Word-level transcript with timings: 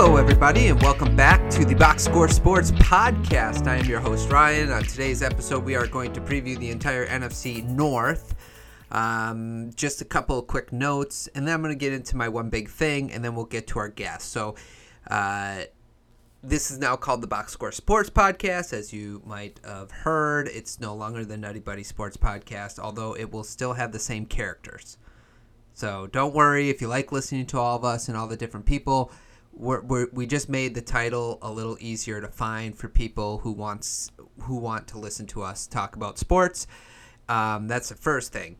Hello, 0.00 0.14
everybody, 0.14 0.68
and 0.68 0.80
welcome 0.80 1.16
back 1.16 1.50
to 1.50 1.64
the 1.64 1.74
Box 1.74 2.04
Score 2.04 2.28
Sports 2.28 2.70
Podcast. 2.70 3.66
I 3.66 3.78
am 3.78 3.86
your 3.86 3.98
host, 3.98 4.30
Ryan. 4.30 4.70
On 4.70 4.84
today's 4.84 5.24
episode, 5.24 5.64
we 5.64 5.74
are 5.74 5.88
going 5.88 6.12
to 6.12 6.20
preview 6.20 6.56
the 6.56 6.70
entire 6.70 7.04
NFC 7.08 7.64
North. 7.64 8.36
Um, 8.92 9.72
just 9.74 10.00
a 10.00 10.04
couple 10.04 10.38
of 10.38 10.46
quick 10.46 10.72
notes, 10.72 11.28
and 11.34 11.44
then 11.44 11.52
I'm 11.52 11.62
going 11.62 11.74
to 11.74 11.78
get 11.78 11.92
into 11.92 12.16
my 12.16 12.28
one 12.28 12.48
big 12.48 12.68
thing, 12.68 13.10
and 13.10 13.24
then 13.24 13.34
we'll 13.34 13.46
get 13.46 13.66
to 13.66 13.80
our 13.80 13.88
guest. 13.88 14.30
So, 14.30 14.54
uh, 15.10 15.62
this 16.44 16.70
is 16.70 16.78
now 16.78 16.94
called 16.94 17.20
the 17.20 17.26
Box 17.26 17.52
Score 17.54 17.72
Sports 17.72 18.08
Podcast, 18.08 18.72
as 18.72 18.92
you 18.92 19.20
might 19.26 19.58
have 19.64 19.90
heard. 19.90 20.46
It's 20.46 20.78
no 20.78 20.94
longer 20.94 21.24
the 21.24 21.36
Nutty 21.36 21.58
Buddy 21.58 21.82
Sports 21.82 22.16
Podcast, 22.16 22.78
although 22.78 23.16
it 23.16 23.32
will 23.32 23.42
still 23.42 23.72
have 23.72 23.90
the 23.90 23.98
same 23.98 24.26
characters. 24.26 24.96
So 25.74 26.06
don't 26.06 26.36
worry 26.36 26.70
if 26.70 26.80
you 26.80 26.86
like 26.86 27.10
listening 27.10 27.46
to 27.46 27.58
all 27.58 27.74
of 27.74 27.84
us 27.84 28.06
and 28.06 28.16
all 28.16 28.28
the 28.28 28.36
different 28.36 28.64
people. 28.64 29.10
We're, 29.52 29.80
we're, 29.82 30.08
we 30.12 30.26
just 30.26 30.48
made 30.48 30.74
the 30.74 30.80
title 30.82 31.38
a 31.42 31.50
little 31.50 31.76
easier 31.80 32.20
to 32.20 32.28
find 32.28 32.76
for 32.76 32.88
people 32.88 33.38
who 33.38 33.52
wants 33.52 34.10
who 34.42 34.56
want 34.56 34.86
to 34.88 34.98
listen 34.98 35.26
to 35.26 35.42
us 35.42 35.66
talk 35.66 35.96
about 35.96 36.18
sports. 36.18 36.66
Um, 37.28 37.66
that's 37.66 37.88
the 37.88 37.96
first 37.96 38.32
thing. 38.32 38.56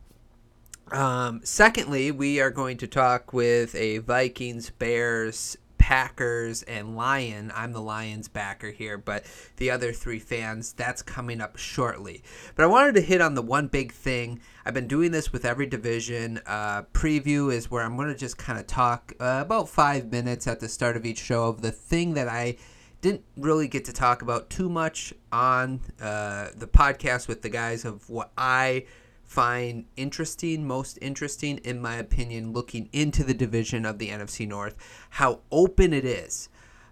Um, 0.90 1.40
secondly, 1.44 2.10
we 2.10 2.40
are 2.40 2.50
going 2.50 2.78
to 2.78 2.86
talk 2.86 3.32
with 3.32 3.74
a 3.74 3.98
Vikings, 3.98 4.70
Bears, 4.70 5.56
Packers, 5.88 6.62
and 6.64 6.96
Lion. 6.96 7.50
I'm 7.54 7.72
the 7.72 7.80
Lions 7.80 8.28
backer 8.28 8.70
here, 8.70 8.98
but 8.98 9.24
the 9.56 9.70
other 9.70 9.90
three 9.90 10.18
fans, 10.18 10.74
that's 10.74 11.00
coming 11.00 11.40
up 11.40 11.56
shortly. 11.56 12.22
But 12.54 12.64
I 12.64 12.66
wanted 12.66 12.94
to 12.96 13.00
hit 13.00 13.22
on 13.22 13.32
the 13.32 13.40
one 13.40 13.68
big 13.68 13.92
thing. 13.92 14.42
I've 14.66 14.74
been 14.74 14.86
doing 14.86 15.12
this 15.12 15.32
with 15.32 15.46
every 15.46 15.64
division. 15.64 16.42
Uh, 16.46 16.82
preview 16.92 17.50
is 17.50 17.70
where 17.70 17.82
I'm 17.82 17.96
going 17.96 18.08
to 18.08 18.14
just 18.14 18.36
kind 18.36 18.58
of 18.58 18.66
talk 18.66 19.14
uh, 19.18 19.38
about 19.40 19.70
five 19.70 20.12
minutes 20.12 20.46
at 20.46 20.60
the 20.60 20.68
start 20.68 20.94
of 20.94 21.06
each 21.06 21.20
show 21.20 21.48
of 21.48 21.62
the 21.62 21.72
thing 21.72 22.12
that 22.12 22.28
I 22.28 22.58
didn't 23.00 23.24
really 23.38 23.66
get 23.66 23.86
to 23.86 23.92
talk 23.94 24.20
about 24.20 24.50
too 24.50 24.68
much 24.68 25.14
on 25.32 25.80
uh, 26.02 26.48
the 26.54 26.66
podcast 26.66 27.28
with 27.28 27.40
the 27.40 27.48
guys 27.48 27.86
of 27.86 28.10
what 28.10 28.30
I 28.36 28.84
find 29.28 29.84
interesting, 29.94 30.66
most 30.66 30.98
interesting, 31.02 31.58
in 31.58 31.80
my 31.80 31.96
opinion, 31.96 32.52
looking 32.52 32.88
into 32.94 33.22
the 33.22 33.34
division 33.34 33.84
of 33.84 33.98
the 33.98 34.08
NFC 34.08 34.48
North, 34.48 34.74
how 35.10 35.40
open 35.52 35.92
it 35.92 36.04
is. 36.04 36.48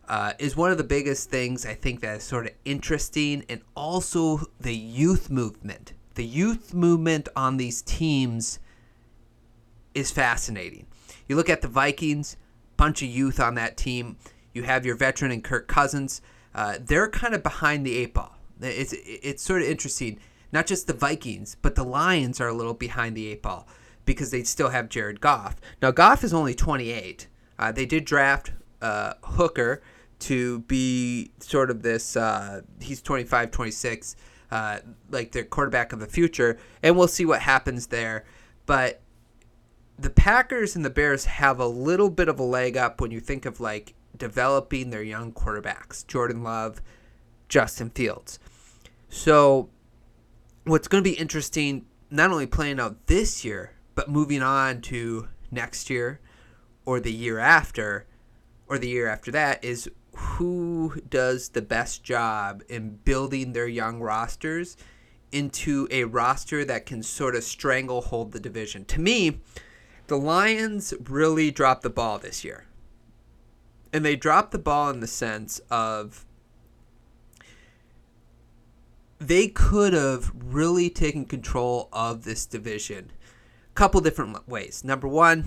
Uh, 0.06 0.34
is 0.38 0.54
one 0.54 0.70
of 0.70 0.78
the 0.78 0.84
biggest 0.84 1.30
things 1.30 1.66
I 1.66 1.74
think 1.74 2.00
that 2.00 2.18
is 2.18 2.22
sort 2.22 2.46
of 2.46 2.52
interesting, 2.64 3.44
and 3.48 3.62
also 3.74 4.42
the 4.60 4.76
youth 4.76 5.30
movement. 5.30 5.94
The 6.14 6.24
youth 6.24 6.72
movement 6.72 7.28
on 7.34 7.56
these 7.56 7.82
teams 7.82 8.60
is 9.94 10.12
fascinating. 10.12 10.86
You 11.26 11.34
look 11.34 11.50
at 11.50 11.62
the 11.62 11.68
Vikings, 11.68 12.36
bunch 12.76 13.02
of 13.02 13.08
youth 13.08 13.40
on 13.40 13.56
that 13.56 13.76
team. 13.76 14.16
You 14.52 14.62
have 14.62 14.86
your 14.86 14.94
veteran 14.94 15.32
and 15.32 15.42
Kirk 15.42 15.66
Cousins. 15.66 16.20
Uh, 16.54 16.76
they're 16.80 17.08
kind 17.08 17.34
of 17.34 17.42
behind 17.42 17.84
the 17.84 17.96
eight 17.96 18.14
ball. 18.14 18.36
It's 18.60 18.94
it's 19.04 19.42
sort 19.42 19.62
of 19.62 19.68
interesting 19.68 20.20
not 20.52 20.66
just 20.66 20.86
the 20.86 20.92
Vikings, 20.92 21.56
but 21.60 21.74
the 21.74 21.84
Lions 21.84 22.40
are 22.40 22.48
a 22.48 22.54
little 22.54 22.74
behind 22.74 23.16
the 23.16 23.28
eight 23.28 23.42
ball 23.42 23.66
because 24.04 24.30
they 24.30 24.42
still 24.44 24.68
have 24.68 24.88
Jared 24.88 25.20
Goff. 25.20 25.56
Now, 25.82 25.90
Goff 25.90 26.22
is 26.24 26.32
only 26.32 26.54
28. 26.54 27.26
Uh, 27.58 27.72
they 27.72 27.86
did 27.86 28.04
draft 28.04 28.52
uh, 28.80 29.14
Hooker 29.22 29.82
to 30.18 30.60
be 30.60 31.30
sort 31.40 31.70
of 31.70 31.82
this, 31.82 32.16
uh, 32.16 32.62
he's 32.80 33.02
25, 33.02 33.50
26, 33.50 34.16
uh, 34.50 34.78
like 35.10 35.32
the 35.32 35.42
quarterback 35.42 35.92
of 35.92 36.00
the 36.00 36.06
future, 36.06 36.58
and 36.82 36.96
we'll 36.96 37.08
see 37.08 37.26
what 37.26 37.40
happens 37.40 37.88
there. 37.88 38.24
But 38.64 39.00
the 39.98 40.10
Packers 40.10 40.76
and 40.76 40.84
the 40.84 40.90
Bears 40.90 41.24
have 41.24 41.58
a 41.58 41.66
little 41.66 42.10
bit 42.10 42.28
of 42.28 42.38
a 42.38 42.42
leg 42.42 42.76
up 42.76 43.00
when 43.00 43.10
you 43.10 43.20
think 43.20 43.46
of 43.46 43.60
like 43.60 43.94
developing 44.16 44.90
their 44.90 45.02
young 45.02 45.32
quarterbacks 45.32 46.06
Jordan 46.06 46.42
Love, 46.42 46.80
Justin 47.48 47.90
Fields. 47.90 48.38
So 49.08 49.68
what's 50.66 50.88
going 50.88 51.02
to 51.02 51.08
be 51.10 51.16
interesting, 51.16 51.86
not 52.10 52.30
only 52.30 52.46
playing 52.46 52.80
out 52.80 53.06
this 53.06 53.44
year, 53.44 53.72
but 53.94 54.10
moving 54.10 54.42
on 54.42 54.80
to 54.82 55.28
next 55.50 55.88
year 55.88 56.20
or 56.84 57.00
the 57.00 57.12
year 57.12 57.38
after 57.38 58.06
or 58.68 58.78
the 58.78 58.88
year 58.88 59.06
after 59.06 59.30
that, 59.30 59.64
is 59.64 59.88
who 60.12 61.00
does 61.08 61.50
the 61.50 61.62
best 61.62 62.02
job 62.02 62.62
in 62.68 62.96
building 63.04 63.52
their 63.52 63.68
young 63.68 64.00
rosters 64.00 64.76
into 65.30 65.86
a 65.90 66.04
roster 66.04 66.64
that 66.64 66.84
can 66.84 67.02
sort 67.02 67.36
of 67.36 67.44
stranglehold 67.44 68.32
the 68.32 68.40
division. 68.40 68.84
To 68.86 69.00
me, 69.00 69.40
the 70.08 70.18
Lions 70.18 70.94
really 71.08 71.50
dropped 71.50 71.82
the 71.82 71.90
ball 71.90 72.18
this 72.18 72.44
year. 72.44 72.64
And 73.92 74.04
they 74.04 74.16
dropped 74.16 74.50
the 74.50 74.58
ball 74.58 74.90
in 74.90 75.00
the 75.00 75.06
sense 75.06 75.60
of 75.70 76.25
they 79.18 79.48
could 79.48 79.92
have 79.92 80.32
really 80.34 80.90
taken 80.90 81.24
control 81.24 81.88
of 81.92 82.24
this 82.24 82.46
division 82.46 83.10
a 83.70 83.74
couple 83.74 84.00
different 84.00 84.48
ways. 84.48 84.84
Number 84.84 85.08
one, 85.08 85.46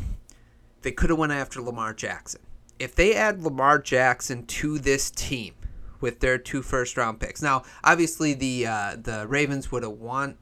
they 0.81 0.91
could 0.91 1.09
have 1.09 1.19
went 1.19 1.31
after 1.31 1.61
Lamar 1.61 1.93
Jackson. 1.93 2.41
If 2.77 2.95
they 2.95 3.15
add 3.15 3.43
Lamar 3.43 3.79
Jackson 3.79 4.45
to 4.45 4.79
this 4.79 5.11
team 5.11 5.53
with 5.99 6.19
their 6.19 6.37
two 6.37 6.61
first 6.61 6.95
round 6.95 7.19
picks, 7.19 7.41
now 7.41 7.63
obviously 7.83 8.33
the 8.33 8.67
uh, 8.67 8.95
the 9.01 9.27
Ravens 9.27 9.71
would 9.71 9.83
have 9.83 9.93
want 9.93 10.37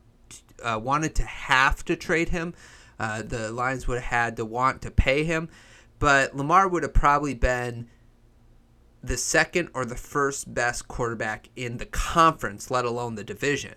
uh, 0.64 0.80
wanted 0.82 1.16
to 1.16 1.24
have 1.24 1.84
to 1.86 1.96
trade 1.96 2.30
him. 2.30 2.54
Uh, 3.00 3.22
the 3.22 3.52
Lions 3.52 3.88
would 3.88 3.96
have 3.96 4.12
had 4.12 4.38
to 4.38 4.46
want 4.46 4.82
to 4.84 4.92
pay 4.92 5.24
him, 5.24 5.50
but 6.00 6.36
Lamar 6.36 6.68
would 6.68 6.84
have 6.84 6.94
probably 6.94 7.34
been 7.34 7.88
the 9.08 9.18
second 9.18 9.70
or 9.74 9.86
the 9.86 9.96
first 9.96 10.54
best 10.54 10.88
quarterback 10.88 11.50
in 11.56 11.78
the 11.78 11.86
conference, 11.86 12.70
let 12.70 12.86
alone 12.86 13.16
the 13.16 13.24
division. 13.24 13.76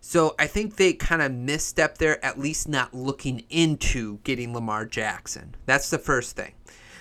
So 0.00 0.34
I 0.38 0.46
think 0.46 0.76
they 0.76 0.92
kind 0.92 1.22
of 1.22 1.32
misstepped 1.32 1.96
there, 1.96 2.22
at 2.24 2.38
least 2.38 2.68
not 2.68 2.92
looking 2.92 3.44
into 3.48 4.18
getting 4.24 4.52
Lamar 4.52 4.84
Jackson. 4.84 5.54
That's 5.66 5.90
the 5.90 5.98
first 5.98 6.36
thing. 6.36 6.52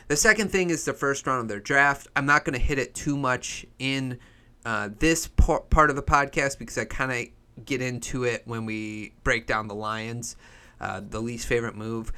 The 0.07 0.15
second 0.15 0.51
thing 0.51 0.69
is 0.69 0.85
the 0.85 0.93
first 0.93 1.27
round 1.27 1.41
of 1.41 1.47
their 1.47 1.59
draft. 1.59 2.07
I'm 2.15 2.25
not 2.25 2.45
going 2.45 2.57
to 2.57 2.65
hit 2.65 2.79
it 2.79 2.95
too 2.95 3.17
much 3.17 3.65
in 3.79 4.19
uh, 4.65 4.89
this 4.99 5.27
part 5.27 5.89
of 5.89 5.95
the 5.95 6.03
podcast 6.03 6.59
because 6.59 6.77
I 6.77 6.85
kind 6.85 7.11
of 7.11 7.65
get 7.65 7.81
into 7.81 8.23
it 8.23 8.43
when 8.45 8.65
we 8.65 9.13
break 9.23 9.47
down 9.47 9.67
the 9.67 9.75
Lions, 9.75 10.35
uh, 10.79 11.01
the 11.07 11.19
least 11.19 11.45
favorite 11.47 11.75
move 11.75 12.11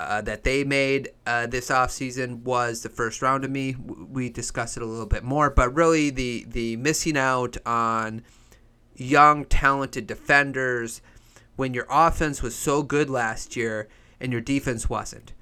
uh, 0.00 0.20
that 0.22 0.44
they 0.44 0.64
made 0.64 1.10
uh, 1.26 1.46
this 1.46 1.70
offseason 1.70 2.42
was 2.42 2.82
the 2.82 2.88
first 2.88 3.22
round 3.22 3.44
of 3.44 3.50
me. 3.50 3.76
We 3.76 4.28
discussed 4.28 4.76
it 4.76 4.82
a 4.82 4.86
little 4.86 5.06
bit 5.06 5.22
more, 5.22 5.50
but 5.50 5.74
really 5.74 6.10
the 6.10 6.44
the 6.48 6.76
missing 6.76 7.16
out 7.16 7.56
on 7.66 8.22
young, 8.96 9.44
talented 9.44 10.06
defenders 10.06 11.00
when 11.56 11.74
your 11.74 11.86
offense 11.88 12.42
was 12.42 12.54
so 12.54 12.82
good 12.82 13.08
last 13.08 13.56
year 13.56 13.88
and 14.20 14.32
your 14.32 14.40
defense 14.40 14.88
wasn't. 14.88 15.32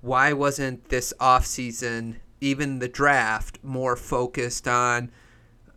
Why 0.00 0.32
wasn't 0.32 0.88
this 0.88 1.12
offseason, 1.20 2.16
even 2.40 2.78
the 2.78 2.88
draft, 2.88 3.58
more 3.62 3.96
focused 3.96 4.68
on, 4.68 5.10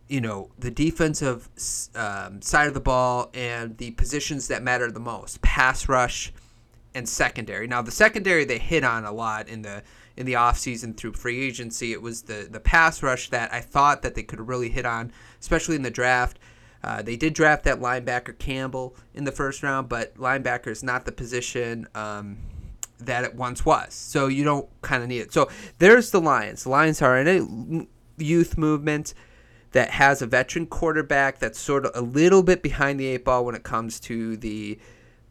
you 0.08 0.20
know, 0.20 0.50
the 0.58 0.70
defensive 0.70 1.48
um, 1.96 2.40
side 2.42 2.68
of 2.68 2.74
the 2.74 2.80
ball 2.80 3.30
and 3.34 3.76
the 3.78 3.90
positions 3.92 4.46
that 4.48 4.62
matter 4.62 4.90
the 4.90 5.00
most? 5.00 5.42
Pass 5.42 5.88
rush 5.88 6.32
and 6.94 7.08
secondary. 7.08 7.66
Now 7.66 7.82
the 7.82 7.90
secondary 7.90 8.44
they 8.44 8.58
hit 8.58 8.84
on 8.84 9.04
a 9.04 9.12
lot 9.12 9.48
in 9.48 9.62
the 9.62 9.82
in 10.16 10.26
the 10.26 10.34
offseason 10.34 10.96
through 10.96 11.12
free 11.12 11.40
agency. 11.46 11.92
It 11.92 12.02
was 12.02 12.22
the 12.22 12.48
the 12.50 12.60
pass 12.60 13.02
rush 13.02 13.30
that 13.30 13.52
I 13.52 13.60
thought 13.60 14.02
that 14.02 14.14
they 14.14 14.22
could 14.22 14.46
really 14.46 14.68
hit 14.68 14.86
on, 14.86 15.12
especially 15.40 15.76
in 15.76 15.82
the 15.82 15.90
draft. 15.90 16.38
Uh, 16.82 17.02
they 17.02 17.16
did 17.16 17.34
draft 17.34 17.64
that 17.64 17.78
linebacker 17.78 18.38
Campbell 18.38 18.96
in 19.14 19.24
the 19.24 19.32
first 19.32 19.62
round, 19.62 19.88
but 19.88 20.14
linebacker 20.14 20.68
is 20.68 20.82
not 20.82 21.04
the 21.04 21.12
position 21.12 21.86
um, 21.94 22.38
that 22.98 23.24
it 23.24 23.34
once 23.34 23.66
was. 23.66 23.92
So 23.92 24.28
you 24.28 24.44
don't 24.44 24.68
kind 24.80 25.02
of 25.02 25.08
need 25.08 25.20
it. 25.20 25.32
So 25.32 25.50
there's 25.78 26.10
the 26.10 26.20
Lions. 26.20 26.64
The 26.64 26.70
Lions 26.70 27.02
are 27.02 27.18
in 27.18 27.28
a 27.28 28.22
youth 28.22 28.56
movement 28.56 29.12
that 29.72 29.90
has 29.90 30.22
a 30.22 30.26
veteran 30.26 30.66
quarterback 30.66 31.38
that's 31.38 31.58
sort 31.58 31.84
of 31.84 31.92
a 31.94 32.00
little 32.00 32.42
bit 32.42 32.62
behind 32.62 32.98
the 32.98 33.06
eight 33.06 33.24
ball 33.24 33.44
when 33.44 33.54
it 33.54 33.62
comes 33.62 34.00
to 34.00 34.36
the 34.38 34.78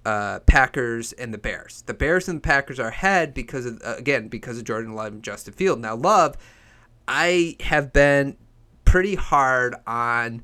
uh, 0.10 0.40
Packers 0.40 1.14
and 1.14 1.32
the 1.32 1.38
Bears. 1.38 1.84
The 1.86 1.94
Bears 1.94 2.28
and 2.28 2.38
the 2.38 2.42
Packers 2.42 2.80
are 2.80 2.88
ahead 2.88 3.36
because 3.36 3.68
of 3.68 3.80
uh, 3.86 3.94
again 3.96 4.28
because 4.28 4.58
of 4.58 4.64
Jordan 4.64 4.94
Love 4.94 5.14
and 5.14 5.24
Justin 5.24 5.54
Field. 5.54 5.80
Now 5.80 5.96
Love, 5.96 6.36
I 7.08 7.58
have 7.60 7.94
been 7.94 8.36
pretty 8.86 9.14
hard 9.14 9.76
on 9.86 10.42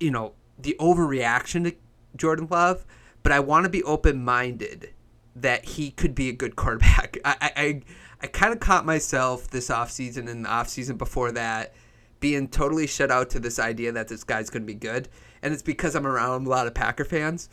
you 0.00 0.10
know 0.10 0.32
the 0.58 0.74
overreaction 0.80 1.64
to 1.64 1.76
Jordan 2.16 2.48
Love, 2.50 2.86
but 3.22 3.30
I 3.30 3.40
want 3.40 3.64
to 3.64 3.70
be 3.70 3.82
open 3.82 4.24
minded 4.24 4.94
that 5.36 5.66
he 5.66 5.90
could 5.90 6.14
be 6.14 6.30
a 6.30 6.32
good 6.32 6.56
quarterback. 6.56 7.18
I 7.26 7.52
I, 7.54 7.82
I 8.22 8.26
kind 8.28 8.54
of 8.54 8.60
caught 8.60 8.86
myself 8.86 9.48
this 9.50 9.68
offseason 9.68 10.30
and 10.30 10.46
the 10.46 10.48
offseason 10.48 10.96
before 10.96 11.30
that 11.32 11.74
being 12.20 12.48
totally 12.48 12.86
shut 12.86 13.10
out 13.10 13.28
to 13.28 13.40
this 13.40 13.58
idea 13.58 13.92
that 13.92 14.08
this 14.08 14.24
guy's 14.24 14.48
going 14.48 14.62
to 14.62 14.66
be 14.66 14.74
good. 14.74 15.08
And 15.42 15.52
it's 15.52 15.62
because 15.62 15.96
I'm 15.96 16.06
around 16.06 16.46
a 16.46 16.48
lot 16.48 16.68
of 16.68 16.72
Packer 16.72 17.04
fans 17.04 17.50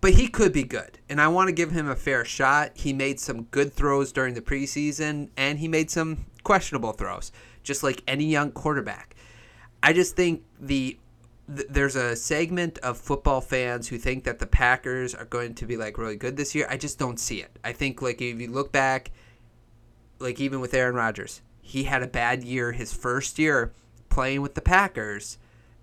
but 0.00 0.14
he 0.14 0.28
could 0.28 0.52
be 0.52 0.62
good, 0.62 0.98
and 1.08 1.20
I 1.20 1.28
want 1.28 1.48
to 1.48 1.52
give 1.52 1.70
him 1.72 1.88
a 1.88 1.96
fair 1.96 2.24
shot. 2.24 2.72
He 2.74 2.92
made 2.92 3.20
some 3.20 3.44
good 3.44 3.72
throws 3.72 4.12
during 4.12 4.34
the 4.34 4.40
preseason, 4.40 5.28
and 5.36 5.58
he 5.58 5.68
made 5.68 5.90
some 5.90 6.26
questionable 6.42 6.92
throws. 6.92 7.32
just 7.62 7.82
like 7.82 8.02
any 8.08 8.24
young 8.24 8.50
quarterback. 8.50 9.14
I 9.82 9.92
just 9.92 10.16
think 10.16 10.42
the 10.58 10.98
th- 11.54 11.68
there's 11.68 11.96
a 11.96 12.16
segment 12.16 12.78
of 12.78 12.96
football 12.96 13.40
fans 13.42 13.88
who 13.88 13.98
think 13.98 14.24
that 14.24 14.38
the 14.38 14.46
Packers 14.46 15.14
are 15.14 15.26
going 15.26 15.54
to 15.54 15.66
be 15.66 15.76
like 15.76 15.98
really 15.98 16.16
good 16.16 16.36
this 16.36 16.54
year. 16.54 16.66
I 16.70 16.78
just 16.78 16.98
don't 16.98 17.20
see 17.20 17.40
it. 17.42 17.58
I 17.62 17.72
think 17.72 18.00
like 18.00 18.22
if 18.22 18.40
you 18.40 18.48
look 18.48 18.72
back, 18.72 19.10
like 20.18 20.40
even 20.40 20.60
with 20.60 20.72
Aaron 20.74 20.94
Rodgers, 20.94 21.42
he 21.60 21.84
had 21.84 22.02
a 22.02 22.06
bad 22.06 22.44
year 22.44 22.72
his 22.72 22.92
first 22.92 23.38
year 23.38 23.72
playing 24.08 24.40
with 24.42 24.54
the 24.54 24.62
Packers. 24.62 25.38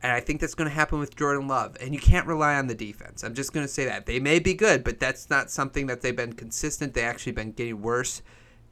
And 0.07 0.15
I 0.15 0.21
think 0.21 0.39
that's 0.39 0.56
going 0.56 0.69
to 0.69 0.74
happen 0.74 1.00
with 1.00 1.18
Jordan 1.18 1.50
Love. 1.50 1.75
And 1.81 1.94
you 1.94 2.00
can't 2.00 2.25
rely 2.25 2.56
on 2.56 2.68
the 2.68 2.74
defense. 2.74 3.25
I'm 3.25 3.33
just 3.33 3.51
going 3.51 3.65
to 3.65 3.71
say 3.71 3.83
that. 3.83 4.06
They 4.06 4.21
may 4.21 4.39
be 4.39 4.54
good, 4.54 4.86
but 4.86 5.01
that's 5.01 5.30
not 5.30 5.51
something 5.51 5.88
that 5.88 6.00
they've 6.00 6.15
been 6.15 6.31
consistent. 6.31 6.94
They 6.94 7.01
actually 7.01 7.33
been 7.33 7.51
getting 7.51 7.81
worse 7.81 8.21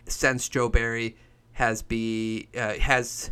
since 0.06 0.48
Joe 0.48 0.70
Barry 0.70 1.18
has 1.52 1.82
be 1.82 2.48
uh, 2.58 2.76
has 2.76 3.32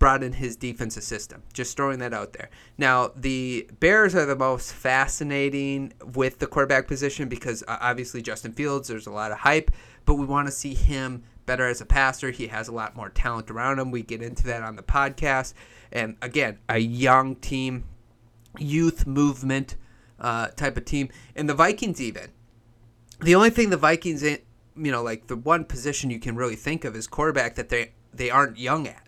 brought 0.00 0.24
in 0.24 0.32
his 0.32 0.56
defensive 0.56 1.04
system. 1.04 1.44
Just 1.52 1.76
throwing 1.76 2.00
that 2.00 2.12
out 2.12 2.32
there. 2.32 2.50
Now, 2.76 3.12
the 3.14 3.70
Bears 3.78 4.16
are 4.16 4.26
the 4.26 4.34
most 4.34 4.72
fascinating 4.72 5.92
with 6.14 6.40
the 6.40 6.48
quarterback 6.48 6.88
position 6.88 7.28
because 7.28 7.62
uh, 7.68 7.78
obviously 7.80 8.20
Justin 8.20 8.52
Fields, 8.52 8.88
there's 8.88 9.06
a 9.06 9.12
lot 9.12 9.30
of 9.30 9.38
hype, 9.38 9.70
but 10.06 10.14
we 10.14 10.26
want 10.26 10.48
to 10.48 10.52
see 10.52 10.74
him 10.74 11.22
better 11.46 11.68
as 11.68 11.80
a 11.80 11.86
passer. 11.86 12.32
He 12.32 12.48
has 12.48 12.66
a 12.66 12.72
lot 12.72 12.96
more 12.96 13.10
talent 13.10 13.48
around 13.48 13.78
him. 13.78 13.92
We 13.92 14.02
get 14.02 14.22
into 14.22 14.42
that 14.48 14.64
on 14.64 14.74
the 14.74 14.82
podcast. 14.82 15.54
And 15.92 16.16
again, 16.22 16.58
a 16.68 16.78
young 16.78 17.36
team, 17.36 17.84
youth 18.58 19.06
movement 19.06 19.76
uh, 20.18 20.48
type 20.48 20.76
of 20.76 20.84
team. 20.84 21.10
And 21.36 21.48
the 21.48 21.54
Vikings, 21.54 22.00
even. 22.00 22.30
The 23.20 23.34
only 23.34 23.50
thing 23.50 23.70
the 23.70 23.76
Vikings, 23.76 24.22
you 24.22 24.38
know, 24.74 25.02
like 25.02 25.26
the 25.26 25.36
one 25.36 25.64
position 25.64 26.10
you 26.10 26.18
can 26.18 26.34
really 26.34 26.56
think 26.56 26.84
of 26.84 26.96
is 26.96 27.06
quarterback 27.06 27.54
that 27.54 27.68
they, 27.68 27.92
they 28.12 28.30
aren't 28.30 28.58
young 28.58 28.88
at 28.88 29.02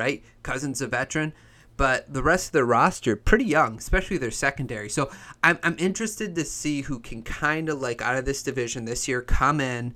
right? 0.00 0.24
Cousins 0.42 0.80
a 0.80 0.86
veteran, 0.86 1.34
but 1.76 2.12
the 2.12 2.22
rest 2.22 2.46
of 2.46 2.52
their 2.52 2.64
roster 2.64 3.14
pretty 3.16 3.44
young, 3.44 3.76
especially 3.76 4.16
their 4.16 4.30
secondary. 4.30 4.88
So 4.88 5.10
I'm 5.44 5.58
I'm 5.62 5.76
interested 5.78 6.34
to 6.34 6.44
see 6.44 6.82
who 6.82 6.98
can 6.98 7.22
kind 7.22 7.68
of 7.68 7.80
like 7.80 8.00
out 8.00 8.16
of 8.16 8.24
this 8.24 8.42
division 8.42 8.86
this 8.86 9.06
year 9.06 9.20
come 9.20 9.60
in 9.60 9.94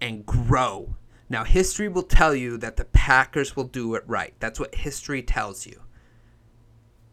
and 0.00 0.26
grow. 0.26 0.96
Now 1.28 1.44
history 1.44 1.88
will 1.88 2.02
tell 2.02 2.34
you 2.34 2.56
that 2.58 2.76
the 2.76 2.84
Packers 2.84 3.56
will 3.56 3.64
do 3.64 3.94
it 3.94 4.04
right. 4.06 4.34
That's 4.38 4.60
what 4.60 4.74
history 4.74 5.22
tells 5.22 5.66
you. 5.66 5.80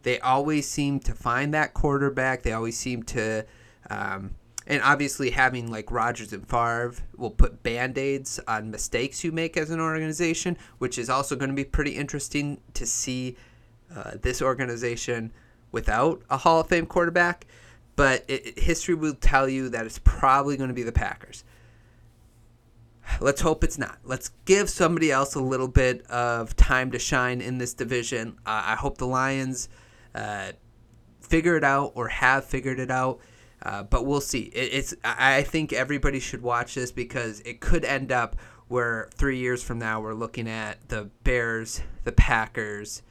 They 0.04 0.20
always 0.20 0.68
seem 0.68 1.00
to 1.02 1.14
find 1.14 1.54
that 1.54 1.74
quarterback. 1.74 2.44
They 2.44 2.52
always 2.52 2.78
seem 2.78 3.04
to 3.04 3.46
um, 3.90 4.36
and 4.66 4.82
obviously 4.82 5.32
having 5.32 5.70
like 5.70 5.92
Rodgers 5.92 6.32
and 6.32 6.48
Favre 6.48 6.96
will 7.18 7.32
put 7.32 7.64
band-aids 7.64 8.40
on 8.48 8.72
mistakes 8.72 9.24
you 9.24 9.32
make 9.32 9.58
as 9.58 9.70
an 9.70 9.80
organization, 9.80 10.58
which 10.78 10.98
is 10.98 11.10
also 11.10 11.36
going 11.36 11.50
to 11.50 11.56
be 11.56 11.66
pretty 11.66 11.92
interesting 11.92 12.62
to 12.74 12.86
see 12.86 13.36
uh, 13.94 14.12
this 14.22 14.42
organization 14.42 15.32
without 15.72 16.22
a 16.30 16.38
Hall 16.38 16.62
of 16.62 16.68
Fame 16.68 16.86
quarterback. 16.86 17.46
But 17.96 18.24
it, 18.28 18.58
history 18.58 18.96
will 18.96 19.16
tell 19.16 19.50
you 19.50 19.70
that 19.70 19.86
it's 19.86 20.00
probably 20.00 20.56
going 20.56 20.70
to 20.70 20.74
be 20.74 20.84
the 20.84 20.92
Packers. 20.92 21.44
Let's 23.20 23.42
hope 23.42 23.64
it's 23.64 23.78
not. 23.78 24.00
Let's 24.04 24.30
give 24.46 24.70
somebody 24.70 25.12
else 25.12 25.36
a 25.36 25.42
little 25.42 25.68
bit 25.68 26.06
of 26.08 26.56
time 26.56 26.92
to 26.92 27.00
shine 27.00 27.42
in 27.42 27.58
this 27.58 27.74
division. 27.74 28.38
Uh, 28.46 28.64
I 28.66 28.76
hope 28.76 28.98
the 28.98 29.08
Lions 29.08 29.70
uh, 30.16 30.52
figure 31.22 31.58
it 31.58 31.64
out 31.64 31.94
or 31.96 32.08
have 32.08 32.46
figured 32.46 32.80
it 32.80 32.92
out. 32.92 33.20
Uh, 33.62 33.84
but 33.84 34.06
we'll 34.06 34.22
see. 34.22 34.44
It, 34.54 34.74
it's 34.74 34.94
I 35.04 35.44
think 35.44 35.72
everybody 35.72 36.20
should 36.20 36.42
watch 36.42 36.76
this 36.76 36.92
because 36.92 37.40
it 37.42 37.62
could 37.62 37.86
end 37.86 38.12
up 38.12 38.36
where 38.68 39.10
three 39.14 39.38
years 39.38 39.64
from 39.64 39.80
now 39.80 40.02
we're 40.02 40.14
looking 40.14 40.50
at 40.50 40.90
the 40.90 41.10
Bears, 41.24 41.82
the 42.04 42.12
Packers, 42.12 43.04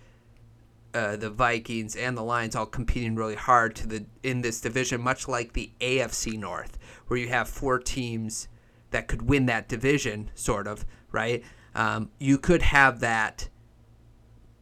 uh, 0.94 1.16
the 1.16 1.30
Vikings, 1.30 1.96
and 1.96 2.16
the 2.16 2.22
Lions 2.22 2.54
all 2.54 2.66
competing 2.66 3.14
really 3.14 3.34
hard 3.34 3.74
to 3.76 3.86
the 3.86 4.04
in 4.22 4.42
this 4.42 4.60
division, 4.60 5.00
much 5.00 5.26
like 5.26 5.54
the 5.54 5.70
AFC 5.80 6.38
North, 6.38 6.78
where 7.06 7.18
you 7.18 7.28
have 7.28 7.48
four 7.48 7.78
teams 7.78 8.48
that 8.92 9.08
could 9.08 9.22
win 9.22 9.46
that 9.46 9.68
division, 9.68 10.30
sort 10.34 10.66
of 10.66 10.84
right. 11.10 11.42
Um, 11.74 12.10
you 12.18 12.38
could 12.38 12.62
have 12.62 13.00
that 13.00 13.48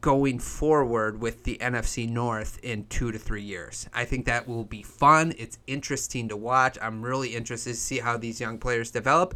going 0.01 0.39
forward 0.39 1.21
with 1.21 1.43
the 1.43 1.57
NFC 1.61 2.09
North 2.09 2.59
in 2.63 2.85
two 2.87 3.11
to 3.11 3.19
three 3.19 3.43
years. 3.43 3.87
I 3.93 4.03
think 4.03 4.25
that 4.25 4.47
will 4.47 4.63
be 4.63 4.81
fun. 4.81 5.33
It's 5.37 5.59
interesting 5.67 6.27
to 6.29 6.37
watch. 6.37 6.77
I'm 6.81 7.03
really 7.03 7.35
interested 7.35 7.71
to 7.71 7.75
see 7.75 7.99
how 7.99 8.17
these 8.17 8.41
young 8.41 8.57
players 8.57 8.89
develop. 8.89 9.35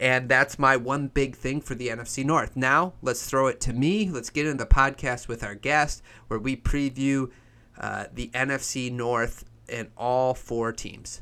And 0.00 0.28
that's 0.28 0.58
my 0.58 0.76
one 0.76 1.08
big 1.08 1.34
thing 1.36 1.60
for 1.60 1.74
the 1.74 1.88
NFC 1.88 2.24
North. 2.24 2.56
Now, 2.56 2.94
let's 3.02 3.28
throw 3.28 3.48
it 3.48 3.60
to 3.62 3.72
me. 3.72 4.10
Let's 4.10 4.30
get 4.30 4.46
into 4.46 4.64
the 4.64 4.70
podcast 4.70 5.28
with 5.28 5.42
our 5.42 5.54
guest 5.54 6.02
where 6.28 6.38
we 6.38 6.56
preview 6.56 7.30
uh, 7.78 8.06
the 8.12 8.28
NFC 8.28 8.90
North 8.90 9.44
and 9.68 9.88
all 9.96 10.34
four 10.34 10.72
teams. 10.72 11.20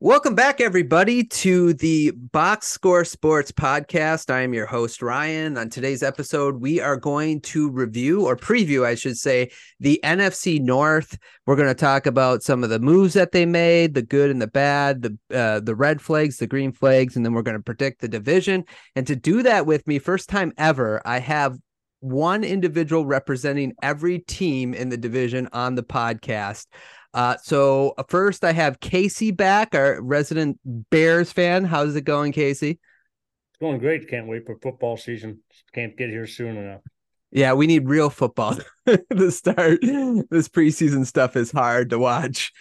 Welcome 0.00 0.36
back, 0.36 0.60
everybody, 0.60 1.24
to 1.24 1.74
the 1.74 2.12
Box 2.12 2.68
Score 2.68 3.04
Sports 3.04 3.50
Podcast. 3.50 4.32
I 4.32 4.42
am 4.42 4.54
your 4.54 4.66
host, 4.66 5.02
Ryan. 5.02 5.58
On 5.58 5.68
today's 5.68 6.04
episode, 6.04 6.60
we 6.60 6.80
are 6.80 6.96
going 6.96 7.40
to 7.40 7.68
review 7.68 8.24
or 8.24 8.36
preview, 8.36 8.86
I 8.86 8.94
should 8.94 9.16
say, 9.16 9.50
the 9.80 9.98
NFC 10.04 10.60
North. 10.60 11.18
We're 11.46 11.56
going 11.56 11.66
to 11.66 11.74
talk 11.74 12.06
about 12.06 12.44
some 12.44 12.62
of 12.62 12.70
the 12.70 12.78
moves 12.78 13.14
that 13.14 13.32
they 13.32 13.44
made, 13.44 13.94
the 13.94 14.02
good 14.02 14.30
and 14.30 14.40
the 14.40 14.46
bad, 14.46 15.02
the 15.02 15.36
uh, 15.36 15.58
the 15.58 15.74
red 15.74 16.00
flags, 16.00 16.36
the 16.36 16.46
green 16.46 16.70
flags, 16.70 17.16
and 17.16 17.26
then 17.26 17.32
we're 17.32 17.42
going 17.42 17.56
to 17.56 17.62
predict 17.62 18.00
the 18.00 18.06
division. 18.06 18.66
And 18.94 19.04
to 19.08 19.16
do 19.16 19.42
that 19.42 19.66
with 19.66 19.84
me, 19.88 19.98
first 19.98 20.28
time 20.28 20.52
ever, 20.56 21.02
I 21.04 21.18
have 21.18 21.58
one 21.98 22.44
individual 22.44 23.04
representing 23.04 23.74
every 23.82 24.20
team 24.20 24.74
in 24.74 24.90
the 24.90 24.96
division 24.96 25.48
on 25.52 25.74
the 25.74 25.82
podcast. 25.82 26.66
Uh, 27.14 27.36
so 27.42 27.94
uh, 27.98 28.04
first, 28.08 28.44
I 28.44 28.52
have 28.52 28.80
Casey 28.80 29.30
back, 29.30 29.74
our 29.74 30.00
resident 30.00 30.58
Bears 30.64 31.32
fan. 31.32 31.64
How's 31.64 31.96
it 31.96 32.02
going, 32.02 32.32
Casey? 32.32 32.70
It's 32.70 33.58
going 33.60 33.78
great. 33.78 34.08
Can't 34.08 34.28
wait 34.28 34.46
for 34.46 34.58
football 34.62 34.96
season. 34.96 35.40
Can't 35.72 35.96
get 35.96 36.10
here 36.10 36.26
soon 36.26 36.56
enough. 36.56 36.82
Yeah, 37.30 37.52
we 37.52 37.66
need 37.66 37.88
real 37.88 38.10
football 38.10 38.56
to 38.86 39.30
start. 39.30 39.80
This 39.82 40.48
preseason 40.48 41.06
stuff 41.06 41.36
is 41.36 41.52
hard 41.52 41.90
to 41.90 41.98
watch. 41.98 42.52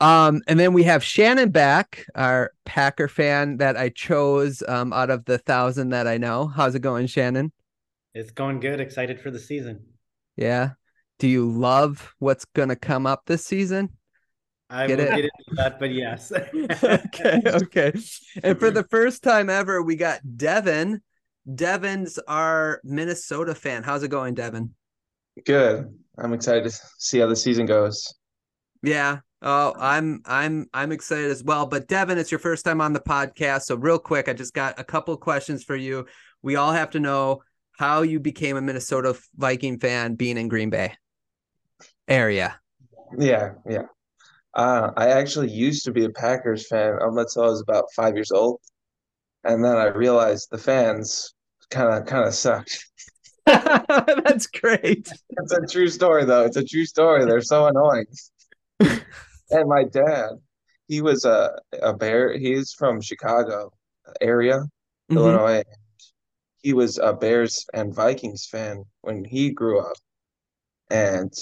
Um, 0.00 0.42
and 0.46 0.58
then 0.58 0.72
we 0.72 0.82
have 0.84 1.02
Shannon 1.02 1.50
back, 1.50 2.04
our 2.14 2.52
Packer 2.64 3.08
fan 3.08 3.58
that 3.58 3.76
I 3.76 3.88
chose 3.88 4.62
um, 4.66 4.92
out 4.92 5.10
of 5.10 5.24
the 5.24 5.38
thousand 5.38 5.90
that 5.90 6.06
I 6.06 6.18
know. 6.18 6.46
How's 6.46 6.74
it 6.74 6.80
going, 6.80 7.06
Shannon? 7.06 7.52
It's 8.14 8.30
going 8.30 8.60
good. 8.60 8.80
Excited 8.80 9.20
for 9.20 9.30
the 9.30 9.38
season. 9.38 9.84
Yeah. 10.36 10.70
Do 11.18 11.28
you 11.28 11.50
love 11.50 12.14
what's 12.18 12.44
going 12.44 12.70
to 12.70 12.76
come 12.76 13.06
up 13.06 13.22
this 13.26 13.44
season? 13.44 13.90
I 14.70 14.86
get 14.86 14.98
will 14.98 15.06
it? 15.06 15.10
get 15.10 15.24
into 15.24 15.54
that, 15.56 15.78
but 15.78 15.92
yes. 15.92 16.32
okay, 16.82 17.40
okay. 17.46 17.92
And 18.42 18.58
for 18.58 18.70
the 18.70 18.84
first 18.90 19.22
time 19.22 19.48
ever, 19.48 19.82
we 19.82 19.96
got 19.96 20.20
Davin. 20.24 21.00
Davin's 21.48 22.18
our 22.26 22.80
Minnesota 22.82 23.54
fan. 23.54 23.82
How's 23.82 24.02
it 24.02 24.08
going, 24.08 24.34
Davin? 24.34 24.70
Good. 25.44 25.94
I'm 26.18 26.32
excited 26.32 26.64
to 26.64 26.76
see 26.98 27.18
how 27.18 27.26
the 27.26 27.36
season 27.36 27.66
goes. 27.66 28.14
Yeah. 28.82 29.20
Oh, 29.42 29.74
I'm 29.78 30.22
I'm 30.24 30.66
I'm 30.72 30.90
excited 30.90 31.30
as 31.30 31.44
well. 31.44 31.66
But 31.66 31.86
Davin, 31.86 32.16
it's 32.16 32.32
your 32.32 32.38
first 32.38 32.64
time 32.64 32.80
on 32.80 32.94
the 32.94 33.00
podcast, 33.00 33.64
so 33.64 33.76
real 33.76 33.98
quick, 33.98 34.28
I 34.28 34.32
just 34.32 34.54
got 34.54 34.80
a 34.80 34.84
couple 34.84 35.14
questions 35.18 35.62
for 35.62 35.76
you. 35.76 36.06
We 36.40 36.56
all 36.56 36.72
have 36.72 36.90
to 36.90 37.00
know 37.00 37.42
how 37.78 38.02
you 38.02 38.20
became 38.20 38.56
a 38.56 38.62
Minnesota 38.62 39.18
Viking 39.36 39.78
fan 39.78 40.14
being 40.14 40.38
in 40.38 40.48
Green 40.48 40.70
Bay 40.70 40.94
area. 42.08 42.58
Yeah, 43.18 43.52
yeah. 43.68 43.86
Uh, 44.54 44.92
I 44.96 45.08
actually 45.08 45.50
used 45.50 45.84
to 45.84 45.92
be 45.92 46.04
a 46.04 46.10
Packers 46.10 46.68
fan 46.68 46.98
until 47.00 47.42
I 47.42 47.46
was 47.46 47.60
about 47.60 47.92
five 47.94 48.14
years 48.14 48.30
old, 48.30 48.60
and 49.42 49.64
then 49.64 49.76
I 49.76 49.86
realized 49.86 50.48
the 50.50 50.58
fans 50.58 51.34
kind 51.70 51.92
of 51.92 52.06
kind 52.06 52.26
of 52.26 52.34
sucked. 52.34 52.86
That's 53.46 54.46
great. 54.46 55.08
It's 55.30 55.52
a 55.52 55.66
true 55.66 55.88
story, 55.88 56.24
though. 56.24 56.44
It's 56.44 56.56
a 56.56 56.64
true 56.64 56.86
story. 56.86 57.24
They're 57.24 57.42
so 57.42 57.66
annoying. 57.66 58.06
and 59.50 59.68
my 59.68 59.84
dad, 59.84 60.30
he 60.86 61.02
was 61.02 61.24
a 61.24 61.58
a 61.82 61.92
bear. 61.92 62.38
He's 62.38 62.72
from 62.72 63.00
Chicago 63.00 63.72
area, 64.20 64.60
mm-hmm. 64.60 65.16
Illinois. 65.16 65.62
He 66.62 66.72
was 66.72 66.98
a 66.98 67.12
Bears 67.12 67.66
and 67.74 67.94
Vikings 67.94 68.46
fan 68.46 68.84
when 69.02 69.24
he 69.24 69.50
grew 69.50 69.80
up, 69.80 69.96
and 70.90 71.32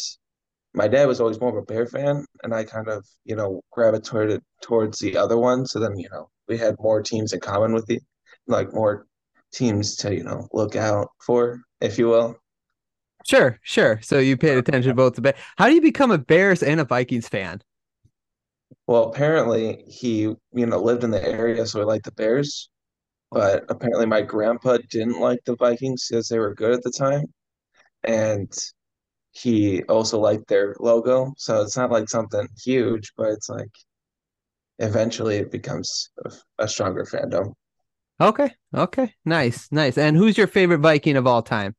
my 0.74 0.88
dad 0.88 1.06
was 1.06 1.20
always 1.20 1.40
more 1.40 1.50
of 1.50 1.56
a 1.56 1.62
Bear 1.62 1.86
fan, 1.86 2.24
and 2.42 2.54
I 2.54 2.64
kind 2.64 2.88
of, 2.88 3.06
you 3.24 3.36
know, 3.36 3.62
gravitated 3.70 4.42
towards 4.62 4.98
the 4.98 5.16
other 5.16 5.38
one. 5.38 5.66
So 5.66 5.78
then, 5.80 5.98
you 5.98 6.08
know, 6.10 6.28
we 6.48 6.56
had 6.58 6.76
more 6.80 7.02
teams 7.02 7.32
in 7.32 7.40
common 7.40 7.72
with 7.74 7.86
the, 7.86 8.00
like 8.46 8.72
more 8.72 9.06
teams 9.52 9.96
to, 9.96 10.14
you 10.14 10.24
know, 10.24 10.48
look 10.52 10.76
out 10.76 11.08
for, 11.24 11.60
if 11.80 11.98
you 11.98 12.08
will. 12.08 12.36
Sure, 13.26 13.58
sure. 13.62 14.00
So 14.02 14.18
you 14.18 14.36
paid 14.36 14.58
attention 14.58 14.90
to 14.90 14.94
both 14.94 15.14
the 15.14 15.22
Bears. 15.22 15.38
How 15.56 15.68
do 15.68 15.74
you 15.74 15.80
become 15.80 16.10
a 16.10 16.18
Bears 16.18 16.62
and 16.62 16.80
a 16.80 16.84
Vikings 16.84 17.28
fan? 17.28 17.62
Well, 18.86 19.04
apparently 19.04 19.84
he, 19.86 20.20
you 20.20 20.66
know, 20.66 20.80
lived 20.80 21.04
in 21.04 21.10
the 21.10 21.24
area, 21.24 21.66
so 21.66 21.78
he 21.80 21.84
liked 21.84 22.04
the 22.04 22.12
Bears. 22.12 22.68
but 23.32 23.64
apparently 23.70 24.06
my 24.06 24.20
grandpa 24.22 24.78
didn't 24.90 25.18
like 25.18 25.40
the 25.44 25.56
Vikings 25.56 26.06
because 26.08 26.28
they 26.28 26.38
were 26.38 26.54
good 26.54 26.72
at 26.72 26.82
the 26.82 26.90
time, 26.90 27.24
and 28.04 28.52
he 29.32 29.82
also 29.84 30.18
liked 30.18 30.46
their 30.48 30.76
logo. 30.78 31.32
So 31.36 31.62
it's 31.62 31.76
not 31.76 31.90
like 31.90 32.08
something 32.08 32.46
huge, 32.62 33.12
but 33.16 33.30
it's 33.30 33.48
like 33.48 33.70
eventually 34.78 35.36
it 35.36 35.50
becomes 35.50 36.10
a, 36.24 36.32
a 36.64 36.68
stronger 36.68 37.04
fandom. 37.04 37.54
Okay. 38.20 38.54
Okay. 38.74 39.14
Nice. 39.24 39.68
Nice. 39.72 39.98
And 39.98 40.16
who's 40.16 40.36
your 40.36 40.46
favorite 40.46 40.78
Viking 40.78 41.16
of 41.16 41.26
all 41.26 41.42
time? 41.42 41.74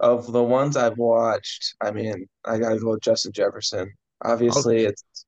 Of 0.00 0.30
the 0.30 0.42
ones 0.42 0.76
I've 0.76 0.98
watched, 0.98 1.74
I 1.80 1.90
mean, 1.92 2.26
I 2.44 2.58
gotta 2.58 2.78
go 2.78 2.90
with 2.90 3.02
Justin 3.02 3.32
Jefferson. 3.32 3.92
Obviously, 4.22 4.86
okay. 4.86 4.86
it's 4.86 5.24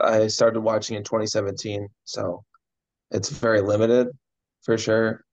I 0.00 0.26
started 0.26 0.60
watching 0.60 0.96
in 0.96 1.04
2017, 1.04 1.88
so 2.04 2.44
it's 3.10 3.30
very 3.30 3.60
limited 3.60 4.08
for 4.62 4.76
sure. 4.76 5.24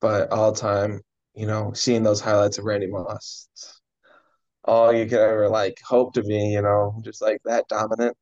But 0.00 0.32
all 0.32 0.52
time, 0.52 1.00
you 1.34 1.46
know, 1.46 1.72
seeing 1.74 2.02
those 2.02 2.20
highlights 2.20 2.58
of 2.58 2.64
Randy 2.64 2.86
Moss, 2.86 3.48
all 4.64 4.92
you 4.92 5.06
could 5.06 5.18
ever 5.18 5.48
like 5.48 5.78
hope 5.84 6.14
to 6.14 6.22
be, 6.22 6.36
you 6.52 6.62
know, 6.62 7.00
just 7.04 7.22
like 7.22 7.40
that 7.44 7.68
dominant, 7.68 8.16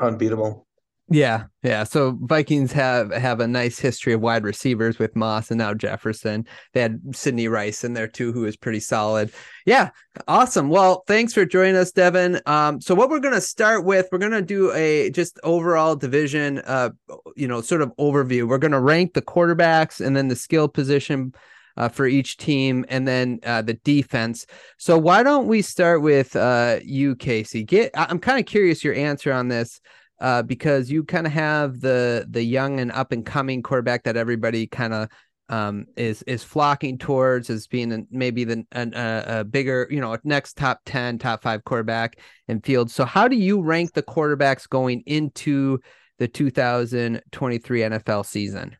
unbeatable. 0.00 0.66
Yeah, 1.10 1.44
yeah. 1.62 1.84
So 1.84 2.18
Vikings 2.22 2.72
have 2.72 3.12
have 3.12 3.40
a 3.40 3.46
nice 3.46 3.78
history 3.78 4.14
of 4.14 4.22
wide 4.22 4.42
receivers 4.42 4.98
with 4.98 5.14
Moss 5.14 5.50
and 5.50 5.58
now 5.58 5.74
Jefferson. 5.74 6.46
They 6.72 6.80
had 6.80 6.98
Sidney 7.14 7.46
Rice 7.46 7.84
in 7.84 7.92
there 7.92 8.08
too, 8.08 8.32
who 8.32 8.46
is 8.46 8.56
pretty 8.56 8.80
solid. 8.80 9.30
Yeah, 9.66 9.90
awesome. 10.26 10.70
Well, 10.70 11.04
thanks 11.06 11.34
for 11.34 11.44
joining 11.44 11.76
us, 11.76 11.92
Davin. 11.92 12.40
Um, 12.48 12.80
so 12.80 12.94
what 12.94 13.10
we're 13.10 13.20
gonna 13.20 13.42
start 13.42 13.84
with, 13.84 14.08
we're 14.10 14.18
gonna 14.18 14.40
do 14.40 14.72
a 14.72 15.10
just 15.10 15.38
overall 15.44 15.94
division, 15.94 16.60
uh, 16.60 16.90
you 17.36 17.48
know, 17.48 17.60
sort 17.60 17.82
of 17.82 17.92
overview. 17.98 18.48
We're 18.48 18.56
gonna 18.56 18.80
rank 18.80 19.12
the 19.12 19.22
quarterbacks 19.22 20.04
and 20.04 20.16
then 20.16 20.28
the 20.28 20.36
skill 20.36 20.68
position. 20.68 21.34
Uh, 21.76 21.88
for 21.88 22.06
each 22.06 22.36
team 22.36 22.84
and 22.88 23.08
then 23.08 23.40
uh, 23.42 23.60
the 23.60 23.74
defense. 23.74 24.46
So 24.78 24.96
why 24.96 25.24
don't 25.24 25.48
we 25.48 25.60
start 25.60 26.02
with 26.02 26.36
uh, 26.36 26.78
you, 26.84 27.16
Casey? 27.16 27.64
Get 27.64 27.90
I'm 27.96 28.20
kind 28.20 28.38
of 28.38 28.46
curious 28.46 28.84
your 28.84 28.94
answer 28.94 29.32
on 29.32 29.48
this 29.48 29.80
uh, 30.20 30.42
because 30.42 30.90
you 30.90 31.04
kind 31.04 31.26
of 31.26 31.32
have 31.32 31.80
the 31.80 32.26
the 32.30 32.42
young 32.42 32.80
and 32.80 32.92
up 32.92 33.12
and 33.12 33.26
coming 33.26 33.62
quarterback 33.62 34.04
that 34.04 34.16
everybody 34.16 34.66
kind 34.66 34.94
of 34.94 35.08
um, 35.48 35.86
is 35.96 36.22
is 36.22 36.42
flocking 36.42 36.96
towards 36.98 37.50
as 37.50 37.66
being 37.66 38.06
maybe 38.10 38.44
the 38.44 38.64
a, 38.72 39.40
a, 39.40 39.44
bigger 39.44 39.86
you 39.90 40.00
know 40.00 40.16
next 40.24 40.56
top 40.56 40.80
ten 40.86 41.18
top 41.18 41.42
five 41.42 41.64
quarterback 41.64 42.18
in 42.48 42.60
field. 42.60 42.90
So 42.90 43.04
how 43.04 43.28
do 43.28 43.36
you 43.36 43.60
rank 43.60 43.92
the 43.92 44.02
quarterbacks 44.02 44.68
going 44.68 45.02
into 45.06 45.80
the 46.18 46.28
2023 46.28 47.80
NFL 47.80 48.24
season? 48.24 48.76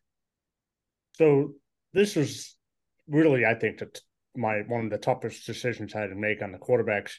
So 1.12 1.52
this 1.92 2.16
was 2.16 2.56
really, 3.08 3.44
I 3.44 3.54
think, 3.54 3.82
my 4.36 4.62
one 4.66 4.86
of 4.86 4.90
the 4.90 4.98
toughest 4.98 5.46
decisions 5.46 5.94
I 5.94 6.00
had 6.00 6.10
to 6.10 6.16
make 6.16 6.42
on 6.42 6.52
the 6.52 6.58
quarterbacks. 6.58 7.12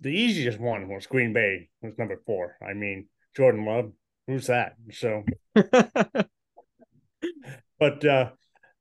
The 0.00 0.10
easiest 0.10 0.58
one 0.58 0.88
was 0.88 1.06
Green 1.06 1.32
Bay 1.32 1.68
was 1.82 1.96
number 1.98 2.20
four. 2.26 2.56
I 2.66 2.72
mean, 2.72 3.06
Jordan 3.36 3.64
Love. 3.64 3.92
Who's 4.26 4.46
that? 4.46 4.74
So, 4.92 5.24
but 5.54 6.28
uh, 8.04 8.30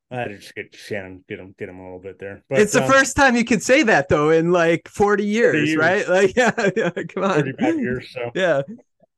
I 0.09 0.15
had 0.15 0.29
to 0.29 0.37
just 0.37 0.55
get 0.55 0.73
Shannon, 0.73 1.23
get 1.27 1.39
him, 1.39 1.53
get 1.57 1.69
him 1.69 1.79
a 1.79 1.83
little 1.83 1.99
bit 1.99 2.19
there. 2.19 2.43
But 2.49 2.59
it's 2.59 2.73
the 2.73 2.83
uh, 2.83 2.87
first 2.87 3.15
time 3.15 3.35
you 3.35 3.45
can 3.45 3.59
say 3.59 3.83
that 3.83 4.09
though 4.09 4.29
in 4.29 4.51
like 4.51 4.87
40 4.87 5.25
years, 5.25 5.55
40 5.55 5.67
years. 5.67 5.77
right? 5.77 6.09
Like, 6.15 6.35
yeah, 6.35 6.51
yeah, 6.75 6.91
come 7.13 7.23
on, 7.23 7.41
35 7.41 7.79
years. 7.79 8.11
So, 8.11 8.31
yeah. 8.33 8.61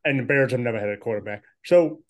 And 0.03 0.20
the 0.20 0.24
Bears 0.24 0.51
have 0.51 0.60
never 0.60 0.79
had 0.79 0.89
a 0.89 0.98
quarterback. 0.98 1.44
So, 1.63 2.01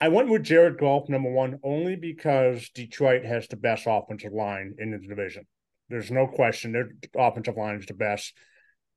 I 0.00 0.08
went 0.08 0.28
with 0.28 0.44
Jared 0.44 0.78
Goff 0.78 1.08
number 1.08 1.30
one 1.30 1.58
only 1.62 1.96
because 1.96 2.70
Detroit 2.70 3.24
has 3.24 3.48
the 3.48 3.56
best 3.56 3.84
offensive 3.86 4.32
line 4.32 4.76
in 4.78 4.92
the 4.92 4.98
division. 4.98 5.44
There's 5.88 6.10
no 6.10 6.26
question 6.26 6.72
their 6.72 6.90
offensive 7.16 7.56
line 7.56 7.76
is 7.76 7.86
the 7.86 7.94
best. 7.94 8.32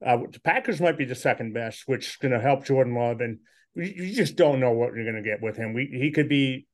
Uh, 0.05 0.17
the 0.31 0.39
Packers 0.39 0.81
might 0.81 0.98
be 0.98 1.05
the 1.05 1.15
second 1.15 1.53
best, 1.53 1.84
which 1.86 2.08
is 2.08 2.15
going 2.15 2.31
to 2.31 2.39
help 2.39 2.65
Jordan 2.65 2.96
Love, 2.96 3.22
and 3.22 3.39
you 3.75 4.13
just 4.13 4.36
don't 4.36 4.60
know 4.60 4.72
what 4.72 4.93
you're 4.93 5.10
going 5.10 5.24
to 5.24 5.29
get 5.29 5.41
with 5.41 5.55
him. 5.55 5.74
We, 5.74 5.86
he 5.86 6.12
could 6.12 6.27
be 6.27 6.67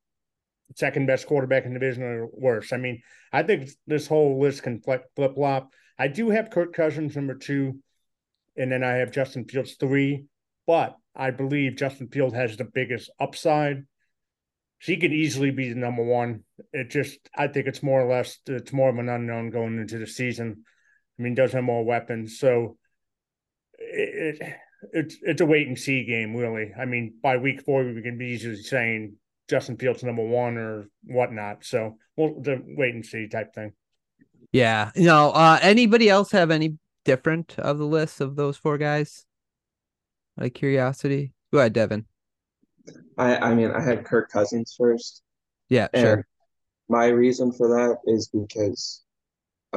second 0.76 1.06
best 1.06 1.28
quarterback 1.28 1.66
in 1.66 1.74
the 1.74 1.80
division 1.80 2.04
or 2.04 2.28
worse. 2.32 2.74
I 2.74 2.78
mean, 2.78 3.02
I 3.32 3.44
think 3.44 3.70
this 3.86 4.08
whole 4.08 4.40
list 4.40 4.64
can 4.64 4.82
flip 4.82 5.06
flop. 5.16 5.70
I 6.00 6.08
do 6.08 6.30
have 6.30 6.50
Kirk 6.50 6.74
Cousins 6.74 7.16
number 7.16 7.36
two, 7.36 7.80
and 8.56 8.72
then 8.72 8.84
I 8.84 8.94
have 8.94 9.12
Justin 9.12 9.46
Fields 9.46 9.76
three, 9.80 10.26
but 10.66 10.96
I 11.16 11.32
believe 11.32 11.76
Justin 11.76 12.08
Fields 12.08 12.36
has 12.36 12.58
the 12.58 12.66
biggest 12.66 13.10
upside. 13.20 13.86
He 14.80 14.98
could 14.98 15.14
easily 15.14 15.52
be 15.52 15.70
the 15.70 15.80
number 15.80 16.04
one. 16.04 16.44
It 16.72 16.92
just, 16.92 17.18
I 17.36 17.48
think 17.48 17.66
it's 17.66 17.82
more 17.82 18.02
or 18.02 18.10
less, 18.10 18.38
it's 18.46 18.72
more 18.72 18.90
of 18.90 18.98
an 19.00 19.10
unknown 19.10 19.50
going 19.50 19.80
into 19.80 19.98
the 19.98 20.06
season. 20.06 20.64
I 21.18 21.22
mean, 21.24 21.34
does 21.34 21.54
have 21.54 21.64
more 21.64 21.84
weapons. 21.84 22.40
So 22.40 22.78
it, 23.78 24.56
it's 24.94 25.18
it's 25.22 25.42
a 25.42 25.46
wait 25.46 25.68
and 25.68 25.78
see 25.78 26.04
game, 26.04 26.36
really. 26.36 26.72
I 26.80 26.86
mean, 26.86 27.16
by 27.22 27.38
week 27.38 27.64
four, 27.64 27.84
we 27.84 28.02
can 28.02 28.18
be 28.18 28.28
easily 28.28 28.58
saying 28.58 29.16
Justin 29.50 29.78
Fields 29.78 30.04
number 30.04 30.26
one 30.26 30.58
or 30.58 30.90
whatnot. 31.04 31.64
So 31.66 31.98
we'll 32.16 32.42
the 32.42 32.62
wait 32.66 32.94
and 32.94 33.06
see 33.06 33.28
type 33.28 33.54
thing. 33.54 33.74
Yeah. 34.52 34.92
No. 34.96 35.32
uh, 35.32 35.60
anybody 35.62 36.10
else 36.10 36.32
have 36.32 36.52
any 36.52 36.78
different 37.06 37.56
of 37.58 37.78
the 37.78 37.86
list 37.86 38.22
of 38.22 38.36
those 38.36 38.58
four 38.58 38.78
guys? 38.78 39.26
Out 40.40 40.46
of 40.46 40.54
curiosity, 40.54 41.34
go 41.52 41.60
ahead, 41.60 41.74
Davin. 41.74 42.06
I 43.18 43.38
I 43.38 43.56
mean, 43.56 43.72
I 43.72 43.82
had 43.82 44.06
Kirk 44.06 44.30
Cousins 44.30 44.76
first. 44.78 45.24
Yeah, 45.70 45.88
sure. 45.96 46.28
My 46.90 47.08
reason 47.08 47.52
for 47.52 47.68
that 47.68 47.98
is 48.06 48.30
because 48.30 49.04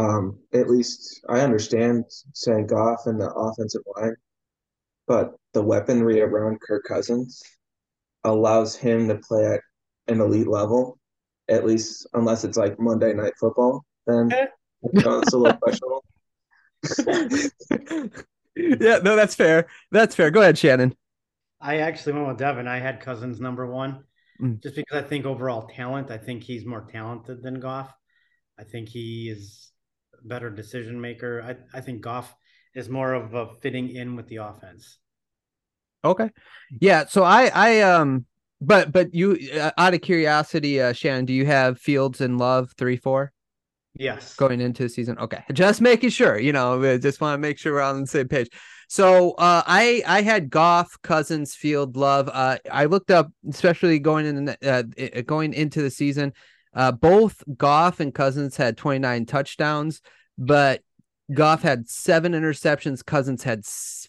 um, 0.01 0.39
at 0.55 0.71
least 0.71 1.23
I 1.29 1.41
understand 1.41 2.05
saying 2.33 2.69
Goff 2.69 3.07
and 3.07 3.21
the 3.21 3.31
offensive 3.31 3.83
line, 3.97 4.17
but 5.07 5.35
the 5.53 5.63
weaponry 5.63 6.23
around 6.23 6.61
Kirk 6.61 6.85
Cousins 6.85 7.43
allows 8.25 8.75
him 8.75 9.09
to 9.09 9.17
play 9.17 9.45
at 9.45 9.61
an 10.09 10.21
elite 10.21 10.49
level, 10.49 10.99
at 11.49 11.67
least 11.67 12.07
unless 12.15 12.45
it's 12.45 12.57
like 12.57 12.81
Monday 12.81 13.13
Night 13.13 13.35
Football. 13.39 13.85
Then 14.07 14.31
you 14.83 15.03
know, 15.03 15.21
it's 15.21 15.35
a 15.35 15.39
little 15.39 15.59
questionable. 15.59 16.05
yeah, 18.57 19.01
no, 19.03 19.17
that's 19.17 19.35
fair. 19.35 19.67
That's 19.91 20.15
fair. 20.15 20.31
Go 20.31 20.41
ahead, 20.41 20.57
Shannon. 20.57 20.95
I 21.61 21.79
actually 21.79 22.15
went 22.15 22.29
with 22.29 22.39
Davin. 22.39 22.67
I 22.67 22.79
had 22.79 23.01
Cousins 23.01 23.39
number 23.39 23.67
one, 23.67 24.05
mm. 24.41 24.63
just 24.63 24.77
because 24.77 25.05
I 25.05 25.07
think 25.07 25.27
overall 25.27 25.69
talent. 25.69 26.11
I 26.11 26.17
think 26.17 26.43
he's 26.43 26.65
more 26.65 26.89
talented 26.91 27.43
than 27.43 27.61
Goff. 27.61 27.93
I 28.59 28.65
think 28.65 28.89
he 28.89 29.29
is 29.29 29.70
better 30.25 30.51
decision 30.51 31.01
maker. 31.01 31.43
I, 31.43 31.79
I 31.79 31.81
think 31.81 32.01
Goff 32.01 32.35
is 32.75 32.89
more 32.89 33.15
of 33.15 33.35
a 33.35 33.55
fitting 33.61 33.91
in 33.91 34.17
with 34.17 34.27
the 34.29 34.37
offense. 34.37 34.99
Okay. 36.05 36.31
Yeah. 36.81 37.07
So 37.07 37.25
I, 37.25 37.51
I, 37.55 37.81
um, 37.81 38.27
but, 38.61 38.93
but 38.93 39.15
you, 39.15 39.39
uh, 39.55 39.71
out 39.77 39.95
of 39.95 40.01
curiosity, 40.01 40.81
uh, 40.81 40.93
Shannon, 40.93 41.25
do 41.25 41.33
you 41.33 41.47
have 41.47 41.79
Fields 41.79 42.21
and 42.21 42.39
Love 42.39 42.73
three, 42.77 42.97
four? 42.97 43.33
Yes. 43.95 44.35
Going 44.37 44.61
into 44.61 44.85
the 44.85 44.89
season. 44.89 45.19
Okay. 45.19 45.43
Just 45.53 45.81
making 45.81 46.11
sure, 46.11 46.39
you 46.39 46.53
know, 46.53 46.97
just 46.97 47.21
want 47.21 47.35
to 47.35 47.39
make 47.39 47.59
sure 47.59 47.75
we're 47.75 47.81
on 47.81 48.01
the 48.01 48.07
same 48.07 48.29
page. 48.29 48.49
So 48.89 49.33
uh, 49.33 49.63
I 49.67 50.03
I 50.07 50.23
had 50.23 50.49
Goff, 50.49 50.97
Cousins, 51.03 51.55
Field, 51.55 51.97
Love. 51.97 52.29
Uh, 52.33 52.59
I 52.71 52.87
looked 52.87 53.11
up, 53.11 53.31
especially 53.49 53.99
going 53.99 54.27
in 54.27 54.45
the, 54.47 54.57
uh, 55.19 55.23
going 55.23 55.55
into 55.55 55.83
the 55.83 55.91
season. 55.91 56.33
Uh, 56.75 56.93
both 56.93 57.43
Goff 57.57 58.01
and 58.01 58.15
Cousins 58.15 58.57
had 58.57 58.77
29 58.77 59.27
touchdowns, 59.27 60.03
but 60.39 60.83
Goff 61.33 61.63
had 61.63 61.89
seven 61.89 62.33
interceptions. 62.33 63.05
Cousins 63.05 63.43
had 63.43 63.65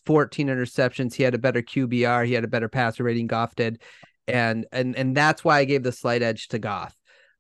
14 0.06 0.48
interceptions. 0.48 1.14
He 1.14 1.24
had 1.24 1.36
a 1.36 1.40
better 1.40 1.62
QBR. 1.62 2.26
He 2.26 2.34
had 2.34 2.44
a 2.44 2.48
better 2.48 2.70
passer 2.70 3.04
rating. 3.04 3.28
Goff 3.28 3.56
did, 3.56 3.82
and 4.28 4.66
and 4.72 4.96
and 4.96 5.16
that's 5.16 5.44
why 5.44 5.60
I 5.60 5.66
gave 5.66 5.84
the 5.84 5.92
slight 5.92 6.24
edge 6.24 6.48
to 6.50 6.60
Goff. 6.60 6.96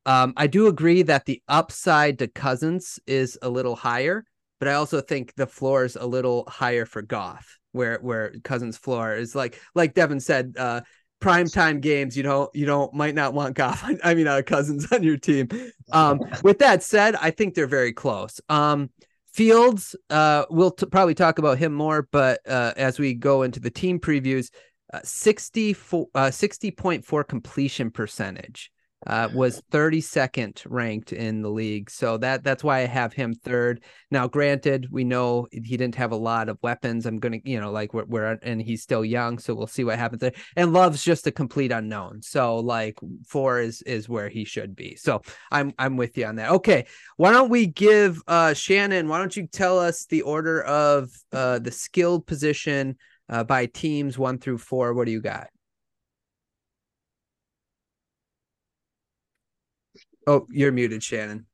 Um, 0.06 0.34
I 0.36 0.48
do 0.48 0.68
agree 0.68 1.04
that 1.04 1.25
the 1.25 1.42
upside 1.48 2.20
to 2.20 2.28
Cousins 2.28 3.00
is 3.06 3.38
a 3.42 3.50
little 3.50 3.75
higher, 3.75 4.25
but 4.60 4.68
I 4.68 4.74
also 4.74 5.01
think 5.01 5.34
the 5.36 5.48
floor 5.48 5.86
is 5.86 5.96
a 5.96 6.06
little 6.06 6.46
higher 6.48 6.86
for 6.86 7.01
Goff, 7.01 7.60
where 7.72 8.00
where 8.01 8.34
Cousins' 8.44 8.78
floor 8.78 9.16
is 9.16 9.36
like 9.36 9.60
like 9.74 9.96
Davin 9.96 10.22
said. 10.22 10.56
Uh, 10.58 10.82
prime 11.22 11.48
time 11.48 11.80
games, 11.80 12.18
you 12.18 12.24
know, 12.24 12.50
you 12.54 12.66
don't 12.66 12.94
might 12.94 13.16
not 13.16 13.34
want 13.34 13.56
Goff. 13.56 13.84
I 14.04 14.13
mean, 14.13 14.28
uh, 14.28 14.42
Cousins 14.46 14.92
on 14.92 15.04
your 15.04 15.18
team. 15.18 15.48
Um, 15.94 16.20
with 16.44 16.60
that 16.60 16.84
said, 16.84 17.16
I 17.16 17.32
think 17.32 17.54
they're 17.54 17.68
very 17.68 17.94
close. 17.94 18.42
Um, 18.50 18.90
Fields, 19.34 19.96
uh, 20.10 20.44
we'll 20.50 20.72
t- 20.72 20.86
probably 20.88 21.13
talk 21.13 21.40
about 21.40 21.58
him 21.58 21.74
more, 21.74 22.10
but 22.12 22.42
uh, 22.46 22.74
as 22.75 23.00
we 23.00 23.13
go 23.13 23.44
into 23.44 23.62
the 23.62 23.70
team 23.70 23.98
previews, 23.98 24.50
uh, 24.94 25.00
64, 25.04 26.08
uh, 26.13 26.25
60.4 26.25 27.28
completion 27.28 27.92
percentage. 27.92 28.72
Uh, 29.08 29.29
was 29.34 29.62
32nd 29.72 30.63
ranked 30.70 31.12
in 31.12 31.41
the 31.41 31.50
league. 31.50 31.89
So 31.89 32.17
that 32.17 32.43
that's 32.43 32.63
why 32.63 32.79
I 32.79 32.86
have 32.86 33.13
him 33.13 33.34
third. 33.34 33.84
Now, 34.12 34.27
granted, 34.27 34.88
we 34.91 35.03
know 35.03 35.48
he 35.51 35.77
didn't 35.77 35.96
have 35.96 36.12
a 36.12 36.17
lot 36.17 36.50
of 36.50 36.60
weapons. 36.62 37.05
I'm 37.05 37.17
gonna, 37.17 37.39
you 37.43 37.60
know, 37.60 37.72
like 37.72 37.93
we're, 37.93 38.05
we're 38.05 38.39
and 38.43 38.62
he's 38.62 38.84
still 38.84 39.03
young, 39.03 39.39
so 39.39 39.55
we'll 39.55 39.67
see 39.67 39.84
what 39.84 39.98
happens 39.98 40.22
there. 40.22 40.34
And 40.55 40.74
Love's 40.74 41.03
just 41.03 41.25
a 41.27 41.31
complete 41.31 41.72
unknown. 41.72 42.22
So 42.22 42.58
like 42.58 43.00
four 43.27 43.60
is 43.60 43.81
is 43.84 44.08
where 44.08 44.29
he 44.29 44.46
should 44.46 44.75
be. 44.75 44.96
So 44.96 45.22
I'm 45.51 45.74
I'm 45.79 45.98
with 45.98 46.17
you 46.17 46.25
on 46.25 46.36
that. 46.36 46.51
Okay, 46.51 46.86
why 47.17 47.31
don't 47.31 47.50
we 47.50 47.65
give 47.67 48.22
uh 48.27 48.53
Shannon? 48.53 49.08
Why 49.08 49.17
don't 49.17 49.36
you 49.36 49.48
tell 49.48 49.79
us 49.79 50.05
the 50.05 50.22
order 50.22 50.62
of 50.62 51.10
uh 51.34 51.60
the 51.60 51.72
skilled 51.72 52.27
position 52.27 52.98
uh, 53.29 53.43
by 53.43 53.65
teams 53.65 54.17
one 54.17 54.38
through 54.38 54.60
four? 54.60 54.93
What 54.93 55.05
do 55.05 55.12
you 55.12 55.22
got? 55.22 55.48
Oh, 60.28 60.48
you're 60.50 60.72
muted, 60.72 61.04
Shannon. 61.04 61.46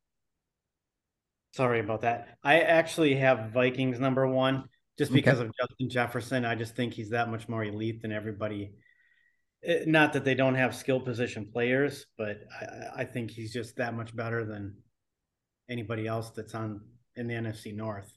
Sorry 1.54 1.80
about 1.80 2.02
that. 2.02 2.38
I 2.44 2.60
actually 2.60 3.16
have 3.16 3.52
Vikings 3.52 4.00
number 4.00 4.28
one 4.28 4.66
just 4.98 5.12
because 5.12 5.40
okay. 5.40 5.48
of 5.48 5.54
Justin 5.60 5.90
Jefferson. 5.90 6.46
I 6.46 6.56
just 6.56 6.76
think 6.76 6.94
he's 6.94 7.10
that 7.12 7.30
much 7.30 7.48
more 7.48 7.64
elite 7.64 8.02
than 8.02 8.12
everybody. 8.12 8.74
Eh, 9.64 9.84
not 9.88 10.14
that 10.14 10.24
they 10.24 10.36
don't 10.36 10.56
have 10.56 10.76
skill 10.76 11.00
position 11.00 11.50
players, 11.52 12.06
but 12.18 12.42
I, 12.62 13.02
I 13.02 13.06
think 13.06 13.32
he's 13.32 13.54
just 13.54 13.78
that 13.78 13.96
much 13.96 14.16
better 14.16 14.46
than 14.46 14.76
anybody 15.70 16.08
else 16.08 16.30
that's 16.32 16.54
on 16.54 16.82
in 17.16 17.28
the 17.28 17.34
NFC 17.34 17.76
North. 17.76 18.12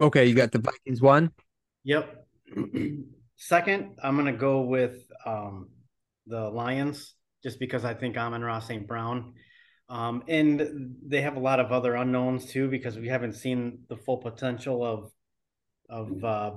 Okay, 0.00 0.26
you 0.26 0.34
got 0.34 0.52
the 0.52 0.58
Vikings 0.58 1.00
one. 1.00 1.30
Yep. 1.84 2.26
Second, 3.36 3.96
I'm 4.02 4.16
gonna 4.16 4.32
go 4.32 4.62
with 4.62 5.04
um, 5.24 5.68
the 6.26 6.48
Lions 6.50 7.14
just 7.42 7.58
because 7.58 7.84
I 7.84 7.94
think 7.94 8.16
Amon-Ra 8.16 8.60
St. 8.60 8.86
Brown. 8.86 9.34
Um, 9.88 10.22
and 10.28 10.96
they 11.04 11.20
have 11.22 11.36
a 11.36 11.40
lot 11.40 11.58
of 11.58 11.72
other 11.72 11.96
unknowns 11.96 12.46
too 12.46 12.68
because 12.68 12.96
we 12.96 13.08
haven't 13.08 13.32
seen 13.32 13.80
the 13.88 13.96
full 13.96 14.18
potential 14.18 14.84
of 14.84 15.10
of 15.88 16.24
uh, 16.24 16.52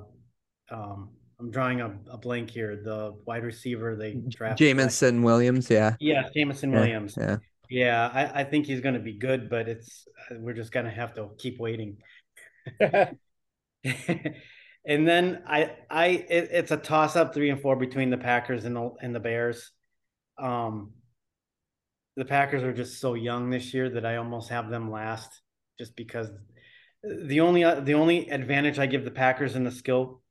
um, 0.70 1.10
I'm 1.40 1.50
drawing 1.50 1.82
a, 1.82 1.98
a, 2.12 2.18
blank 2.18 2.52
here. 2.52 2.80
The 2.84 3.16
wide 3.26 3.44
receiver 3.44 3.96
they 3.96 4.14
drafted 4.30 4.60
Jameson 4.60 5.24
Williams, 5.24 5.68
yeah. 5.70 5.96
Yeah, 6.00 6.30
Jameson 6.34 6.72
yeah, 6.72 6.80
Williams. 6.80 7.16
Yeah. 7.18 7.38
Yeah, 7.70 8.10
I, 8.14 8.42
I 8.42 8.44
think 8.44 8.68
he's 8.68 8.82
going 8.82 8.94
to 8.94 9.02
be 9.02 9.14
good, 9.14 9.50
but 9.50 9.68
it's 9.68 10.08
we're 10.32 10.54
just 10.54 10.72
going 10.72 10.86
to 10.86 10.92
have 10.92 11.16
to 11.16 11.30
keep 11.40 11.60
waiting. 11.60 11.98
and 12.80 13.18
then 14.86 15.42
I 15.48 15.72
I 15.90 16.06
it, 16.30 16.50
it's 16.52 16.72
a 16.72 16.78
toss 16.78 17.16
up 17.16 17.34
three 17.34 17.50
and 17.50 17.60
four 17.60 17.76
between 17.76 18.12
the 18.12 18.18
Packers 18.18 18.66
and 18.66 18.76
the 18.76 18.92
and 19.02 19.16
the 19.16 19.20
Bears. 19.20 19.72
Um, 20.38 20.94
the 22.16 22.26
Packers 22.26 22.64
are 22.64 22.74
just 22.74 23.00
so 23.00 23.14
young 23.14 23.50
this 23.50 23.74
year 23.74 23.90
that 23.90 24.06
I 24.06 24.18
almost 24.18 24.50
have 24.50 24.70
them 24.70 24.92
last, 24.92 25.42
just 25.80 25.96
because 25.96 26.30
the 27.04 27.40
only 27.42 27.64
uh, 27.64 27.80
the 27.80 27.96
only 27.96 28.30
advantage 28.30 28.80
I 28.80 28.86
give 28.86 29.04
the 29.04 29.12
Packers 29.12 29.56
in 29.56 29.64
the 29.64 29.72
skill 29.72 30.22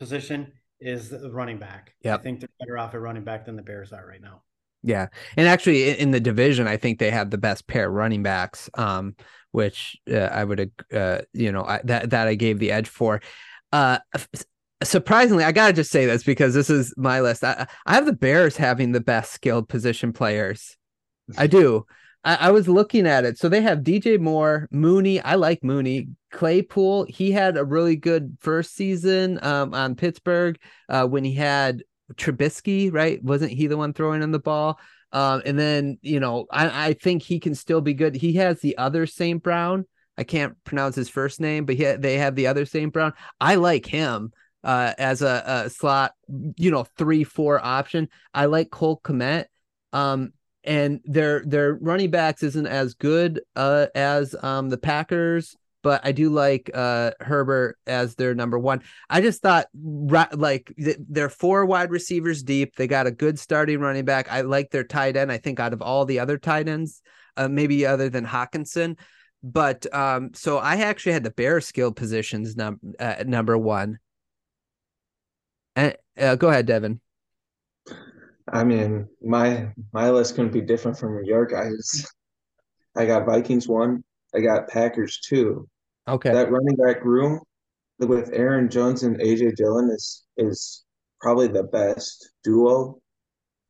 position 0.00 0.52
is 0.80 1.10
the 1.10 1.30
running 1.30 1.58
back. 1.58 1.94
Yeah, 2.02 2.16
I 2.16 2.18
think 2.18 2.40
they're 2.40 2.48
better 2.58 2.78
off 2.78 2.94
at 2.94 3.00
running 3.00 3.24
back 3.24 3.46
than 3.46 3.56
the 3.56 3.62
Bears 3.62 3.92
are 3.92 4.06
right 4.06 4.20
now. 4.20 4.42
Yeah, 4.82 5.08
and 5.36 5.48
actually 5.48 5.98
in 5.98 6.12
the 6.12 6.20
division, 6.20 6.68
I 6.68 6.76
think 6.76 6.98
they 6.98 7.10
have 7.10 7.30
the 7.30 7.38
best 7.38 7.66
pair 7.66 7.88
of 7.88 7.94
running 7.94 8.22
backs, 8.22 8.70
um, 8.74 9.16
which 9.50 9.96
uh, 10.10 10.16
I 10.18 10.44
would, 10.44 10.70
uh, 10.92 11.18
you 11.32 11.50
know, 11.50 11.64
I, 11.64 11.80
that 11.84 12.10
that 12.10 12.28
I 12.28 12.34
gave 12.34 12.58
the 12.58 12.72
edge 12.72 12.88
for. 12.88 13.20
Uh, 13.72 13.98
surprisingly, 14.82 15.44
I 15.44 15.52
gotta 15.52 15.72
just 15.72 15.90
say 15.90 16.06
this 16.06 16.22
because 16.22 16.54
this 16.54 16.70
is 16.70 16.94
my 16.96 17.20
list. 17.20 17.44
I, 17.44 17.66
I 17.86 17.94
have 17.94 18.06
the 18.06 18.12
Bears 18.12 18.56
having 18.56 18.92
the 18.92 19.00
best 19.00 19.32
skilled 19.32 19.68
position 19.68 20.12
players. 20.12 20.76
I 21.36 21.46
do. 21.46 21.84
I, 22.24 22.34
I, 22.36 22.50
was 22.50 22.68
looking 22.68 23.06
at 23.06 23.24
it. 23.24 23.38
So 23.38 23.48
they 23.48 23.60
have 23.60 23.80
DJ 23.80 24.18
Moore, 24.18 24.68
Mooney. 24.70 25.20
I 25.20 25.34
like 25.34 25.62
Mooney. 25.62 26.08
Claypool. 26.30 27.06
He 27.08 27.32
had 27.32 27.56
a 27.56 27.64
really 27.64 27.96
good 27.96 28.36
first 28.40 28.74
season 28.74 29.38
um, 29.42 29.74
on 29.74 29.94
Pittsburgh 29.94 30.58
uh, 30.88 31.06
when 31.06 31.24
he 31.24 31.34
had 31.34 31.82
Trubisky, 32.14 32.92
right? 32.92 33.22
Wasn't 33.22 33.52
he 33.52 33.66
the 33.66 33.76
one 33.76 33.92
throwing 33.92 34.22
on 34.22 34.30
the 34.30 34.38
ball? 34.38 34.78
Um, 35.12 35.42
and 35.46 35.58
then, 35.58 35.98
you 36.02 36.20
know, 36.20 36.46
I, 36.50 36.88
I 36.88 36.92
think 36.94 37.22
he 37.22 37.40
can 37.40 37.54
still 37.54 37.80
be 37.80 37.94
good. 37.94 38.14
He 38.14 38.34
has 38.34 38.60
the 38.60 38.76
other 38.76 39.06
St. 39.06 39.42
Brown. 39.42 39.86
I 40.18 40.24
can't 40.24 40.62
pronounce 40.64 40.96
his 40.96 41.08
first 41.08 41.40
name, 41.40 41.64
but 41.64 41.76
he, 41.76 41.84
they 41.92 42.18
have 42.18 42.34
the 42.34 42.48
other 42.48 42.66
St. 42.66 42.92
Brown. 42.92 43.12
I 43.40 43.54
like 43.54 43.86
him 43.86 44.32
uh, 44.64 44.92
as 44.98 45.22
a, 45.22 45.64
a, 45.66 45.70
slot, 45.70 46.12
you 46.56 46.70
know, 46.70 46.84
three, 46.96 47.24
four 47.24 47.64
option. 47.64 48.08
I 48.34 48.46
like 48.46 48.70
Cole 48.70 49.00
Kmet. 49.02 49.46
Um, 49.92 50.32
and 50.64 51.00
their 51.04 51.42
their 51.46 51.74
running 51.74 52.10
backs 52.10 52.42
isn't 52.42 52.66
as 52.66 52.94
good 52.94 53.40
uh, 53.56 53.86
as 53.94 54.34
um, 54.42 54.68
the 54.68 54.76
Packers, 54.76 55.56
but 55.82 56.04
I 56.04 56.12
do 56.12 56.28
like 56.28 56.70
uh, 56.74 57.12
Herbert 57.20 57.78
as 57.86 58.16
their 58.16 58.34
number 58.34 58.58
one. 58.58 58.82
I 59.08 59.20
just 59.20 59.40
thought 59.40 59.66
like 59.74 60.72
they're 60.76 61.30
four 61.30 61.64
wide 61.64 61.90
receivers 61.90 62.42
deep. 62.42 62.76
They 62.76 62.86
got 62.86 63.06
a 63.06 63.10
good 63.10 63.38
starting 63.38 63.80
running 63.80 64.04
back. 64.04 64.30
I 64.30 64.42
like 64.42 64.70
their 64.70 64.84
tight 64.84 65.16
end. 65.16 65.32
I 65.32 65.38
think 65.38 65.60
out 65.60 65.72
of 65.72 65.80
all 65.80 66.04
the 66.04 66.18
other 66.18 66.36
tight 66.36 66.68
ends, 66.68 67.00
uh, 67.36 67.48
maybe 67.48 67.86
other 67.86 68.10
than 68.10 68.26
Hockenson. 68.26 68.98
But 69.42 69.92
um, 69.94 70.30
so 70.34 70.58
I 70.58 70.76
actually 70.76 71.12
had 71.12 71.24
the 71.24 71.30
Bear 71.30 71.60
skill 71.60 71.92
positions 71.92 72.56
num- 72.56 72.80
uh, 72.98 73.24
number 73.26 73.56
one. 73.56 74.00
And 75.78 75.96
uh, 76.18 76.34
go 76.34 76.48
ahead, 76.48 76.66
Davin. 76.66 76.98
I 78.52 78.64
mean, 78.64 79.08
my 79.22 79.72
my 79.92 80.10
list 80.10 80.34
couldn't 80.34 80.52
be 80.52 80.60
different 80.60 80.98
from 80.98 81.22
your 81.24 81.46
guys. 81.46 82.04
I 82.96 83.06
got 83.06 83.26
Vikings 83.26 83.68
one. 83.68 84.02
I 84.34 84.40
got 84.40 84.68
Packers 84.68 85.20
two. 85.20 85.68
Okay. 86.08 86.32
That 86.32 86.50
running 86.50 86.74
back 86.76 87.04
room 87.04 87.40
with 88.00 88.30
Aaron 88.32 88.68
Jones 88.68 89.04
and 89.04 89.20
AJ 89.20 89.54
Dillon 89.54 89.88
is 89.90 90.24
is 90.36 90.84
probably 91.20 91.46
the 91.46 91.64
best 91.64 92.28
duo 92.42 93.00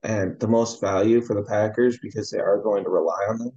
and 0.03 0.41
the 0.41 0.49
most 0.49 0.81
value 0.81 1.21
for 1.21 1.35
the 1.35 1.43
Packers 1.43 1.99
because 1.99 2.31
they 2.31 2.39
are 2.39 2.63
going 2.63 2.85
to 2.85 2.91
rely 2.91 3.27
on 3.29 3.39
them. 3.39 3.53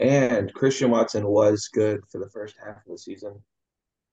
And 0.00 0.52
Christian 0.52 0.90
Watson 0.90 1.26
was 1.26 1.68
good 1.72 2.02
for 2.12 2.18
the 2.18 2.28
first 2.28 2.56
half 2.62 2.76
of 2.76 2.82
the 2.92 2.98
season. 2.98 3.42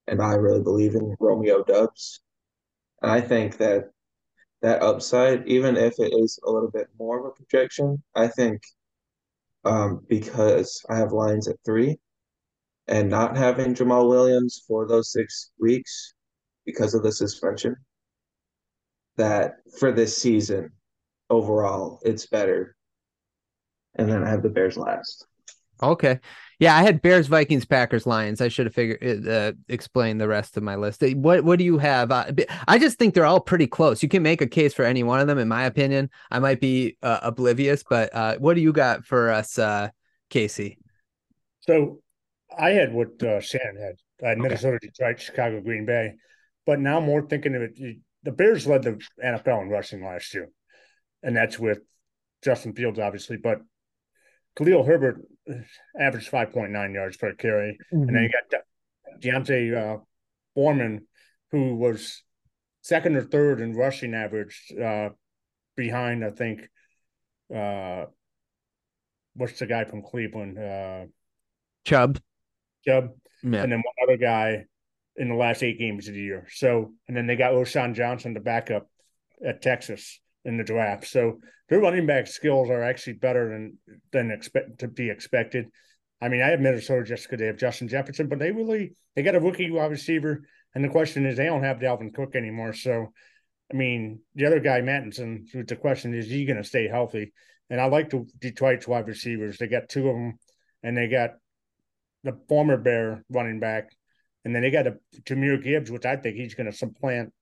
And 0.08 0.22
I 0.22 0.36
really 0.36 0.62
believe 0.62 0.96
in 0.96 1.16
Romeo 1.20 1.64
Doubs. 1.64 2.22
And 3.06 3.14
I 3.14 3.22
think 3.22 3.58
that 3.58 3.92
that 4.64 4.82
upside, 4.82 5.48
even 5.48 5.78
if 5.78 5.94
it 6.00 6.12
is 6.12 6.40
a 6.44 6.50
little 6.50 6.72
bit 6.72 6.88
more 6.98 7.20
of 7.20 7.26
a 7.26 7.30
projection, 7.30 8.02
I 8.16 8.28
think 8.28 8.64
um, 9.64 10.04
because 10.10 10.84
I 10.90 10.98
have 10.98 11.12
Lions 11.12 11.48
at 11.48 11.58
three 11.64 12.00
and 12.88 13.08
not 13.08 13.38
having 13.38 13.76
Jamal 13.76 14.10
Williams 14.10 14.64
for 14.68 14.88
those 14.88 15.12
six 15.12 15.52
weeks 15.60 16.16
because 16.66 16.96
of 16.96 17.04
the 17.04 17.12
suspension, 17.12 17.76
that 19.18 19.58
for 19.78 19.92
this 19.92 20.18
season 20.18 20.72
overall, 21.30 22.00
it's 22.02 22.26
better. 22.26 22.76
And 23.98 24.10
then 24.10 24.24
I 24.24 24.32
have 24.32 24.42
the 24.42 24.50
Bears 24.50 24.78
last. 24.78 25.28
Okay. 25.84 26.20
Yeah, 26.60 26.76
I 26.76 26.84
had 26.84 27.02
Bears, 27.02 27.28
Vikings, 27.28 27.66
Packers, 27.66 28.06
Lions. 28.06 28.40
I 28.40 28.48
should 28.48 28.66
have 28.66 28.74
figured 28.74 29.28
uh, 29.28 29.54
explain 29.68 30.18
the 30.18 30.28
rest 30.28 30.56
of 30.56 30.64
my 30.64 30.76
list. 30.76 31.04
Uh, 31.04 31.10
what 31.10 31.44
What 31.44 31.60
do 31.60 31.66
you 31.66 31.78
have? 31.78 32.12
Uh, 32.12 32.32
I 32.68 32.80
just 32.80 32.98
think 32.98 33.14
they're 33.14 33.26
all 33.26 33.42
pretty 33.42 33.68
close. 33.68 34.02
You 34.02 34.10
can 34.10 34.24
make 34.24 34.42
a 34.42 34.48
case 34.48 34.74
for 34.74 34.84
any 34.84 35.04
one 35.04 35.20
of 35.20 35.28
them, 35.28 35.38
in 35.38 35.48
my 35.48 35.66
opinion. 35.66 36.10
I 36.32 36.40
might 36.40 36.62
be 36.62 36.98
uh, 37.04 37.20
oblivious, 37.24 37.84
but 37.88 38.14
uh, 38.16 38.38
what 38.38 38.54
do 38.56 38.62
you 38.62 38.72
got 38.72 39.06
for 39.06 39.32
us, 39.32 39.60
uh, 39.60 39.90
Casey? 40.30 40.78
So, 41.62 42.00
I 42.58 42.72
had 42.72 42.94
what 42.94 43.22
uh, 43.22 43.42
Shannon 43.42 43.78
had: 43.78 43.96
I 44.26 44.30
had 44.30 44.38
Minnesota, 44.38 44.78
okay. 44.78 44.88
Detroit, 44.88 45.20
Chicago, 45.20 45.62
Green 45.62 45.86
Bay. 45.86 46.14
But 46.66 46.80
now 46.80 47.00
more 47.00 47.22
thinking 47.28 47.56
of 47.56 47.62
it, 47.64 47.78
the 48.24 48.32
Bears 48.32 48.66
led 48.66 48.84
the 48.84 49.00
NFL 49.24 49.64
in 49.64 49.70
rushing 49.70 50.04
last 50.04 50.34
year, 50.34 50.50
and 51.22 51.36
that's 51.36 51.60
with 51.60 51.80
Justin 52.44 52.74
Fields, 52.74 52.98
obviously. 52.98 53.38
But 53.38 53.60
Khalil 54.56 54.84
Herbert 54.84 55.22
averaged 56.00 56.32
5.9 56.32 56.94
yards 56.94 57.18
per 57.18 57.34
carry. 57.34 57.78
Mm-hmm. 57.94 58.08
And 58.08 58.16
then 58.16 58.24
you 58.24 58.30
got 58.30 58.64
De- 59.22 59.32
D'Onta 59.32 59.96
uh, 59.96 59.98
Foreman, 60.54 61.08
who 61.52 61.76
was 61.76 62.24
second 62.82 63.16
or 63.16 63.24
third 63.24 63.62
in 63.62 63.74
rushing 63.74 64.14
average 64.14 64.72
uh, 64.82 65.10
behind, 65.76 66.24
I 66.24 66.32
think, 66.32 66.70
uh, 67.54 68.06
what's 69.36 69.60
the 69.60 69.66
guy 69.66 69.86
from 69.86 70.02
Cleveland? 70.02 70.58
Uh, 70.58 71.06
Chubb. 71.86 72.20
Chubb. 72.86 73.10
Yeah. 73.44 73.64
And 73.64 73.72
then 73.72 73.84
one 73.84 73.96
other 74.04 74.18
guy 74.18 74.66
in 75.16 75.30
the 75.30 75.36
last 75.36 75.64
eight 75.64 75.80
games 75.80 76.08
of 76.08 76.14
the 76.14 76.22
year. 76.22 76.48
So, 76.52 76.94
and 77.08 77.16
then 77.16 77.28
they 77.28 77.36
got 77.36 77.54
Roschon 77.54 77.94
Johnson, 77.94 78.34
the 78.34 78.40
backup 78.40 78.90
at 79.46 79.62
Texas 79.62 80.20
in 80.46 80.58
the 80.58 80.64
draft. 80.64 81.08
So 81.08 81.40
their 81.68 81.80
running 81.80 82.06
back 82.06 82.28
skills 82.28 82.70
are 82.70 82.84
actually 82.84 83.14
better 83.14 83.50
than 83.50 83.78
than 84.12 84.32
expect 84.32 84.80
to 84.80 84.88
be 84.88 85.10
expected. 85.10 85.66
I 86.22 86.30
mean, 86.30 86.42
I 86.42 86.50
have 86.50 86.62
Minnesota 86.62 87.04
just 87.04 87.24
because 87.24 87.40
they 87.40 87.48
have 87.48 87.58
Justin 87.58 87.88
Jefferson, 87.88 88.30
but 88.30 88.40
they 88.40 88.52
really 88.52 88.94
they 89.16 89.24
got 89.24 89.36
a 89.36 89.40
rookie 89.40 89.70
wide 89.72 89.92
receiver, 89.92 90.44
and 90.74 90.84
the 90.84 90.90
question 90.90 91.26
is 91.26 91.36
they 91.36 91.46
don't 91.46 91.64
have 91.64 91.80
Dalvin 91.80 92.14
Cook 92.14 92.36
anymore. 92.36 92.74
So, 92.74 93.12
I 93.72 93.76
mean, 93.76 94.20
the 94.36 94.46
other 94.46 94.60
guy 94.60 94.82
Mattison, 94.82 95.46
the 95.54 95.76
question 95.76 96.14
is, 96.14 96.26
is 96.26 96.32
he 96.32 96.46
going 96.46 96.58
to 96.58 96.64
stay 96.64 96.88
healthy? 96.88 97.34
And 97.70 97.82
I 97.82 97.86
like 97.86 98.12
the 98.12 98.26
Detroit's 98.40 98.88
wide 98.88 99.08
receivers. 99.08 99.58
They 99.58 99.68
got 99.68 99.90
two 99.90 100.08
of 100.08 100.16
them, 100.16 100.38
and 100.84 100.96
they 100.96 101.08
got 101.08 101.32
the 102.24 102.40
former 102.48 102.78
Bear 102.78 103.26
running 103.30 103.60
back, 103.60 103.90
and 104.46 104.56
then 104.56 104.62
they 104.62 104.72
got 104.72 104.88
a 104.88 104.98
Jahmyr 105.24 105.62
Gibbs, 105.62 105.92
which 105.92 106.06
I 106.06 106.16
think 106.16 106.36
he's 106.36 106.54
going 106.54 106.72
to 106.72 106.78
supplant 106.78 107.34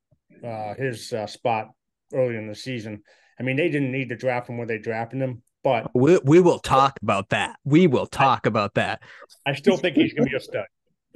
uh, 0.43 0.73
his 0.75 1.11
uh, 1.13 1.27
spot 1.27 1.69
early 2.13 2.35
in 2.35 2.47
the 2.47 2.55
season. 2.55 3.03
I 3.39 3.43
mean, 3.43 3.57
they 3.57 3.69
didn't 3.69 3.91
need 3.91 4.09
to 4.09 4.15
draft 4.15 4.49
him 4.49 4.57
when 4.57 4.67
they 4.67 4.77
drafted 4.77 5.21
him, 5.21 5.41
but 5.63 5.89
we, 5.95 6.19
we 6.23 6.39
will 6.39 6.59
talk 6.59 6.99
about 7.01 7.29
that. 7.29 7.57
We 7.63 7.87
will 7.87 8.05
talk 8.05 8.45
about 8.45 8.75
that. 8.75 9.01
I 9.45 9.53
still 9.53 9.77
think 9.77 9.95
he's 9.95 10.13
going 10.13 10.25
to 10.25 10.29
be 10.31 10.37
a 10.37 10.39
stud. 10.39 10.65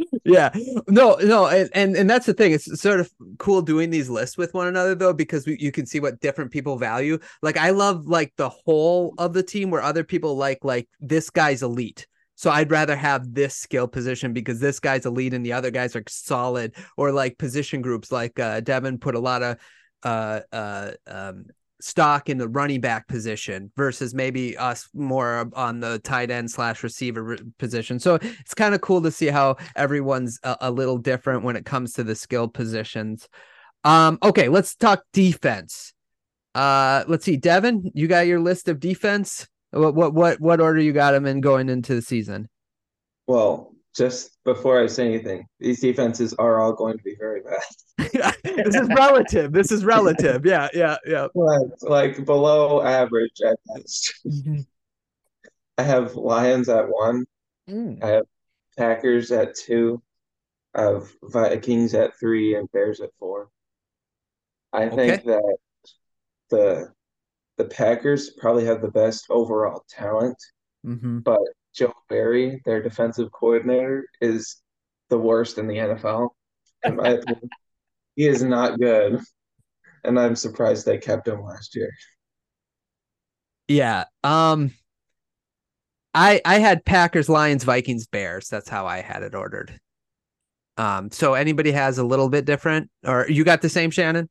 yeah 0.26 0.52
no 0.88 1.16
no 1.24 1.48
and, 1.48 1.72
and 1.74 1.96
and 1.96 2.08
that's 2.08 2.28
the 2.28 2.34
thing 2.34 2.52
it's 2.52 2.80
sort 2.80 3.00
of 3.00 3.12
cool 3.40 3.64
doing 3.64 3.90
these 3.90 4.12
lists 4.12 4.38
with 4.38 4.54
one 4.54 4.68
another 4.68 4.94
though 4.94 5.12
because 5.12 5.48
we, 5.48 5.58
you 5.60 5.72
can 5.72 5.88
see 5.88 6.00
what 6.00 6.20
different 6.20 6.52
people 6.52 6.78
value 6.78 7.18
like 7.42 7.58
i 7.58 7.72
love 7.72 8.06
like 8.06 8.32
the 8.38 8.48
whole 8.48 9.16
of 9.18 9.34
the 9.34 9.42
team 9.42 9.72
where 9.72 9.82
other 9.82 10.04
people 10.04 10.38
like 10.38 10.60
like 10.64 10.88
this 11.00 11.32
guy's 11.32 11.64
elite 11.64 12.06
so 12.38 12.52
I'd 12.52 12.70
rather 12.70 12.96
have 12.96 13.34
this 13.34 13.56
skill 13.56 13.88
position 13.88 14.32
because 14.32 14.60
this 14.60 14.80
guy's 14.80 15.08
elite 15.08 15.34
and 15.34 15.44
the 15.44 15.54
other 15.54 15.72
guys 15.72 15.96
are 15.96 16.04
solid, 16.08 16.76
or 16.96 17.12
like 17.12 17.40
position 17.40 17.82
groups 17.82 18.12
like 18.12 18.40
uh, 18.40 18.62
Davin 18.62 19.02
put 19.02 19.16
a 19.16 19.20
lot 19.20 19.42
of 19.42 19.58
uh, 20.04 20.42
uh, 20.52 20.92
um, 21.08 21.46
stock 21.80 22.30
in 22.30 22.38
the 22.38 22.48
running 22.48 22.82
back 22.82 23.08
position 23.08 23.72
versus 23.76 24.14
maybe 24.14 24.58
us 24.58 24.90
more 24.94 25.50
on 25.54 25.80
the 25.80 26.00
tight 26.00 26.32
end 26.32 26.50
slash 26.50 26.84
receiver 26.84 27.38
position. 27.60 28.00
So 28.00 28.16
it's 28.16 28.54
kind 28.54 28.74
of 28.74 28.82
cool 28.82 29.02
to 29.04 29.12
see 29.12 29.28
how 29.28 29.58
everyone's 29.76 30.40
a, 30.44 30.58
a, 30.62 30.72
little 30.72 30.98
different 30.98 31.44
when 31.44 31.56
it 31.56 31.66
comes 31.66 31.94
to 31.94 32.04
the 32.04 32.16
skill 32.16 32.48
positions. 32.48 33.28
Um, 33.84 34.18
okay, 34.24 34.50
let's 34.50 34.76
talk 34.76 35.04
defense. 35.14 35.94
Uh, 36.56 37.04
let's 37.08 37.24
see, 37.26 37.38
Davin, 37.38 37.92
you 37.94 38.08
got 38.08 38.26
your 38.26 38.40
list 38.40 38.68
of 38.68 38.80
defense. 38.80 39.48
What 39.72 39.94
what 39.94 40.14
what 40.14 40.42
what 40.42 40.60
order 40.60 40.80
you 40.80 40.94
got 40.94 41.12
them 41.12 41.26
in 41.26 41.42
going 41.42 41.70
into 41.70 41.94
the 41.94 42.02
season? 42.02 42.50
Well, 43.28 43.74
just 43.98 44.38
before 44.46 44.82
I 44.82 44.88
say 44.88 45.06
anything, 45.08 45.48
these 45.60 45.82
defenses 45.82 46.34
are 46.36 46.60
all 46.60 46.74
going 46.74 46.98
to 46.98 47.04
be 47.04 47.16
very 47.18 47.42
bad. 47.42 48.34
this 48.44 48.76
is 48.76 48.88
relative. 48.90 49.52
This 49.52 49.72
is 49.72 49.84
relative. 49.84 50.46
Yeah, 50.46 50.70
yeah, 50.74 50.98
yeah. 51.06 51.28
Like, 51.36 51.68
like 51.82 52.26
below 52.26 52.84
average 52.84 53.42
at 53.46 53.58
best. 53.66 54.14
Mm-hmm. 54.26 54.60
I 55.80 55.84
have 55.84 56.16
Lions 56.16 56.70
at 56.70 56.88
one. 56.88 57.26
Mm. 57.70 58.04
I 58.04 58.08
have 58.08 58.26
Packers 58.78 59.32
at 59.32 59.56
two. 59.56 60.02
I 60.76 60.84
have 60.84 61.12
Vikings 61.24 61.96
at 61.96 62.18
three 62.20 62.56
and 62.56 62.72
Bears 62.72 63.02
at 63.02 63.10
four. 63.20 63.50
I 64.74 64.86
okay. 64.86 64.96
think 64.96 65.24
that 65.26 65.58
the 66.50 66.94
the 67.58 67.66
Packers 67.66 68.30
probably 68.32 68.66
have 68.66 68.82
the 68.82 68.92
best 68.92 69.26
overall 69.32 69.84
talent, 69.90 70.38
mm-hmm. 70.86 71.20
but 71.20 71.40
Joe 71.78 71.94
Barry, 72.10 72.62
their 72.66 72.82
defensive 72.82 73.32
coordinator, 73.32 74.06
is 74.20 74.58
the 75.10 75.18
worst 75.18 75.58
in 75.58 75.68
the 75.68 75.76
NFL. 75.76 76.30
In 76.84 76.96
my 76.96 77.08
opinion, 77.10 77.50
he 78.16 78.28
is 78.28 78.42
not 78.42 78.80
good, 78.80 79.20
and 80.04 80.20
I'm 80.20 80.36
surprised 80.36 80.86
they 80.86 80.98
kept 80.98 81.28
him 81.28 81.44
last 81.44 81.76
year. 81.76 81.92
Yeah. 83.68 84.06
Um. 84.24 84.72
I 86.14 86.42
I 86.46 86.60
had 86.60 86.84
Packers, 86.84 87.30
Lions, 87.30 87.64
Vikings, 87.64 88.08
Bears. 88.08 88.48
That's 88.48 88.70
how 88.70 88.88
I 88.88 89.02
had 89.02 89.22
it 89.22 89.36
ordered. 89.36 89.80
Um. 90.78 91.12
So 91.12 91.36
anybody 91.36 91.72
has 91.72 92.00
a 92.00 92.04
little 92.04 92.30
bit 92.30 92.46
different, 92.46 92.90
or 93.06 93.30
you 93.30 93.44
got 93.44 93.62
the 93.62 93.70
same, 93.70 93.92
Shannon? 93.92 94.30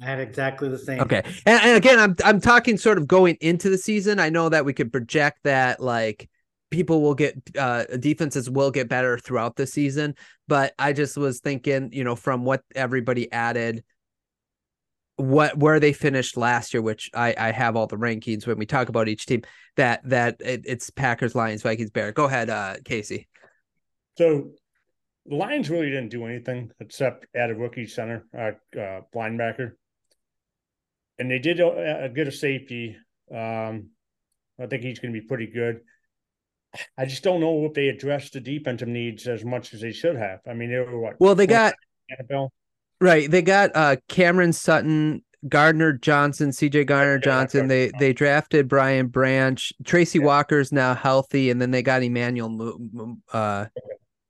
I 0.00 0.06
had 0.06 0.20
exactly 0.20 0.68
the 0.68 0.78
same. 0.78 1.00
Okay, 1.00 1.22
and, 1.46 1.62
and 1.62 1.76
again, 1.76 1.98
I'm 1.98 2.16
I'm 2.24 2.40
talking 2.40 2.76
sort 2.76 2.98
of 2.98 3.06
going 3.06 3.36
into 3.40 3.70
the 3.70 3.78
season. 3.78 4.18
I 4.18 4.28
know 4.28 4.48
that 4.48 4.64
we 4.64 4.74
could 4.74 4.92
project 4.92 5.38
that 5.44 5.80
like 5.80 6.28
people 6.72 7.02
will 7.02 7.14
get 7.14 7.36
uh 7.56 7.84
defenses 8.00 8.50
will 8.50 8.72
get 8.72 8.88
better 8.88 9.18
throughout 9.18 9.54
the 9.54 9.66
season 9.66 10.14
but 10.48 10.72
i 10.78 10.92
just 10.92 11.16
was 11.16 11.38
thinking 11.38 11.90
you 11.92 12.02
know 12.02 12.16
from 12.16 12.44
what 12.44 12.62
everybody 12.74 13.30
added 13.30 13.84
what 15.16 15.56
where 15.58 15.78
they 15.78 15.92
finished 15.92 16.36
last 16.36 16.72
year 16.72 16.82
which 16.82 17.10
i 17.14 17.34
i 17.38 17.52
have 17.52 17.76
all 17.76 17.86
the 17.86 17.96
rankings 17.96 18.46
when 18.46 18.58
we 18.58 18.66
talk 18.66 18.88
about 18.88 19.08
each 19.08 19.26
team 19.26 19.42
that 19.76 20.00
that 20.08 20.36
it, 20.40 20.62
it's 20.64 20.90
packers 20.90 21.34
lions 21.34 21.62
vikings 21.62 21.90
bear 21.90 22.10
go 22.10 22.24
ahead 22.24 22.50
uh 22.50 22.74
casey. 22.84 23.28
So 24.18 24.50
the 25.26 25.36
lions 25.36 25.70
really 25.70 25.90
didn't 25.90 26.08
do 26.08 26.26
anything 26.26 26.70
except 26.80 27.26
add 27.36 27.50
a 27.50 27.54
rookie 27.54 27.86
center 27.86 28.26
uh, 28.36 28.78
uh 28.78 29.00
linebacker. 29.14 29.72
And 31.18 31.30
they 31.30 31.38
did 31.38 31.60
uh, 31.60 32.08
get 32.08 32.26
a 32.26 32.32
safety. 32.32 32.96
Um 33.32 33.90
i 34.60 34.66
think 34.66 34.82
he's 34.82 34.98
going 34.98 35.12
to 35.14 35.20
be 35.20 35.26
pretty 35.26 35.46
good 35.46 35.80
I 36.96 37.04
just 37.04 37.22
don't 37.22 37.40
know 37.40 37.64
if 37.66 37.74
they 37.74 37.88
addressed 37.88 38.32
the 38.32 38.40
defensive 38.40 38.88
needs 38.88 39.26
as 39.26 39.44
much 39.44 39.74
as 39.74 39.80
they 39.80 39.92
should 39.92 40.16
have. 40.16 40.40
I 40.48 40.54
mean, 40.54 40.70
they 40.70 40.78
were 40.78 40.98
what? 40.98 41.20
Well, 41.20 41.34
they 41.34 41.46
got 41.46 41.74
Annabelle. 42.10 42.52
Right. 43.00 43.30
They 43.30 43.42
got 43.42 43.70
uh 43.74 43.96
Cameron 44.08 44.52
Sutton, 44.52 45.22
Gardner 45.48 45.92
Johnson, 45.92 46.50
CJ 46.50 46.86
Gardner 46.86 47.18
Johnson. 47.18 47.68
They 47.68 47.90
they 47.98 48.12
drafted 48.12 48.68
Brian 48.68 49.08
Branch. 49.08 49.72
Tracy 49.84 50.18
yeah. 50.18 50.26
Walker's 50.26 50.72
now 50.72 50.94
healthy, 50.94 51.50
and 51.50 51.60
then 51.60 51.70
they 51.70 51.82
got 51.82 52.02
Emmanuel 52.02 53.18
uh, 53.32 53.66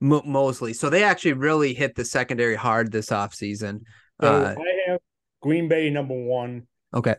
Moseley. 0.01 0.73
So 0.73 0.91
they 0.91 1.05
actually 1.05 1.35
really 1.35 1.75
hit 1.75 1.95
the 1.95 2.05
secondary 2.05 2.57
hard 2.57 2.91
this 2.93 3.11
offseason. 3.11 3.83
So 4.21 4.29
uh, 4.29 4.55
I 4.59 4.91
have 4.91 5.01
Green 5.41 5.69
Bay 5.69 5.91
number 5.91 6.15
one. 6.15 6.67
Okay 6.95 7.17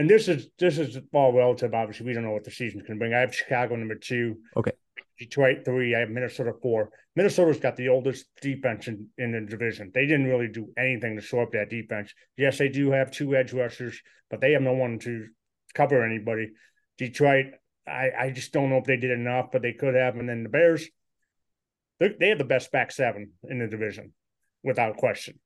and 0.00 0.08
this 0.08 0.28
is 0.28 0.48
this 0.58 0.78
is 0.78 0.98
all 1.12 1.34
relative. 1.34 1.74
Obviously, 1.74 2.06
we 2.06 2.14
don't 2.14 2.24
know 2.24 2.30
what 2.30 2.44
the 2.44 2.50
season's 2.50 2.84
going 2.84 2.98
to 2.98 2.98
bring. 2.98 3.12
I 3.12 3.20
have 3.20 3.34
Chicago 3.34 3.76
number 3.76 3.96
two. 3.96 4.36
Okay. 4.56 4.72
Detroit 5.18 5.58
three. 5.66 5.94
I 5.94 6.00
have 6.00 6.08
Minnesota 6.08 6.54
four. 6.62 6.88
Minnesota's 7.14 7.60
got 7.60 7.76
the 7.76 7.90
oldest 7.90 8.24
defense 8.40 8.88
in, 8.88 9.08
in 9.18 9.32
the 9.32 9.42
division. 9.42 9.90
They 9.92 10.06
didn't 10.06 10.24
really 10.24 10.48
do 10.48 10.72
anything 10.78 11.16
to 11.16 11.22
shore 11.22 11.42
up 11.42 11.52
that 11.52 11.68
defense. 11.68 12.14
Yes, 12.38 12.56
they 12.56 12.70
do 12.70 12.92
have 12.92 13.10
two 13.10 13.36
edge 13.36 13.52
rushers, 13.52 14.00
but 14.30 14.40
they 14.40 14.52
have 14.52 14.62
no 14.62 14.72
one 14.72 14.98
to 15.00 15.26
cover 15.74 16.02
anybody. 16.02 16.48
Detroit, 16.96 17.48
I, 17.86 18.08
I 18.18 18.30
just 18.30 18.54
don't 18.54 18.70
know 18.70 18.78
if 18.78 18.84
they 18.84 18.96
did 18.96 19.10
enough, 19.10 19.48
but 19.52 19.60
they 19.60 19.74
could 19.74 19.94
have. 19.94 20.16
And 20.16 20.26
then 20.26 20.44
the 20.44 20.48
Bears, 20.48 20.88
they 21.98 22.28
have 22.28 22.38
the 22.38 22.44
best 22.44 22.72
back 22.72 22.90
seven 22.90 23.32
in 23.50 23.58
the 23.58 23.66
division, 23.66 24.14
without 24.62 24.96
question. 24.96 25.38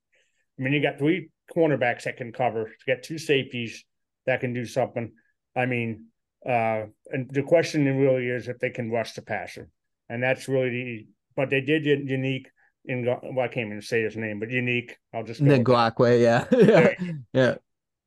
I 0.60 0.62
mean, 0.62 0.74
you 0.74 0.80
got 0.80 1.00
three 1.00 1.30
cornerbacks 1.52 2.04
that 2.04 2.18
can 2.18 2.30
cover. 2.30 2.70
You 2.86 2.94
got 2.94 3.02
two 3.02 3.18
safeties 3.18 3.84
that 4.26 4.40
can 4.40 4.52
do 4.52 4.64
something. 4.64 5.12
I 5.56 5.66
mean, 5.66 6.06
uh, 6.46 6.86
and 7.10 7.30
the 7.30 7.42
question 7.42 7.84
really 7.84 8.28
is 8.28 8.48
if 8.48 8.58
they 8.58 8.70
can 8.70 8.90
rush 8.90 9.12
the 9.12 9.22
passer, 9.22 9.68
and 10.08 10.22
that's 10.22 10.48
really 10.48 10.70
the. 10.70 11.06
But 11.36 11.50
they 11.50 11.60
did 11.60 11.84
get 11.84 12.04
unique 12.04 12.48
in. 12.84 13.04
Well, 13.04 13.44
I 13.44 13.48
can't 13.48 13.66
even 13.66 13.82
say 13.82 14.02
his 14.02 14.16
name, 14.16 14.40
but 14.40 14.50
unique. 14.50 14.96
I'll 15.12 15.24
just 15.24 15.42
Ngakoue, 15.42 16.20
yeah, 16.20 16.44
yeah, 16.52 17.12
yeah. 17.32 17.54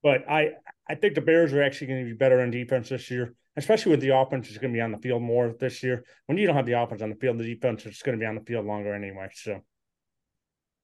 But 0.03 0.29
I, 0.29 0.51
I 0.89 0.95
think 0.95 1.15
the 1.15 1.21
Bears 1.21 1.53
are 1.53 1.63
actually 1.63 1.87
going 1.87 2.05
to 2.05 2.11
be 2.11 2.15
better 2.15 2.39
on 2.41 2.51
defense 2.51 2.89
this 2.89 3.09
year, 3.09 3.33
especially 3.57 3.91
with 3.91 4.01
the 4.01 4.15
offense 4.15 4.49
is 4.49 4.57
going 4.57 4.71
to 4.71 4.77
be 4.77 4.81
on 4.81 4.91
the 4.91 4.99
field 4.99 5.21
more 5.21 5.53
this 5.59 5.83
year. 5.83 6.05
When 6.27 6.37
you 6.37 6.47
don't 6.47 6.55
have 6.55 6.65
the 6.65 6.79
offense 6.79 7.01
on 7.01 7.09
the 7.09 7.15
field, 7.15 7.39
the 7.39 7.55
defense 7.55 7.85
is 7.85 8.01
going 8.01 8.17
to 8.17 8.23
be 8.23 8.27
on 8.27 8.35
the 8.35 8.41
field 8.41 8.65
longer 8.65 8.93
anyway. 8.93 9.29
So, 9.33 9.61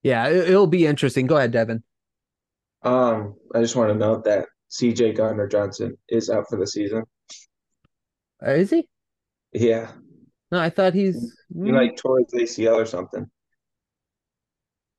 yeah, 0.02 0.28
it'll 0.28 0.68
be 0.68 0.86
interesting. 0.86 1.28
Go 1.28 1.38
ahead, 1.38 1.54
Davin. 1.54 1.84
Um, 2.82 3.36
I 3.56 3.62
just 3.62 3.76
want 3.76 3.94
to 3.94 3.98
note 3.98 4.26
that 4.26 4.48
CJ 4.74 5.16
Gardner 5.16 5.48
Johnson 5.48 5.98
is 6.10 6.30
out 6.30 6.46
for 6.50 6.58
the 6.58 6.68
season. 6.68 7.04
Uh, 8.46 8.52
is 8.52 8.72
he? 8.72 8.88
Yeah. 9.54 9.92
No, 10.52 10.60
I 10.60 10.70
thought 10.70 10.94
he's 10.94 11.36
he 11.54 11.72
like 11.72 11.98
tore 11.98 12.20
his 12.20 12.58
ACL 12.58 12.76
or 12.76 12.86
something. 12.86 13.30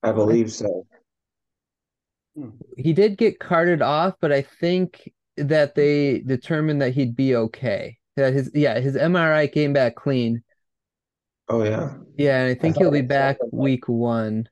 I 0.03 0.13
believe 0.13 0.53
so. 0.53 0.87
He 2.77 2.93
did 2.93 3.17
get 3.17 3.39
carted 3.39 3.81
off, 3.81 4.15
but 4.21 4.33
I 4.33 4.43
think 4.43 5.13
that 5.37 5.75
they 5.75 6.21
determined 6.21 6.83
that 6.83 6.95
he'd 6.95 7.17
be 7.17 7.37
okay. 7.37 7.99
That 8.17 8.33
his 8.33 8.51
yeah, 8.55 8.79
his 8.81 8.97
MRI 8.97 9.51
came 9.53 9.73
back 9.73 9.97
clean. 9.97 10.43
Oh 11.49 11.63
yeah. 11.63 11.95
Yeah, 12.17 12.43
and 12.43 12.51
I 12.51 12.55
think 12.55 12.77
I 12.77 12.81
he'll 12.81 12.91
be 12.91 13.03
back 13.03 13.39
week 13.53 13.89
one. 13.89 14.49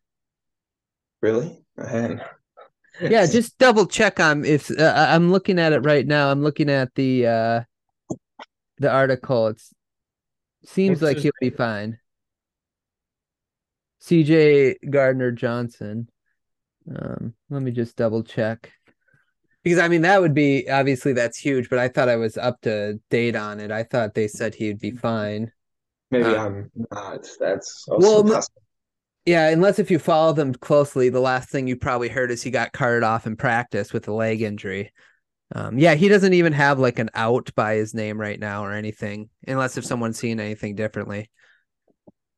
Really? 1.21 1.65
I 1.79 1.89
hadn't 1.89 2.23
yeah, 3.01 3.27
just 3.27 3.59
double 3.59 3.87
check 3.87 4.21
on 4.21 4.45
if 4.45 4.71
uh, 4.71 5.07
I'm 5.09 5.31
looking 5.33 5.59
at 5.59 5.73
it 5.73 5.81
right 5.81 6.07
now. 6.07 6.31
I'm 6.31 6.43
looking 6.43 6.71
at 6.71 6.95
the 6.95 7.27
uh 7.27 7.61
the 8.79 8.91
article. 8.91 9.49
It 9.49 9.63
seems 10.65 11.01
What's 11.01 11.15
like 11.15 11.23
he'll 11.23 11.33
be 11.41 11.51
fine. 11.51 11.99
CJ 14.03 14.91
Gardner 14.91 15.31
Johnson. 15.31 16.09
Um, 16.95 17.35
let 17.51 17.63
me 17.63 17.71
just 17.71 17.97
double 17.97 18.23
check. 18.23 18.73
Because 19.63 19.79
I 19.79 19.89
mean 19.89 20.03
that 20.03 20.21
would 20.21 20.35
be 20.35 20.69
obviously 20.69 21.13
that's 21.13 21.39
huge, 21.39 21.71
but 21.71 21.79
I 21.79 21.89
thought 21.89 22.09
I 22.09 22.17
was 22.17 22.37
up 22.37 22.61
to 22.63 23.01
date 23.11 23.37
on 23.37 23.61
it. 23.61 23.71
I 23.71 23.85
thought 23.85 24.15
they 24.15 24.27
said 24.27 24.55
he'd 24.55 24.81
be 24.81 24.91
fine. 24.91 25.53
Maybe 26.11 26.25
uh, 26.25 26.45
I'm 26.45 26.71
not. 26.91 27.29
That's 27.39 27.85
well, 27.89 28.25
possible. 28.25 28.63
Yeah, 29.25 29.49
unless 29.51 29.79
if 29.79 29.91
you 29.91 29.99
follow 29.99 30.33
them 30.33 30.53
closely, 30.55 31.09
the 31.09 31.21
last 31.21 31.49
thing 31.49 31.69
you 31.69 31.77
probably 31.77 32.09
heard 32.09 32.31
is 32.31 32.43
he 32.43 32.51
got 32.51 32.73
carted 32.73 33.05
off 33.05 33.27
in 33.27 33.37
practice 33.37 33.93
with 33.93 34.09
a 34.09 34.13
leg 34.13 34.43
injury. 34.43 34.93
Um, 35.55 35.79
yeah, 35.79 35.95
he 35.95 36.09
doesn't 36.09 36.33
even 36.33 36.53
have 36.55 36.79
like 36.79 36.99
an 36.99 37.11
out 37.15 37.51
by 37.55 37.75
his 37.75 37.95
name 37.95 38.21
right 38.21 38.41
now 38.41 38.65
or 38.65 38.73
anything, 38.73 39.29
unless 39.47 39.77
if 39.77 39.85
someone's 39.85 40.19
seeing 40.19 40.41
anything 40.41 40.75
differently. 40.75 41.31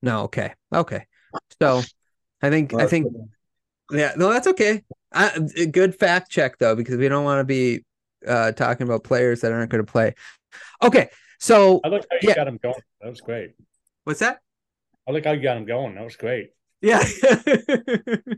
No, 0.02 0.24
okay, 0.24 0.52
okay. 0.74 1.06
So, 1.62 1.82
I 2.42 2.50
think 2.50 2.72
Well, 2.72 2.82
I 2.82 2.86
think 2.86 3.06
yeah, 3.90 4.12
no, 4.16 4.30
that's 4.30 4.48
okay. 4.48 4.82
I, 5.12 5.38
a 5.56 5.66
good 5.66 5.94
fact 5.94 6.30
check 6.30 6.58
though, 6.58 6.74
because 6.76 6.96
we 6.96 7.08
don't 7.08 7.24
want 7.24 7.40
to 7.40 7.44
be 7.44 7.84
uh, 8.26 8.52
talking 8.52 8.86
about 8.86 9.04
players 9.04 9.40
that 9.40 9.52
aren't 9.52 9.70
going 9.70 9.84
to 9.84 9.90
play. 9.90 10.14
Okay, 10.82 11.08
so 11.38 11.80
I 11.84 11.88
like 11.88 12.04
how 12.10 12.18
you 12.20 12.28
Yeah. 12.28 12.34
got 12.34 12.48
him 12.48 12.58
going. 12.62 12.74
That 13.00 13.10
was 13.10 13.20
great. 13.20 13.52
what's 14.04 14.20
that? 14.20 14.40
I 15.08 15.12
like 15.12 15.24
how 15.24 15.32
you 15.32 15.42
got 15.42 15.56
him 15.56 15.64
going. 15.66 15.94
That 15.94 16.04
was 16.04 16.16
great. 16.16 16.50
Yeah. 16.84 17.02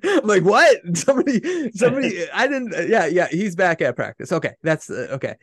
I'm 0.04 0.26
like, 0.26 0.44
what? 0.44 0.76
Somebody, 0.96 1.72
somebody, 1.72 2.30
I 2.35 2.46
didn't, 2.46 2.88
yeah, 2.88 3.06
yeah, 3.06 3.26
he's 3.28 3.56
back 3.56 3.82
at 3.82 3.96
practice. 3.96 4.30
Okay. 4.30 4.54
That's 4.62 4.88
uh, 4.88 5.09
okay. 5.12 5.35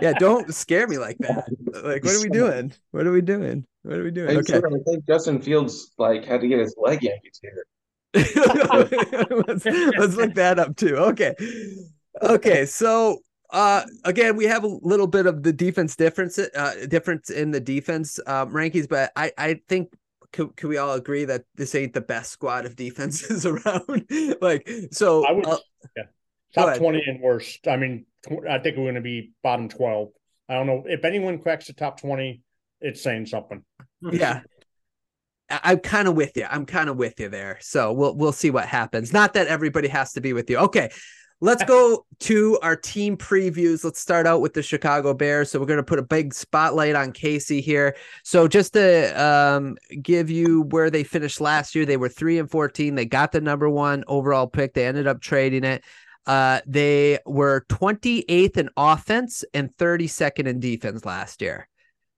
Yeah. 0.00 0.14
Don't 0.14 0.52
scare 0.52 0.88
me 0.88 0.98
like 0.98 1.18
that. 1.18 1.48
Like, 1.84 2.02
what 2.04 2.16
are 2.16 2.22
we 2.22 2.30
doing? 2.30 2.72
What 2.90 3.06
are 3.06 3.12
we 3.12 3.20
doing? 3.20 3.64
What 3.82 3.98
are 3.98 4.04
we 4.04 4.10
doing? 4.10 4.36
Okay. 4.38 4.56
I 4.56 4.78
think 4.84 5.06
Justin 5.06 5.40
Fields 5.40 5.92
like 5.98 6.24
had 6.24 6.40
to 6.40 6.48
get 6.48 6.58
his 6.58 6.74
leg 6.76 7.04
amputated. 7.04 7.64
let's, 9.46 9.64
let's 9.64 10.16
look 10.16 10.34
that 10.34 10.58
up 10.58 10.76
too. 10.76 10.96
Okay. 10.96 11.34
Okay. 12.20 12.66
So, 12.66 13.20
uh, 13.50 13.84
again, 14.04 14.36
we 14.36 14.46
have 14.46 14.64
a 14.64 14.78
little 14.82 15.06
bit 15.06 15.26
of 15.26 15.42
the 15.42 15.52
defense 15.52 15.94
difference, 15.94 16.38
uh, 16.38 16.86
difference 16.88 17.30
in 17.30 17.52
the 17.52 17.60
defense 17.60 18.18
um, 18.26 18.50
rankings, 18.52 18.88
but 18.88 19.12
I, 19.14 19.32
I 19.38 19.60
think 19.68 19.94
could, 20.32 20.56
could 20.56 20.68
we 20.68 20.78
all 20.78 20.94
agree 20.94 21.24
that 21.26 21.44
this 21.54 21.74
ain't 21.74 21.92
the 21.92 22.00
best 22.00 22.30
squad 22.30 22.66
of 22.66 22.76
defenses 22.76 23.46
around? 23.46 24.06
like, 24.40 24.68
so 24.90 25.26
I 25.26 25.32
would, 25.32 25.46
uh, 25.46 25.58
yeah, 25.96 26.02
top 26.54 26.76
twenty 26.78 27.02
and 27.06 27.20
worst. 27.20 27.66
I 27.68 27.76
mean, 27.76 28.06
tw- 28.26 28.46
I 28.48 28.58
think 28.58 28.76
we're 28.76 28.84
going 28.84 28.94
to 28.96 29.00
be 29.00 29.32
bottom 29.42 29.68
twelve. 29.68 30.08
I 30.48 30.54
don't 30.54 30.66
know 30.66 30.84
if 30.86 31.04
anyone 31.04 31.38
cracks 31.38 31.66
the 31.66 31.72
top 31.74 32.00
twenty. 32.00 32.42
It's 32.80 33.02
saying 33.02 33.26
something. 33.26 33.62
yeah. 34.10 34.40
I- 35.48 35.60
I'm 35.64 35.78
kind 35.78 36.08
of 36.08 36.14
with 36.14 36.36
you. 36.36 36.46
I'm 36.48 36.66
kind 36.66 36.88
of 36.88 36.96
with 36.96 37.20
you 37.20 37.28
there. 37.28 37.58
So 37.60 37.92
we'll 37.92 38.16
we'll 38.16 38.32
see 38.32 38.50
what 38.50 38.66
happens. 38.66 39.12
Not 39.12 39.34
that 39.34 39.46
everybody 39.46 39.88
has 39.88 40.12
to 40.14 40.20
be 40.20 40.32
with 40.32 40.48
you. 40.48 40.58
Okay. 40.58 40.90
Let's 41.42 41.64
go 41.64 42.06
to 42.20 42.56
our 42.62 42.76
team 42.76 43.16
previews. 43.16 43.82
Let's 43.82 43.98
start 43.98 44.28
out 44.28 44.40
with 44.40 44.54
the 44.54 44.62
Chicago 44.62 45.12
Bears. 45.12 45.50
So 45.50 45.58
we're 45.58 45.66
going 45.66 45.78
to 45.78 45.82
put 45.82 45.98
a 45.98 46.02
big 46.04 46.32
spotlight 46.32 46.94
on 46.94 47.10
Casey 47.10 47.60
here. 47.60 47.96
So 48.22 48.46
just 48.46 48.74
to 48.74 49.10
um, 49.20 49.76
give 50.00 50.30
you 50.30 50.62
where 50.70 50.88
they 50.88 51.02
finished 51.02 51.40
last 51.40 51.74
year, 51.74 51.84
they 51.84 51.96
were 51.96 52.08
three 52.08 52.38
and 52.38 52.48
fourteen. 52.48 52.94
They 52.94 53.06
got 53.06 53.32
the 53.32 53.40
number 53.40 53.68
one 53.68 54.04
overall 54.06 54.46
pick. 54.46 54.74
They 54.74 54.86
ended 54.86 55.08
up 55.08 55.20
trading 55.20 55.64
it. 55.64 55.82
Uh, 56.26 56.60
they 56.64 57.18
were 57.26 57.66
28th 57.68 58.56
in 58.56 58.70
offense 58.76 59.42
and 59.52 59.76
32nd 59.78 60.46
in 60.46 60.60
defense 60.60 61.04
last 61.04 61.42
year. 61.42 61.68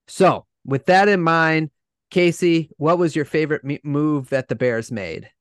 So 0.07 0.45
with 0.65 0.85
that 0.85 1.07
in 1.07 1.21
mind, 1.23 1.71
Casey, 2.11 2.69
what 2.77 2.99
was 2.99 3.15
your 3.15 3.25
favorite 3.25 3.63
move 3.83 4.29
that 4.29 4.49
the 4.49 4.55
Bears 4.55 4.91
made? 4.91 5.31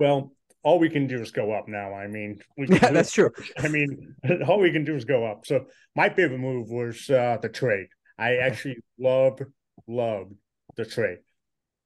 Well, 0.00 0.32
all 0.62 0.78
we 0.78 0.90
can 0.90 1.06
do 1.06 1.20
is 1.20 1.30
go 1.30 1.52
up 1.52 1.68
now. 1.68 1.94
I 1.94 2.06
mean, 2.06 2.38
Yeah, 2.56 2.90
that's 2.90 3.12
true. 3.12 3.30
I 3.58 3.68
mean, 3.68 4.14
all 4.46 4.60
we 4.60 4.72
can 4.72 4.84
do 4.84 4.94
is 4.94 5.04
go 5.04 5.24
up. 5.24 5.46
So 5.46 5.66
my 5.96 6.08
favorite 6.08 6.38
move 6.38 6.68
was 6.70 7.08
uh, 7.08 7.38
the 7.40 7.48
trade. 7.48 7.86
I 8.18 8.36
actually 8.36 8.76
loved, 8.98 9.42
loved 9.86 10.34
the 10.76 10.84
trade. 10.84 11.18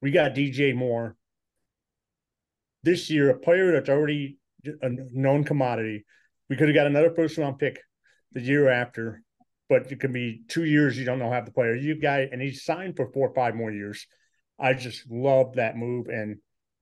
We 0.02 0.10
got 0.10 0.34
DJ 0.34 0.74
Moore 0.74 1.16
this 2.82 3.08
year, 3.08 3.30
a 3.30 3.38
player 3.38 3.72
that's 3.72 3.88
already 3.88 4.38
a 4.82 4.90
known 5.12 5.44
commodity. 5.44 6.04
We 6.50 6.56
could 6.56 6.68
have 6.68 6.74
got 6.74 6.86
another 6.86 7.14
first 7.14 7.38
round 7.38 7.58
pick 7.58 7.78
the 8.32 8.42
year 8.42 8.68
after, 8.68 9.22
but 9.68 9.90
it 9.90 10.00
could 10.00 10.12
be 10.12 10.42
two 10.48 10.64
years. 10.64 10.98
You 10.98 11.04
don't 11.04 11.18
know 11.18 11.30
half 11.30 11.46
the 11.46 11.52
player. 11.52 11.74
You 11.74 11.98
got, 11.98 12.20
and 12.20 12.42
he's 12.42 12.64
signed 12.64 12.96
for 12.96 13.10
four 13.12 13.28
or 13.28 13.34
five 13.34 13.54
more 13.54 13.70
years. 13.70 14.06
I 14.58 14.74
just 14.74 15.10
love 15.10 15.54
that 15.54 15.76
move, 15.76 16.08
and 16.08 16.36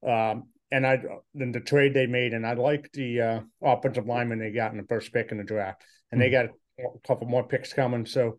um, 0.06 0.48
and 0.72 0.86
I 0.86 0.98
then 1.34 1.52
the 1.52 1.60
trade 1.60 1.92
they 1.92 2.06
made, 2.06 2.32
and 2.32 2.46
I 2.46 2.54
like 2.54 2.90
the 2.92 3.20
uh, 3.20 3.40
offensive 3.62 4.06
lineman 4.06 4.38
they 4.38 4.50
got 4.50 4.72
in 4.72 4.78
the 4.78 4.86
first 4.88 5.12
pick 5.12 5.30
in 5.30 5.36
the 5.36 5.44
draft, 5.44 5.82
and 6.10 6.20
they 6.20 6.30
got 6.30 6.46
a 6.46 7.06
couple 7.06 7.28
more 7.28 7.46
picks 7.46 7.74
coming. 7.74 8.06
So 8.06 8.38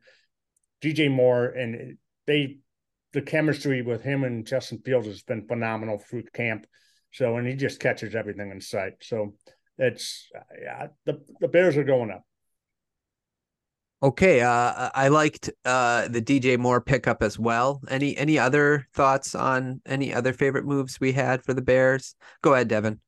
DJ 0.81 1.09
Moore 1.09 1.45
and 1.45 1.97
they 2.25 2.57
the 3.13 3.21
chemistry 3.21 3.83
with 3.83 4.01
him 4.01 4.23
and 4.23 4.47
Justin 4.47 4.79
Fields 4.79 5.05
has 5.05 5.21
been 5.21 5.47
phenomenal 5.47 5.99
through 5.99 6.23
camp. 6.33 6.65
So 7.11 7.37
and 7.37 7.47
he 7.47 7.55
just 7.55 7.79
catches 7.79 8.15
everything 8.15 8.49
in 8.49 8.59
sight. 8.59 8.93
So 9.01 9.35
it's 9.77 10.27
yeah, 10.59 10.87
the 11.05 11.21
the 11.39 11.47
Bears 11.47 11.77
are 11.77 11.83
going 11.83 12.09
up. 12.09 12.23
Okay, 14.03 14.41
uh, 14.41 14.89
I 14.93 15.07
liked 15.07 15.49
uh, 15.63 16.09
the 16.09 16.21
DJ 16.21 16.59
Moore 16.59 16.81
pickup 16.81 17.23
as 17.23 17.39
well. 17.39 17.81
Any 17.87 18.17
any 18.17 18.37
other 18.37 18.85
thoughts 18.93 19.33
on 19.33 19.79
any 19.85 20.13
other 20.13 20.33
favorite 20.33 20.65
moves 20.65 20.99
we 20.99 21.13
had 21.13 21.41
for 21.41 21.53
the 21.53 21.61
Bears? 21.61 22.13
Go 22.41 22.53
ahead, 22.53 22.67
Davin. 22.67 22.99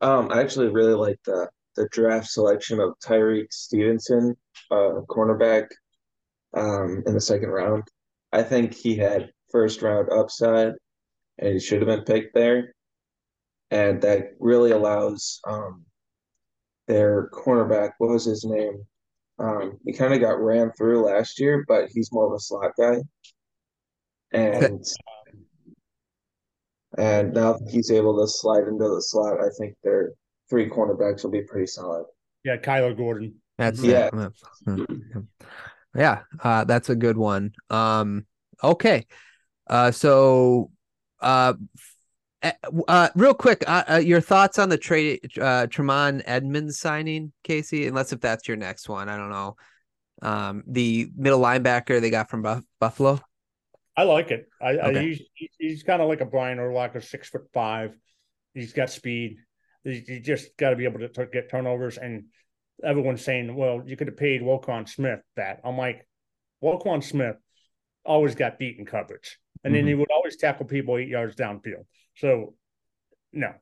Um, 0.00 0.32
I 0.32 0.40
actually 0.40 0.68
really 0.68 0.94
like 0.94 1.18
the 1.26 1.46
the 1.76 1.88
draft 1.92 2.28
selection 2.28 2.80
of 2.80 2.94
Tyrique 3.04 3.52
Stevenson, 3.52 4.34
uh, 4.70 5.02
cornerback, 5.10 5.68
um, 6.54 7.02
in 7.06 7.12
the 7.12 7.20
second 7.20 7.50
round. 7.50 7.82
I 8.32 8.44
think 8.44 8.72
he 8.72 8.96
had 8.96 9.30
first 9.50 9.82
round 9.82 10.08
upside, 10.10 10.72
and 11.38 11.52
he 11.52 11.60
should 11.60 11.82
have 11.82 11.88
been 11.88 12.04
picked 12.04 12.34
there. 12.34 12.74
And 13.70 14.00
that 14.00 14.36
really 14.40 14.70
allows 14.70 15.38
um 15.46 15.84
their 16.88 17.28
cornerback. 17.28 17.90
What 17.98 18.08
was 18.08 18.24
his 18.24 18.46
name? 18.46 18.86
Um, 19.42 19.78
he 19.84 19.92
kind 19.92 20.14
of 20.14 20.20
got 20.20 20.40
ran 20.40 20.70
through 20.72 21.04
last 21.04 21.40
year, 21.40 21.64
but 21.66 21.88
he's 21.92 22.12
more 22.12 22.26
of 22.26 22.32
a 22.32 22.38
slot 22.38 22.72
guy. 22.78 22.98
And 24.32 24.84
and 26.96 27.34
now 27.34 27.54
that 27.54 27.70
he's 27.70 27.90
able 27.90 28.20
to 28.20 28.28
slide 28.30 28.68
into 28.68 28.88
the 28.88 29.02
slot, 29.02 29.40
I 29.40 29.48
think 29.58 29.74
their 29.82 30.12
three 30.48 30.68
cornerbacks 30.68 31.24
will 31.24 31.32
be 31.32 31.42
pretty 31.42 31.66
solid. 31.66 32.04
Yeah, 32.44 32.56
Kyler 32.56 32.96
Gordon. 32.96 33.34
That's 33.58 33.82
Yeah. 33.82 34.10
yeah, 35.94 36.22
uh, 36.40 36.64
that's 36.64 36.88
a 36.88 36.96
good 36.96 37.16
one. 37.16 37.52
Um, 37.68 38.26
okay, 38.62 39.06
uh, 39.66 39.90
so 39.90 40.70
uh, 41.20 41.54
f- 41.76 41.91
uh, 42.88 43.08
real 43.14 43.34
quick, 43.34 43.64
uh, 43.66 43.84
uh, 43.90 43.96
your 43.96 44.20
thoughts 44.20 44.58
on 44.58 44.68
the 44.68 44.78
trade, 44.78 45.20
uh, 45.40 45.66
Tremont 45.66 46.22
Edmunds 46.26 46.78
signing, 46.78 47.32
Casey? 47.44 47.86
Unless 47.86 48.12
if 48.12 48.20
that's 48.20 48.48
your 48.48 48.56
next 48.56 48.88
one, 48.88 49.08
I 49.08 49.16
don't 49.16 49.30
know. 49.30 49.56
Um, 50.22 50.62
the 50.66 51.10
middle 51.16 51.40
linebacker 51.40 52.00
they 52.00 52.10
got 52.10 52.30
from 52.30 52.42
Buff- 52.42 52.64
Buffalo. 52.80 53.20
I 53.96 54.04
like 54.04 54.30
it. 54.30 54.48
I, 54.60 54.78
I 54.78 54.98
he's 54.98 55.22
he's 55.58 55.82
kind 55.82 56.00
of 56.00 56.08
like 56.08 56.20
a 56.20 56.26
Brian 56.26 56.58
Urlacher, 56.58 57.02
six 57.02 57.28
foot 57.28 57.42
five. 57.52 57.94
He's 58.54 58.72
got 58.72 58.90
speed. 58.90 59.36
He, 59.84 60.02
he 60.06 60.20
just 60.20 60.56
got 60.56 60.70
to 60.70 60.76
be 60.76 60.84
able 60.84 61.00
to 61.00 61.08
t- 61.08 61.24
get 61.32 61.50
turnovers. 61.50 61.98
And 61.98 62.24
everyone's 62.82 63.24
saying, 63.24 63.54
"Well, 63.54 63.82
you 63.84 63.96
could 63.96 64.06
have 64.06 64.16
paid 64.16 64.40
Wilcon 64.40 64.88
Smith 64.88 65.20
that." 65.36 65.60
I'm 65.64 65.76
like, 65.76 66.06
Wilcon 66.62 67.02
Smith 67.02 67.36
always 68.04 68.34
got 68.34 68.58
beat 68.58 68.78
in 68.78 68.86
coverage, 68.86 69.38
and 69.64 69.74
then 69.74 69.86
he 69.86 69.94
would 69.94 70.10
always 70.10 70.36
tackle 70.36 70.66
people 70.66 70.96
eight 70.98 71.08
yards 71.08 71.36
downfield. 71.36 71.84
So, 72.16 72.54
no, 73.32 73.52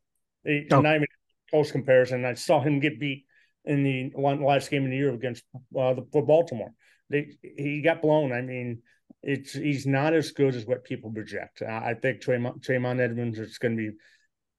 He- 0.45 0.67
Oh. 0.71 0.81
not 0.81 0.97
even 0.97 1.07
close 1.51 1.71
comparison. 1.73 2.25
I 2.25 2.35
saw 2.35 2.61
him 2.61 2.81
get 2.81 2.99
beat 3.01 3.27
in 3.65 3.83
the 3.85 4.11
one 4.15 4.43
last 4.43 4.71
game 4.71 4.85
of 4.85 4.91
the 4.91 4.97
year 4.97 5.13
against 5.13 5.45
uh, 5.77 5.95
the, 5.95 6.07
for 6.13 6.25
Baltimore. 6.25 6.73
They, 7.11 7.37
he 7.43 7.83
got 7.83 8.01
blown. 8.03 8.33
I 8.33 8.41
mean, 8.41 8.83
it's 9.23 9.53
he's 9.53 9.87
not 9.87 10.15
as 10.15 10.31
good 10.33 10.55
as 10.55 10.65
what 10.65 10.85
people 10.85 11.11
project. 11.13 11.61
I, 11.63 11.91
I 11.91 11.95
think 11.95 12.21
Tremont, 12.23 12.63
Tremont 12.63 13.01
Edmunds 13.01 13.39
is 13.39 13.59
going 13.59 13.77
to 13.77 13.91
be 13.91 13.97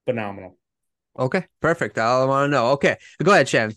phenomenal. 0.06 0.58
Okay, 1.18 1.44
perfect. 1.60 1.98
I 1.98 2.24
want 2.24 2.46
to 2.46 2.50
know. 2.50 2.70
Okay, 2.72 2.96
go 3.22 3.32
ahead, 3.32 3.48
Shannon. 3.48 3.74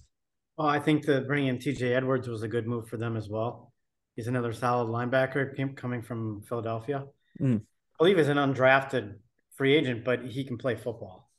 Oh, 0.57 0.65
I 0.67 0.79
think 0.79 1.05
that 1.05 1.27
bringing 1.27 1.49
in 1.49 1.57
TJ 1.57 1.93
Edwards 1.95 2.27
was 2.27 2.43
a 2.43 2.47
good 2.47 2.67
move 2.67 2.87
for 2.87 2.97
them 2.97 3.17
as 3.17 3.27
well. 3.27 3.73
He's 4.15 4.27
another 4.27 4.53
solid 4.53 4.87
linebacker 4.89 5.55
came- 5.55 5.75
coming 5.75 6.01
from 6.01 6.43
Philadelphia. 6.43 7.05
Mm. 7.39 7.61
I 7.61 7.97
believe 7.97 8.17
he's 8.17 8.27
an 8.27 8.37
undrafted 8.37 9.15
free 9.55 9.75
agent, 9.75 10.03
but 10.03 10.25
he 10.25 10.43
can 10.43 10.57
play 10.57 10.75
football. 10.75 11.29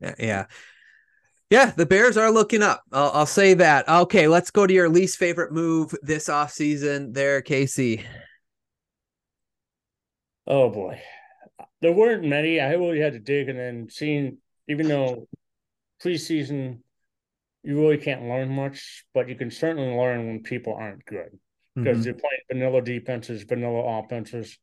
Yeah, 0.00 0.14
yeah, 0.18 0.46
yeah. 1.50 1.70
The 1.76 1.86
Bears 1.86 2.16
are 2.16 2.30
looking 2.30 2.62
up. 2.62 2.82
I'll, 2.92 3.10
I'll 3.12 3.26
say 3.26 3.54
that. 3.54 3.88
Okay, 3.88 4.28
let's 4.28 4.50
go 4.50 4.66
to 4.66 4.72
your 4.72 4.88
least 4.88 5.18
favorite 5.18 5.52
move 5.52 5.94
this 6.02 6.28
offseason 6.28 7.12
there, 7.14 7.42
Casey. 7.42 8.04
Oh 10.46 10.68
boy, 10.70 11.00
there 11.80 11.92
weren't 11.92 12.24
many. 12.24 12.60
I 12.60 12.72
really 12.72 13.00
had 13.00 13.12
to 13.12 13.18
dig, 13.20 13.48
and 13.48 13.58
then 13.58 13.88
seeing 13.90 14.38
even 14.68 14.88
though 14.88 15.28
preseason 16.02 16.80
you 17.62 17.78
really 17.78 17.98
can't 17.98 18.22
learn 18.22 18.48
much, 18.48 19.04
but 19.12 19.28
you 19.28 19.34
can 19.34 19.50
certainly 19.50 19.94
learn 19.94 20.26
when 20.26 20.42
people 20.42 20.74
aren't 20.74 21.04
good 21.04 21.38
because 21.74 21.98
Mhm. 21.98 22.04
they're 22.04 22.14
playing 22.14 22.40
vanilla 22.50 22.80
defenses, 22.80 23.42
vanilla 23.42 23.98
offenses. 24.02 24.58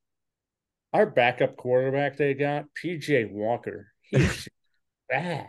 Our 0.94 1.06
backup 1.06 1.58
quarterback 1.58 2.18
they 2.18 2.34
got, 2.34 2.66
PJ 2.82 3.32
Walker, 3.32 3.88
he's 4.04 4.48
bad. 5.10 5.48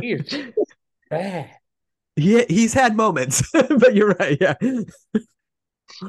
He 0.00 0.12
is 0.12 0.34
bad. 1.10 1.50
he 2.16 2.44
he's 2.44 2.74
had 2.74 2.96
moments, 2.96 3.42
but 3.52 3.94
you're 3.94 4.14
right. 4.18 4.38
Yeah. 4.40 4.54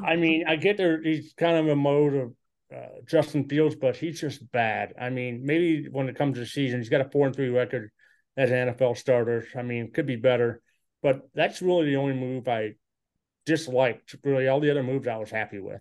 I 0.02 0.16
mean, 0.16 0.44
I 0.46 0.56
get 0.56 0.76
there. 0.76 1.02
He's 1.02 1.32
kind 1.34 1.56
of 1.56 1.68
a 1.68 1.76
mode 1.76 2.14
of 2.14 2.34
uh, 2.74 3.00
Justin 3.06 3.48
Fields, 3.48 3.74
but 3.74 3.96
he's 3.96 4.20
just 4.20 4.50
bad. 4.52 4.94
I 5.00 5.10
mean, 5.10 5.44
maybe 5.44 5.88
when 5.90 6.08
it 6.08 6.16
comes 6.16 6.34
to 6.34 6.40
the 6.40 6.46
season, 6.46 6.80
he's 6.80 6.88
got 6.88 7.00
a 7.00 7.10
four 7.10 7.26
and 7.26 7.34
three 7.34 7.48
record 7.48 7.90
as 8.36 8.50
an 8.50 8.74
NFL 8.74 8.96
starter. 8.96 9.46
I 9.56 9.62
mean, 9.62 9.90
could 9.92 10.06
be 10.06 10.16
better, 10.16 10.62
but 11.02 11.28
that's 11.34 11.62
really 11.62 11.86
the 11.86 11.96
only 11.96 12.14
move 12.14 12.46
I 12.48 12.74
disliked. 13.46 14.16
Really, 14.22 14.48
all 14.48 14.60
the 14.60 14.70
other 14.70 14.82
moves 14.82 15.08
I 15.08 15.16
was 15.16 15.30
happy 15.30 15.58
with. 15.58 15.80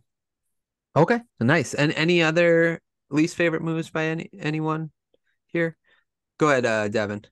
Okay, 0.95 1.19
nice. 1.39 1.73
And 1.73 1.93
any 1.93 2.21
other 2.21 2.81
least 3.09 3.35
favorite 3.35 3.61
moves 3.61 3.89
by 3.89 4.05
any 4.05 4.29
anyone 4.39 4.91
here? 5.47 5.77
Go 6.37 6.49
ahead, 6.49 6.65
uh, 6.65 6.89
Davin. 6.89 7.25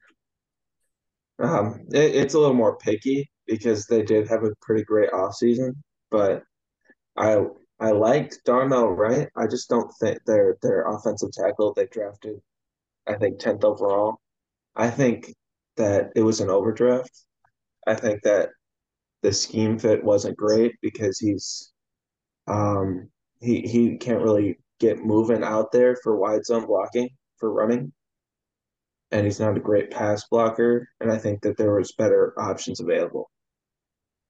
Um, 1.40 1.82
it, 1.92 2.16
it's 2.16 2.34
a 2.34 2.40
little 2.40 2.56
more 2.56 2.78
picky 2.78 3.30
because 3.46 3.86
they 3.86 4.04
did 4.04 4.28
have 4.28 4.44
a 4.44 4.54
pretty 4.62 4.84
great 4.84 5.12
offseason, 5.12 5.74
but 6.12 6.44
I 7.18 7.46
I 7.80 7.92
liked 7.92 8.40
Darnell 8.46 8.90
Wright. 8.90 9.30
I 9.36 9.48
just 9.48 9.70
don't 9.70 9.92
think 10.00 10.20
their 10.26 10.58
their 10.62 10.84
offensive 10.88 11.32
tackle 11.32 11.74
they 11.74 11.88
drafted, 11.88 12.40
I 13.08 13.16
think 13.16 13.40
tenth 13.40 13.64
overall. 13.64 14.18
I 14.76 14.90
think 14.90 15.34
that 15.78 16.12
it 16.16 16.22
was 16.24 16.42
an 16.42 16.50
overdraft. 16.50 17.12
I 17.88 17.96
think 17.96 18.24
that 18.24 18.50
the 19.24 19.34
scheme 19.34 19.80
fit 19.80 20.04
wasn't 20.04 20.38
great 20.38 20.76
because 20.82 21.20
he's 21.20 21.72
um 22.48 23.10
he 23.40 23.62
he 23.62 23.98
can't 23.98 24.22
really 24.22 24.60
get 24.80 25.04
moving 25.04 25.44
out 25.44 25.72
there 25.72 25.96
for 25.96 26.18
wide 26.18 26.46
zone 26.46 26.66
blocking 26.66 27.10
for 27.38 27.52
running. 27.52 27.92
And 29.12 29.26
he's 29.26 29.40
not 29.40 29.56
a 29.56 29.62
great 29.62 29.90
pass 29.90 30.26
blocker. 30.30 30.90
And 31.00 31.12
I 31.12 31.18
think 31.18 31.42
that 31.42 31.58
there 31.58 31.74
was 31.74 31.94
better 31.94 32.34
options 32.38 32.80
available. 32.80 33.32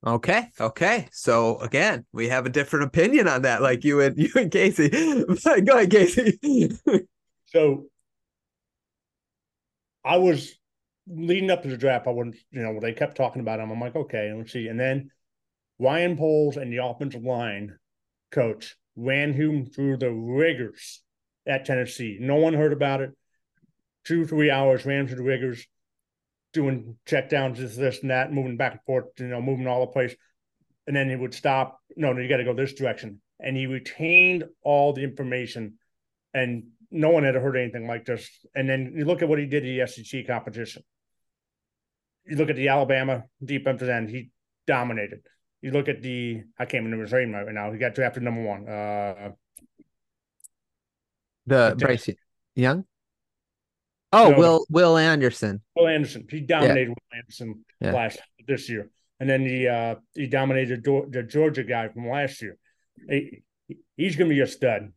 Okay. 0.05 0.51
Okay. 0.59 1.07
So 1.11 1.57
again, 1.59 2.05
we 2.13 2.29
have 2.29 2.45
a 2.45 2.49
different 2.49 2.85
opinion 2.85 3.27
on 3.27 3.41
that, 3.41 3.61
like 3.61 3.83
you 3.83 4.01
and 4.01 4.17
you 4.17 4.29
and 4.35 4.51
Casey. 4.51 4.89
Go 5.45 5.77
ahead, 5.77 5.91
Casey. 5.91 6.77
so 7.45 7.85
I 10.05 10.17
was 10.17 10.53
leading 11.07 11.49
up 11.49 11.63
to 11.63 11.69
the 11.69 11.77
draft. 11.77 12.07
I 12.07 12.11
wouldn't, 12.11 12.35
you 12.51 12.61
know, 12.61 12.79
they 12.79 12.93
kept 12.93 13.17
talking 13.17 13.41
about 13.41 13.59
him. 13.59 13.71
I'm 13.71 13.79
like, 13.79 13.95
okay, 13.95 14.31
let's 14.33 14.53
see. 14.53 14.67
And 14.67 14.79
then 14.79 15.09
Ryan 15.79 16.17
Poles 16.17 16.57
and 16.57 16.71
the 16.71 16.83
offensive 16.83 17.23
line 17.23 17.77
coach 18.31 18.75
ran 18.97 19.31
him 19.33 19.67
through 19.67 19.97
the 19.97 20.11
rigors 20.11 21.01
at 21.45 21.65
Tennessee. 21.65 22.17
No 22.19 22.35
one 22.35 22.53
heard 22.53 22.73
about 22.73 22.99
it. 22.99 23.11
Two, 24.05 24.25
three 24.25 24.51
hours 24.51 24.85
ran 24.85 25.07
through 25.07 25.17
the 25.17 25.23
rigors 25.23 25.65
doing 26.53 26.97
check 27.05 27.29
downs, 27.29 27.59
this, 27.59 27.75
this, 27.75 28.01
and 28.01 28.09
that, 28.09 28.33
moving 28.33 28.57
back 28.57 28.71
and 28.71 28.81
forth, 28.85 29.05
you 29.19 29.27
know, 29.27 29.41
moving 29.41 29.67
all 29.67 29.81
the 29.81 29.91
place. 29.91 30.15
And 30.87 30.95
then 30.95 31.09
he 31.09 31.15
would 31.15 31.33
stop. 31.33 31.79
No, 31.95 32.13
no, 32.13 32.21
you 32.21 32.29
got 32.29 32.37
to 32.37 32.43
go 32.43 32.53
this 32.53 32.73
direction. 32.73 33.21
And 33.39 33.55
he 33.55 33.67
retained 33.67 34.45
all 34.63 34.93
the 34.93 35.03
information, 35.03 35.75
and 36.33 36.63
no 36.89 37.09
one 37.09 37.23
had 37.23 37.35
heard 37.35 37.57
anything 37.57 37.87
like 37.87 38.05
this. 38.05 38.27
And 38.55 38.67
then 38.67 38.93
you 38.95 39.05
look 39.05 39.21
at 39.21 39.29
what 39.29 39.37
he 39.37 39.45
did 39.45 39.65
in 39.65 39.77
the 39.77 39.87
SEC 39.87 40.25
competition. 40.25 40.83
You 42.25 42.37
look 42.37 42.49
at 42.49 42.55
the 42.55 42.69
Alabama 42.69 43.25
defensive 43.43 43.89
end; 43.89 44.09
he 44.09 44.31
dominated. 44.65 45.19
You 45.61 45.71
look 45.71 45.89
at 45.89 46.01
the 46.01 46.43
I 46.57 46.65
can't 46.65 46.83
remember 46.83 47.03
his 47.03 47.13
name 47.13 47.33
right 47.33 47.53
now. 47.53 47.71
He 47.71 47.79
got 47.79 47.95
drafted 47.95 48.23
number 48.23 48.43
one. 48.43 48.67
Uh, 48.67 49.31
the 51.45 51.75
Bryce 51.77 52.09
Young. 52.55 52.85
Oh, 54.13 54.31
no, 54.31 54.37
Will 54.37 54.65
Will 54.69 54.97
Anderson. 54.97 55.61
Will 55.75 55.87
Anderson. 55.87 56.27
He 56.29 56.41
dominated 56.41 56.89
yeah. 56.89 56.89
Will 56.89 57.17
Anderson 57.17 57.65
yeah. 57.81 57.91
last 57.93 58.19
this 58.47 58.69
year, 58.69 58.89
and 59.19 59.29
then 59.29 59.41
he 59.41 59.67
uh, 59.67 59.95
he 60.13 60.27
dominated 60.27 60.83
the 60.83 61.23
Georgia 61.23 61.63
guy 61.63 61.89
from 61.89 62.07
last 62.07 62.41
year. 62.41 62.57
He, 63.09 63.43
he's 63.95 64.15
going 64.15 64.29
to 64.29 64.35
be 64.35 64.41
a 64.41 64.47
stud. 64.47 64.91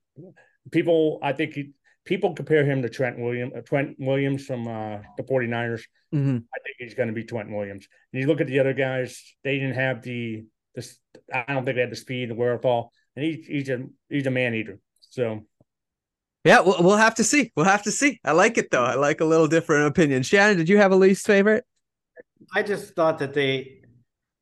People, 0.70 1.18
I 1.23 1.33
think 1.33 1.55
he, 1.55 1.73
people 2.05 2.35
compare 2.35 2.65
him 2.65 2.83
to 2.83 2.89
Trent 2.89 3.19
Williams, 3.19 3.53
uh, 3.57 3.61
Trent 3.61 3.97
Williams 3.99 4.45
from 4.45 4.67
uh, 4.67 4.99
the 5.17 5.23
49ers. 5.23 5.83
Mm-hmm. 6.15 6.37
I 6.37 6.59
think 6.65 6.77
he's 6.79 6.95
going 6.95 7.09
to 7.09 7.15
be 7.15 7.25
Trent 7.25 7.51
Williams. 7.51 7.87
And 8.13 8.21
you 8.21 8.29
look 8.29 8.41
at 8.41 8.47
the 8.47 8.61
other 8.61 8.73
guys; 8.75 9.23
they 9.45 9.59
didn't 9.59 9.75
have 9.75 10.03
the 10.03 10.45
this. 10.75 10.99
I 11.33 11.45
don't 11.49 11.65
think 11.65 11.77
they 11.77 11.83
had 11.83 11.93
the 11.93 11.97
speed, 11.97 12.31
the 12.31 12.35
wherewithal, 12.35 12.93
and 13.17 13.25
he, 13.25 13.45
he's 13.47 13.69
a 13.69 13.85
he's 14.09 14.27
a 14.27 14.31
man 14.31 14.55
eater. 14.55 14.79
So 15.11 15.45
yeah, 16.45 16.61
we'll, 16.61 16.83
we'll 16.83 16.97
have 16.97 17.17
to 17.17 17.25
see. 17.25 17.53
We'll 17.55 17.67
have 17.67 17.83
to 17.83 17.93
see. 17.93 18.21
I 18.25 18.33
like 18.33 18.57
it 18.57 18.71
though. 18.71 18.85
I 18.85 18.95
like 18.95 19.21
a 19.21 19.25
little 19.25 19.47
different 19.47 19.87
opinion. 19.89 20.23
Shannon, 20.23 20.57
did 20.57 20.69
you 20.69 20.79
have 20.79 20.93
a 20.93 20.97
least 20.97 21.27
favorite? 21.27 21.65
I 22.55 22.63
just 22.63 22.95
thought 22.95 23.19
that 23.19 23.35
they, 23.35 23.83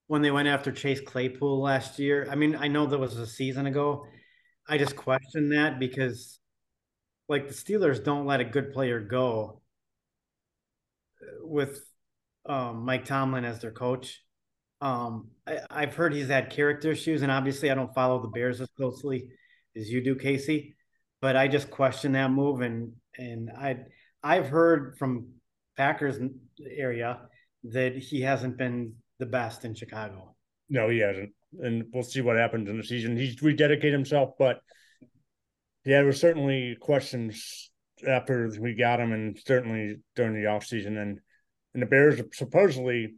when 0.07 0.23
they 0.23 0.31
went 0.31 0.49
after 0.49 0.71
Chase 0.71 1.01
Claypool 1.01 1.61
last 1.61 1.99
year, 1.99 2.29
I 2.31 2.37
mean, 2.37 2.55
I 2.55 2.69
know 2.69 2.87
that 2.87 2.99
was 2.99 3.17
a 3.19 3.27
season 3.27 3.67
ago. 3.67 4.07
I 4.69 4.79
just 4.79 4.97
questioned 4.97 5.53
that 5.53 5.79
because, 5.79 6.38
like, 7.29 7.49
the 7.49 7.55
Steelers 7.55 8.03
don't 8.03 8.27
let 8.27 8.41
a 8.41 8.45
good 8.45 8.73
player 8.73 9.01
go 9.01 9.61
with 11.43 11.81
um, 12.47 12.85
Mike 12.85 13.05
Tomlin 13.05 13.45
as 13.45 13.61
their 13.61 13.73
coach. 13.73 14.23
Um, 14.81 15.29
I, 15.47 15.81
have 15.81 15.95
heard 15.95 16.15
he's 16.15 16.29
had 16.29 16.51
character 16.51 16.93
issues, 16.93 17.23
and 17.23 17.33
obviously, 17.33 17.71
I 17.71 17.75
don't 17.75 17.95
follow 17.95 18.23
the 18.23 18.29
Bears 18.29 18.61
as 18.61 18.69
closely 18.77 19.31
as 19.77 19.91
you 19.91 20.03
do, 20.03 20.15
Casey 20.15 20.77
but 21.21 21.37
I 21.37 21.49
just 21.49 21.71
question 21.71 22.13
that 22.13 22.31
move. 22.31 22.61
And 22.61 22.93
and 23.17 23.51
I 23.51 23.79
I've 24.23 24.49
heard 24.49 24.97
from 24.99 25.29
Packers 25.77 26.19
area 26.77 27.21
that 27.65 27.97
he 27.97 28.21
hasn't 28.21 28.57
been 28.57 28.95
the 29.19 29.27
best 29.27 29.65
in 29.65 29.75
Chicago. 29.75 30.35
No, 30.69 30.89
he 30.89 30.99
hasn't, 30.99 31.31
and 31.61 31.85
we'll 31.93 32.03
see 32.03 32.21
what 32.21 32.37
happens 32.37 32.69
in 32.69 32.77
the 32.77 32.85
season. 32.85 33.17
He's 33.17 33.37
rededicated 33.37 33.93
himself, 33.93 34.33
but 34.39 34.61
yeah, 35.89 35.97
there 35.97 36.05
were 36.05 36.13
certainly 36.13 36.77
questions 36.79 37.71
after 38.07 38.53
we 38.61 38.75
got 38.75 39.01
him, 39.01 39.13
and 39.13 39.39
certainly 39.47 39.97
during 40.15 40.35
the 40.35 40.47
offseason. 40.47 41.01
and 41.01 41.19
and 41.73 41.83
the 41.83 41.87
Bears 41.87 42.21
supposedly 42.35 43.15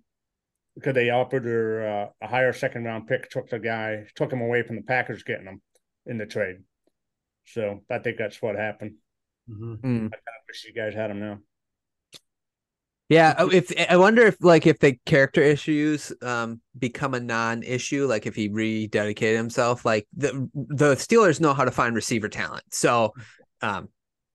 because 0.76 0.94
they 0.94 1.10
offered 1.10 1.44
her 1.46 1.86
uh, 1.88 2.06
a 2.22 2.28
higher 2.28 2.52
second 2.52 2.84
round 2.84 3.08
pick, 3.08 3.28
took 3.28 3.50
the 3.50 3.58
guy, 3.58 4.04
took 4.14 4.32
him 4.32 4.40
away 4.40 4.62
from 4.62 4.76
the 4.76 4.82
Packers 4.82 5.24
getting 5.24 5.46
him 5.46 5.60
in 6.06 6.16
the 6.16 6.26
trade. 6.26 6.58
So 7.44 7.80
I 7.90 7.98
think 7.98 8.18
that's 8.18 8.40
what 8.40 8.54
happened. 8.54 8.94
Mm-hmm. 9.50 9.74
I 9.84 9.88
kind 9.88 10.12
of 10.12 10.46
wish 10.48 10.64
you 10.64 10.72
guys 10.72 10.94
had 10.94 11.10
him 11.10 11.18
now. 11.18 11.38
Yeah, 13.10 13.34
oh, 13.38 13.50
if 13.50 13.72
I 13.90 13.96
wonder 13.96 14.22
if 14.22 14.36
like 14.40 14.68
if 14.68 14.78
the 14.78 14.96
character 15.04 15.42
issues 15.42 16.12
um 16.22 16.60
become 16.78 17.12
a 17.12 17.20
non-issue, 17.20 18.06
like 18.06 18.24
if 18.24 18.36
he 18.36 18.48
rededicated 18.48 19.36
himself, 19.36 19.84
like 19.84 20.06
the 20.16 20.48
the 20.54 20.94
Steelers 20.94 21.40
know 21.40 21.52
how 21.52 21.64
to 21.64 21.72
find 21.72 21.96
receiver 21.96 22.28
talent. 22.28 22.62
So 22.70 23.12
um 23.62 23.88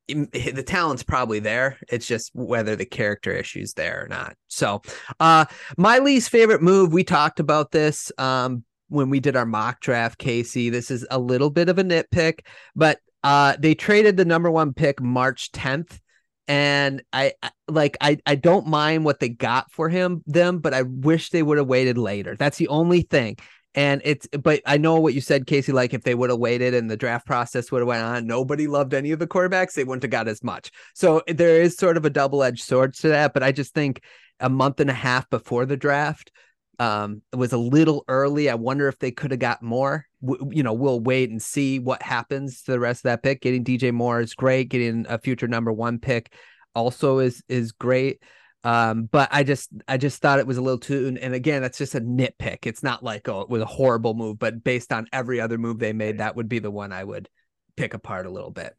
the 0.08 0.64
talent's 0.68 1.04
probably 1.04 1.40
there. 1.40 1.80
It's 1.88 2.06
just 2.06 2.32
whether 2.36 2.76
the 2.76 2.86
character 2.86 3.32
issues 3.32 3.74
there 3.74 4.04
or 4.04 4.08
not. 4.10 4.36
So 4.50 4.82
uh 5.22 5.46
my 5.78 6.00
least 6.00 6.30
favorite 6.30 6.62
move, 6.62 6.92
we 6.92 7.06
talked 7.06 7.40
about 7.40 7.72
this 7.72 8.12
um 8.18 8.66
when 8.90 9.10
we 9.10 9.22
did 9.22 9.38
our 9.38 9.46
mock 9.46 9.80
draft, 9.80 10.20
Casey. 10.20 10.70
This 10.70 10.92
is 10.92 11.08
a 11.10 11.18
little 11.18 11.50
bit 11.50 11.70
of 11.70 11.80
a 11.80 11.84
nitpick, 11.84 12.42
but 12.76 13.00
uh, 13.24 13.56
they 13.58 13.74
traded 13.74 14.18
the 14.18 14.26
number 14.26 14.52
one 14.52 14.72
pick 14.72 15.02
March 15.02 15.52
10th. 15.52 16.00
And 16.48 17.02
I 17.12 17.34
like 17.68 17.98
I 18.02 18.18
I 18.26 18.36
don't 18.36 18.68
mind 18.68 19.04
what 19.06 19.20
they 19.20 19.30
got 19.30 19.72
for 19.72 19.90
him 19.90 20.24
them, 20.28 20.60
but 20.60 20.74
I 20.74 20.84
wish 20.84 21.30
they 21.30 21.44
would 21.44 21.58
have 21.58 21.68
waited 21.68 21.98
later. 21.98 22.36
That's 22.36 22.58
the 22.58 22.68
only 22.68 23.02
thing. 23.02 23.38
And 23.74 24.02
it's 24.06 24.28
but 24.28 24.62
I 24.66 24.78
know 24.78 25.00
what 25.00 25.14
you 25.14 25.22
said, 25.22 25.48
Casey. 25.48 25.72
Like 25.72 25.94
if 25.94 26.04
they 26.04 26.16
would 26.16 26.30
have 26.30 26.40
waited 26.40 26.74
and 26.74 26.90
the 26.90 26.96
draft 26.96 27.26
process 27.26 27.72
would 27.72 27.80
have 27.80 27.88
went 27.88 28.04
on, 28.04 28.26
nobody 28.26 28.68
loved 28.68 28.94
any 28.94 29.12
of 29.12 29.20
the 29.20 29.28
quarterbacks. 29.28 29.74
They 29.74 29.84
wouldn't 29.84 30.04
have 30.04 30.12
got 30.12 30.28
as 30.28 30.44
much. 30.44 30.72
So 30.94 31.22
there 31.28 31.62
is 31.62 31.76
sort 31.76 31.98
of 31.98 32.06
a 32.06 32.10
double 32.10 32.42
edged 32.42 32.64
sword 32.64 32.94
to 32.96 33.10
that. 33.10 33.34
But 33.34 33.44
I 33.44 33.52
just 33.52 33.74
think 33.74 34.02
a 34.40 34.50
month 34.50 34.80
and 34.80 34.90
a 34.90 34.94
half 34.94 35.30
before 35.30 35.66
the 35.66 35.78
draft, 35.78 36.32
um, 36.80 37.22
it 37.32 37.38
was 37.38 37.54
a 37.54 37.58
little 37.58 38.04
early. 38.08 38.50
I 38.50 38.56
wonder 38.56 38.88
if 38.88 39.00
they 39.00 39.12
could 39.12 39.32
have 39.32 39.40
got 39.40 39.62
more. 39.62 40.06
W- 40.26 40.50
you 40.54 40.64
know, 40.64 40.74
we'll 40.74 41.00
wait 41.00 41.30
and 41.30 41.42
see 41.42 41.80
what 41.80 42.02
happens 42.02 42.64
to 42.64 42.72
the 42.72 42.80
rest 42.80 43.00
of 43.00 43.04
that 43.04 43.24
pick. 43.24 43.42
Getting 43.42 43.64
DJ 43.64 43.94
Moore 43.94 44.20
is 44.20 44.34
great. 44.34 44.70
Getting 44.70 45.06
a 45.08 45.18
future 45.18 45.48
number 45.48 45.72
one 45.72 46.00
pick 46.00 46.34
also 46.74 47.20
is 47.20 47.44
is 47.48 47.72
great. 47.72 48.22
Um, 48.64 49.04
but 49.04 49.30
I 49.32 49.44
just 49.44 49.70
I 49.88 49.98
just 49.98 50.22
thought 50.22 50.40
it 50.40 50.48
was 50.48 50.58
a 50.58 50.62
little 50.62 50.80
too 50.80 51.16
and 51.22 51.36
again 51.36 51.62
that's 51.62 51.78
just 51.78 51.96
a 51.96 52.02
nitpick. 52.02 52.66
It's 52.66 52.82
not 52.82 53.04
like 53.04 53.30
oh 53.30 53.42
it 53.42 53.50
was 53.50 53.62
a 53.62 53.68
horrible 53.68 54.16
move, 54.16 54.40
but 54.40 54.64
based 54.64 54.92
on 54.92 55.08
every 55.14 55.40
other 55.40 55.58
move 55.58 55.80
they 55.80 55.94
made, 55.94 56.18
that 56.18 56.36
would 56.36 56.50
be 56.50 56.60
the 56.60 56.72
one 56.72 56.92
I 56.92 57.04
would 57.04 57.30
pick 57.78 57.94
apart 57.94 58.26
a 58.26 58.32
little 58.32 58.52
bit. 58.52 58.74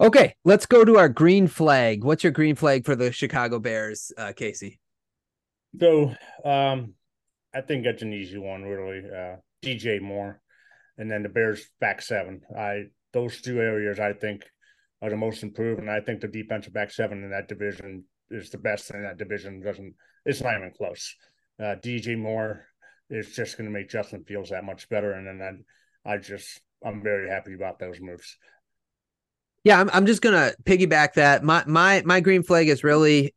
Okay, 0.00 0.34
let's 0.44 0.66
go 0.66 0.84
to 0.84 0.98
our 0.98 1.08
green 1.08 1.46
flag. 1.46 2.04
What's 2.04 2.24
your 2.24 2.32
green 2.32 2.56
flag 2.56 2.84
for 2.84 2.96
the 2.96 3.12
Chicago 3.12 3.58
Bears, 3.58 4.12
uh, 4.16 4.32
Casey? 4.34 4.80
So 5.80 6.14
um, 6.44 6.94
I 7.54 7.60
think 7.60 7.84
that's 7.84 8.02
an 8.02 8.12
easy 8.12 8.38
one, 8.38 8.62
really. 8.62 9.02
Uh, 9.08 9.36
DJ 9.62 10.00
Moore, 10.00 10.40
and 10.98 11.10
then 11.10 11.22
the 11.22 11.28
Bears 11.28 11.68
back 11.80 12.02
seven. 12.02 12.42
I 12.56 12.84
those 13.12 13.40
two 13.40 13.60
areas 13.60 13.98
I 13.98 14.12
think 14.12 14.42
are 15.02 15.10
the 15.10 15.16
most 15.16 15.42
improved, 15.42 15.80
and 15.80 15.90
I 15.90 16.00
think 16.00 16.20
the 16.20 16.28
defensive 16.28 16.72
back 16.72 16.90
seven 16.90 17.22
in 17.22 17.30
that 17.30 17.48
division 17.48 18.04
is 18.30 18.50
the 18.50 18.58
best 18.58 18.90
in 18.90 19.02
that 19.02 19.18
division. 19.18 19.62
Doesn't 19.62 19.94
it's 20.24 20.42
not 20.42 20.56
even 20.56 20.72
close. 20.76 21.14
Uh, 21.58 21.76
DJ 21.82 22.18
Moore 22.18 22.66
is 23.10 23.34
just 23.34 23.56
going 23.56 23.70
to 23.70 23.78
make 23.78 23.88
Justin 23.88 24.24
Fields 24.24 24.50
that 24.50 24.64
much 24.64 24.88
better, 24.88 25.12
and 25.12 25.26
then 25.40 25.64
I 26.04 26.18
just 26.18 26.60
I'm 26.84 27.02
very 27.02 27.28
happy 27.28 27.54
about 27.54 27.78
those 27.78 28.00
moves. 28.00 28.36
Yeah, 29.64 29.80
I'm 29.80 29.90
I'm 29.92 30.06
just 30.06 30.22
gonna 30.22 30.52
piggyback 30.64 31.14
that. 31.14 31.42
My 31.42 31.64
my 31.66 32.02
my 32.04 32.20
green 32.20 32.42
flag 32.42 32.68
is 32.68 32.84
really 32.84 33.34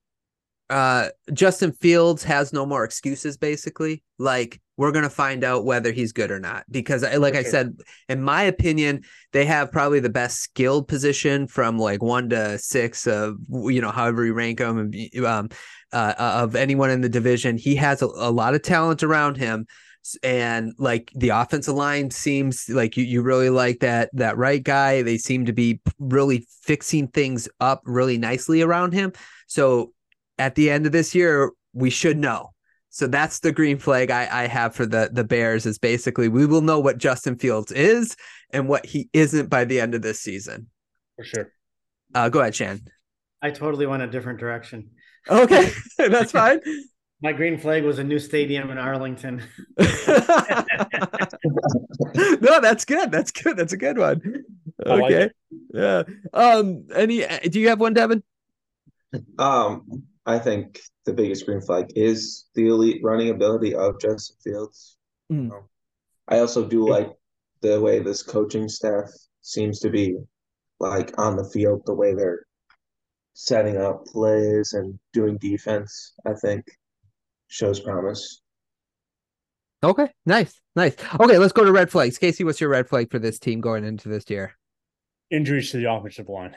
uh 0.70 1.10
Justin 1.34 1.72
Fields 1.72 2.24
has 2.24 2.54
no 2.54 2.66
more 2.66 2.84
excuses 2.84 3.38
basically. 3.38 4.04
Like 4.20 4.62
we're 4.78 4.92
going 4.92 5.04
to 5.04 5.10
find 5.10 5.44
out 5.44 5.66
whether 5.66 5.92
he's 5.92 6.12
good 6.12 6.30
or 6.30 6.40
not. 6.40 6.64
Because 6.70 7.04
like 7.04 7.36
I 7.36 7.44
said 7.44 7.78
in 8.10 8.22
my 8.22 8.44
opinion 8.44 9.04
they 9.34 9.46
have 9.46 9.72
probably 9.72 10.00
the 10.00 10.10
best 10.10 10.40
skilled 10.40 10.88
position 10.88 11.48
from 11.48 11.80
like 11.80 12.04
1 12.04 12.30
to 12.30 12.58
6 12.58 13.08
of 13.08 13.38
you 13.50 13.82
know 13.82 13.92
however 13.92 14.26
you 14.26 14.34
rank 14.34 14.60
them 14.60 14.92
um, 15.26 15.50
uh, 15.92 16.14
of 16.18 16.56
anyone 16.56 16.90
in 16.90 17.02
the 17.02 17.10
division. 17.10 17.58
He 17.58 17.76
has 17.76 18.02
a, 18.02 18.08
a 18.08 18.32
lot 18.32 18.54
of 18.54 18.62
talent 18.62 19.04
around 19.04 19.38
him. 19.38 19.68
And 20.24 20.74
like 20.78 21.12
the 21.16 21.30
offensive 21.30 21.76
line 21.76 22.12
seems 22.12 22.70
like 22.70 22.96
you, 22.96 23.04
you 23.04 23.22
really 23.22 23.50
like 23.50 23.80
that 23.80 24.10
that 24.14 24.38
right 24.38 24.64
guy. 24.64 25.02
They 25.02 25.18
seem 25.18 25.46
to 25.46 25.54
be 25.54 25.82
really 26.00 26.48
fixing 26.62 27.10
things 27.10 27.50
up 27.60 27.82
really 27.84 28.18
nicely 28.18 28.62
around 28.62 28.94
him. 28.94 29.12
So 29.48 29.92
at 30.38 30.56
the 30.56 30.70
end 30.70 30.86
of 30.86 30.92
this 30.92 31.14
year 31.16 31.52
we 31.74 31.90
should 31.90 32.18
know 32.18 32.52
so 32.90 33.08
that's 33.08 33.40
the 33.40 33.52
green 33.52 33.78
flag 33.78 34.12
I, 34.12 34.44
I 34.44 34.48
have 34.48 34.76
for 34.76 34.86
the 34.86 35.10
the 35.12 35.24
bears 35.24 35.66
is 35.66 35.78
basically 35.78 36.28
we 36.28 36.46
will 36.46 36.62
know 36.62 36.80
what 36.80 36.98
justin 36.98 37.38
fields 37.38 37.72
is 37.72 38.16
and 38.52 38.68
what 38.68 38.86
he 38.86 39.10
isn't 39.14 39.50
by 39.50 39.66
the 39.66 39.80
end 39.80 39.96
of 39.96 40.02
this 40.02 40.20
season 40.20 40.68
for 41.16 41.24
sure 41.24 41.54
uh, 42.16 42.30
go 42.30 42.40
ahead 42.40 42.56
shan 42.56 42.82
i 43.42 43.50
totally 43.52 43.86
went 43.86 44.04
a 44.04 44.08
different 44.08 44.40
direction 44.40 44.90
okay 45.30 45.72
that's 45.98 46.32
fine 46.44 46.60
my 47.22 47.32
green 47.34 47.58
flag 47.58 47.84
was 47.84 47.98
a 47.98 48.04
new 48.04 48.20
stadium 48.20 48.70
in 48.70 48.78
Arlington. 48.78 49.42
no, 49.78 49.88
that's 52.62 52.86
good. 52.86 53.12
That's 53.12 53.32
good. 53.32 53.58
That's 53.58 53.74
a 53.74 53.78
good 53.78 53.98
one. 53.98 54.44
Okay. 54.86 55.22
Like 55.24 55.32
yeah. 55.74 56.04
Um. 56.32 56.86
Any? 56.94 57.26
Do 57.50 57.60
you 57.60 57.70
have 57.70 57.80
one, 57.80 57.96
Davin? 57.96 58.22
Um. 59.40 60.04
I 60.28 60.38
think 60.40 60.82
the 61.06 61.14
biggest 61.14 61.46
green 61.46 61.62
flag 61.62 61.88
is 61.96 62.48
the 62.54 62.68
elite 62.68 63.00
running 63.02 63.30
ability 63.30 63.74
of 63.74 64.00
Justin 64.02 64.36
Fields. 64.44 64.98
Mm. 65.32 65.52
I 66.28 66.40
also 66.40 66.68
do 66.68 66.88
like 66.88 67.10
the 67.62 67.80
way 67.80 68.00
this 68.00 68.24
coaching 68.24 68.68
staff 68.68 69.10
seems 69.42 69.80
to 69.80 69.90
be 69.90 70.18
like 70.82 71.18
on 71.18 71.38
the 71.38 71.50
field, 71.50 71.84
the 71.86 71.94
way 71.94 72.14
they're 72.14 72.46
setting 73.34 73.78
up 73.78 74.06
plays 74.06 74.74
and 74.74 75.00
doing 75.14 75.38
defense. 75.38 76.14
I 76.26 76.34
think 76.34 76.66
shows 77.48 77.80
promise. 77.80 78.42
Okay, 79.82 80.08
nice, 80.26 80.60
nice. 80.76 80.96
Okay, 81.20 81.38
let's 81.38 81.54
go 81.54 81.64
to 81.64 81.72
red 81.72 81.90
flags. 81.90 82.18
Casey, 82.18 82.44
what's 82.44 82.60
your 82.60 82.70
red 82.70 82.90
flag 82.90 83.10
for 83.10 83.20
this 83.20 83.40
team 83.40 83.62
going 83.62 83.86
into 83.86 84.10
this 84.10 84.30
year? 84.30 84.58
Injuries 85.32 85.72
to 85.72 85.78
the 85.78 85.90
offensive 85.90 86.28
line. 86.28 86.56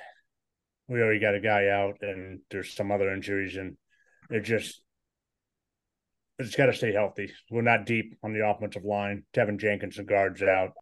We 0.90 1.00
already 1.00 1.20
got 1.20 1.36
a 1.36 1.40
guy 1.40 1.68
out, 1.68 1.98
and 2.02 2.40
there's 2.50 2.74
some 2.74 2.90
other 2.90 3.14
injuries, 3.14 3.56
and 3.56 3.76
it 4.28 4.40
just 4.40 4.82
it's 6.40 6.56
got 6.56 6.66
to 6.66 6.72
stay 6.72 6.92
healthy. 6.92 7.32
We're 7.48 7.62
not 7.62 7.86
deep 7.86 8.16
on 8.24 8.32
the 8.32 8.44
offensive 8.44 8.84
line. 8.84 9.22
Teven 9.32 9.60
Jenkins 9.60 9.98
and 9.98 10.08
guards 10.08 10.42
out, 10.42 10.72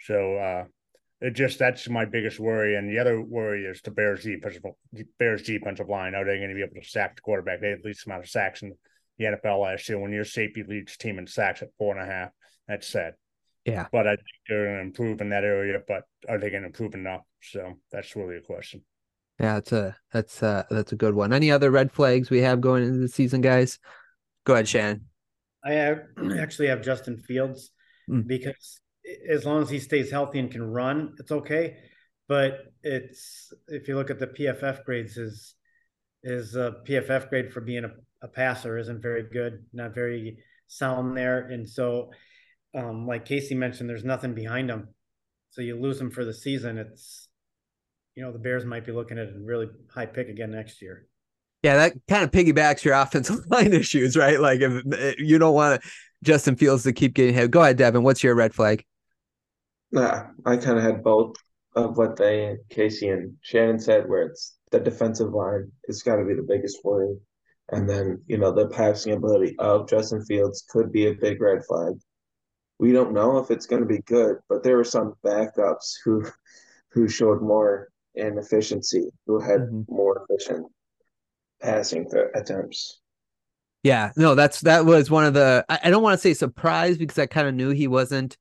so 0.00 0.36
uh, 0.36 0.64
it 1.20 1.34
just 1.34 1.58
that's 1.58 1.88
my 1.88 2.06
biggest 2.06 2.40
worry. 2.40 2.76
And 2.76 2.88
the 2.88 2.98
other 2.98 3.20
worry 3.20 3.64
is 3.64 3.82
the 3.82 3.90
Bears 3.90 4.24
defensive 4.24 4.62
Bears 5.18 5.42
defensive 5.42 5.88
line. 5.88 6.14
Are 6.14 6.24
they 6.24 6.38
going 6.38 6.48
to 6.48 6.54
be 6.54 6.62
able 6.62 6.80
to 6.80 6.88
sack 6.88 7.16
the 7.16 7.22
quarterback? 7.22 7.60
They 7.60 7.68
had 7.70 7.82
the 7.82 7.88
least 7.88 8.06
amount 8.06 8.24
of 8.24 8.30
sacks 8.30 8.62
in 8.62 8.72
the 9.18 9.24
NFL 9.24 9.62
last 9.62 9.88
year 9.88 9.98
when 9.98 10.12
your 10.12 10.24
safety 10.24 10.64
leads 10.66 10.96
team 10.96 11.18
in 11.18 11.26
sacks 11.26 11.60
at 11.60 11.68
four 11.76 11.94
and 11.94 12.08
a 12.08 12.10
half. 12.10 12.30
That's 12.66 12.86
sad. 12.86 13.14
Yeah. 13.64 13.86
But 13.92 14.06
I 14.06 14.16
think 14.16 14.26
they're 14.48 14.64
going 14.64 14.76
to 14.76 14.82
improve 14.82 15.20
in 15.20 15.28
that 15.30 15.44
area. 15.44 15.78
But 15.86 16.04
are 16.26 16.38
they 16.38 16.50
going 16.50 16.62
to 16.62 16.68
improve 16.68 16.94
enough? 16.94 17.22
So 17.42 17.74
that's 17.92 18.16
really 18.16 18.36
a 18.36 18.40
question. 18.40 18.82
Yeah, 19.38 19.54
that's 19.54 19.72
a 19.72 19.96
that's 20.12 20.42
a 20.42 20.66
that's 20.70 20.92
a 20.92 20.96
good 20.96 21.14
one. 21.14 21.32
Any 21.32 21.50
other 21.50 21.70
red 21.70 21.92
flags 21.92 22.30
we 22.30 22.40
have 22.40 22.60
going 22.60 22.84
into 22.84 22.98
the 22.98 23.08
season, 23.08 23.40
guys? 23.40 23.78
Go 24.44 24.54
ahead, 24.54 24.68
Shannon. 24.68 25.04
I 25.64 25.72
have, 25.72 26.00
actually 26.40 26.68
have 26.68 26.82
Justin 26.82 27.18
Fields 27.18 27.70
mm. 28.10 28.26
because 28.26 28.80
as 29.30 29.44
long 29.44 29.62
as 29.62 29.70
he 29.70 29.78
stays 29.78 30.10
healthy 30.10 30.38
and 30.38 30.50
can 30.50 30.62
run, 30.62 31.14
it's 31.18 31.30
okay. 31.30 31.76
But 32.26 32.72
it's 32.82 33.52
if 33.68 33.88
you 33.88 33.96
look 33.96 34.10
at 34.10 34.18
the 34.18 34.26
PFF 34.26 34.84
grades, 34.84 35.14
his 35.14 35.54
his 36.22 36.56
uh, 36.56 36.72
PFF 36.86 37.28
grade 37.28 37.52
for 37.52 37.60
being 37.60 37.84
a 37.84 37.92
a 38.22 38.28
passer 38.28 38.78
isn't 38.78 39.02
very 39.02 39.22
good, 39.22 39.64
not 39.72 39.94
very 39.94 40.38
sound 40.66 41.16
there. 41.16 41.46
And 41.48 41.68
so, 41.68 42.10
um, 42.74 43.06
like 43.06 43.24
Casey 43.24 43.54
mentioned, 43.54 43.88
there's 43.88 44.04
nothing 44.04 44.34
behind 44.34 44.70
him. 44.70 44.88
So 45.50 45.62
you 45.62 45.80
lose 45.80 46.00
him 46.00 46.10
for 46.10 46.24
the 46.24 46.34
season. 46.34 46.78
It's, 46.78 47.27
you 48.18 48.24
know, 48.24 48.32
the 48.32 48.38
Bears 48.40 48.64
might 48.64 48.84
be 48.84 48.90
looking 48.90 49.16
at 49.16 49.28
a 49.28 49.32
really 49.38 49.68
high 49.94 50.04
pick 50.04 50.28
again 50.28 50.50
next 50.50 50.82
year. 50.82 51.06
Yeah, 51.62 51.76
that 51.76 51.92
kind 52.08 52.24
of 52.24 52.32
piggybacks 52.32 52.82
your 52.82 52.94
offensive 53.00 53.46
line 53.48 53.72
issues, 53.72 54.16
right? 54.16 54.40
Like 54.40 54.60
if 54.60 54.82
eh, 54.92 55.14
you 55.18 55.38
don't 55.38 55.54
want 55.54 55.82
Justin 56.24 56.56
Fields 56.56 56.82
to 56.82 56.92
keep 56.92 57.14
getting 57.14 57.32
hit. 57.32 57.52
Go 57.52 57.62
ahead, 57.62 57.78
Davin. 57.78 58.02
What's 58.02 58.24
your 58.24 58.34
red 58.34 58.52
flag? 58.52 58.84
Yeah, 59.92 60.26
I 60.44 60.56
kind 60.56 60.78
of 60.78 60.82
had 60.82 61.04
both 61.04 61.36
of 61.76 61.96
what 61.96 62.16
they, 62.16 62.56
Casey 62.70 63.08
and 63.08 63.36
Shannon 63.42 63.78
said, 63.78 64.08
where 64.08 64.22
it's 64.22 64.56
the 64.72 64.80
defensive 64.80 65.32
line. 65.32 65.70
It's 65.84 66.02
got 66.02 66.16
to 66.16 66.24
be 66.24 66.34
the 66.34 66.42
biggest 66.42 66.78
worry. 66.82 67.16
And 67.70 67.88
then, 67.88 68.20
you 68.26 68.36
know, 68.36 68.50
the 68.50 68.66
passing 68.66 69.12
ability 69.12 69.54
of 69.60 69.88
Justin 69.88 70.24
Fields 70.24 70.64
could 70.68 70.90
be 70.90 71.06
a 71.06 71.14
big 71.14 71.40
red 71.40 71.64
flag. 71.68 71.94
We 72.80 72.90
don't 72.90 73.12
know 73.12 73.38
if 73.38 73.52
it's 73.52 73.66
going 73.66 73.82
to 73.82 73.88
be 73.88 74.02
good, 74.06 74.38
but 74.48 74.64
there 74.64 74.76
were 74.76 74.82
some 74.82 75.14
backups 75.24 75.92
who 76.04 76.24
who 76.90 77.06
showed 77.06 77.42
more 77.42 77.88
inefficiency, 78.18 79.10
who 79.26 79.40
had 79.40 79.60
mm-hmm. 79.60 79.82
more 79.88 80.24
efficient 80.28 80.66
passing 81.60 82.06
attempts. 82.34 83.00
Yeah, 83.82 84.10
no, 84.16 84.34
that's 84.34 84.60
that 84.62 84.84
was 84.84 85.10
one 85.10 85.24
of 85.24 85.34
the 85.34 85.64
I, 85.68 85.78
I 85.84 85.90
don't 85.90 86.02
want 86.02 86.14
to 86.14 86.20
say 86.20 86.34
surprise 86.34 86.98
because 86.98 87.18
I 87.18 87.26
kind 87.26 87.48
of 87.48 87.54
knew 87.54 87.70
he 87.70 87.88
wasn't 87.88 88.36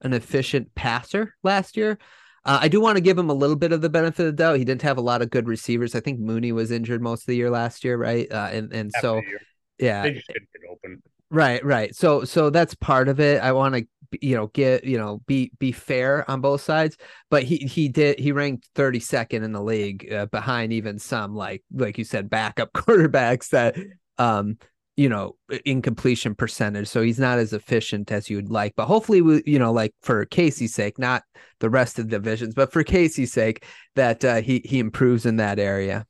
an 0.00 0.12
efficient 0.12 0.74
passer 0.74 1.34
last 1.42 1.76
year, 1.76 1.98
uh, 2.48 2.60
I 2.62 2.68
do 2.68 2.80
want 2.80 2.96
to 2.96 3.02
give 3.02 3.18
him 3.18 3.28
a 3.28 3.34
little 3.34 3.56
bit 3.56 3.72
of 3.72 3.82
the 3.82 3.90
benefit 3.90 4.20
of 4.20 4.26
the 4.26 4.32
doubt. 4.32 4.56
He 4.56 4.64
didn't 4.64 4.80
have 4.80 4.96
a 4.96 5.02
lot 5.02 5.20
of 5.20 5.28
good 5.28 5.46
receivers. 5.46 5.94
I 5.94 6.00
think 6.00 6.18
Mooney 6.18 6.50
was 6.50 6.70
injured 6.70 7.02
most 7.02 7.22
of 7.22 7.26
the 7.26 7.36
year 7.36 7.50
last 7.50 7.84
year, 7.84 7.98
right? 7.98 8.26
Uh, 8.30 8.48
and 8.50 8.72
and 8.72 8.90
so 9.02 9.20
yeah, 9.78 10.02
they 10.02 10.12
just 10.12 10.28
didn't 10.28 10.48
get 10.54 10.70
open. 10.70 11.02
Right, 11.30 11.62
right. 11.62 11.94
So 11.94 12.24
so 12.24 12.48
that's 12.48 12.74
part 12.74 13.08
of 13.08 13.20
it. 13.20 13.42
I 13.42 13.52
want 13.52 13.74
to 13.74 13.86
you 14.20 14.34
know 14.34 14.46
get 14.48 14.84
you 14.84 14.96
know 14.96 15.20
be 15.26 15.50
be 15.58 15.72
fair 15.72 16.28
on 16.30 16.40
both 16.40 16.60
sides 16.60 16.96
but 17.30 17.42
he 17.42 17.58
he 17.58 17.88
did 17.88 18.18
he 18.18 18.32
ranked 18.32 18.68
32nd 18.74 19.44
in 19.44 19.52
the 19.52 19.62
league 19.62 20.10
uh, 20.12 20.26
behind 20.26 20.72
even 20.72 20.98
some 20.98 21.34
like 21.34 21.62
like 21.72 21.98
you 21.98 22.04
said 22.04 22.30
backup 22.30 22.72
quarterbacks 22.74 23.50
that 23.50 23.76
um 24.18 24.56
you 24.98 25.08
know 25.08 25.36
incompletion 25.64 26.34
percentage. 26.34 26.88
So 26.88 27.02
he's 27.02 27.20
not 27.20 27.38
as 27.38 27.52
efficient 27.52 28.10
as 28.10 28.28
you'd 28.28 28.50
like 28.50 28.74
but 28.76 28.86
hopefully 28.86 29.22
we 29.22 29.44
you 29.46 29.58
know 29.58 29.72
like 29.72 29.94
for 30.02 30.24
casey's 30.24 30.74
sake 30.74 30.98
not 30.98 31.22
the 31.60 31.70
rest 31.70 32.00
of 32.00 32.10
the 32.10 32.16
divisions 32.18 32.52
but 32.52 32.72
for 32.72 32.82
casey's 32.82 33.32
sake 33.32 33.64
that 33.94 34.24
uh, 34.24 34.40
he 34.42 34.60
he 34.64 34.80
improves 34.80 35.24
in 35.24 35.36
that 35.36 35.60
area. 35.60 36.04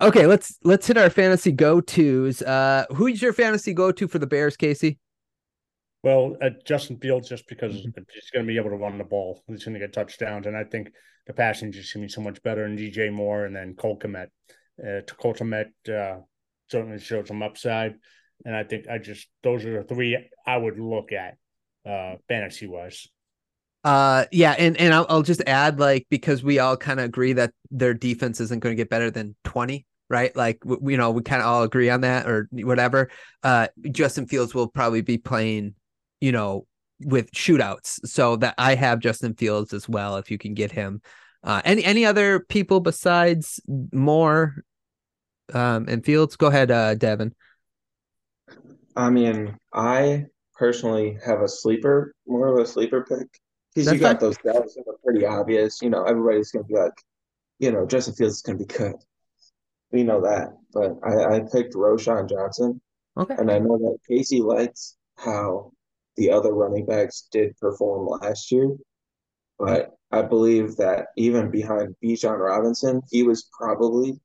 Okay 0.00 0.26
let's 0.26 0.58
let's 0.64 0.88
hit 0.88 0.98
our 0.98 1.08
fantasy 1.08 1.52
go-to's. 1.52 2.42
Uh 2.42 2.84
who's 2.90 3.22
your 3.22 3.32
fantasy 3.32 3.72
go-to 3.72 4.08
for 4.08 4.18
the 4.18 4.26
bears 4.26 4.56
casey 4.56 4.98
well 6.02 6.36
uh, 6.42 6.50
justin 6.66 6.98
fields 6.98 7.28
just 7.28 7.48
because 7.48 7.74
mm-hmm. 7.74 8.00
he's 8.12 8.30
going 8.32 8.44
to 8.44 8.50
be 8.50 8.58
able 8.58 8.70
to 8.70 8.76
run 8.76 8.98
the 8.98 9.04
ball 9.04 9.42
he's 9.46 9.64
going 9.64 9.74
to 9.74 9.80
get 9.80 9.92
touchdowns 9.92 10.46
and 10.46 10.56
i 10.56 10.64
think 10.64 10.90
the 11.26 11.32
passing 11.32 11.70
just 11.70 11.94
going 11.94 12.02
to 12.02 12.08
be 12.08 12.12
so 12.12 12.20
much 12.20 12.42
better 12.42 12.64
and 12.64 12.78
dj 12.78 13.12
moore 13.12 13.44
and 13.44 13.54
then 13.54 13.74
cole 13.74 13.98
Kmet. 13.98 14.28
Uh, 14.82 15.00
Cole 15.16 15.34
Kmet, 15.34 15.66
uh, 15.88 16.20
certainly 16.72 16.98
showed 16.98 17.28
some 17.28 17.42
upside. 17.42 17.94
And 18.44 18.56
I 18.56 18.64
think 18.64 18.88
I 18.88 18.98
just 18.98 19.28
those 19.44 19.64
are 19.64 19.82
the 19.82 19.94
three 19.94 20.18
I 20.44 20.56
would 20.56 20.80
look 20.80 21.12
at 21.12 21.36
uh 21.88 22.16
fantasy 22.26 22.66
wise. 22.66 23.06
Uh 23.84 24.24
yeah, 24.32 24.56
and 24.58 24.76
and 24.78 24.92
I'll, 24.92 25.06
I'll 25.08 25.22
just 25.22 25.42
add 25.46 25.78
like 25.78 26.06
because 26.10 26.42
we 26.42 26.58
all 26.58 26.76
kind 26.76 26.98
of 26.98 27.04
agree 27.06 27.34
that 27.34 27.52
their 27.70 27.94
defense 27.94 28.40
isn't 28.40 28.60
going 28.60 28.72
to 28.72 28.80
get 28.80 28.90
better 28.90 29.10
than 29.10 29.36
20, 29.44 29.86
right? 30.10 30.34
Like 30.34 30.60
you 30.64 30.96
know, 30.96 31.12
we 31.12 31.22
kind 31.22 31.40
of 31.40 31.46
all 31.46 31.62
agree 31.62 31.88
on 31.88 32.00
that 32.00 32.26
or 32.26 32.48
whatever. 32.50 33.10
Uh 33.44 33.68
Justin 33.92 34.26
Fields 34.26 34.54
will 34.54 34.68
probably 34.68 35.02
be 35.02 35.18
playing, 35.18 35.74
you 36.22 36.32
know, 36.32 36.66
with 37.00 37.30
shootouts. 37.32 38.06
So 38.06 38.36
that 38.36 38.54
I 38.56 38.74
have 38.76 39.00
Justin 39.00 39.34
Fields 39.34 39.74
as 39.74 39.88
well 39.88 40.16
if 40.16 40.30
you 40.30 40.38
can 40.38 40.54
get 40.54 40.72
him. 40.72 41.02
Uh 41.44 41.60
any 41.64 41.84
any 41.84 42.06
other 42.06 42.40
people 42.40 42.80
besides 42.80 43.60
Moore 43.92 44.64
um, 45.52 45.86
and 45.88 46.04
Fields. 46.04 46.36
Go 46.36 46.46
ahead, 46.46 46.70
uh, 46.70 46.94
Davin. 46.94 47.32
I 48.96 49.10
mean, 49.10 49.56
I 49.72 50.26
personally 50.54 51.18
have 51.24 51.40
a 51.40 51.48
sleeper, 51.48 52.14
more 52.26 52.48
of 52.48 52.58
a 52.58 52.66
sleeper 52.66 53.04
pick. 53.04 53.28
Because 53.74 53.92
you 53.92 53.98
got 53.98 54.20
those 54.20 54.36
guys 54.36 54.74
that 54.74 54.84
are 54.86 54.98
pretty 55.02 55.24
obvious. 55.24 55.80
You 55.80 55.88
know, 55.90 56.04
everybody's 56.04 56.50
going 56.50 56.64
to 56.64 56.68
be 56.68 56.74
like, 56.74 56.92
you 57.58 57.72
know, 57.72 57.86
Justin 57.86 58.14
Fields 58.14 58.36
is 58.36 58.42
going 58.42 58.58
to 58.58 58.64
be 58.66 58.74
good. 58.74 58.94
We 59.90 60.02
know 60.02 60.20
that. 60.20 60.48
But 60.74 60.98
I, 61.02 61.36
I 61.36 61.40
picked 61.40 61.74
Roschon 61.74 62.28
Johnson. 62.28 62.80
Okay. 63.16 63.34
And 63.38 63.50
I 63.50 63.58
know 63.58 63.78
that 63.78 63.98
Casey 64.06 64.40
likes 64.40 64.96
how 65.16 65.72
the 66.16 66.30
other 66.30 66.52
running 66.52 66.86
backs 66.86 67.28
did 67.30 67.56
perform 67.58 68.06
last 68.20 68.50
year. 68.52 68.70
But 69.58 69.90
I 70.10 70.22
believe 70.22 70.76
that 70.76 71.08
even 71.16 71.50
behind 71.50 71.94
Bijan 72.02 72.38
Robinson, 72.38 73.02
he 73.10 73.22
was 73.22 73.48
probably 73.56 74.20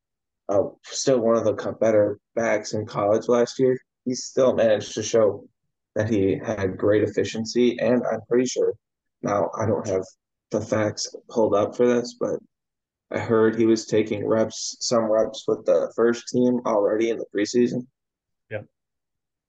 uh, 0.49 0.63
still 0.83 1.19
one 1.19 1.38
of 1.38 1.45
the 1.45 1.77
better 1.79 2.19
backs 2.35 2.73
in 2.73 2.85
college 2.85 3.27
last 3.27 3.59
year. 3.59 3.77
He 4.05 4.15
still 4.15 4.53
managed 4.53 4.93
to 4.95 5.03
show 5.03 5.47
that 5.95 6.09
he 6.09 6.39
had 6.43 6.77
great 6.77 7.03
efficiency. 7.03 7.77
And 7.79 8.03
I'm 8.11 8.21
pretty 8.29 8.45
sure 8.45 8.73
now 9.21 9.49
I 9.57 9.65
don't 9.65 9.88
have 9.88 10.05
the 10.51 10.61
facts 10.61 11.13
pulled 11.29 11.53
up 11.53 11.75
for 11.75 11.88
this, 11.88 12.15
but 12.19 12.39
I 13.11 13.19
heard 13.19 13.55
he 13.55 13.65
was 13.65 13.85
taking 13.85 14.27
reps, 14.27 14.77
some 14.79 15.11
reps 15.11 15.45
with 15.47 15.65
the 15.65 15.91
first 15.95 16.27
team 16.27 16.59
already 16.65 17.09
in 17.09 17.17
the 17.17 17.25
preseason. 17.33 17.85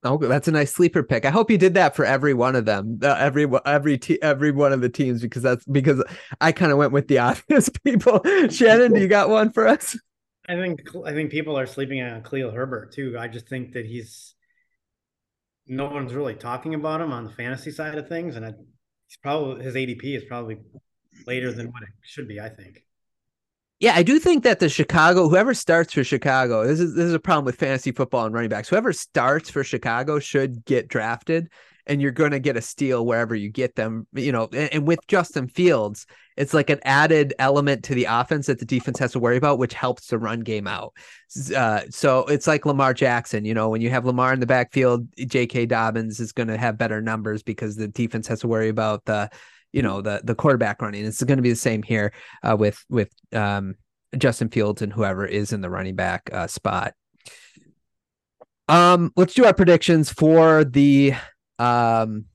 Oh, 0.03 0.17
that's 0.17 0.47
a 0.47 0.51
nice 0.51 0.73
sleeper 0.73 1.03
pick. 1.03 1.25
I 1.25 1.29
hope 1.29 1.51
you 1.51 1.57
did 1.57 1.73
that 1.73 1.93
for 1.93 2.05
every 2.05 2.33
one 2.33 2.55
of 2.55 2.63
them, 2.63 2.99
uh, 3.03 3.15
every 3.19 3.47
every 3.65 3.97
te- 3.97 4.21
every 4.21 4.51
one 4.51 4.71
of 4.71 4.79
the 4.79 4.87
teams, 4.87 5.21
because 5.21 5.43
that's 5.43 5.65
because 5.65 6.01
I 6.39 6.53
kind 6.53 6.71
of 6.71 6.77
went 6.77 6.93
with 6.93 7.09
the 7.09 7.17
obvious 7.19 7.69
people. 7.83 8.21
Shannon, 8.49 8.93
do 8.93 9.01
you 9.01 9.09
got 9.09 9.29
one 9.29 9.51
for 9.51 9.67
us? 9.67 9.97
I 10.47 10.55
think 10.55 10.81
I 11.05 11.11
think 11.11 11.31
people 11.31 11.59
are 11.59 11.65
sleeping 11.65 12.01
on 12.01 12.23
Khalil 12.23 12.51
Herbert 12.51 12.93
too. 12.93 13.17
I 13.19 13.27
just 13.27 13.49
think 13.49 13.73
that 13.73 13.85
he's 13.85 14.35
no 15.67 15.85
one's 15.85 16.13
really 16.13 16.33
talking 16.33 16.73
about 16.75 17.01
him 17.01 17.11
on 17.11 17.25
the 17.25 17.31
fantasy 17.31 17.71
side 17.71 17.97
of 17.97 18.07
things, 18.07 18.37
and 18.37 18.45
I, 18.45 18.53
he's 19.07 19.17
probably 19.21 19.63
his 19.63 19.75
ADP 19.75 20.03
is 20.15 20.23
probably 20.23 20.59
later 21.27 21.51
than 21.51 21.67
what 21.67 21.83
it 21.83 21.89
should 22.03 22.27
be. 22.27 22.39
I 22.39 22.49
think. 22.49 22.83
Yeah, 23.79 23.93
I 23.95 24.03
do 24.03 24.19
think 24.19 24.43
that 24.43 24.59
the 24.59 24.67
Chicago, 24.67 25.29
whoever 25.29 25.53
starts 25.53 25.93
for 25.93 26.03
Chicago, 26.03 26.67
this 26.67 26.81
is 26.81 26.95
this 26.95 27.05
is 27.05 27.13
a 27.13 27.19
problem 27.19 27.45
with 27.45 27.55
fantasy 27.55 27.93
football 27.93 28.25
and 28.25 28.35
running 28.35 28.49
backs. 28.49 28.67
Whoever 28.67 28.91
starts 28.91 29.49
for 29.49 29.63
Chicago 29.63 30.19
should 30.19 30.65
get 30.65 30.89
drafted, 30.89 31.49
and 31.85 32.01
you're 32.01 32.11
going 32.11 32.31
to 32.31 32.39
get 32.39 32.57
a 32.57 32.61
steal 32.61 33.05
wherever 33.05 33.33
you 33.33 33.49
get 33.49 33.75
them. 33.75 34.05
You 34.11 34.33
know, 34.33 34.49
and, 34.51 34.73
and, 34.73 34.87
with 34.87 34.99
Justin 35.07 35.47
Fields, 35.47 36.05
it's 36.35 36.53
like 36.53 36.69
an 36.69 36.81
added 36.83 37.33
element 37.39 37.85
to 37.85 37.95
the 37.95 38.03
offense 38.03 38.47
that 38.47 38.59
the 38.59 38.65
defense 38.65 38.99
has 38.99 39.13
to 39.13 39.19
worry 39.19 39.37
about, 39.37 39.59
which 39.59 39.73
helps 39.73 40.07
the 40.07 40.19
run 40.19 40.41
game 40.41 40.67
out. 40.67 40.93
Uh, 41.55 41.83
so 41.89 42.25
it's 42.25 42.47
like 42.47 42.65
Lamar 42.65 42.93
Jackson. 42.93 43.45
You 43.45 43.53
know, 43.53 43.69
when 43.69 43.79
you 43.79 43.91
have 43.91 44.05
Lamar 44.05 44.33
in 44.33 44.41
the 44.41 44.45
backfield, 44.45 45.07
J.K. 45.17 45.67
Dobbins 45.67 46.19
is 46.19 46.33
going 46.33 46.49
to 46.49 46.57
have 46.57 46.77
better 46.77 47.01
numbers 47.01 47.43
because 47.43 47.77
the 47.77 47.87
defense 47.87 48.27
has 48.27 48.41
to 48.41 48.49
worry 48.49 48.67
about 48.67 49.05
the 49.05 49.29
you 49.71 49.81
know 49.81 50.01
the 50.01 50.21
the 50.23 50.35
quarterback 50.35 50.81
running. 50.81 51.05
It's 51.05 51.23
going 51.23 51.37
to 51.37 51.43
be 51.43 51.49
the 51.49 51.55
same 51.55 51.83
here 51.83 52.13
uh, 52.43 52.55
with 52.57 52.83
with 52.89 53.11
um, 53.33 53.75
Justin 54.17 54.49
Fields 54.49 54.81
and 54.81 54.91
whoever 54.91 55.25
is 55.25 55.53
in 55.53 55.61
the 55.61 55.69
running 55.69 55.95
back 55.95 56.29
uh, 56.33 56.47
spot. 56.47 56.93
Um, 58.67 59.11
let's 59.15 59.33
do 59.33 59.45
our 59.45 59.53
predictions 59.53 60.11
for 60.11 60.63
the 60.63 61.13
um 61.57 62.25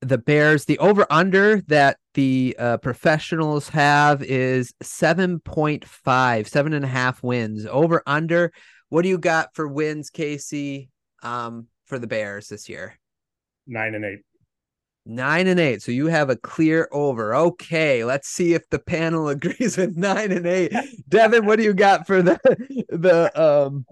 the 0.00 0.18
Bears. 0.18 0.64
The 0.64 0.78
over 0.78 1.06
under 1.10 1.60
that 1.62 1.96
the 2.14 2.56
uh, 2.58 2.76
professionals 2.78 3.68
have 3.70 4.22
is 4.22 4.74
7.5, 4.82 6.48
seven 6.48 6.72
and 6.74 6.84
a 6.84 6.88
half 6.88 7.22
wins. 7.22 7.64
Over 7.66 8.02
under. 8.06 8.52
What 8.88 9.02
do 9.02 9.08
you 9.08 9.16
got 9.16 9.54
for 9.54 9.66
wins, 9.66 10.10
Casey, 10.10 10.90
um, 11.22 11.68
for 11.86 11.98
the 11.98 12.06
Bears 12.06 12.48
this 12.48 12.68
year? 12.68 12.98
Nine 13.66 13.94
and 13.94 14.04
eight. 14.04 14.20
Nine 15.04 15.48
and 15.48 15.58
eight. 15.58 15.82
So 15.82 15.90
you 15.90 16.06
have 16.06 16.30
a 16.30 16.36
clear 16.36 16.88
over. 16.92 17.34
Okay, 17.34 18.04
let's 18.04 18.28
see 18.28 18.54
if 18.54 18.68
the 18.70 18.78
panel 18.78 19.28
agrees 19.28 19.76
with 19.76 19.96
nine 19.96 20.30
and 20.30 20.46
eight. 20.46 20.72
Davin, 21.08 21.44
what 21.44 21.56
do 21.56 21.64
you 21.64 21.74
got 21.74 22.06
for 22.06 22.22
the 22.22 22.38
the 22.88 23.32
um 23.40 23.84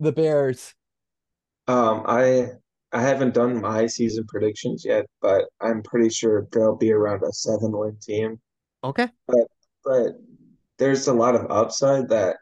the 0.00 0.12
Bears? 0.12 0.74
Um, 1.68 2.04
I 2.06 2.48
I 2.92 3.02
haven't 3.02 3.34
done 3.34 3.60
my 3.60 3.86
season 3.86 4.24
predictions 4.26 4.84
yet, 4.84 5.06
but 5.20 5.44
I'm 5.60 5.82
pretty 5.82 6.08
sure 6.08 6.46
they'll 6.52 6.76
be 6.76 6.92
around 6.92 7.22
a 7.22 7.32
seven 7.32 7.76
win 7.76 7.98
team. 8.00 8.40
Okay. 8.82 9.08
But 9.26 9.46
but 9.84 10.12
there's 10.78 11.06
a 11.06 11.12
lot 11.12 11.34
of 11.34 11.50
upside 11.50 12.08
that 12.08 12.36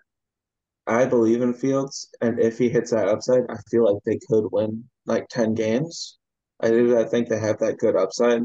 I 0.87 1.07
believe 1.07 1.43
in 1.43 1.55
Fields, 1.55 2.11
and 2.21 2.39
if 2.39 2.59
he 2.59 2.69
hits 2.69 2.91
that 2.91 3.09
upside, 3.09 3.43
I 3.49 3.57
feel 3.71 3.93
like 3.93 4.03
they 4.05 4.19
could 4.29 4.47
win 4.53 4.85
like 5.07 5.27
ten 5.29 5.55
games. 5.55 6.19
I 6.65 6.69
do. 6.69 6.99
I 6.99 7.05
think 7.05 7.29
they 7.29 7.39
have 7.39 7.59
that 7.59 7.79
good 7.79 7.95
upside, 7.95 8.43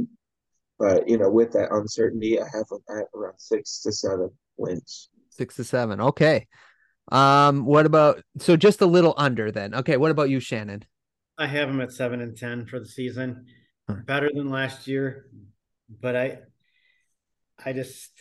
but 0.77 1.07
you 1.07 1.17
know, 1.17 1.31
with 1.31 1.53
that 1.53 1.71
uncertainty, 1.71 2.39
I 2.39 2.45
have 2.53 2.67
them 2.67 2.81
at 2.89 3.05
around 3.15 3.39
six 3.39 3.81
to 3.83 3.91
seven 3.91 4.29
wins. 4.57 5.09
Six 5.29 5.55
to 5.55 5.63
seven. 5.63 6.01
Okay. 6.01 6.47
Um. 7.11 7.65
What 7.65 7.85
about 7.85 8.21
so 8.37 8.57
just 8.57 8.81
a 8.81 8.85
little 8.85 9.13
under 9.17 9.51
then? 9.51 9.73
Okay. 9.73 9.97
What 9.97 10.11
about 10.11 10.29
you, 10.29 10.39
Shannon? 10.39 10.83
I 11.39 11.47
have 11.47 11.69
them 11.69 11.79
at 11.79 11.93
seven 11.93 12.19
and 12.19 12.35
ten 12.37 12.65
for 12.65 12.81
the 12.81 12.85
season, 12.85 13.45
better 14.05 14.29
than 14.33 14.49
last 14.49 14.87
year, 14.87 15.27
but 16.01 16.13
I, 16.13 16.39
I 17.63 17.71
just, 17.71 18.11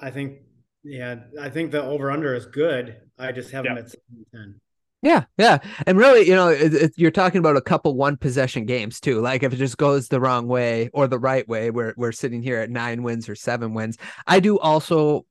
I 0.00 0.10
think, 0.10 0.38
yeah, 0.82 1.16
I 1.38 1.50
think 1.50 1.70
the 1.70 1.82
over 1.82 2.10
under 2.10 2.34
is 2.34 2.46
good. 2.46 2.96
I 3.18 3.32
just 3.32 3.50
have 3.50 3.66
yeah. 3.66 3.74
them 3.74 3.84
at 3.84 3.90
seven 3.90 4.04
and 4.16 4.26
ten. 4.32 4.60
Yeah, 5.02 5.24
yeah, 5.36 5.58
and 5.84 5.98
really, 5.98 6.28
you 6.28 6.34
know, 6.34 6.48
it, 6.48 6.72
it, 6.74 6.92
you're 6.96 7.10
talking 7.10 7.40
about 7.40 7.56
a 7.56 7.60
couple 7.60 7.96
one 7.96 8.16
possession 8.16 8.66
games 8.66 9.00
too. 9.00 9.20
Like 9.20 9.42
if 9.42 9.52
it 9.52 9.56
just 9.56 9.76
goes 9.76 10.06
the 10.06 10.20
wrong 10.20 10.46
way 10.46 10.90
or 10.92 11.08
the 11.08 11.18
right 11.18 11.46
way, 11.48 11.72
we're 11.72 11.92
we're 11.96 12.12
sitting 12.12 12.40
here 12.40 12.58
at 12.60 12.70
nine 12.70 13.02
wins 13.02 13.28
or 13.28 13.34
seven 13.34 13.74
wins. 13.74 13.98
I 14.28 14.38
do 14.38 14.60
also, 14.60 15.26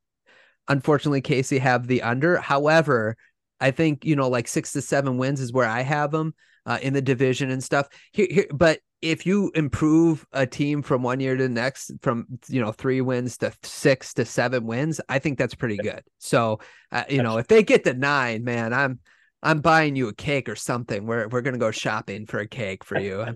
unfortunately, 0.68 1.22
Casey 1.22 1.58
have 1.58 1.86
the 1.86 2.02
under. 2.02 2.36
However, 2.36 3.16
I 3.60 3.70
think 3.70 4.04
you 4.04 4.14
know, 4.14 4.28
like 4.28 4.46
six 4.46 4.72
to 4.72 4.82
seven 4.82 5.16
wins 5.16 5.40
is 5.40 5.54
where 5.54 5.68
I 5.68 5.80
have 5.80 6.10
them 6.10 6.34
uh, 6.66 6.78
in 6.82 6.92
the 6.92 7.00
division 7.00 7.50
and 7.50 7.64
stuff. 7.64 7.88
Here, 8.12 8.28
here, 8.30 8.46
but 8.52 8.80
if 9.00 9.24
you 9.24 9.50
improve 9.54 10.26
a 10.32 10.46
team 10.46 10.82
from 10.82 11.02
one 11.02 11.18
year 11.18 11.34
to 11.34 11.44
the 11.44 11.48
next, 11.48 11.92
from 12.02 12.26
you 12.46 12.60
know 12.60 12.72
three 12.72 13.00
wins 13.00 13.38
to 13.38 13.52
six 13.62 14.12
to 14.14 14.26
seven 14.26 14.66
wins, 14.66 15.00
I 15.08 15.18
think 15.18 15.38
that's 15.38 15.54
pretty 15.54 15.78
good. 15.78 16.02
So, 16.18 16.60
uh, 16.92 17.04
you 17.08 17.22
know, 17.22 17.38
if 17.38 17.48
they 17.48 17.62
get 17.62 17.84
to 17.84 17.94
nine, 17.94 18.44
man, 18.44 18.74
I'm 18.74 19.00
I'm 19.42 19.60
buying 19.60 19.96
you 19.96 20.08
a 20.08 20.14
cake 20.14 20.48
or 20.48 20.56
something. 20.56 21.06
We're 21.06 21.28
we're 21.28 21.42
gonna 21.42 21.58
go 21.58 21.70
shopping 21.70 22.26
for 22.26 22.38
a 22.38 22.46
cake 22.46 22.84
for 22.84 22.98
you. 22.98 23.26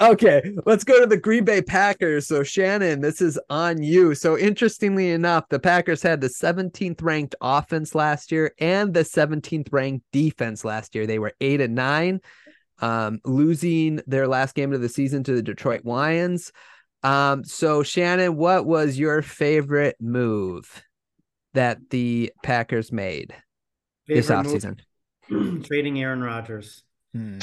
okay, 0.00 0.54
let's 0.66 0.84
go 0.84 1.00
to 1.00 1.06
the 1.06 1.16
Green 1.16 1.44
Bay 1.44 1.62
Packers. 1.62 2.26
So 2.26 2.42
Shannon, 2.42 3.00
this 3.00 3.20
is 3.20 3.38
on 3.48 3.82
you. 3.82 4.14
So 4.14 4.36
interestingly 4.36 5.10
enough, 5.10 5.48
the 5.48 5.58
Packers 5.58 6.02
had 6.02 6.20
the 6.20 6.28
17th 6.28 7.02
ranked 7.02 7.34
offense 7.40 7.94
last 7.94 8.30
year 8.30 8.52
and 8.58 8.92
the 8.92 9.04
17th 9.04 9.68
ranked 9.72 10.04
defense 10.12 10.64
last 10.64 10.94
year. 10.94 11.06
They 11.06 11.18
were 11.18 11.32
eight 11.40 11.60
and 11.60 11.74
nine, 11.74 12.20
um, 12.80 13.20
losing 13.24 14.00
their 14.06 14.28
last 14.28 14.54
game 14.54 14.72
of 14.72 14.82
the 14.82 14.88
season 14.88 15.24
to 15.24 15.34
the 15.34 15.42
Detroit 15.42 15.84
Lions. 15.84 16.52
Um, 17.02 17.42
so 17.44 17.82
Shannon, 17.82 18.36
what 18.36 18.66
was 18.66 18.98
your 18.98 19.22
favorite 19.22 19.96
move 19.98 20.82
that 21.54 21.90
the 21.90 22.32
Packers 22.42 22.92
made? 22.92 23.34
This 24.06 24.28
offseason? 24.28 24.78
trading 25.64 26.00
Aaron 26.00 26.22
Rodgers. 26.22 26.82
Hmm. 27.14 27.38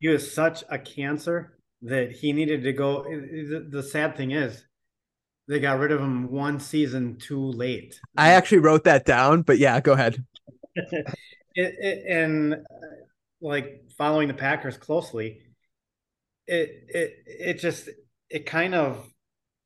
He 0.00 0.08
was 0.08 0.32
such 0.32 0.64
a 0.70 0.78
cancer 0.78 1.58
that 1.82 2.12
he 2.12 2.32
needed 2.32 2.62
to 2.64 2.72
go. 2.72 3.04
The 3.04 3.82
sad 3.82 4.16
thing 4.16 4.30
is, 4.30 4.64
they 5.48 5.60
got 5.60 5.78
rid 5.78 5.92
of 5.92 6.00
him 6.00 6.30
one 6.30 6.60
season 6.60 7.16
too 7.16 7.50
late. 7.52 7.98
I 8.16 8.32
actually 8.32 8.58
wrote 8.58 8.84
that 8.84 9.04
down, 9.04 9.42
but 9.42 9.58
yeah, 9.58 9.80
go 9.80 9.92
ahead. 9.92 10.24
it, 10.74 11.06
it, 11.54 12.04
and 12.06 12.54
uh, 12.54 12.56
like 13.40 13.82
following 13.96 14.28
the 14.28 14.34
Packers 14.34 14.76
closely, 14.76 15.40
it 16.46 16.84
it 16.88 17.14
it 17.26 17.54
just 17.54 17.88
it 18.30 18.46
kind 18.46 18.74
of 18.74 19.06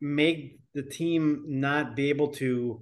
made 0.00 0.60
the 0.74 0.82
team 0.82 1.44
not 1.48 1.96
be 1.96 2.10
able 2.10 2.28
to. 2.28 2.80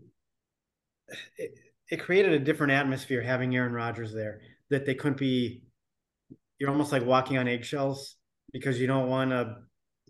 It, 1.37 1.55
it 1.91 2.01
created 2.01 2.33
a 2.33 2.39
different 2.39 2.73
atmosphere 2.73 3.21
having 3.21 3.55
Aaron 3.55 3.73
Rodgers 3.73 4.13
there 4.13 4.41
that 4.71 4.87
they 4.87 4.95
couldn't 4.95 5.19
be. 5.19 5.63
You're 6.59 6.71
almost 6.71 6.93
like 6.93 7.05
walking 7.05 7.39
on 7.39 7.49
eggshells 7.49 8.17
because 8.53 8.81
you 8.81 8.87
don't 8.87 9.09
want 9.09 9.31
to 9.31 9.57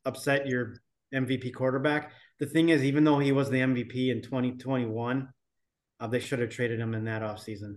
upset 0.04 0.46
your 0.46 0.74
MVP 1.14 1.54
quarterback. 1.54 2.12
The 2.38 2.46
thing 2.46 2.70
is, 2.70 2.82
even 2.84 3.04
though 3.04 3.18
he 3.18 3.32
was 3.32 3.50
the 3.50 3.58
MVP 3.58 4.10
in 4.10 4.22
2021, 4.22 5.28
uh, 6.00 6.06
they 6.06 6.20
should 6.20 6.40
have 6.40 6.50
traded 6.50 6.80
him 6.80 6.94
in 6.94 7.04
that 7.04 7.22
offseason. 7.22 7.76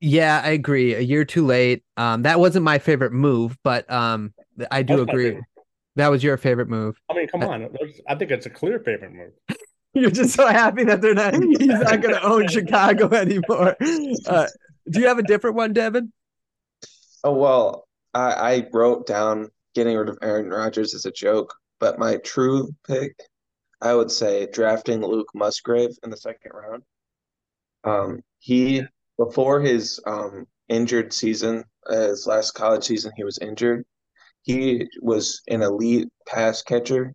Yeah, 0.00 0.40
I 0.42 0.50
agree. 0.50 0.94
A 0.94 1.00
year 1.00 1.24
too 1.24 1.44
late. 1.44 1.82
Um, 1.96 2.22
that 2.22 2.40
wasn't 2.40 2.64
my 2.64 2.78
favorite 2.78 3.12
move, 3.12 3.56
but 3.62 3.90
um, 3.90 4.32
I 4.70 4.82
do 4.82 5.02
agree. 5.02 5.38
That 5.96 6.08
was 6.08 6.22
your 6.22 6.36
favorite 6.36 6.68
move. 6.68 6.98
I 7.10 7.14
mean, 7.14 7.28
come 7.28 7.42
on. 7.42 7.68
I 8.08 8.14
think 8.14 8.30
it's 8.30 8.46
a 8.46 8.50
clear 8.50 8.78
favorite 8.78 9.12
move. 9.12 9.58
You're 9.92 10.10
just 10.10 10.34
so 10.34 10.46
happy 10.46 10.84
that 10.84 11.00
they're 11.00 11.14
not. 11.14 11.34
He's 11.58 11.66
not 11.66 12.00
going 12.00 12.14
to 12.14 12.22
own 12.22 12.48
Chicago 12.48 13.08
anymore. 13.14 13.76
Uh, 14.26 14.46
do 14.88 15.00
you 15.00 15.06
have 15.06 15.18
a 15.18 15.22
different 15.22 15.56
one, 15.56 15.74
Davin? 15.74 16.10
Oh 17.24 17.34
well, 17.34 17.88
I, 18.14 18.32
I 18.32 18.66
wrote 18.72 19.06
down 19.06 19.50
getting 19.74 19.96
rid 19.96 20.08
of 20.08 20.18
Aaron 20.22 20.48
Rodgers 20.48 20.94
as 20.94 21.06
a 21.06 21.10
joke, 21.10 21.54
but 21.78 21.98
my 21.98 22.16
true 22.18 22.74
pick 22.86 23.14
I 23.80 23.94
would 23.94 24.10
say 24.10 24.46
drafting 24.46 25.00
Luke 25.00 25.30
Musgrave 25.34 25.96
in 26.02 26.10
the 26.10 26.16
second 26.16 26.52
round. 26.52 26.82
Um, 27.84 28.20
he 28.38 28.82
before 29.16 29.60
his 29.60 30.00
um 30.06 30.46
injured 30.68 31.12
season, 31.12 31.64
his 31.88 32.26
last 32.26 32.52
college 32.52 32.84
season, 32.84 33.12
he 33.16 33.24
was 33.24 33.38
injured. 33.38 33.84
He 34.42 34.86
was 35.00 35.42
an 35.48 35.62
elite 35.62 36.08
pass 36.26 36.62
catcher 36.62 37.12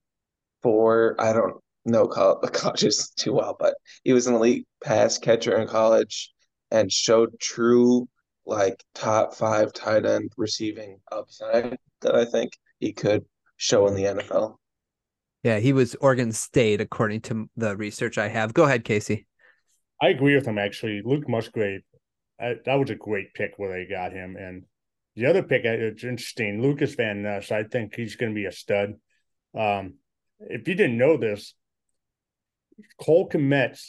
for 0.61 1.15
I 1.19 1.34
don't 1.34 1.55
know 1.86 2.07
colleges 2.53 3.09
too 3.15 3.33
well, 3.33 3.55
but 3.59 3.75
he 4.03 4.13
was 4.13 4.27
an 4.27 4.36
elite 4.36 4.67
pass 4.83 5.17
catcher 5.17 5.57
in 5.57 5.67
college 5.67 6.31
and 6.71 6.91
showed 6.91 7.39
true 7.39 8.07
like 8.45 8.83
top 8.93 9.33
five 9.33 9.73
tight 9.73 10.05
end 10.05 10.31
receiving 10.38 10.99
upside 11.11 11.77
that 12.01 12.15
I 12.15 12.25
think 12.25 12.51
he 12.79 12.93
could 12.93 13.25
show 13.57 13.88
in 13.88 13.95
the 13.95 14.03
NFL. 14.03 14.57
Yeah, 15.43 15.59
he 15.59 15.73
was 15.73 15.95
Oregon 16.01 16.31
State, 16.31 16.81
according 16.81 17.21
to 17.21 17.49
the 17.55 17.77
research 17.77 18.17
I 18.17 18.27
have. 18.27 18.53
Go 18.53 18.63
ahead, 18.63 18.83
Casey. 18.83 19.27
I 20.01 20.09
agree 20.09 20.36
with 20.36 20.47
him 20.47 20.57
actually. 20.57 21.01
Luke 21.03 21.29
Musgrave, 21.29 21.81
I, 22.39 22.55
that 22.65 22.75
was 22.75 22.89
a 22.89 22.95
great 22.95 23.33
pick 23.33 23.53
where 23.57 23.71
they 23.71 23.89
got 23.89 24.11
him. 24.11 24.36
And 24.38 24.63
the 25.15 25.27
other 25.27 25.43
pick, 25.43 25.63
it's 25.63 26.03
interesting. 26.03 26.61
Lucas 26.61 26.95
Van 26.95 27.21
Ness, 27.21 27.51
I 27.51 27.63
think 27.63 27.95
he's 27.95 28.15
going 28.15 28.33
to 28.33 28.36
be 28.36 28.45
a 28.45 28.51
stud. 28.51 28.95
Um, 29.57 29.95
if 30.39 30.67
you 30.67 30.75
didn't 30.75 30.97
know 30.97 31.17
this, 31.17 31.53
Cole 32.99 33.30
Kmet 33.30 33.80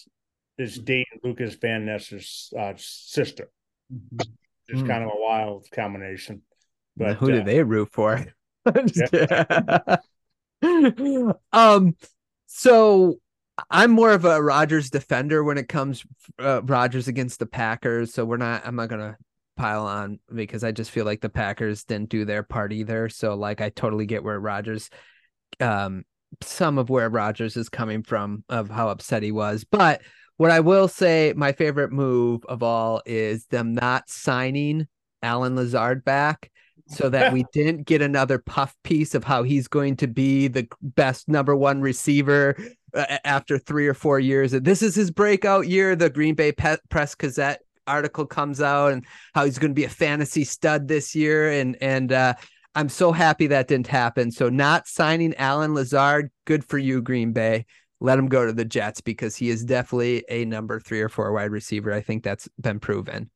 is 0.58 0.78
dating 0.78 1.20
Lucas 1.22 1.54
Van 1.56 1.84
Ness's 1.84 2.52
uh, 2.58 2.72
sister. 2.76 3.50
Mm-hmm. 3.92 4.30
It's 4.68 4.82
mm. 4.82 4.88
kind 4.88 5.04
of 5.04 5.10
a 5.10 5.20
wild 5.20 5.66
combination. 5.72 6.42
But 6.96 7.16
who 7.16 7.30
uh, 7.30 7.36
did 7.36 7.44
they 7.44 7.62
root 7.62 7.90
for? 7.92 8.24
um, 11.52 11.94
so 12.46 13.20
I'm 13.70 13.90
more 13.90 14.12
of 14.12 14.24
a 14.24 14.42
Rodgers 14.42 14.90
defender 14.90 15.44
when 15.44 15.58
it 15.58 15.68
comes 15.68 16.04
uh, 16.38 16.62
Rodgers 16.62 17.08
against 17.08 17.38
the 17.38 17.46
Packers. 17.46 18.14
So 18.14 18.24
we're 18.24 18.38
not. 18.38 18.66
I'm 18.66 18.76
not 18.76 18.88
gonna 18.88 19.16
pile 19.56 19.86
on 19.86 20.20
because 20.34 20.64
I 20.64 20.72
just 20.72 20.90
feel 20.90 21.04
like 21.04 21.20
the 21.20 21.28
Packers 21.28 21.84
didn't 21.84 22.10
do 22.10 22.24
their 22.24 22.42
part 22.42 22.72
either. 22.72 23.08
So 23.08 23.34
like 23.34 23.60
I 23.60 23.70
totally 23.70 24.06
get 24.06 24.24
where 24.24 24.40
Rodgers 24.40 24.90
um, 25.60 26.04
some 26.42 26.78
of 26.78 26.90
where 26.90 27.08
Rodgers 27.08 27.56
is 27.56 27.68
coming 27.68 28.02
from 28.02 28.44
of 28.48 28.70
how 28.70 28.88
upset 28.88 29.22
he 29.22 29.32
was, 29.32 29.64
but 29.64 30.02
what 30.36 30.50
I 30.50 30.60
will 30.60 30.88
say, 30.88 31.32
my 31.34 31.52
favorite 31.52 31.92
move 31.92 32.44
of 32.46 32.62
all 32.62 33.02
is 33.06 33.46
them 33.46 33.74
not 33.74 34.08
signing 34.08 34.86
Allen 35.22 35.56
Lazard 35.56 36.04
back 36.04 36.50
so 36.88 37.08
that 37.08 37.32
we 37.32 37.44
didn't 37.52 37.86
get 37.86 38.02
another 38.02 38.38
puff 38.38 38.74
piece 38.84 39.14
of 39.14 39.24
how 39.24 39.42
he's 39.42 39.66
going 39.66 39.96
to 39.96 40.06
be 40.06 40.48
the 40.48 40.68
best 40.82 41.28
number 41.28 41.56
one 41.56 41.80
receiver 41.80 42.54
uh, 42.94 43.18
after 43.24 43.58
three 43.58 43.86
or 43.86 43.94
four 43.94 44.20
years. 44.20 44.52
This 44.52 44.82
is 44.82 44.94
his 44.94 45.10
breakout 45.10 45.68
year. 45.68 45.96
The 45.96 46.10
Green 46.10 46.34
Bay 46.34 46.52
Press 46.52 47.14
Gazette 47.14 47.62
article 47.86 48.26
comes 48.26 48.60
out 48.60 48.92
and 48.92 49.06
how 49.34 49.44
he's 49.44 49.58
going 49.58 49.70
to 49.70 49.74
be 49.74 49.84
a 49.84 49.88
fantasy 49.88 50.44
stud 50.44 50.88
this 50.88 51.14
year. 51.14 51.50
And, 51.50 51.76
and, 51.80 52.12
uh, 52.12 52.34
I'm 52.76 52.88
so 52.88 53.10
happy 53.10 53.48
that 53.48 53.66
didn't 53.66 53.88
happen. 53.88 54.30
So 54.30 54.48
not 54.48 54.86
signing 54.86 55.34
Allen 55.36 55.74
Lazard, 55.74 56.30
good 56.44 56.64
for 56.64 56.78
you, 56.78 57.02
Green 57.02 57.32
Bay 57.32 57.66
let 58.00 58.18
him 58.18 58.28
go 58.28 58.44
to 58.44 58.52
the 58.52 58.64
Jets 58.64 59.00
because 59.00 59.36
he 59.36 59.48
is 59.48 59.64
definitely 59.64 60.24
a 60.28 60.44
number 60.44 60.80
three 60.80 61.00
or 61.00 61.08
four 61.08 61.32
wide 61.32 61.50
receiver. 61.50 61.92
I 61.92 62.00
think 62.00 62.22
that's 62.22 62.48
been 62.60 62.80
proven. 62.80 63.30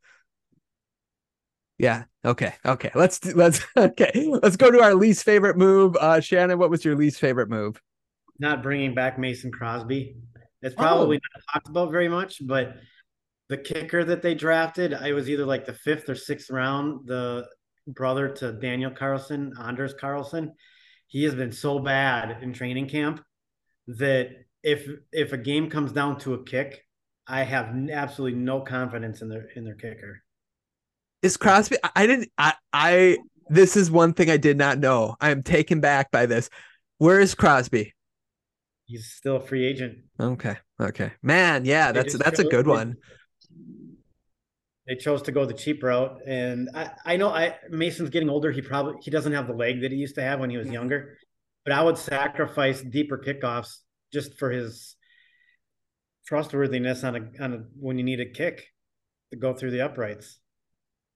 Yeah. 1.78 2.04
Okay. 2.24 2.54
Okay. 2.64 2.90
Let's 2.94 3.24
let's 3.34 3.64
okay. 3.76 4.28
Let's 4.42 4.56
go 4.56 4.70
to 4.70 4.82
our 4.82 4.94
least 4.94 5.24
favorite 5.24 5.56
move. 5.56 5.96
Uh, 5.96 6.20
Shannon, 6.20 6.58
what 6.58 6.70
was 6.70 6.84
your 6.84 6.94
least 6.94 7.20
favorite 7.20 7.48
move? 7.48 7.80
Not 8.38 8.62
bringing 8.62 8.94
back 8.94 9.18
Mason 9.18 9.50
Crosby. 9.50 10.16
It's 10.62 10.74
probably 10.74 11.16
oh. 11.16 11.20
not 11.34 11.54
talked 11.54 11.68
about 11.68 11.90
very 11.90 12.08
much, 12.08 12.46
but 12.46 12.76
the 13.48 13.56
kicker 13.56 14.04
that 14.04 14.20
they 14.20 14.34
drafted, 14.34 14.92
I 14.92 15.12
was 15.12 15.30
either 15.30 15.46
like 15.46 15.64
the 15.64 15.72
fifth 15.72 16.08
or 16.10 16.14
sixth 16.14 16.50
round. 16.50 17.06
The 17.06 17.46
brother 17.94 18.28
to 18.28 18.52
Daniel 18.52 18.90
Carlson, 18.90 19.52
Anders 19.60 19.94
Carlson, 19.94 20.54
he 21.06 21.24
has 21.24 21.34
been 21.34 21.52
so 21.52 21.78
bad 21.78 22.42
in 22.42 22.52
training 22.52 22.88
camp 22.88 23.22
that 23.86 24.30
if 24.62 24.88
if 25.12 25.32
a 25.32 25.38
game 25.38 25.70
comes 25.70 25.92
down 25.92 26.18
to 26.20 26.34
a 26.34 26.44
kick, 26.44 26.84
I 27.26 27.42
have 27.44 27.74
absolutely 27.90 28.38
no 28.38 28.60
confidence 28.60 29.22
in 29.22 29.28
their 29.28 29.48
in 29.56 29.64
their 29.64 29.74
kicker. 29.74 30.22
Is 31.22 31.36
Crosby? 31.36 31.76
I 31.94 32.06
didn't. 32.06 32.30
I 32.38 32.54
I. 32.72 33.18
This 33.48 33.76
is 33.76 33.90
one 33.90 34.14
thing 34.14 34.30
I 34.30 34.36
did 34.36 34.56
not 34.56 34.78
know. 34.78 35.16
I 35.20 35.30
am 35.30 35.42
taken 35.42 35.80
back 35.80 36.10
by 36.10 36.26
this. 36.26 36.48
Where 36.98 37.18
is 37.18 37.34
Crosby? 37.34 37.94
He's 38.84 39.06
still 39.06 39.36
a 39.36 39.40
free 39.40 39.66
agent. 39.66 39.98
Okay. 40.20 40.56
Okay. 40.80 41.12
Man, 41.22 41.64
yeah, 41.64 41.92
that's 41.92 42.16
that's 42.16 42.38
a 42.38 42.44
good 42.44 42.66
one. 42.66 42.96
They 44.90 44.96
chose 44.96 45.22
to 45.22 45.30
go 45.30 45.46
the 45.46 45.54
cheap 45.54 45.84
route, 45.84 46.18
and 46.26 46.68
I 46.74 46.90
I 47.06 47.16
know 47.16 47.28
I 47.28 47.56
Mason's 47.68 48.10
getting 48.10 48.28
older. 48.28 48.50
He 48.50 48.60
probably 48.60 48.94
he 49.00 49.12
doesn't 49.12 49.32
have 49.32 49.46
the 49.46 49.52
leg 49.52 49.82
that 49.82 49.92
he 49.92 49.96
used 49.96 50.16
to 50.16 50.22
have 50.22 50.40
when 50.40 50.50
he 50.50 50.56
was 50.56 50.68
younger. 50.68 51.16
But 51.64 51.74
I 51.74 51.84
would 51.84 51.96
sacrifice 51.96 52.82
deeper 52.82 53.16
kickoffs 53.16 53.76
just 54.12 54.36
for 54.36 54.50
his 54.50 54.96
trustworthiness 56.26 57.04
on 57.04 57.14
a 57.14 57.20
on 57.40 57.52
a 57.52 57.58
when 57.78 57.98
you 57.98 58.04
need 58.04 58.18
a 58.18 58.28
kick 58.28 58.66
to 59.30 59.36
go 59.36 59.54
through 59.54 59.70
the 59.70 59.82
uprights. 59.82 60.40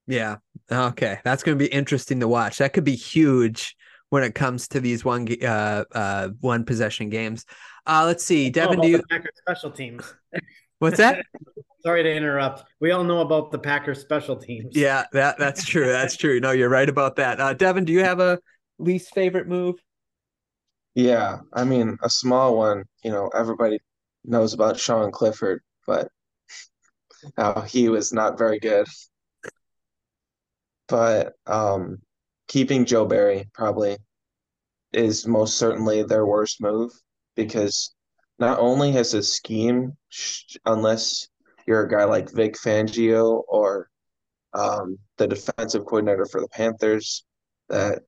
Yeah. 0.06 0.36
Okay. 0.70 1.18
That's 1.24 1.42
going 1.42 1.58
to 1.58 1.64
be 1.64 1.68
interesting 1.68 2.20
to 2.20 2.28
watch. 2.28 2.58
That 2.58 2.74
could 2.74 2.84
be 2.84 2.94
huge 2.94 3.74
when 4.10 4.22
it 4.22 4.36
comes 4.36 4.68
to 4.68 4.78
these 4.78 5.04
one 5.04 5.26
uh 5.42 5.82
uh 5.90 6.28
one 6.38 6.64
possession 6.64 7.08
games. 7.08 7.44
Uh 7.88 8.04
let's 8.06 8.24
see. 8.24 8.52
Davin, 8.52 8.80
do 8.80 8.88
you 8.88 9.02
Packers 9.10 9.32
special 9.36 9.72
teams? 9.72 10.14
What's 10.78 10.98
that? 10.98 11.24
Sorry 11.84 12.02
to 12.02 12.12
interrupt. 12.12 12.64
We 12.80 12.92
all 12.92 13.04
know 13.04 13.20
about 13.20 13.50
the 13.50 13.58
Packers 13.58 14.00
special 14.00 14.36
teams. 14.36 14.74
Yeah, 14.74 15.04
that 15.12 15.38
that's 15.38 15.64
true. 15.66 15.86
That's 15.86 16.16
true. 16.16 16.40
No, 16.40 16.52
you're 16.52 16.70
right 16.70 16.88
about 16.88 17.16
that. 17.16 17.40
Uh 17.40 17.54
Davin, 17.54 17.84
do 17.84 17.92
you 17.92 18.02
have 18.04 18.20
a 18.20 18.38
least 18.78 19.14
favorite 19.14 19.46
move? 19.46 19.76
Yeah, 20.94 21.38
I 21.52 21.64
mean, 21.64 21.98
a 22.02 22.08
small 22.08 22.56
one, 22.56 22.84
you 23.02 23.10
know, 23.10 23.28
everybody 23.34 23.80
knows 24.24 24.54
about 24.54 24.78
Sean 24.78 25.10
Clifford, 25.10 25.60
but 25.86 26.08
how 27.36 27.62
he 27.62 27.88
was 27.88 28.12
not 28.12 28.38
very 28.38 28.58
good. 28.58 28.86
But 30.88 31.34
um, 31.46 31.98
keeping 32.48 32.84
Joe 32.84 33.06
Barry 33.06 33.48
probably 33.54 33.96
is 34.92 35.26
most 35.26 35.58
certainly 35.58 36.02
their 36.02 36.26
worst 36.26 36.60
move 36.60 36.92
because 37.34 37.94
not 38.38 38.58
only 38.60 38.92
has 38.92 39.12
his 39.12 39.32
scheme, 39.32 39.96
unless 40.64 41.28
you're 41.66 41.82
a 41.82 41.88
guy 41.88 42.04
like 42.04 42.30
Vic 42.30 42.56
Fangio 42.56 43.42
or 43.48 43.88
um, 44.52 44.98
the 45.18 45.26
defensive 45.26 45.84
coordinator 45.84 46.26
for 46.26 46.40
the 46.40 46.48
Panthers 46.48 47.24
that 47.68 48.02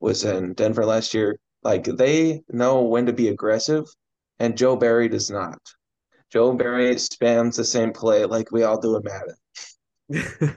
was 0.00 0.24
in 0.24 0.54
Denver 0.54 0.84
last 0.84 1.14
year, 1.14 1.38
like 1.62 1.84
they 1.84 2.42
know 2.48 2.82
when 2.82 3.06
to 3.06 3.12
be 3.12 3.28
aggressive, 3.28 3.86
and 4.38 4.56
Joe 4.56 4.76
Barry 4.76 5.08
does 5.08 5.30
not. 5.30 5.58
Joe 6.30 6.52
Barry 6.52 6.94
spams 6.96 7.56
the 7.56 7.64
same 7.64 7.92
play 7.92 8.24
like 8.24 8.50
we 8.50 8.64
all 8.64 8.80
do 8.80 8.96
in 8.96 9.02
Madden. 9.04 10.56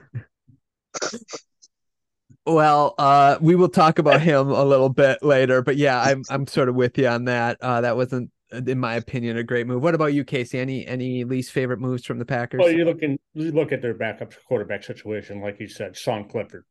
well, 2.46 2.94
uh, 2.98 3.38
we 3.40 3.54
will 3.54 3.68
talk 3.68 3.98
about 3.98 4.20
him 4.20 4.50
a 4.50 4.64
little 4.64 4.88
bit 4.88 5.22
later, 5.22 5.62
but 5.62 5.76
yeah, 5.76 6.00
I'm 6.00 6.24
I'm 6.28 6.46
sort 6.46 6.68
of 6.68 6.74
with 6.74 6.98
you 6.98 7.06
on 7.06 7.26
that. 7.26 7.58
Uh, 7.60 7.80
that 7.82 7.96
wasn't, 7.96 8.30
Uh, 8.52 8.62
in 8.66 8.78
my 8.78 8.94
opinion, 8.94 9.36
a 9.36 9.42
great 9.42 9.66
move. 9.66 9.82
What 9.82 9.94
about 9.94 10.14
you, 10.14 10.24
Casey? 10.24 10.58
Any 10.58 10.86
any 10.86 11.24
least 11.24 11.52
favorite 11.52 11.80
moves 11.80 12.04
from 12.04 12.18
the 12.18 12.24
Packers? 12.24 12.60
Well, 12.60 12.70
you 12.70 12.84
look 12.84 13.02
in, 13.02 13.18
you 13.34 13.52
look 13.52 13.72
at 13.72 13.82
their 13.82 13.94
backup 13.94 14.32
quarterback 14.46 14.84
situation, 14.84 15.40
like 15.40 15.60
you 15.60 15.68
said, 15.68 15.96
Sean 15.96 16.28
Clifford. 16.28 16.64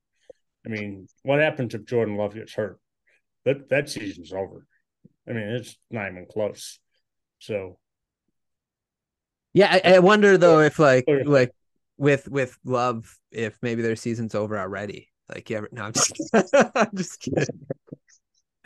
I 0.66 0.70
mean, 0.70 1.08
what 1.24 1.40
happens 1.40 1.74
if 1.74 1.86
Jordan 1.86 2.18
Love 2.18 2.34
gets 2.34 2.54
hurt? 2.54 2.80
that 3.48 3.70
that 3.70 3.90
season's 3.90 4.34
over. 4.34 4.66
I 5.28 5.32
mean, 5.32 5.44
it's 5.44 5.78
not 5.90 6.12
even 6.12 6.26
close. 6.30 6.80
So, 7.40 7.80
yeah, 9.54 9.80
I, 9.84 9.96
I 9.96 10.00
wonder 10.00 10.38
though 10.38 10.60
if 10.60 10.80
like 10.80 11.06
oh, 11.08 11.22
like 11.26 11.52
with 11.98 12.28
with 12.28 12.58
love, 12.66 13.18
if 13.32 13.58
maybe 13.62 13.82
their 13.82 13.96
season's 13.96 14.36
over 14.36 14.60
already. 14.60 15.10
Like, 15.34 15.50
you 15.50 15.58
yeah, 15.58 15.62
no, 15.72 15.84
I'm 15.84 15.94
just, 15.94 16.14
I'm 16.76 16.96
just 16.96 17.20
kidding. 17.20 17.46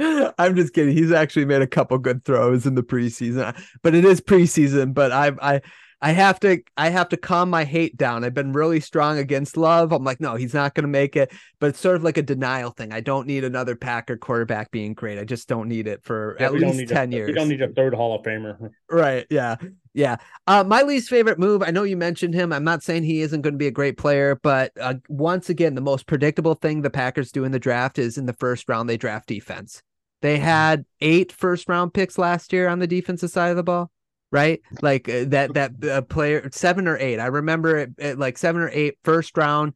I'm 0.37 0.55
just 0.55 0.73
kidding. 0.73 0.95
He's 0.95 1.11
actually 1.11 1.45
made 1.45 1.61
a 1.61 1.67
couple 1.67 1.97
good 1.97 2.25
throws 2.25 2.65
in 2.65 2.75
the 2.75 2.83
preseason, 2.83 3.55
but 3.81 3.93
it 3.93 4.05
is 4.05 4.21
preseason. 4.21 4.93
But 4.93 5.11
I, 5.11 5.31
I, 5.41 5.61
I 6.03 6.11
have 6.13 6.39
to 6.39 6.63
I 6.75 6.89
have 6.89 7.09
to 7.09 7.17
calm 7.17 7.51
my 7.51 7.63
hate 7.63 7.95
down. 7.95 8.23
I've 8.23 8.33
been 8.33 8.53
really 8.53 8.79
strong 8.79 9.19
against 9.19 9.55
Love. 9.55 9.91
I'm 9.91 10.03
like, 10.03 10.19
no, 10.19 10.35
he's 10.35 10.53
not 10.53 10.73
going 10.73 10.83
to 10.83 10.89
make 10.89 11.15
it. 11.15 11.31
But 11.59 11.67
it's 11.67 11.79
sort 11.79 11.95
of 11.95 12.03
like 12.03 12.17
a 12.17 12.23
denial 12.23 12.71
thing. 12.71 12.91
I 12.91 13.01
don't 13.01 13.27
need 13.27 13.43
another 13.43 13.75
Packer 13.75 14.17
quarterback 14.17 14.71
being 14.71 14.95
great. 14.95 15.19
I 15.19 15.25
just 15.25 15.47
don't 15.47 15.67
need 15.67 15.87
it 15.87 16.03
for 16.03 16.37
yeah, 16.39 16.47
at 16.47 16.53
least 16.53 16.87
ten 16.87 17.13
a, 17.13 17.15
years. 17.15 17.27
We 17.27 17.33
don't 17.33 17.49
need 17.49 17.61
a 17.61 17.71
third 17.71 17.93
Hall 17.93 18.15
of 18.15 18.25
Famer. 18.25 18.71
Right? 18.89 19.27
Yeah. 19.29 19.57
Yeah. 19.93 20.17
Uh, 20.47 20.63
my 20.63 20.81
least 20.81 21.07
favorite 21.07 21.37
move. 21.37 21.61
I 21.61 21.69
know 21.69 21.83
you 21.83 21.97
mentioned 21.97 22.33
him. 22.33 22.51
I'm 22.51 22.63
not 22.63 22.81
saying 22.81 23.03
he 23.03 23.21
isn't 23.21 23.41
going 23.41 23.53
to 23.53 23.59
be 23.59 23.67
a 23.67 23.71
great 23.71 23.97
player, 23.97 24.39
but 24.41 24.71
uh, 24.79 24.95
once 25.07 25.49
again, 25.49 25.75
the 25.75 25.81
most 25.81 26.07
predictable 26.07 26.55
thing 26.55 26.81
the 26.81 26.89
Packers 26.89 27.31
do 27.31 27.43
in 27.43 27.51
the 27.51 27.59
draft 27.59 27.99
is 27.99 28.17
in 28.17 28.25
the 28.25 28.33
first 28.33 28.67
round 28.67 28.89
they 28.89 28.97
draft 28.97 29.27
defense. 29.27 29.83
They 30.22 30.38
had 30.38 30.86
eight 30.99 31.32
first 31.32 31.67
round 31.67 31.93
picks 31.93 32.17
last 32.17 32.53
year 32.53 32.67
on 32.67 32.80
the 32.80 32.88
defensive 32.88 33.32
side 33.32 33.49
of 33.49 33.57
the 33.57 33.63
ball, 33.63 33.91
right? 34.32 34.61
Like 34.82 35.09
uh, 35.09 35.26
that 35.28 35.53
that 35.53 35.84
uh, 35.84 36.01
player 36.03 36.47
seven 36.51 36.88
or 36.88 36.97
eight. 36.97 37.19
I 37.19 37.28
remember 37.28 37.78
it, 37.78 37.91
it, 37.97 38.19
like 38.19 38.38
seven 38.38 38.61
or 38.61 38.69
eight 38.69 38.97
first 39.03 39.36
round 39.38 39.74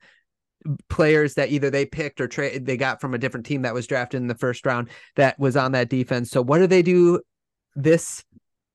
players 0.89 1.36
that 1.36 1.50
either 1.50 1.70
they 1.70 1.86
picked 1.86 2.22
or 2.22 2.28
they 2.28 2.78
got 2.78 3.00
from 3.00 3.14
a 3.14 3.18
different 3.18 3.46
team 3.46 3.64
that 3.64 3.74
was 3.74 3.88
drafted 3.88 4.22
in 4.22 4.28
the 4.28 4.36
first 4.36 4.66
round 4.66 4.89
that 5.16 5.38
was 5.39 5.56
on 5.56 5.72
that 5.74 5.89
defense. 5.89 6.32
So 6.32 6.41
what 6.41 6.60
do 6.60 6.68
they 6.68 6.82
do 6.82 7.22
this 7.76 8.24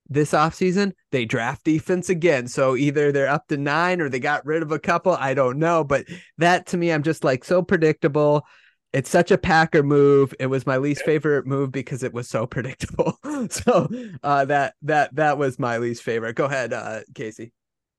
this 0.09 0.33
offseason? 0.33 0.93
They 1.11 1.25
draft 1.25 1.65
defense 1.65 2.09
again. 2.09 2.49
So 2.49 2.77
either 2.77 3.13
they're 3.13 3.29
up 3.29 3.47
to 3.49 3.57
9 3.57 4.01
or 4.01 4.09
they 4.09 4.21
got 4.21 4.47
rid 4.47 4.63
of 4.63 4.73
a 4.73 4.79
couple, 4.79 5.13
I 5.13 5.35
don't 5.35 5.59
know, 5.59 5.85
but 5.85 6.07
that 6.39 6.67
to 6.69 6.77
me 6.77 6.93
I'm 6.93 7.03
just 7.03 7.25
like 7.25 7.45
so 7.45 7.63
predictable. 7.63 8.45
It's 8.93 9.11
such 9.11 9.31
a 9.31 9.39
Packer 9.39 9.83
move. 9.83 10.35
It 10.41 10.47
was 10.47 10.67
my 10.67 10.77
least 10.77 11.03
favorite 11.05 11.47
move 11.47 11.71
because 11.71 12.03
it 12.03 12.13
was 12.13 12.29
so 12.29 12.47
predictable. 12.55 13.19
so 13.51 13.89
uh, 14.23 14.45
that 14.47 14.75
that 14.83 15.15
that 15.15 15.39
was 15.39 15.59
my 15.59 15.79
least 15.79 16.03
favorite. 16.03 16.35
Go 16.35 16.47
ahead, 16.47 16.73
uh, 16.73 17.01
Casey. 17.15 17.53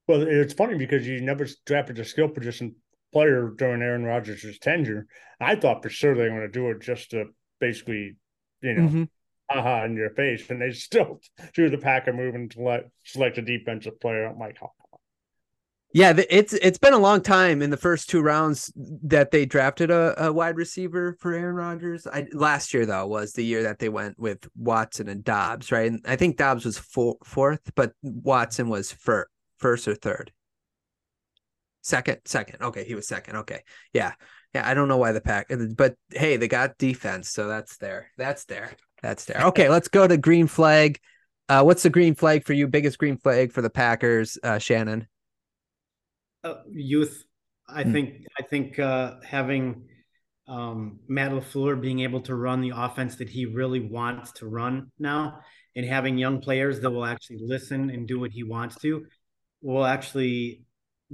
Well, 0.08 0.24
it's 0.24 0.54
funny 0.54 0.78
because 0.78 1.08
you 1.08 1.22
never 1.22 1.48
drafted 1.66 2.00
a 2.00 2.06
skill 2.06 2.28
position 2.28 2.76
player 3.14 3.54
during 3.56 3.82
Aaron 3.82 4.04
Rodgers' 4.04 4.60
tenure. 4.60 5.08
I 5.40 5.56
thought 5.56 5.84
for 5.84 5.90
sure 5.90 6.16
they 6.16 6.24
were 6.24 6.30
going 6.30 6.42
to 6.42 6.48
do 6.50 6.70
it 6.72 6.82
just 6.82 7.12
to 7.12 7.26
basically, 7.60 8.18
you 8.62 8.74
know, 8.74 8.88
mm-hmm. 8.88 9.04
aha 9.50 9.86
in 9.86 9.96
your 9.96 10.10
face, 10.12 10.50
and 10.50 10.62
they 10.62 10.72
still 10.74 11.22
do 11.54 11.70
the 11.70 11.78
Packer 11.78 12.14
move 12.14 12.36
and 12.36 12.52
select, 12.52 12.90
select 13.04 13.38
a 13.38 13.42
defensive 13.42 14.00
player. 14.00 14.26
I'm 14.26 14.40
like, 14.40 14.58
oh. 14.62 14.72
Yeah, 15.94 16.14
it's 16.30 16.54
it's 16.54 16.78
been 16.78 16.94
a 16.94 17.00
long 17.00 17.22
time 17.22 17.62
in 17.62 17.70
the 17.70 17.78
first 17.78 18.10
two 18.10 18.22
rounds 18.22 18.72
that 19.04 19.32
they 19.32 19.46
drafted 19.46 19.92
a, 19.92 20.26
a 20.26 20.32
wide 20.32 20.56
receiver 20.56 21.18
for 21.20 21.34
Aaron 21.34 21.56
Rodgers. 21.56 22.08
I, 22.08 22.28
last 22.32 22.74
year 22.74 22.86
though 22.86 23.08
was 23.08 23.34
the 23.34 23.44
year 23.44 23.64
that 23.64 23.80
they 23.80 23.90
went 23.90 24.18
with 24.18 24.48
Watson 24.56 25.10
and 25.10 25.24
Doubs, 25.24 25.72
right? 25.72 25.92
And 25.92 26.02
I 26.08 26.16
think 26.16 26.38
Doubs 26.38 26.64
was 26.64 26.78
four, 26.78 27.18
fourth, 27.26 27.60
but 27.76 27.92
Watson 28.02 28.70
was 28.70 28.92
for, 28.92 29.30
first 29.58 29.88
or 29.88 29.96
third. 29.96 30.32
Second, 31.82 32.20
second. 32.26 32.62
Okay, 32.62 32.86
he 32.86 32.96
was 32.96 33.08
second. 33.08 33.38
Okay, 33.38 33.62
yeah, 33.92 34.14
yeah. 34.54 34.68
I 34.68 34.74
don't 34.74 34.88
know 34.88 34.98
why 34.98 35.12
the 35.12 35.20
pack, 35.20 35.52
but 35.76 35.96
hey, 36.12 36.38
they 36.38 36.48
got 36.48 36.78
defense, 36.78 37.32
so 37.32 37.48
that's 37.48 37.78
there. 37.78 38.12
That's 38.18 38.46
there. 38.46 38.72
That's 39.02 39.26
there. 39.26 39.42
Okay, 39.48 39.68
let's 39.68 39.90
go 39.90 40.08
to 40.08 40.16
green 40.16 40.48
flag. 40.48 41.00
Uh, 41.50 41.64
what's 41.64 41.84
the 41.84 41.90
green 41.90 42.16
flag 42.16 42.46
for 42.46 42.54
you? 42.54 42.68
Biggest 42.68 42.98
green 42.98 43.18
flag 43.18 43.52
for 43.52 43.62
the 43.62 43.70
Packers, 43.70 44.38
uh, 44.42 44.58
Shannon? 44.58 45.08
Uh, 46.44 46.56
youth. 46.72 47.24
I 47.68 47.84
hmm. 47.84 47.92
think. 47.94 48.26
I 48.40 48.44
think 48.44 48.80
uh, 48.80 49.16
having 49.24 49.88
um, 50.48 51.00
Matt 51.08 51.32
LaFleur 51.32 51.80
being 51.80 52.00
able 52.02 52.22
to 52.22 52.36
run 52.36 52.62
the 52.62 52.74
offense 52.76 53.16
that 53.18 53.30
he 53.30 53.46
really 53.46 53.80
wants 53.80 54.32
to 54.34 54.48
run 54.48 54.92
now, 55.00 55.40
and 55.76 55.86
having 55.86 56.18
young 56.18 56.42
players 56.42 56.80
that 56.82 56.92
will 56.92 57.06
actually 57.06 57.40
listen 57.42 57.90
and 57.90 58.08
do 58.08 58.20
what 58.20 58.32
he 58.32 58.44
wants 58.44 58.76
to, 58.80 59.06
will 59.62 59.86
actually 59.86 60.64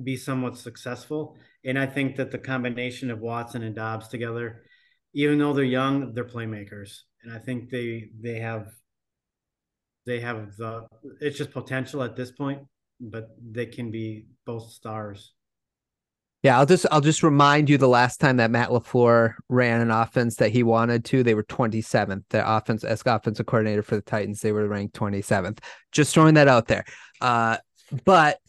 be 0.01 0.15
somewhat 0.15 0.57
successful. 0.57 1.37
And 1.63 1.77
I 1.77 1.85
think 1.85 2.15
that 2.15 2.31
the 2.31 2.37
combination 2.37 3.11
of 3.11 3.19
Watson 3.19 3.63
and 3.63 3.75
Doubs 3.75 4.07
together, 4.07 4.63
even 5.13 5.39
though 5.39 5.53
they're 5.53 5.65
young, 5.65 6.13
they're 6.13 6.23
playmakers. 6.23 7.01
And 7.23 7.33
I 7.33 7.39
think 7.39 7.69
they 7.69 8.09
they 8.21 8.39
have 8.39 8.71
they 10.05 10.21
have 10.21 10.55
the 10.55 10.87
it's 11.19 11.37
just 11.37 11.51
potential 11.51 12.01
at 12.01 12.15
this 12.15 12.31
point, 12.31 12.61
but 12.99 13.35
they 13.51 13.65
can 13.65 13.91
be 13.91 14.25
both 14.45 14.71
stars. 14.71 15.33
Yeah, 16.43 16.59
I'll 16.59 16.65
just 16.65 16.85
I'll 16.91 17.01
just 17.01 17.23
remind 17.23 17.69
you 17.69 17.77
the 17.77 17.87
last 17.87 18.19
time 18.19 18.37
that 18.37 18.51
Matt 18.51 18.69
LaFleur 18.69 19.33
ran 19.49 19.81
an 19.81 19.91
offense 19.91 20.35
that 20.35 20.51
he 20.51 20.63
wanted 20.63 21.03
to, 21.05 21.23
they 21.23 21.33
were 21.33 21.43
27th. 21.43 22.23
The 22.29 22.49
offense 22.49 22.83
as 22.83 23.01
offensive 23.05 23.47
coordinator 23.47 23.81
for 23.81 23.95
the 23.95 24.01
Titans, 24.01 24.41
they 24.41 24.51
were 24.51 24.67
ranked 24.67 24.95
27th. 24.95 25.59
Just 25.91 26.13
throwing 26.13 26.35
that 26.35 26.47
out 26.47 26.67
there. 26.67 26.85
Uh, 27.19 27.57
but 28.05 28.39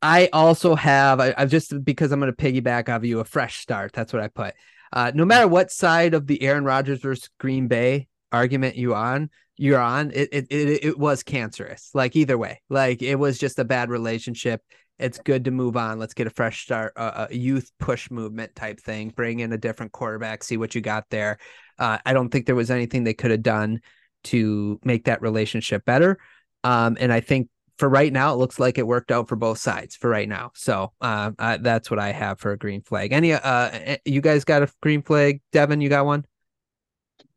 I 0.00 0.30
also 0.32 0.74
have, 0.74 1.20
I, 1.20 1.34
have 1.36 1.50
just 1.50 1.84
because 1.84 2.12
I'm 2.12 2.20
going 2.20 2.34
to 2.34 2.36
piggyback 2.36 2.88
off 2.88 3.04
you 3.04 3.20
a 3.20 3.24
fresh 3.24 3.58
start. 3.58 3.92
That's 3.92 4.12
what 4.12 4.22
I 4.22 4.28
put. 4.28 4.54
Uh, 4.92 5.12
no 5.14 5.24
matter 5.24 5.48
what 5.48 5.70
side 5.70 6.14
of 6.14 6.26
the 6.26 6.42
Aaron 6.42 6.64
Rodgers 6.64 7.00
versus 7.00 7.28
Green 7.38 7.68
Bay 7.68 8.08
argument 8.32 8.76
you 8.76 8.94
on, 8.94 9.30
you're 9.56 9.80
on, 9.80 10.10
it, 10.12 10.28
it 10.32 10.46
it 10.50 10.84
it 10.84 10.98
was 10.98 11.22
cancerous. 11.22 11.90
Like 11.94 12.16
either 12.16 12.36
way, 12.36 12.60
like 12.68 13.02
it 13.02 13.16
was 13.16 13.38
just 13.38 13.58
a 13.58 13.64
bad 13.64 13.90
relationship. 13.90 14.62
It's 14.98 15.18
good 15.18 15.44
to 15.46 15.50
move 15.50 15.76
on. 15.76 15.98
Let's 15.98 16.14
get 16.14 16.28
a 16.28 16.30
fresh 16.30 16.62
start, 16.62 16.92
a 16.96 17.28
youth 17.30 17.70
push 17.80 18.10
movement 18.12 18.54
type 18.54 18.78
thing. 18.78 19.10
Bring 19.10 19.40
in 19.40 19.52
a 19.52 19.58
different 19.58 19.90
quarterback, 19.90 20.44
see 20.44 20.56
what 20.56 20.74
you 20.74 20.80
got 20.80 21.04
there. 21.10 21.38
Uh, 21.78 21.98
I 22.06 22.12
don't 22.12 22.28
think 22.28 22.46
there 22.46 22.54
was 22.54 22.70
anything 22.70 23.02
they 23.02 23.14
could 23.14 23.32
have 23.32 23.42
done 23.42 23.80
to 24.24 24.78
make 24.84 25.04
that 25.04 25.20
relationship 25.20 25.84
better. 25.84 26.18
Um, 26.62 26.96
and 27.00 27.12
I 27.12 27.20
think 27.20 27.48
for 27.78 27.88
right 27.88 28.12
now, 28.12 28.32
it 28.32 28.36
looks 28.36 28.60
like 28.60 28.78
it 28.78 28.86
worked 28.86 29.10
out 29.10 29.28
for 29.28 29.36
both 29.36 29.58
sides 29.58 29.96
for 29.96 30.08
right 30.08 30.28
now. 30.28 30.52
So 30.54 30.92
uh, 31.00 31.32
that's 31.60 31.90
what 31.90 31.98
I 31.98 32.12
have 32.12 32.38
for 32.38 32.52
a 32.52 32.56
green 32.56 32.82
flag. 32.82 33.12
Any, 33.12 33.32
uh, 33.32 33.70
eh, 33.72 33.96
you 34.04 34.20
guys 34.20 34.44
got 34.44 34.62
a 34.62 34.68
green 34.80 35.02
flag? 35.02 35.40
Davin, 35.52 35.82
you 35.82 35.88
got 35.88 36.06
one? 36.06 36.24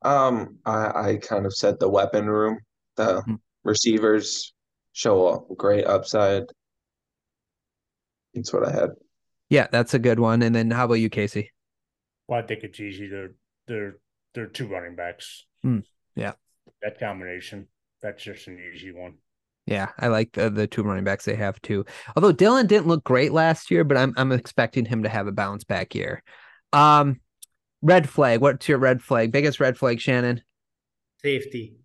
Um, 0.01 0.57
I, 0.65 1.11
I 1.11 1.19
kind 1.21 1.45
of 1.45 1.53
said 1.53 1.79
the 1.79 1.89
weapon 1.89 2.27
room. 2.27 2.59
The 2.95 3.21
mm-hmm. 3.21 3.35
receivers 3.63 4.53
show 4.93 5.47
a 5.49 5.55
great 5.55 5.85
upside. 5.85 6.43
That's 8.33 8.53
what 8.53 8.67
I 8.67 8.71
had. 8.71 8.89
Yeah, 9.49 9.67
that's 9.71 9.93
a 9.93 9.99
good 9.99 10.19
one. 10.19 10.41
And 10.41 10.55
then 10.55 10.71
how 10.71 10.85
about 10.85 10.95
you, 10.95 11.09
Casey? 11.09 11.51
Well, 12.27 12.39
I 12.39 12.43
think 12.43 12.63
it's 12.63 12.79
easy. 12.79 13.07
They're 13.07 13.31
they're 13.67 13.97
they're 14.33 14.47
two 14.47 14.67
running 14.67 14.95
backs. 14.95 15.45
Mm, 15.65 15.83
yeah, 16.15 16.33
that 16.81 16.99
combination. 16.99 17.67
That's 18.01 18.23
just 18.23 18.47
an 18.47 18.59
easy 18.73 18.91
one. 18.91 19.15
Yeah, 19.65 19.89
I 19.97 20.07
like 20.07 20.33
the, 20.33 20.49
the 20.49 20.67
two 20.67 20.83
running 20.83 21.03
backs 21.03 21.25
they 21.25 21.35
have 21.35 21.61
too. 21.61 21.85
Although 22.15 22.33
Dylan 22.33 22.67
didn't 22.67 22.87
look 22.87 23.03
great 23.03 23.33
last 23.33 23.71
year, 23.71 23.83
but 23.83 23.97
I'm 23.97 24.13
I'm 24.17 24.31
expecting 24.31 24.85
him 24.85 25.03
to 25.03 25.09
have 25.09 25.27
a 25.27 25.31
bounce 25.31 25.63
back 25.63 25.95
year. 25.95 26.23
Um, 26.73 27.19
red 27.81 28.09
flag. 28.09 28.41
What's 28.41 28.67
your 28.67 28.77
red 28.77 29.01
flag? 29.01 29.31
Biggest 29.31 29.59
red 29.59 29.77
flag, 29.77 29.99
Shannon? 29.99 30.41
Safety. 31.21 31.77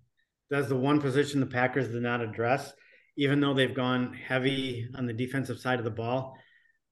That's 0.51 0.69
the 0.69 0.77
one 0.77 1.01
position 1.01 1.41
the 1.41 1.47
Packers 1.47 1.89
did 1.89 2.03
not 2.03 2.21
address, 2.21 2.73
even 3.17 3.41
though 3.41 3.55
they've 3.55 3.75
gone 3.75 4.13
heavy 4.15 4.89
on 4.95 5.07
the 5.07 5.13
defensive 5.13 5.59
side 5.59 5.79
of 5.79 5.85
the 5.85 5.91
ball. 5.91 6.37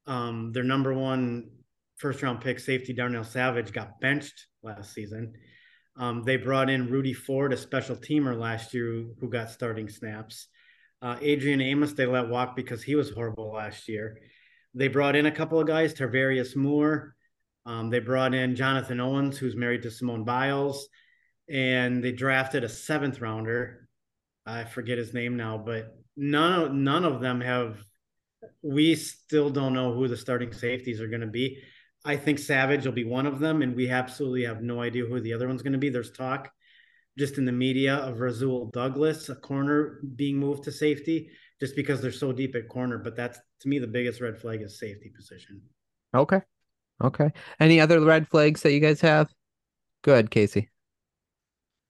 Um, 0.07 0.53
their 0.53 0.63
number 0.65 0.95
one 0.95 1.51
first 1.97 2.23
round 2.23 2.41
pick, 2.41 2.59
safety 2.59 2.95
Darnell 2.95 3.25
Savage, 3.25 3.73
got 3.73 4.01
benched 4.01 4.47
last 4.63 4.95
season. 4.95 5.35
Um, 5.97 6.23
they 6.23 6.37
brought 6.37 6.71
in 6.71 6.91
Rudy 6.91 7.13
Ford, 7.13 7.53
a 7.53 7.57
special 7.57 7.97
teamer 7.97 8.39
last 8.39 8.73
year, 8.73 9.05
who 9.21 9.29
got 9.29 9.51
starting 9.51 9.89
snaps. 9.89 10.49
Uh, 11.03 11.17
Adrian 11.21 11.61
Amos, 11.61 11.93
they 11.93 12.07
let 12.07 12.29
walk 12.29 12.57
because 12.57 12.83
he 12.83 12.95
was 12.95 13.11
horrible 13.11 13.53
last 13.53 13.89
year. 13.89 14.19
They 14.75 14.89
brought 14.89 15.17
in 15.17 15.27
a 15.27 15.31
couple 15.31 15.61
of 15.61 15.67
guys, 15.67 15.93
Tarvarius 15.93 16.57
Moore. 16.57 17.15
Um, 17.71 17.89
they 17.89 18.01
brought 18.01 18.35
in 18.35 18.57
Jonathan 18.57 18.99
Owens, 18.99 19.39
who's 19.39 19.55
married 19.55 19.83
to 19.83 19.93
Simone 19.93 20.25
Biles. 20.25 20.89
And 21.49 22.03
they 22.03 22.11
drafted 22.11 22.65
a 22.65 22.69
seventh 22.69 23.21
rounder. 23.21 23.89
I 24.45 24.65
forget 24.65 24.99
his 24.99 25.15
name 25.15 25.37
now, 25.37 25.57
but 25.57 25.97
none 26.17 26.61
of, 26.61 26.73
none 26.73 27.05
of 27.05 27.21
them 27.21 27.41
have. 27.41 27.79
We 28.63 28.97
still 28.97 29.51
don't 29.51 29.75
know 29.75 29.93
who 29.93 30.09
the 30.09 30.17
starting 30.17 30.53
safeties 30.53 31.01
are 31.01 31.07
going 31.07 31.21
to 31.21 31.29
be. 31.29 31.63
I 32.05 32.17
think 32.17 32.41
Savage 32.41 32.87
will 32.87 32.93
be 32.93 33.05
one 33.05 33.27
of 33.27 33.39
them, 33.39 33.63
and 33.63 33.77
we 33.77 33.89
absolutely 33.89 34.45
have 34.47 34.63
no 34.63 34.81
idea 34.81 35.05
who 35.05 35.21
the 35.21 35.35
other 35.35 35.47
one's 35.47 35.63
going 35.63 35.75
to 35.75 35.79
be. 35.79 35.91
There's 35.91 36.11
talk 36.11 36.51
just 37.19 37.39
in 37.39 37.45
the 37.45 37.53
media 37.53 37.97
of 37.97 38.19
Rasul 38.19 38.71
Douglas, 38.73 39.29
a 39.29 39.37
corner 39.37 40.01
being 40.17 40.39
moved 40.39 40.65
to 40.65 40.73
safety, 40.73 41.31
just 41.61 41.77
because 41.77 42.01
they're 42.01 42.11
so 42.11 42.33
deep 42.33 42.57
at 42.57 42.69
corner. 42.69 42.99
But 42.99 43.15
that's 43.15 43.39
to 43.61 43.69
me 43.69 43.79
the 43.79 43.87
biggest 43.87 44.21
red 44.21 44.39
flag 44.39 44.63
is 44.63 44.81
safety 44.81 45.13
position. 45.15 45.61
Okay. 46.15 46.41
Okay. 47.03 47.33
Any 47.59 47.81
other 47.81 48.01
red 48.01 48.29
flags 48.29 48.63
that 48.63 48.73
you 48.73 48.81
guys 48.81 49.01
have? 49.01 49.29
Good, 50.03 50.31
Casey. 50.31 50.69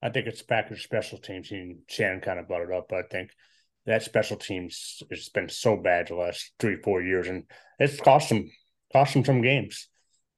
I 0.02 0.10
think 0.10 0.26
it's 0.26 0.42
Packers 0.42 0.82
special 0.82 1.18
teams. 1.18 1.50
And 1.50 1.80
Shannon 1.88 2.20
kind 2.20 2.38
of 2.38 2.48
brought 2.48 2.62
it 2.62 2.72
up, 2.72 2.86
but 2.88 2.98
I 2.98 3.02
think 3.10 3.30
that 3.86 4.02
special 4.02 4.36
teams 4.36 5.02
has 5.10 5.28
been 5.28 5.48
so 5.48 5.76
bad 5.76 6.08
the 6.08 6.14
last 6.14 6.52
three, 6.58 6.76
four 6.76 7.02
years, 7.02 7.28
and 7.28 7.44
it's 7.78 8.00
cost 8.00 8.28
them 8.28 8.50
cost 8.92 9.14
them 9.14 9.24
some 9.24 9.40
games 9.40 9.88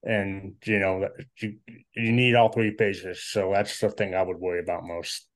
and 0.04 0.54
you 0.64 0.78
know 0.78 1.08
you 1.40 1.56
you 1.94 2.12
need 2.12 2.34
all 2.34 2.50
three 2.50 2.74
phases. 2.76 3.22
So 3.22 3.52
that's 3.54 3.78
the 3.78 3.90
thing 3.90 4.14
I 4.14 4.22
would 4.22 4.38
worry 4.38 4.60
about 4.60 4.84
most. 4.84 5.26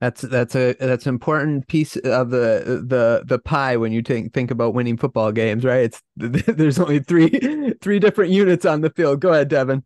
That's 0.00 0.20
that's 0.22 0.54
a 0.54 0.74
that's 0.74 1.06
an 1.06 1.14
important 1.14 1.66
piece 1.66 1.96
of 1.96 2.30
the 2.30 2.84
the 2.86 3.24
the 3.26 3.38
pie 3.40 3.76
when 3.76 3.90
you 3.90 4.02
think 4.02 4.32
think 4.32 4.50
about 4.52 4.74
winning 4.74 4.96
football 4.96 5.32
games, 5.32 5.64
right? 5.64 5.82
It's 5.82 6.02
there's 6.16 6.78
only 6.78 7.00
three 7.00 7.74
three 7.80 7.98
different 7.98 8.30
units 8.30 8.64
on 8.64 8.80
the 8.80 8.90
field. 8.90 9.20
Go 9.20 9.32
ahead, 9.32 9.50
Davin. 9.50 9.82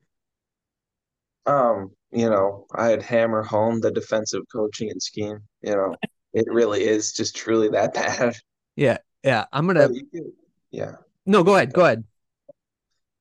Um, 1.46 1.92
you 2.10 2.28
know, 2.28 2.66
I'd 2.74 3.02
hammer 3.02 3.42
home 3.42 3.80
the 3.80 3.90
defensive 3.90 4.42
coaching 4.52 4.90
and 4.90 5.02
scheme. 5.02 5.38
You 5.62 5.76
know, 5.76 5.96
it 6.32 6.46
really 6.48 6.84
is 6.84 7.12
just 7.12 7.34
truly 7.34 7.68
that 7.70 7.94
bad. 7.94 8.36
Yeah, 8.76 8.98
yeah. 9.24 9.46
I'm 9.52 9.66
gonna. 9.66 9.88
Yeah. 10.70 10.96
No, 11.26 11.42
go 11.42 11.56
ahead. 11.56 11.72
Go 11.72 11.84
ahead. 11.84 12.04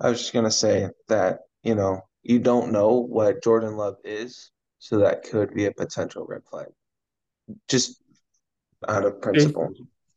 I 0.01 0.09
was 0.09 0.19
just 0.19 0.33
gonna 0.33 0.51
say 0.51 0.89
that 1.07 1.41
you 1.63 1.75
know 1.75 2.01
you 2.23 2.39
don't 2.39 2.71
know 2.71 2.97
what 2.97 3.43
Jordan 3.43 3.77
Love 3.77 3.95
is, 4.03 4.51
So 4.79 4.99
that 4.99 5.23
could 5.23 5.53
be 5.53 5.65
a 5.65 5.71
potential 5.71 6.25
red 6.27 6.43
flag. 6.49 6.67
Just 7.67 8.01
out 8.87 9.05
of 9.05 9.21
principle. 9.21 9.73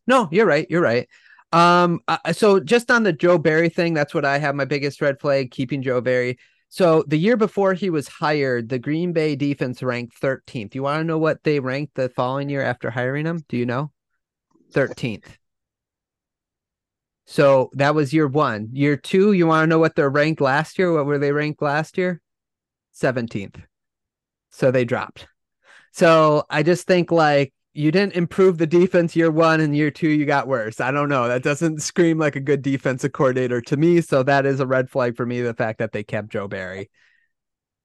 No, 0.06 0.28
you're 0.30 0.46
right. 0.46 0.66
You're 0.68 0.82
right. 0.82 1.08
Um, 1.52 2.00
uh, 2.08 2.32
so 2.32 2.58
just 2.58 2.90
on 2.90 3.04
the 3.04 3.12
Joe 3.12 3.38
Barry 3.38 3.68
thing, 3.68 3.94
that's 3.94 4.12
what 4.12 4.24
I 4.24 4.38
have 4.38 4.54
my 4.54 4.64
biggest 4.64 5.00
red 5.00 5.20
flag 5.20 5.50
keeping 5.50 5.82
Joe 5.82 6.00
Barry. 6.00 6.38
So 6.68 7.04
the 7.06 7.18
year 7.18 7.36
before 7.36 7.74
he 7.74 7.90
was 7.90 8.08
hired, 8.08 8.68
the 8.68 8.80
Green 8.80 9.12
Bay 9.12 9.36
defense 9.36 9.80
ranked 9.82 10.20
13th. 10.20 10.74
You 10.74 10.82
want 10.82 11.00
to 11.00 11.04
know 11.04 11.18
what 11.18 11.44
they 11.44 11.60
ranked 11.60 11.94
the 11.94 12.08
following 12.08 12.48
year 12.48 12.62
after 12.62 12.90
hiring 12.90 13.26
him? 13.26 13.44
Do 13.48 13.56
you 13.56 13.66
know? 13.66 13.92
13th. 14.72 15.26
So 17.26 17.70
that 17.74 17.94
was 17.94 18.12
year 18.12 18.26
one. 18.26 18.70
Year 18.72 18.96
two, 18.96 19.32
you 19.32 19.46
want 19.46 19.62
to 19.62 19.66
know 19.68 19.78
what 19.78 19.94
they're 19.94 20.10
ranked 20.10 20.40
last 20.40 20.78
year? 20.78 20.92
What 20.92 21.06
were 21.06 21.18
they 21.18 21.32
ranked 21.32 21.62
last 21.62 21.96
year? 21.96 22.20
17th. 23.00 23.62
So 24.50 24.70
they 24.70 24.84
dropped. 24.84 25.28
So 25.94 26.42
I 26.50 26.64
just 26.64 26.88
think 26.88 27.12
like 27.12 27.52
you 27.72 27.92
didn't 27.92 28.14
improve 28.14 28.58
the 28.58 28.66
defense 28.66 29.14
year 29.14 29.30
one 29.30 29.60
and 29.60 29.76
year 29.76 29.92
two 29.92 30.08
you 30.08 30.26
got 30.26 30.48
worse. 30.48 30.80
I 30.80 30.90
don't 30.90 31.08
know. 31.08 31.28
That 31.28 31.44
doesn't 31.44 31.82
scream 31.82 32.18
like 32.18 32.34
a 32.34 32.40
good 32.40 32.62
defensive 32.62 33.12
coordinator 33.12 33.60
to 33.60 33.76
me. 33.76 34.00
So 34.00 34.24
that 34.24 34.44
is 34.44 34.58
a 34.58 34.66
red 34.66 34.90
flag 34.90 35.16
for 35.16 35.24
me. 35.24 35.40
The 35.40 35.54
fact 35.54 35.78
that 35.78 35.92
they 35.92 36.02
kept 36.02 36.30
Joe 36.30 36.48
Barry. 36.48 36.90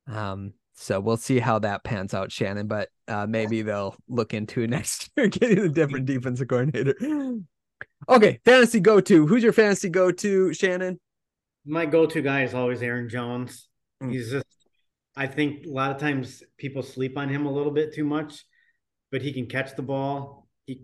Um, 0.08 0.54
so 0.74 1.00
we'll 1.00 1.18
see 1.18 1.38
how 1.38 1.60
that 1.60 1.84
pans 1.84 2.16
out, 2.16 2.32
Shannon. 2.32 2.66
But 2.66 2.90
uh, 3.08 3.28
maybe 3.28 3.62
they'll 3.62 3.96
look 4.08 4.34
into 4.34 4.66
next 4.68 5.12
year 5.16 5.28
getting 5.28 5.60
a 5.60 5.70
different 5.70 6.08
defensive 6.08 6.48
coordinator. 6.48 6.96
Okay, 8.10 8.40
fantasy 8.44 8.82
go 8.82 9.00
to. 9.00 9.26
Who's 9.26 9.44
your 9.44 9.54
fantasy 9.54 9.90
go 9.90 10.12
to, 10.12 10.54
Shannon? 10.54 11.00
My 11.66 11.86
go 11.86 12.06
to 12.06 12.22
guy 12.22 12.44
is 12.44 12.54
always 12.54 12.82
Aaron 12.82 13.08
Jones. 13.08 13.70
Mm. 14.04 14.12
He's 14.12 14.32
just, 14.32 14.46
I 15.20 15.28
think 15.28 15.66
a 15.66 15.70
lot 15.70 15.92
of 15.92 15.98
times 15.98 16.44
people 16.58 16.82
sleep 16.82 17.18
on 17.18 17.28
him 17.28 17.46
a 17.46 17.52
little 17.52 17.74
bit 17.74 17.94
too 17.94 18.06
much, 18.06 18.46
but 19.12 19.22
he 19.22 19.34
can 19.34 19.48
catch 19.48 19.76
the 19.76 19.82
ball. 19.82 20.48
He 20.66 20.82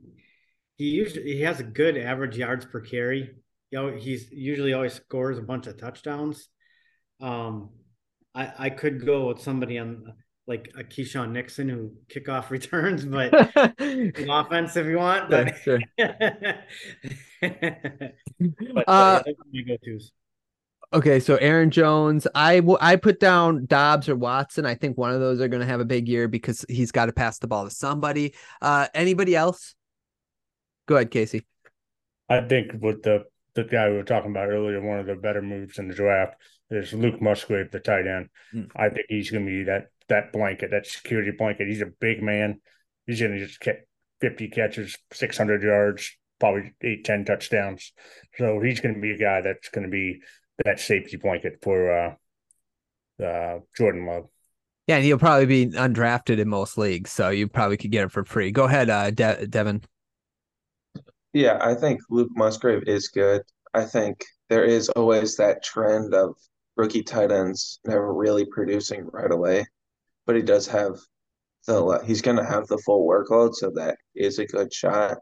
he 0.76 0.90
usually 0.90 1.24
he 1.24 1.42
has 1.44 1.62
a 1.62 1.64
good 1.64 1.98
average 1.98 2.36
yards 2.36 2.66
per 2.66 2.82
carry. 2.82 3.32
You 3.72 3.80
know, 3.80 3.96
he's 3.96 4.30
usually 4.34 4.74
always 4.74 4.92
scores 4.92 5.38
a 5.38 5.42
bunch 5.42 5.68
of 5.68 5.78
touchdowns. 5.78 6.50
Um, 7.22 7.70
I 8.36 8.52
I 8.60 8.70
could 8.72 9.06
go 9.06 9.30
with 9.30 9.40
somebody 9.40 9.80
on 9.80 10.14
like 10.48 10.70
a 10.78 10.84
Keisean 10.84 11.32
Nixon 11.32 11.70
who 11.70 11.94
kickoff 12.14 12.50
returns, 12.58 13.06
but 13.06 13.34
offense 13.80 14.76
if 14.76 14.86
you 14.86 14.98
want. 14.98 15.30
But, 15.30 15.56
sure. 15.64 15.80
but 15.98 16.14
Uh, 18.86 18.92
uh, 18.92 19.24
my 19.54 19.62
go-tos. 19.62 20.12
Okay, 20.94 21.20
so 21.20 21.36
Aaron 21.38 21.72
Jones, 21.72 22.28
I 22.36 22.58
w- 22.58 22.78
I 22.80 22.96
put 22.96 23.20
down 23.20 23.66
Doubs 23.66 24.08
or 24.08 24.16
Watson. 24.16 24.66
I 24.66 24.76
think 24.76 24.98
one 24.98 25.12
of 25.12 25.20
those 25.20 25.42
are 25.42 25.48
going 25.48 25.62
to 25.62 25.68
have 25.68 25.80
a 25.80 25.86
big 25.86 26.08
year 26.08 26.28
because 26.28 26.66
he's 26.70 26.92
got 26.92 27.08
to 27.08 27.14
pass 27.14 27.40
the 27.40 27.48
ball 27.48 27.66
to 27.66 27.72
somebody. 27.72 28.34
Uh, 28.62 28.88
anybody 28.94 29.36
else? 29.36 29.76
Go 30.88 30.96
ahead, 30.96 31.12
Casey. 31.12 31.46
I 32.30 32.42
think 32.42 32.72
with 32.82 33.04
the 33.04 33.26
the 33.56 33.64
guy 33.64 33.90
we 33.90 33.96
were 33.96 34.04
talking 34.04 34.32
about 34.32 34.50
earlier, 34.50 34.82
one 34.82 35.00
of 35.00 35.06
the 35.06 35.16
better 35.16 35.42
moves 35.42 35.80
in 35.80 35.88
the 35.88 35.96
draft 35.96 36.36
is 36.70 36.94
Luke 36.94 37.22
Musgrave, 37.22 37.72
the 37.72 37.80
tight 37.80 38.08
end. 38.08 38.30
Mm. 38.54 38.70
I 38.76 38.90
think 38.90 39.06
he's 39.10 39.32
going 39.32 39.46
to 39.46 39.52
be 39.52 39.64
that 39.64 39.88
that 40.08 40.32
blanket, 40.32 40.72
that 40.72 40.86
security 40.86 41.32
blanket. 41.32 41.68
He's 41.68 41.82
a 41.82 41.92
big 42.00 42.22
man. 42.22 42.62
He's 43.08 43.20
going 43.20 43.32
to 43.34 43.46
just 43.46 43.60
get 43.60 43.88
50 44.22 44.50
catches, 44.50 44.98
600 45.14 45.64
yards, 45.64 46.18
probably 46.40 46.74
eight, 46.82 47.06
10 47.06 47.26
touchdowns. 47.26 47.94
So 48.38 48.60
he's 48.62 48.80
going 48.80 48.96
to 48.96 49.02
be 49.02 49.12
a 49.12 49.18
guy 49.18 49.42
that's 49.42 49.70
going 49.70 49.86
to 49.86 49.92
be 49.92 50.22
that 50.64 50.80
safety 50.80 51.18
blanket 51.18 51.60
for 51.62 51.92
uh, 51.92 53.24
uh, 53.24 53.60
Jordan 53.76 54.06
Love. 54.06 54.28
Yeah, 54.88 54.98
and 54.98 55.06
he'll 55.06 55.18
probably 55.18 55.48
be 55.48 55.68
undrafted 55.68 56.38
in 56.38 56.48
most 56.48 56.78
leagues, 56.78 57.12
so 57.12 57.30
you 57.30 57.48
probably 57.48 57.78
could 57.78 57.92
get 57.92 58.04
him 58.04 58.10
for 58.10 58.24
free. 58.24 58.52
Go 58.52 58.66
ahead, 58.66 58.90
uh, 58.90 59.10
De- 59.10 59.48
Davin. 59.48 59.84
Yeah, 61.34 61.58
I 61.60 61.74
think 61.74 62.02
Luke 62.10 62.30
Musgrave 62.36 62.84
is 62.88 63.08
good. 63.08 63.42
I 63.74 63.84
think 63.84 64.24
there 64.50 64.64
is 64.64 64.90
always 64.90 65.36
that 65.38 65.64
trend 65.64 66.14
of 66.14 66.36
rookie 66.78 67.04
tight 67.04 67.32
ends 67.32 67.80
never 67.86 68.14
really 68.14 68.46
producing 68.46 69.10
right 69.12 69.32
away, 69.32 69.66
but 70.26 70.36
he 70.36 70.42
does 70.42 70.68
have 70.68 70.98
the 71.66 72.02
he's 72.06 72.22
going 72.22 72.38
to 72.38 72.46
have 72.46 72.68
the 72.68 72.78
full 72.78 73.08
workload, 73.08 73.56
so 73.56 73.72
that 73.76 73.98
is 74.16 74.40
a 74.40 74.46
good 74.46 74.72
shot. 74.72 75.18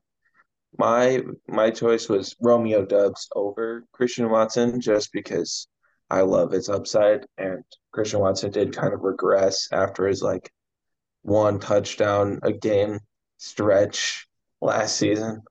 My 0.78 1.22
my 1.48 1.70
choice 1.70 2.10
was 2.10 2.36
Romeo 2.42 2.86
Doubs 2.86 3.28
over 3.36 3.86
Christian 3.92 4.30
Watson 4.30 4.82
just 4.82 5.12
because 5.12 5.68
I 6.10 6.22
love 6.22 6.52
his 6.52 6.70
upside, 6.70 7.26
and 7.38 7.64
Christian 7.92 8.20
Watson 8.20 8.52
did 8.52 8.76
kind 8.76 8.94
of 8.94 9.02
regress 9.02 9.68
after 9.72 10.08
his 10.08 10.22
like 10.22 10.52
one 11.22 11.60
touchdown 11.60 12.40
a 12.44 12.52
game 12.52 13.00
stretch 13.38 14.28
last 14.62 14.98
season. 14.98 15.44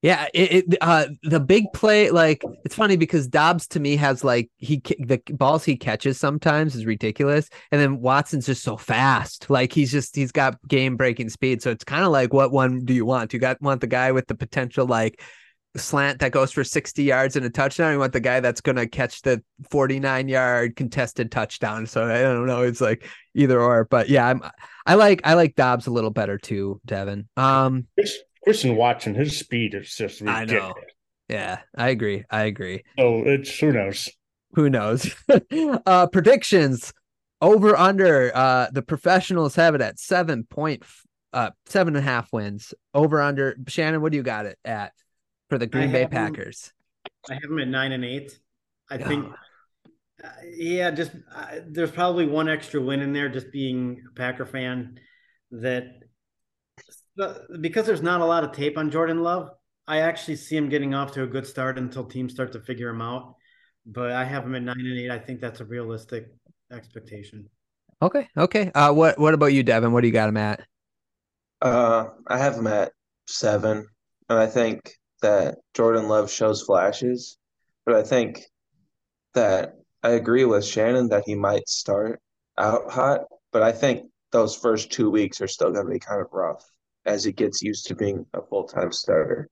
Yeah, 0.00 0.28
it, 0.32 0.52
it 0.52 0.78
uh 0.80 1.06
the 1.24 1.40
big 1.40 1.64
play 1.74 2.10
like 2.10 2.44
it's 2.64 2.76
funny 2.76 2.96
because 2.96 3.26
Doubs 3.26 3.66
to 3.68 3.80
me 3.80 3.96
has 3.96 4.22
like 4.22 4.48
he 4.56 4.80
the 5.00 5.20
balls 5.30 5.64
he 5.64 5.76
catches 5.76 6.20
sometimes 6.20 6.76
is 6.76 6.86
ridiculous 6.86 7.48
and 7.72 7.80
then 7.80 8.00
Watson's 8.00 8.46
just 8.46 8.62
so 8.62 8.76
fast. 8.76 9.50
Like 9.50 9.72
he's 9.72 9.90
just 9.90 10.14
he's 10.14 10.30
got 10.30 10.56
game 10.68 10.96
breaking 10.96 11.30
speed. 11.30 11.62
So 11.62 11.70
it's 11.70 11.82
kind 11.82 12.04
of 12.04 12.12
like 12.12 12.32
what 12.32 12.52
one 12.52 12.84
do 12.84 12.94
you 12.94 13.04
want? 13.04 13.32
You 13.32 13.40
got 13.40 13.60
want 13.60 13.80
the 13.80 13.88
guy 13.88 14.12
with 14.12 14.28
the 14.28 14.36
potential 14.36 14.86
like 14.86 15.20
slant 15.76 16.20
that 16.20 16.32
goes 16.32 16.52
for 16.52 16.64
60 16.64 17.02
yards 17.02 17.36
and 17.36 17.44
a 17.44 17.50
touchdown. 17.50 17.92
You 17.92 17.98
want 17.98 18.12
the 18.12 18.20
guy 18.20 18.40
that's 18.40 18.60
going 18.60 18.76
to 18.76 18.86
catch 18.86 19.22
the 19.22 19.42
49 19.70 20.28
yard 20.28 20.76
contested 20.76 21.30
touchdown. 21.30 21.86
So 21.86 22.04
I 22.04 22.22
don't 22.22 22.46
know, 22.46 22.62
it's 22.62 22.80
like 22.80 23.08
either 23.34 23.60
or, 23.60 23.84
but 23.84 24.08
yeah, 24.08 24.28
I'm 24.28 24.42
I 24.86 24.94
like 24.94 25.22
I 25.24 25.34
like 25.34 25.54
Doubs 25.54 25.86
a 25.86 25.90
little 25.90 26.10
better 26.10 26.38
too, 26.38 26.80
Davin. 26.86 27.26
Um 27.36 27.86
Christian 28.48 28.76
Watson, 28.76 29.14
his 29.14 29.38
speed 29.38 29.74
is 29.74 29.94
just 29.94 30.22
I 30.26 30.44
know. 30.46 30.74
yeah, 31.28 31.60
I 31.76 31.90
agree. 31.90 32.24
I 32.30 32.44
agree. 32.44 32.82
So 32.98 33.22
it's 33.26 33.58
who 33.58 33.72
knows. 33.72 34.08
who 34.54 34.70
knows 34.70 35.14
uh 35.86 36.06
predictions 36.06 36.92
over 37.42 37.76
under 37.76 38.32
uh 38.34 38.68
the 38.72 38.80
professionals 38.82 39.54
have 39.56 39.74
it 39.74 39.82
at 39.82 39.98
seven 39.98 40.44
point 40.44 40.82
uh 41.34 41.50
seven 41.66 41.94
and 41.94 42.02
a 42.04 42.10
half 42.10 42.32
wins 42.32 42.72
over 42.94 43.20
under 43.20 43.54
shannon 43.68 44.00
what 44.00 44.10
do 44.10 44.16
you 44.16 44.22
got 44.24 44.46
it 44.46 44.58
at 44.64 44.92
for 45.50 45.58
the 45.58 45.66
green 45.66 45.92
bay 45.92 46.00
have 46.00 46.12
'em- 46.14 46.32
packers 46.32 46.72
I 47.30 47.34
have 47.34 47.42
them 47.42 47.58
at 47.58 47.68
nine 47.68 47.92
and 47.92 48.04
eight. 48.06 48.38
I 48.90 48.96
Yeah. 48.96 49.08
think, 49.08 49.26
uh, 50.24 50.28
yeah, 50.56 50.90
just 50.90 51.12
uh, 51.34 51.60
there's 51.66 51.90
probably 51.90 52.26
one 52.26 52.48
extra 52.48 52.80
win 52.80 53.00
in 53.00 53.12
there. 53.12 53.28
Just 53.28 53.52
being 53.52 54.02
a 54.10 54.14
Packer 54.14 54.46
fan, 54.46 54.98
that 55.50 55.84
because 57.60 57.86
there's 57.86 58.02
not 58.02 58.20
a 58.20 58.24
lot 58.24 58.44
of 58.44 58.52
tape 58.52 58.78
on 58.78 58.90
Jordan 58.90 59.22
Love, 59.22 59.50
I 59.86 60.00
actually 60.00 60.36
see 60.36 60.56
him 60.56 60.68
getting 60.68 60.94
off 60.94 61.12
to 61.12 61.22
a 61.22 61.26
good 61.26 61.46
start 61.46 61.78
until 61.78 62.04
teams 62.04 62.32
start 62.32 62.52
to 62.52 62.60
figure 62.60 62.88
him 62.90 63.02
out. 63.02 63.34
But 63.86 64.12
I 64.12 64.24
have 64.24 64.44
him 64.44 64.54
at 64.54 64.62
nine 64.62 64.76
and 64.78 64.98
eight. 64.98 65.10
I 65.10 65.18
think 65.18 65.40
that's 65.40 65.60
a 65.60 65.64
realistic 65.64 66.28
expectation. 66.70 67.48
okay 68.02 68.28
okay 68.36 68.70
uh 68.74 68.92
what 68.92 69.18
what 69.18 69.34
about 69.34 69.46
you 69.46 69.64
davin 69.64 69.90
what 69.90 70.02
do 70.02 70.06
you 70.06 70.12
got 70.12 70.28
him 70.28 70.36
at 70.36 70.60
Uh, 71.60 72.10
I 72.28 72.38
have 72.38 72.54
him 72.54 72.66
at 72.66 72.92
seven, 73.26 73.86
and 74.28 74.38
I 74.38 74.46
think 74.46 74.92
that 75.22 75.56
Jordan 75.74 76.08
Love 76.08 76.30
shows 76.30 76.62
flashes, 76.62 77.36
but 77.84 77.94
I 77.96 78.02
think 78.02 78.42
that 79.34 79.74
I 80.02 80.10
agree 80.10 80.44
with 80.44 80.64
Shannon 80.64 81.08
that 81.08 81.24
he 81.26 81.34
might 81.34 81.68
start 81.68 82.20
out 82.56 82.90
hot, 82.90 83.22
but 83.52 83.62
I 83.62 83.72
think 83.72 84.10
those 84.30 84.54
first 84.56 84.92
two 84.92 85.10
weeks 85.10 85.40
are 85.40 85.48
still 85.48 85.72
going 85.72 85.86
to 85.86 85.92
be 85.92 85.98
kind 85.98 86.20
of 86.20 86.28
rough 86.32 86.64
as 87.08 87.24
he 87.24 87.32
gets 87.32 87.62
used 87.62 87.86
to 87.86 87.94
being 87.94 88.26
a 88.34 88.42
full 88.42 88.64
time 88.64 88.92
starter. 88.92 89.48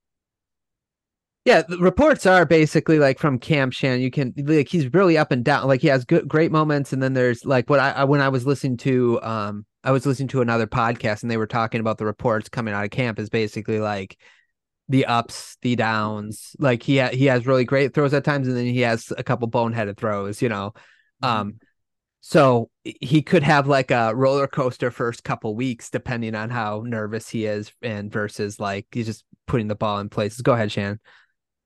Yeah, 1.44 1.62
the 1.62 1.78
reports 1.78 2.26
are 2.26 2.44
basically 2.44 2.98
like 2.98 3.18
from 3.18 3.38
Cam 3.38 3.70
Shan. 3.70 4.00
You 4.00 4.11
can 4.11 4.34
like 4.36 4.68
he's 4.68 4.92
really 4.92 5.16
up 5.16 5.30
and 5.30 5.44
down. 5.44 5.66
Like 5.68 5.80
he 5.80 5.88
has 5.88 6.04
good 6.04 6.28
great 6.28 6.50
moments, 6.52 6.92
and 6.92 7.02
then 7.02 7.14
there's 7.14 7.44
like 7.44 7.70
what 7.70 7.80
I, 7.80 7.92
I 7.92 8.04
when 8.04 8.20
I 8.20 8.28
was 8.28 8.46
listening 8.46 8.76
to 8.78 9.20
um 9.22 9.64
I 9.84 9.92
was 9.92 10.04
listening 10.04 10.28
to 10.28 10.42
another 10.42 10.66
podcast 10.66 11.22
and 11.22 11.30
they 11.30 11.36
were 11.36 11.46
talking 11.46 11.80
about 11.80 11.98
the 11.98 12.04
reports 12.04 12.48
coming 12.48 12.74
out 12.74 12.84
of 12.84 12.90
camp 12.90 13.20
is 13.20 13.30
basically 13.30 13.78
like 13.78 14.18
the 14.88 15.07
ups, 15.07 15.57
the 15.62 15.76
downs. 15.76 16.57
Like 16.59 16.82
he 16.82 16.98
ha- 16.98 17.11
he 17.12 17.26
has 17.26 17.46
really 17.46 17.64
great 17.64 17.94
throws 17.94 18.12
at 18.12 18.24
times, 18.24 18.48
and 18.48 18.57
then 18.57 18.66
he 18.66 18.80
has 18.80 19.12
a 19.16 19.22
couple 19.22 19.48
boneheaded 19.48 19.96
throws. 19.96 20.42
You 20.42 20.48
know, 20.48 20.74
um, 21.22 21.61
so 22.29 22.70
he 22.83 23.22
could 23.22 23.45
have 23.45 23.68
like 23.68 23.93
a 23.93 24.12
roller 24.12 24.49
coaster 24.49 24.91
first 24.91 25.22
couple 25.22 25.55
weeks 25.55 25.91
depending 25.91 26.35
on 26.35 26.51
how 26.51 26.83
nervous 26.85 27.29
he 27.29 27.47
is, 27.47 27.70
and 27.83 28.12
versus 28.12 28.59
like 28.59 28.89
he's 28.91 29.07
just 29.07 29.24
putting 29.47 29.68
the 29.68 29.77
ball 29.77 30.01
in 30.01 30.09
places. 30.09 30.41
Go 30.41 30.53
ahead, 30.53 30.72
Shan. 30.72 30.99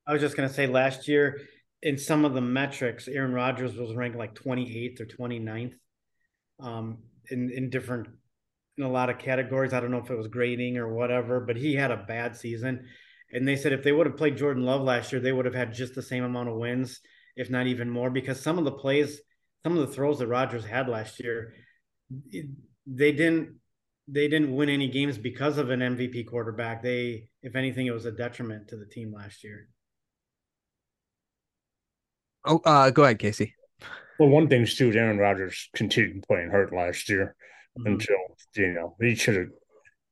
I 0.06 0.12
was 0.12 0.20
just 0.20 0.36
going 0.36 0.46
to 0.46 0.54
say 0.54 0.66
last 0.66 1.08
year 1.08 1.40
in 1.80 1.96
some 1.96 2.26
of 2.26 2.34
the 2.34 2.42
metrics, 2.42 3.08
Aaron 3.08 3.32
Rodgers 3.32 3.74
was 3.74 3.94
ranked 3.94 4.18
like 4.18 4.34
28th 4.34 5.00
or 5.00 5.06
29th 5.06 5.72
um, 6.60 6.98
in, 7.30 7.50
in 7.50 7.70
different, 7.70 8.08
in 8.76 8.84
a 8.84 8.90
lot 8.90 9.08
of 9.08 9.18
categories. 9.18 9.72
I 9.72 9.80
don't 9.80 9.90
know 9.90 10.02
if 10.04 10.10
it 10.10 10.18
was 10.18 10.28
grading 10.28 10.76
or 10.76 10.92
whatever, 10.92 11.40
but 11.40 11.56
he 11.56 11.74
had 11.74 11.90
a 11.90 12.04
bad 12.06 12.36
season. 12.36 12.84
And 13.32 13.48
they 13.48 13.56
said 13.56 13.72
if 13.72 13.82
they 13.82 13.92
would 13.92 14.06
have 14.06 14.18
played 14.18 14.36
Jordan 14.36 14.64
Love 14.64 14.82
last 14.82 15.10
year, 15.10 15.22
they 15.22 15.32
would 15.32 15.46
have 15.46 15.54
had 15.54 15.72
just 15.72 15.94
the 15.94 16.02
same 16.02 16.22
amount 16.22 16.50
of 16.50 16.56
wins, 16.56 17.00
if 17.34 17.48
not 17.48 17.66
even 17.66 17.88
more, 17.88 18.10
because 18.10 18.38
some 18.38 18.58
of 18.58 18.64
the 18.64 18.72
plays, 18.72 19.22
some 19.64 19.76
of 19.76 19.86
the 19.86 19.94
throws 19.94 20.18
that 20.18 20.28
Rodgers 20.28 20.64
had 20.64 20.88
last 20.88 21.20
year, 21.20 21.54
they 22.86 23.12
didn't 23.12 23.56
they 24.12 24.28
didn't 24.28 24.54
win 24.54 24.68
any 24.68 24.88
games 24.88 25.18
because 25.18 25.58
of 25.58 25.70
an 25.70 25.80
MVP 25.80 26.26
quarterback. 26.26 26.82
They, 26.82 27.28
if 27.42 27.54
anything, 27.54 27.86
it 27.86 27.92
was 27.92 28.06
a 28.06 28.12
detriment 28.12 28.68
to 28.68 28.76
the 28.76 28.86
team 28.86 29.12
last 29.12 29.44
year. 29.44 29.68
Oh, 32.44 32.60
uh, 32.64 32.90
go 32.90 33.04
ahead, 33.04 33.18
Casey. 33.18 33.54
Well, 34.18 34.28
one 34.28 34.48
thing 34.48 34.66
too, 34.66 34.92
Aaron 34.92 35.18
Rodgers 35.18 35.68
continued 35.74 36.24
playing 36.26 36.50
hurt 36.50 36.74
last 36.74 37.08
year 37.08 37.36
mm-hmm. 37.78 37.92
until 37.92 38.16
you 38.56 38.72
know 38.72 38.96
he 39.00 39.14
should 39.14 39.36
have, 39.36 39.48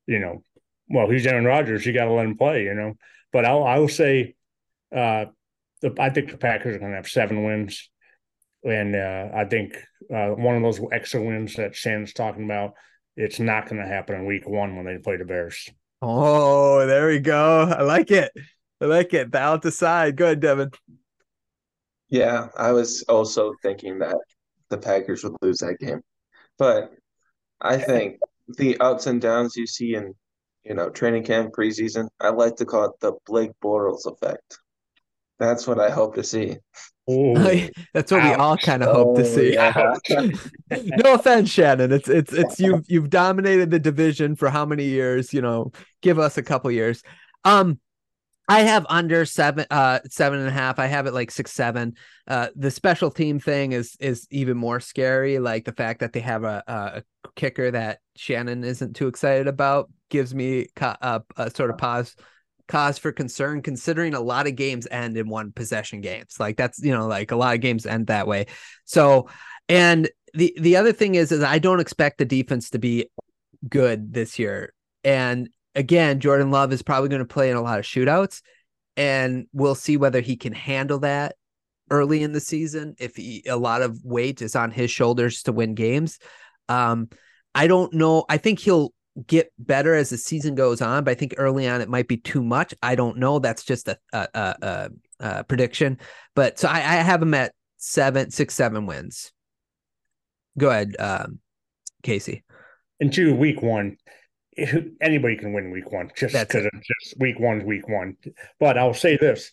you 0.07 0.19
know, 0.19 0.45
well 0.89 1.11
he's 1.11 1.27
Aaron 1.27 1.45
Rodgers, 1.45 1.85
you 1.85 1.93
got 1.93 2.05
to 2.05 2.13
let 2.13 2.27
him 2.27 2.37
play, 2.37 2.65
you 2.65 2.75
know. 2.75 2.95
But 3.33 3.45
I'll 3.45 3.65
I 3.65 3.79
will 3.79 3.89
say, 3.89 4.35
uh, 4.95 5.27
the, 5.83 5.95
I 5.99 6.11
think 6.11 6.31
the 6.31 6.39
Packers 6.39 6.77
are 6.77 6.79
going 6.79 6.93
to 6.93 6.97
have 6.97 7.09
seven 7.09 7.45
wins, 7.45 7.91
and 8.65 8.97
uh, 8.97 9.29
I 9.35 9.45
think 9.45 9.77
uh, 10.13 10.31
one 10.31 10.57
of 10.57 10.63
those 10.63 10.81
extra 10.93 11.23
wins 11.23 11.55
that 11.55 11.75
Shannon's 11.75 12.13
talking 12.13 12.45
about, 12.45 12.73
it's 13.17 13.41
not 13.41 13.69
going 13.69 13.83
to 13.83 13.89
happen 13.89 14.17
in 14.17 14.27
Week 14.27 14.49
One 14.49 14.77
when 14.77 14.85
they 14.87 14.99
play 14.99 15.17
the 15.17 15.25
Bears. 15.25 15.69
Oh, 16.01 16.87
there 16.87 17.09
we 17.09 17.19
go. 17.19 17.63
I 17.63 17.83
like 17.83 18.11
it. 18.11 18.33
I 18.81 18.85
like 18.85 19.13
it. 19.15 19.31
Balance 19.31 19.65
aside. 19.65 20.17
Go 20.17 20.27
ahead, 20.27 20.41
Davin. 20.41 20.73
Yeah, 22.09 22.49
I 22.57 22.73
was 22.73 23.03
also 23.09 23.55
thinking 23.63 23.99
that 23.99 24.17
the 24.71 24.79
Packers 24.79 25.25
would 25.25 25.37
lose 25.43 25.59
that 25.59 25.79
game. 25.81 26.01
But 26.59 26.91
I 27.61 27.77
think 27.77 28.19
the 28.57 28.79
ups 28.79 29.07
and 29.07 29.21
downs 29.21 29.57
you 29.57 29.67
see 29.67 29.95
in, 29.95 30.15
you 30.65 30.75
know, 30.75 30.91
training 30.91 31.25
camp, 31.25 31.53
preseason, 31.53 32.09
I 32.21 32.31
like 32.31 32.57
to 32.57 32.65
call 32.65 32.85
it 32.85 33.01
the 33.01 33.13
Blake 33.27 33.53
Bortles 33.63 34.07
effect. 34.07 34.59
That's 35.39 35.67
what 35.67 35.81
I 35.81 35.91
hope 35.91 36.15
to 36.15 36.25
see. 36.25 36.57
That's 37.95 38.13
what 38.13 38.21
Ouch. 38.21 38.29
we 38.29 38.35
all 38.35 38.57
kind 38.59 38.83
of 38.83 38.95
hope 38.95 39.17
to 39.17 39.25
see. 39.25 39.57
Oh, 39.57 39.97
yeah. 40.09 40.31
no 40.71 41.15
offense, 41.15 41.49
Shannon. 41.49 41.91
It's 41.91 42.09
it's 42.09 42.33
it's 42.33 42.61
you've 42.61 42.85
you've 42.87 43.09
dominated 43.09 43.71
the 43.71 43.79
division 43.79 44.37
for 44.37 44.51
how 44.51 44.67
many 44.67 44.85
years? 44.85 45.33
You 45.33 45.41
know, 45.41 45.73
give 46.03 46.19
us 46.19 46.37
a 46.37 46.43
couple 46.43 46.71
years. 46.71 47.03
Um, 47.45 47.81
I 48.51 48.61
have 48.61 48.87
under 48.89 49.25
seven, 49.25 49.67
uh, 49.71 50.01
seven 50.11 50.41
and 50.41 50.49
a 50.49 50.53
half. 50.53 50.79
I 50.79 50.87
have 50.87 51.07
it 51.07 51.15
like 51.15 51.31
six, 51.31 51.53
seven. 51.53 51.95
Uh, 52.27 52.49
the 52.57 52.71
special 52.71 53.11
team 53.11 53.41
thing 53.41 53.73
is 53.73 53.97
is 54.01 54.27
even 54.31 54.59
more 54.59 54.81
scary. 54.81 55.39
Like 55.39 55.65
the 55.65 55.73
fact 55.73 56.01
that 56.01 56.13
they 56.13 56.21
have 56.21 56.45
a, 56.45 56.63
a 56.67 57.03
kicker 57.37 57.71
that 57.71 58.01
Shannon 58.17 58.65
isn't 58.65 58.97
too 58.97 59.07
excited 59.07 59.49
about 59.49 59.91
gives 60.11 60.35
me 60.35 60.67
a, 60.79 61.23
a 61.37 61.51
sort 61.51 61.71
of 61.71 61.79
pause 61.79 62.17
cause 62.69 62.99
for 62.99 63.11
concern 63.11 63.63
considering 63.63 64.15
a 64.15 64.21
lot 64.21 64.47
of 64.47 64.55
games 64.55 64.87
end 64.91 65.17
in 65.17 65.29
one 65.29 65.51
possession 65.53 66.01
games 66.01 66.37
like 66.39 66.57
that's 66.57 66.81
you 66.83 66.93
know 66.93 67.07
like 67.07 67.31
a 67.31 67.37
lot 67.37 67.55
of 67.55 67.61
games 67.61 67.87
end 67.87 68.07
that 68.07 68.27
way 68.27 68.47
so 68.85 69.29
and 69.69 70.09
the 70.35 70.55
the 70.61 70.77
other 70.77 70.93
thing 70.93 71.15
is 71.15 71.33
is 71.33 71.43
i 71.43 71.59
don't 71.59 71.81
expect 71.81 72.19
the 72.19 72.25
defense 72.25 72.71
to 72.71 72.79
be 72.79 73.09
good 73.69 74.13
this 74.13 74.39
year 74.39 74.73
and 75.03 75.49
again, 75.75 76.21
Jordan 76.21 76.51
Love 76.51 76.73
is 76.73 76.83
probably 76.83 77.09
going 77.09 77.21
to 77.21 77.25
play 77.25 77.51
in 77.51 77.57
a 77.57 77.63
lot 77.63 77.79
of 77.79 77.85
shootouts, 77.85 78.43
and 78.97 79.47
we'll 79.53 79.77
see 79.77 79.97
whether 79.97 80.21
he 80.21 80.37
can 80.37 80.53
handle 80.53 80.99
that 81.01 81.37
early 81.91 82.23
in 82.23 82.33
the 82.33 82.41
season. 82.41 82.95
If 82.99 83.17
he, 83.17 83.45
a 83.49 83.57
lot 83.57 83.81
of 83.83 84.05
weight 84.05 84.43
is 84.43 84.57
on 84.57 84.71
his 84.71 84.91
shoulders 84.91 85.45
to 85.45 85.53
win 85.53 85.75
games, 85.75 86.19
um, 86.69 87.09
I 87.55 87.69
don't 87.69 87.95
know. 87.95 88.25
I 88.29 88.37
think 88.39 88.59
he'll 88.59 88.93
get 89.27 89.53
better 89.59 89.95
as 89.95 90.11
the 90.11 90.19
season 90.19 90.55
goes 90.55 90.81
on, 90.81 91.05
but 91.05 91.11
I 91.11 91.15
think 91.15 91.35
early 91.39 91.69
on 91.69 91.81
it 91.81 91.89
might 91.89 92.09
be 92.09 92.17
too 92.17 92.43
much. 92.43 92.75
I 92.83 92.95
don't 92.95 93.19
know. 93.19 93.39
That's 93.39 93.65
just 93.65 93.89
a 93.89 93.99
a, 94.13 94.29
a, 94.35 94.91
a 95.21 95.45
prediction. 95.45 95.99
But 96.35 96.59
so 96.59 96.69
I, 96.69 96.77
I, 96.77 96.97
have 96.97 97.23
him 97.23 97.35
at 97.35 97.53
seven, 97.77 98.31
six, 98.31 98.55
seven 98.55 98.87
wins. 98.87 99.33
Go 100.57 100.71
ahead, 100.71 100.97
um, 100.99 101.41
Casey. 102.03 102.45
Into 103.01 103.35
week 103.35 103.63
one, 103.63 103.97
anybody 105.01 105.37
can 105.37 105.53
win 105.53 105.71
week 105.71 105.91
one 105.93 106.11
just 106.17 106.35
because 106.35 106.67
it's 106.67 106.87
just 106.87 107.21
week 107.21 107.39
one's 107.39 107.65
week 107.65 107.89
one. 107.89 108.17
But 108.61 108.79
I'll 108.79 108.95
say 108.95 109.17
this: 109.17 109.51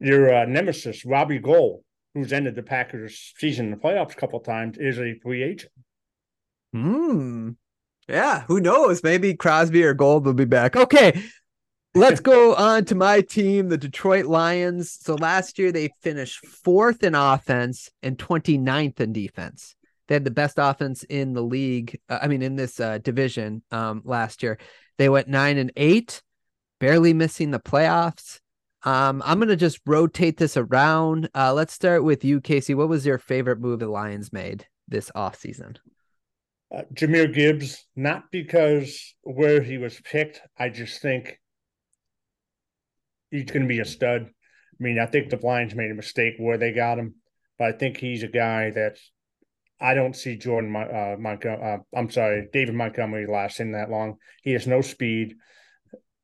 your 0.00 0.34
uh, 0.34 0.44
nemesis 0.46 1.04
Robbie 1.04 1.38
Gould, 1.38 1.82
who's 2.14 2.32
ended 2.32 2.54
the 2.54 2.62
Packers' 2.62 3.32
season 3.36 3.66
in 3.66 3.70
the 3.72 3.76
playoffs 3.76 4.12
a 4.12 4.16
couple 4.16 4.40
times, 4.40 4.78
is 4.78 4.98
a 4.98 5.18
free 5.20 5.42
agent. 5.42 5.72
Hmm. 6.72 7.50
Yeah. 8.08 8.44
Who 8.48 8.60
knows? 8.60 9.02
Maybe 9.02 9.34
Crosby 9.34 9.82
or 9.84 9.94
Gould 9.94 10.26
will 10.26 10.34
be 10.34 10.44
back. 10.44 10.76
Okay. 10.76 11.22
Let's 11.94 12.20
go 12.20 12.54
on 12.56 12.84
to 12.86 12.94
my 12.94 13.20
team, 13.20 13.68
the 13.68 13.78
Detroit 13.78 14.26
Lions. 14.26 14.98
So 15.00 15.14
last 15.14 15.58
year 15.58 15.72
they 15.72 15.90
finished 16.02 16.44
fourth 16.46 17.02
in 17.02 17.14
offense 17.14 17.90
and 18.02 18.18
29th 18.18 19.00
in 19.00 19.12
defense. 19.12 19.76
They 20.08 20.16
had 20.16 20.24
the 20.24 20.30
best 20.30 20.58
offense 20.58 21.02
in 21.04 21.32
the 21.32 21.42
league. 21.42 21.98
Uh, 22.08 22.18
I 22.20 22.28
mean, 22.28 22.42
in 22.42 22.56
this 22.56 22.78
uh, 22.78 22.98
division 22.98 23.62
um, 23.70 24.02
last 24.04 24.42
year. 24.42 24.58
They 24.98 25.08
went 25.08 25.28
nine 25.28 25.58
and 25.58 25.72
eight, 25.76 26.22
barely 26.78 27.14
missing 27.14 27.50
the 27.50 27.58
playoffs. 27.58 28.40
Um, 28.84 29.22
I'm 29.24 29.38
gonna 29.38 29.56
just 29.56 29.80
rotate 29.86 30.36
this 30.36 30.56
around. 30.56 31.30
Uh, 31.34 31.54
let's 31.54 31.72
start 31.72 32.04
with 32.04 32.22
you, 32.22 32.40
Casey. 32.40 32.74
What 32.74 32.88
was 32.88 33.06
your 33.06 33.18
favorite 33.18 33.60
move 33.60 33.80
the 33.80 33.88
Lions 33.88 34.32
made 34.32 34.66
this 34.86 35.10
offseason? 35.16 35.78
Uh, 36.74 36.82
Jahmyr 36.92 37.32
Gibbs, 37.32 37.84
not 37.94 38.24
because 38.32 39.14
where 39.22 39.62
he 39.62 39.78
was 39.78 40.00
picked. 40.00 40.40
I 40.58 40.70
just 40.70 41.00
think 41.00 41.38
he's 43.30 43.44
going 43.44 43.62
to 43.62 43.68
be 43.68 43.80
a 43.80 43.84
stud. 43.84 44.22
I 44.22 44.82
mean, 44.82 44.98
I 44.98 45.06
think 45.06 45.30
the 45.30 45.38
Lions 45.44 45.74
made 45.74 45.90
a 45.90 45.94
mistake 45.94 46.34
where 46.38 46.58
they 46.58 46.72
got 46.72 46.98
him, 46.98 47.14
but 47.58 47.68
I 47.68 47.72
think 47.72 47.96
he's 47.98 48.24
a 48.24 48.28
guy 48.28 48.70
that's 48.70 49.12
I 49.80 49.94
don't 49.94 50.16
see 50.16 50.36
Jordan 50.36 50.74
uh, 50.74 51.16
Montgomery. 51.18 51.62
Uh, 51.62 51.78
I'm 51.96 52.10
sorry, 52.10 52.48
David 52.52 52.74
Montgomery 52.74 53.26
lasting 53.26 53.72
that 53.72 53.90
long. 53.90 54.16
He 54.42 54.52
has 54.52 54.66
no 54.66 54.80
speed, 54.80 55.34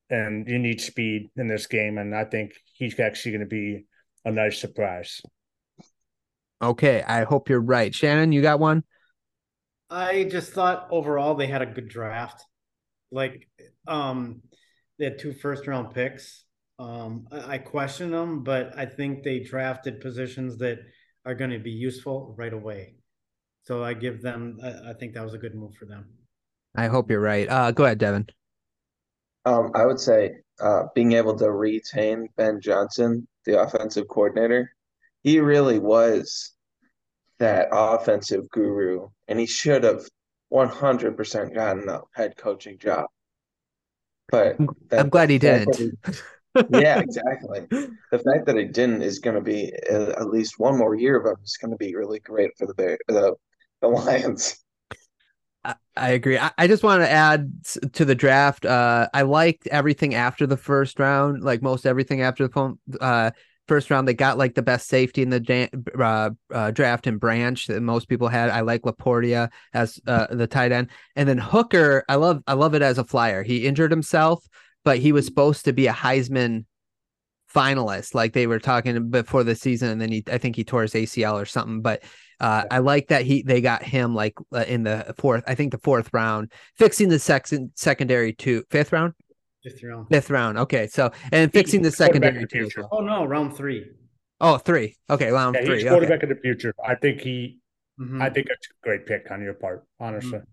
and 0.09 0.49
you 0.49 0.59
need 0.59 0.81
speed 0.81 1.31
in 1.37 1.47
this 1.47 1.67
game. 1.67 1.99
And 1.99 2.15
I 2.15 2.25
think 2.25 2.53
he's 2.73 2.99
actually 2.99 3.33
going 3.33 3.41
to 3.41 3.47
be 3.47 3.85
a 4.25 4.33
nice 4.33 4.59
surprise. 4.59 5.21
Okay, 6.63 7.03
I 7.03 7.25
hope 7.25 7.49
you're 7.49 7.61
right, 7.61 7.95
Shannon. 7.95 8.33
You 8.33 8.43
got 8.43 8.61
one. 8.61 8.83
I 9.91 10.25
just 10.25 10.53
thought 10.53 10.89
overall 10.91 11.35
they 11.35 11.47
had 11.47 11.63
a 11.63 11.67
good 11.67 11.89
draft. 11.89 12.45
Like, 13.11 13.49
um, 13.89 14.43
they 14.99 15.07
had 15.07 15.19
two 15.19 15.33
first 15.33 15.67
round 15.67 15.95
picks. 15.95 16.45
Um, 16.79 17.27
I, 17.33 17.55
I 17.55 17.59
question 17.59 18.11
them, 18.11 18.43
but 18.45 18.79
I 18.79 18.87
think 18.87 19.23
they 19.23 19.41
drafted 19.41 20.01
positions 20.01 20.59
that 20.59 20.79
are 21.27 21.35
going 21.35 21.51
to 21.51 21.59
be 21.59 21.71
useful 21.73 22.35
right 22.39 22.53
away. 22.53 22.95
So 23.65 23.85
I 23.85 23.95
give 23.95 24.23
them. 24.23 24.59
I, 24.63 24.91
I 24.91 24.93
think 24.95 25.15
that 25.15 25.25
was 25.25 25.35
a 25.35 25.39
good 25.39 25.55
move 25.55 25.75
for 25.75 25.87
them. 25.87 26.07
I 26.75 26.87
hope 26.87 27.11
you're 27.11 27.21
right. 27.21 27.49
Uh, 27.49 27.73
go 27.73 27.85
ahead, 27.85 27.99
Davin. 27.99 28.29
Um, 29.45 29.73
I 29.75 29.87
would 29.87 29.99
say 29.99 30.37
uh, 30.61 30.85
being 30.95 31.13
able 31.13 31.37
to 31.39 31.51
retain 31.51 32.29
Ben 32.37 32.61
Johnson, 32.61 33.27
the 33.45 33.61
offensive 33.61 34.07
coordinator, 34.09 34.71
he 35.23 35.41
really 35.41 35.79
was 35.79 36.53
that 37.41 37.69
offensive 37.73 38.49
guru, 38.51 39.09
and 39.27 39.41
he 39.41 39.47
should 39.47 39.83
have 39.83 40.05
100% 40.53 41.55
gotten 41.55 41.87
the 41.87 42.03
head 42.15 42.37
coaching 42.37 42.79
job. 42.79 43.07
But 44.31 44.57
I'm 44.93 45.09
glad 45.09 45.31
he 45.31 45.39
didn't. 45.39 45.99
yeah, 46.71 47.01
exactly. 47.01 47.67
The 48.13 48.19
fact 48.19 48.47
that 48.47 48.57
he 48.57 48.65
didn't 48.67 49.03
is 49.03 49.19
going 49.19 49.35
to 49.35 49.43
be 49.43 49.73
uh, 49.91 50.11
at 50.11 50.29
least 50.29 50.59
one 50.59 50.79
more 50.79 50.95
year 50.95 51.19
of 51.19 51.27
him 51.27 51.37
is 51.43 51.59
going 51.61 51.73
to 51.73 51.77
be 51.77 51.97
really 51.97 52.21
great 52.21 52.51
for 52.57 52.67
the 52.67 52.75
Bear, 52.75 52.99
the 53.09 53.35
the 53.81 53.89
Lions. 53.89 54.57
I, 55.65 55.75
I 55.97 56.11
agree. 56.11 56.39
I, 56.39 56.53
I, 56.57 56.67
just 56.67 56.83
want 56.83 57.03
to 57.03 57.11
add 57.11 57.53
to 57.93 58.05
the 58.05 58.15
draft. 58.15 58.65
Uh, 58.65 59.09
I 59.13 59.23
liked 59.23 59.67
everything 59.67 60.15
after 60.15 60.47
the 60.47 60.57
first 60.57 60.99
round, 60.99 61.43
like 61.43 61.61
most 61.61 61.87
everything 61.87 62.23
after 62.23 62.49
the 62.49 62.77
uh, 63.01 63.31
first 63.71 63.89
round. 63.89 64.09
They 64.09 64.15
got 64.15 64.37
like 64.37 64.57
the 64.57 64.63
best 64.63 64.89
safety 64.89 65.23
in 65.23 65.31
the 65.31 65.71
uh, 65.97 66.31
uh, 66.53 66.73
draft 66.73 67.07
and 67.07 67.21
Branch 67.21 67.65
that 67.69 67.81
most 67.81 68.09
people 68.09 68.27
had. 68.27 68.51
I 68.51 68.63
like 68.63 68.83
LaPorta 68.83 69.49
as 69.73 70.01
uh, 70.09 70.27
the 70.35 70.49
tight 70.49 70.73
end, 70.73 70.91
and 71.15 71.29
then 71.29 71.39
Hooker. 71.39 72.05
I 72.09 72.17
love 72.17 72.43
I 72.49 72.55
love 72.55 72.75
it 72.75 72.83
as 72.83 72.99
a 72.99 73.05
flyer. 73.05 73.45
He 73.45 73.69
injured 73.69 73.93
himself, 73.93 74.45
but 74.85 74.99
he 74.99 75.13
was 75.13 75.25
supposed 75.25 75.67
to 75.67 75.73
be 75.73 75.87
a 75.87 75.93
Heisman 75.93 76.65
finalist, 77.55 78.13
like 78.13 78.33
they 78.33 78.49
were 78.49 78.59
talking 78.59 79.09
before 79.09 79.45
the 79.45 79.55
season, 79.55 79.91
and 79.91 80.01
then 80.01 80.11
he 80.11 80.25
I 80.27 80.39
think 80.39 80.57
he 80.57 80.65
tore 80.65 80.83
his 80.83 80.95
ACL 80.95 81.41
or 81.41 81.47
something, 81.47 81.81
but 81.81 82.03
uh, 82.41 82.65
I 82.73 82.79
like 82.79 83.07
that 83.09 83.25
he 83.25 83.43
they 83.43 83.61
got 83.61 83.85
him 83.85 84.17
like 84.17 84.35
uh, 84.53 84.65
in 84.67 84.83
the 84.83 85.15
fourth, 85.17 85.45
I 85.47 85.55
think 85.55 85.71
the 85.71 85.79
fourth 85.79 86.11
round, 86.13 86.51
fixing 86.77 87.09
the 87.09 87.21
second 87.21 87.71
secondary 87.77 88.33
to 88.35 88.65
fifth 88.69 88.93
round, 88.93 89.15
fifth 89.63 89.83
round, 89.83 90.09
fifth 90.09 90.31
round. 90.31 90.59
Okay, 90.59 90.87
so 90.87 91.11
and 91.33 91.53
fixing 91.53 91.83
the 91.83 91.91
secondary 91.91 92.47
two. 92.47 92.69
Well. 92.77 92.89
Oh 92.93 93.01
no, 93.01 93.25
round 93.25 93.57
three. 93.57 93.87
Oh, 94.41 94.57
three. 94.57 94.97
Okay, 95.09 95.31
round 95.31 95.57
yeah, 95.59 95.65
three. 95.67 95.81
He's 95.81 95.89
quarterback 95.89 96.23
okay. 96.23 96.31
of 96.31 96.37
the 96.37 96.43
future. 96.43 96.75
I 96.85 96.95
think 96.95 97.21
he. 97.21 97.59
Mm-hmm. 98.01 98.23
I 98.23 98.31
think 98.31 98.49
that's 98.49 98.67
a 98.67 98.85
great 98.85 99.07
pick 99.07 99.31
on 99.31 99.43
your 99.43 99.55
part, 99.55 99.85
honestly. 99.99 100.39
Mm-hmm. 100.39 100.45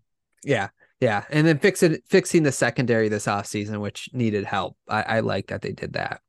Yeah, 0.44 0.70
yeah, 1.00 1.24
and 1.30 1.48
then 1.48 1.60
fixing 1.60 1.98
fixing 2.08 2.44
the 2.44 2.52
secondary 2.52 3.10
this 3.10 3.26
offseason, 3.26 3.80
which 3.80 4.10
needed 4.14 4.46
help. 4.46 4.78
I, 4.90 5.02
I 5.04 5.20
like 5.22 5.48
that 5.48 5.62
they 5.62 5.72
did 5.72 5.94
that. 5.94 6.22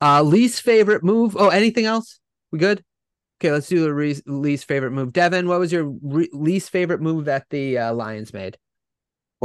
Uh 0.00 0.22
least 0.22 0.62
favorite 0.62 1.04
move. 1.04 1.36
Oh, 1.38 1.48
anything 1.48 1.86
else? 1.86 2.18
We 2.50 2.58
good? 2.58 2.84
Okay, 3.40 3.52
let's 3.52 3.68
do 3.68 3.80
the 3.80 3.92
re- 3.92 4.22
least 4.26 4.66
favorite 4.66 4.92
move. 4.92 5.10
Davin, 5.10 5.46
what 5.46 5.58
was 5.58 5.70
your 5.70 5.84
re- 6.02 6.30
least 6.32 6.70
favorite 6.70 7.02
move 7.02 7.26
that 7.26 7.46
the 7.50 7.78
uh, 7.78 7.92
Lions 7.92 8.32
made? 8.32 8.56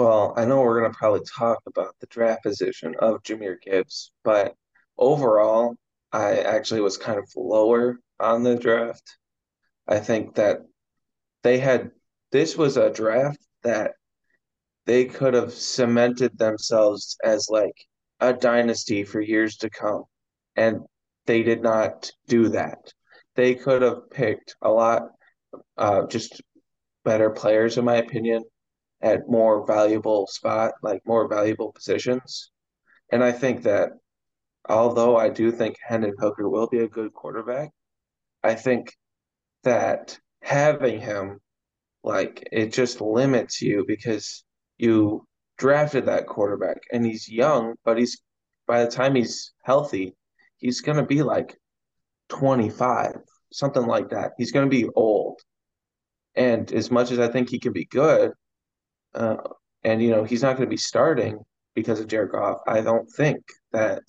Well, 0.02 0.34
I 0.36 0.46
know 0.46 0.62
we're 0.62 0.80
going 0.80 0.92
to 0.92 0.98
probably 0.98 1.22
talk 1.38 1.60
about 1.68 1.94
the 2.00 2.08
draft 2.08 2.42
position 2.42 2.96
of 2.98 3.22
Jahmyr 3.22 3.62
Gibbs, 3.62 4.12
but 4.24 4.56
overall, 4.98 5.76
I 6.12 6.40
actually 6.40 6.82
was 6.82 6.98
kind 6.98 7.20
of 7.20 7.30
lower 7.36 8.00
on 8.20 8.42
the 8.42 8.56
draft. 8.56 9.20
I 9.88 10.00
think 10.00 10.34
that 10.36 10.62
they 11.44 11.60
had 11.60 11.92
this 12.32 12.58
was 12.58 12.78
a 12.78 12.90
draft 12.90 13.46
that 13.62 13.92
they 14.88 15.06
could 15.06 15.36
have 15.36 15.54
cemented 15.54 16.36
themselves 16.36 17.16
as 17.24 17.48
like 17.48 17.76
a 18.20 18.34
dynasty 18.34 19.04
for 19.04 19.22
years 19.22 19.58
to 19.58 19.70
come. 19.70 20.06
And 20.56 20.80
they 21.28 21.44
did 21.44 21.62
not 21.62 22.12
do 22.28 22.50
that. 22.50 22.92
They 23.36 23.54
could 23.54 23.84
have 23.84 24.10
picked 24.10 24.56
a 24.64 24.70
lot 24.72 25.04
uh, 25.78 26.08
just 26.08 26.42
better 27.06 27.30
players, 27.30 27.78
in 27.78 27.86
my 27.86 27.98
opinion, 27.98 28.44
at 29.02 29.30
more 29.30 29.66
valuable 29.66 30.28
spot, 30.28 30.74
like 30.84 31.02
more 31.06 31.28
valuable 31.28 31.72
positions. 31.72 32.52
And 33.12 33.24
I 33.24 33.32
think 33.32 33.64
that 33.64 33.92
although 34.70 35.18
I 35.18 35.30
do 35.30 35.52
think 35.52 35.76
Hendon 35.86 36.14
Hooker 36.20 36.48
will 36.50 36.68
be 36.68 36.80
a 36.80 36.88
good 36.88 37.14
quarterback, 37.14 37.72
I 38.44 38.56
think 38.56 38.94
that 39.64 40.18
having 40.42 41.00
him, 41.00 41.40
like, 42.04 42.48
it 42.52 42.74
just 42.74 43.02
limits 43.02 43.62
you 43.62 43.86
because 43.88 44.44
you 44.78 45.28
drafted 45.58 46.08
that 46.08 46.28
quarterback 46.28 46.78
and 46.92 47.06
he's 47.06 47.30
young, 47.30 47.76
but 47.86 47.98
he's 47.98 48.22
by 48.68 48.84
the 48.84 48.90
time 48.92 49.16
he's 49.16 49.54
healthy, 49.64 50.16
he's 50.58 50.82
to 50.98 51.06
be 51.06 51.24
like 51.24 51.58
25, 52.30 53.18
something 53.52 53.86
like 53.86 54.10
that. 54.10 54.32
He's 54.38 54.52
to 54.70 54.70
be 54.70 54.88
old. 54.96 55.40
And 56.36 56.72
as 56.72 56.90
much 56.90 57.12
as 57.12 57.20
I 57.20 57.28
think 57.28 57.50
he 57.50 57.60
can 57.60 57.74
be 57.74 57.86
good, 57.86 58.32
uh, 59.14 59.38
and 59.84 60.02
you 60.02 60.10
know 60.10 60.24
he's 60.24 60.44
not 60.44 60.58
going 60.58 60.68
to 60.68 60.74
be 60.74 60.78
starting 60.78 61.40
because 61.76 62.00
of 62.00 62.08
Jared 62.08 62.32
Goff, 62.32 62.60
I 62.68 62.82
don't 62.82 63.10
think 63.10 63.42
that 63.72 64.04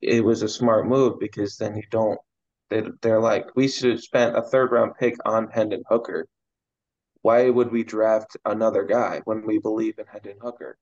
it 0.00 0.24
was 0.24 0.42
a 0.42 0.48
smart 0.48 0.86
move 0.86 1.18
because 1.18 1.56
then 1.56 1.76
you 1.76 1.82
don't. 1.90 2.18
They, 2.70 2.82
they're 3.02 3.20
like, 3.20 3.54
we 3.54 3.68
should 3.68 3.90
have 3.90 4.00
spent 4.00 4.36
a 4.36 4.42
third 4.42 4.72
round 4.72 4.92
pick 4.98 5.14
on 5.24 5.48
Hendon 5.50 5.82
Hooker. 5.88 6.26
Why 7.22 7.48
would 7.50 7.72
we 7.72 7.84
draft 7.84 8.36
another 8.44 8.84
guy 8.84 9.20
when 9.24 9.46
we 9.46 9.58
believe 9.58 9.98
in 9.98 10.06
Hendon 10.06 10.38
Hooker 10.40 10.76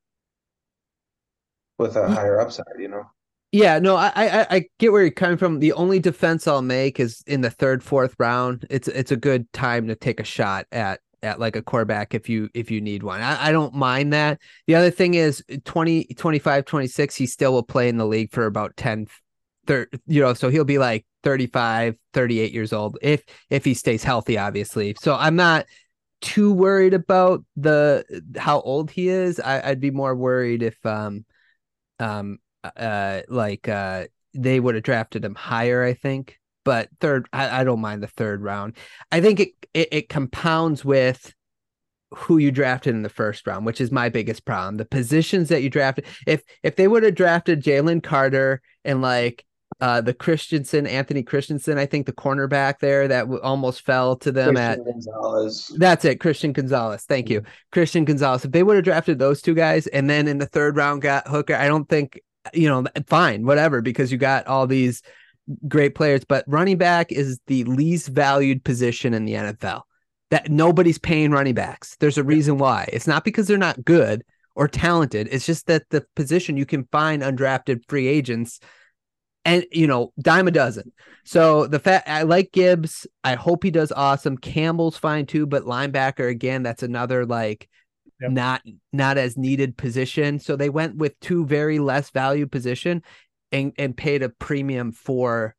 with 1.78 1.96
a 1.96 2.08
higher 2.08 2.40
upside? 2.40 2.64
You 2.78 2.88
know. 2.88 3.04
Yeah, 3.52 3.78
no, 3.78 3.96
I, 3.96 4.12
I 4.16 4.46
I 4.50 4.64
get 4.78 4.92
where 4.92 5.02
you're 5.02 5.12
coming 5.12 5.36
from. 5.36 5.60
The 5.60 5.72
only 5.74 6.00
defense 6.00 6.48
I'll 6.48 6.60
make 6.60 6.98
is 6.98 7.22
in 7.26 7.40
the 7.40 7.50
third, 7.50 7.82
fourth 7.82 8.14
round. 8.18 8.66
It's 8.68 8.88
it's 8.88 9.12
a 9.12 9.16
good 9.16 9.50
time 9.52 9.86
to 9.86 9.94
take 9.94 10.20
a 10.20 10.24
shot 10.24 10.66
at 10.72 11.00
at 11.24 11.40
like 11.40 11.56
a 11.56 11.62
quarterback 11.62 12.14
if 12.14 12.28
you 12.28 12.48
if 12.54 12.70
you 12.70 12.80
need 12.80 13.02
one. 13.02 13.20
I, 13.20 13.48
I 13.48 13.52
don't 13.52 13.74
mind 13.74 14.12
that. 14.12 14.40
The 14.66 14.74
other 14.74 14.90
thing 14.90 15.14
is 15.14 15.42
20, 15.64 16.04
25, 16.16 16.64
26, 16.64 17.16
he 17.16 17.26
still 17.26 17.52
will 17.52 17.62
play 17.62 17.88
in 17.88 17.96
the 17.96 18.06
league 18.06 18.30
for 18.30 18.46
about 18.46 18.76
10, 18.76 19.06
30, 19.66 19.98
you 20.06 20.20
know, 20.20 20.34
so 20.34 20.50
he'll 20.50 20.64
be 20.64 20.78
like 20.78 21.06
35, 21.22 21.96
38 22.12 22.52
years 22.52 22.72
old 22.72 22.98
if 23.02 23.22
if 23.50 23.64
he 23.64 23.74
stays 23.74 24.04
healthy, 24.04 24.38
obviously. 24.38 24.94
So 25.00 25.14
I'm 25.14 25.36
not 25.36 25.66
too 26.20 26.52
worried 26.52 26.94
about 26.94 27.44
the 27.56 28.04
how 28.36 28.60
old 28.60 28.90
he 28.90 29.08
is. 29.08 29.40
I, 29.40 29.70
I'd 29.70 29.80
be 29.80 29.90
more 29.90 30.14
worried 30.14 30.62
if 30.62 30.84
um 30.86 31.24
um 31.98 32.38
uh 32.76 33.22
like 33.28 33.68
uh 33.68 34.06
they 34.34 34.58
would 34.58 34.74
have 34.74 34.84
drafted 34.84 35.24
him 35.24 35.34
higher, 35.34 35.82
I 35.82 35.94
think. 35.94 36.38
But 36.64 36.88
third, 37.00 37.28
I, 37.32 37.60
I 37.60 37.64
don't 37.64 37.80
mind 37.80 38.02
the 38.02 38.08
third 38.08 38.42
round. 38.42 38.76
I 39.12 39.20
think 39.20 39.40
it, 39.40 39.50
it 39.74 39.88
it 39.92 40.08
compounds 40.08 40.84
with 40.84 41.34
who 42.14 42.38
you 42.38 42.50
drafted 42.50 42.94
in 42.94 43.02
the 43.02 43.08
first 43.08 43.46
round, 43.46 43.66
which 43.66 43.80
is 43.80 43.90
my 43.90 44.08
biggest 44.08 44.44
problem. 44.44 44.76
The 44.76 44.84
positions 44.84 45.48
that 45.48 45.62
you 45.62 45.70
drafted. 45.70 46.06
If 46.26 46.42
if 46.62 46.76
they 46.76 46.88
would 46.88 47.02
have 47.02 47.14
drafted 47.14 47.62
Jalen 47.62 48.02
Carter 48.02 48.62
and 48.84 49.02
like 49.02 49.44
uh 49.80 50.00
the 50.00 50.14
Christensen, 50.14 50.86
Anthony 50.86 51.22
Christensen, 51.22 51.78
I 51.78 51.86
think 51.86 52.06
the 52.06 52.12
cornerback 52.12 52.78
there 52.80 53.08
that 53.08 53.22
w- 53.22 53.40
almost 53.42 53.82
fell 53.82 54.16
to 54.16 54.30
them 54.30 54.54
Christian 54.54 54.80
at 54.80 54.84
Gonzalez. 54.84 55.72
that's 55.76 56.04
it, 56.04 56.20
Christian 56.20 56.52
Gonzalez. 56.52 57.04
Thank 57.04 57.28
you, 57.28 57.42
Christian 57.72 58.04
Gonzalez. 58.04 58.44
If 58.44 58.52
they 58.52 58.62
would 58.62 58.76
have 58.76 58.84
drafted 58.84 59.18
those 59.18 59.42
two 59.42 59.54
guys 59.54 59.86
and 59.88 60.08
then 60.08 60.28
in 60.28 60.38
the 60.38 60.46
third 60.46 60.76
round 60.76 61.02
got 61.02 61.26
Hooker, 61.26 61.56
I 61.56 61.66
don't 61.66 61.88
think 61.88 62.20
you 62.52 62.68
know, 62.68 62.84
fine, 63.06 63.46
whatever, 63.46 63.80
because 63.80 64.12
you 64.12 64.18
got 64.18 64.46
all 64.46 64.66
these 64.66 65.02
great 65.68 65.94
players. 65.94 66.24
But 66.24 66.44
running 66.46 66.78
back 66.78 67.12
is 67.12 67.38
the 67.46 67.64
least 67.64 68.08
valued 68.08 68.64
position 68.64 69.14
in 69.14 69.24
the 69.24 69.34
NFL. 69.34 69.82
That 70.30 70.50
nobody's 70.50 70.98
paying 70.98 71.30
running 71.30 71.54
backs. 71.54 71.96
There's 72.00 72.18
a 72.18 72.24
reason 72.24 72.58
why. 72.58 72.88
It's 72.92 73.06
not 73.06 73.24
because 73.24 73.46
they're 73.46 73.58
not 73.58 73.84
good 73.84 74.24
or 74.56 74.68
talented. 74.68 75.28
It's 75.30 75.46
just 75.46 75.66
that 75.66 75.84
the 75.90 76.04
position 76.16 76.56
you 76.56 76.66
can 76.66 76.88
find 76.90 77.22
undrafted 77.22 77.82
free 77.88 78.06
agents 78.08 78.60
and 79.44 79.66
you 79.70 79.86
know 79.86 80.12
dime 80.20 80.48
a 80.48 80.50
dozen 80.50 80.90
so 81.24 81.66
the 81.66 81.78
fact 81.78 82.08
i 82.08 82.22
like 82.22 82.50
gibbs 82.52 83.06
i 83.24 83.34
hope 83.34 83.62
he 83.62 83.70
does 83.70 83.92
awesome 83.92 84.38
campbell's 84.38 84.96
fine 84.96 85.26
too 85.26 85.46
but 85.46 85.64
linebacker 85.64 86.28
again 86.30 86.62
that's 86.62 86.82
another 86.82 87.26
like 87.26 87.68
Yep. 88.20 88.30
not 88.30 88.62
not 88.92 89.18
as 89.18 89.36
needed 89.36 89.76
position 89.76 90.38
so 90.38 90.54
they 90.54 90.70
went 90.70 90.96
with 90.96 91.18
two 91.18 91.44
very 91.46 91.80
less 91.80 92.10
valued 92.10 92.52
position 92.52 93.02
and 93.54 93.72
and 93.78 93.96
paid 93.96 94.22
a 94.22 94.28
premium 94.28 94.92
for 94.92 95.54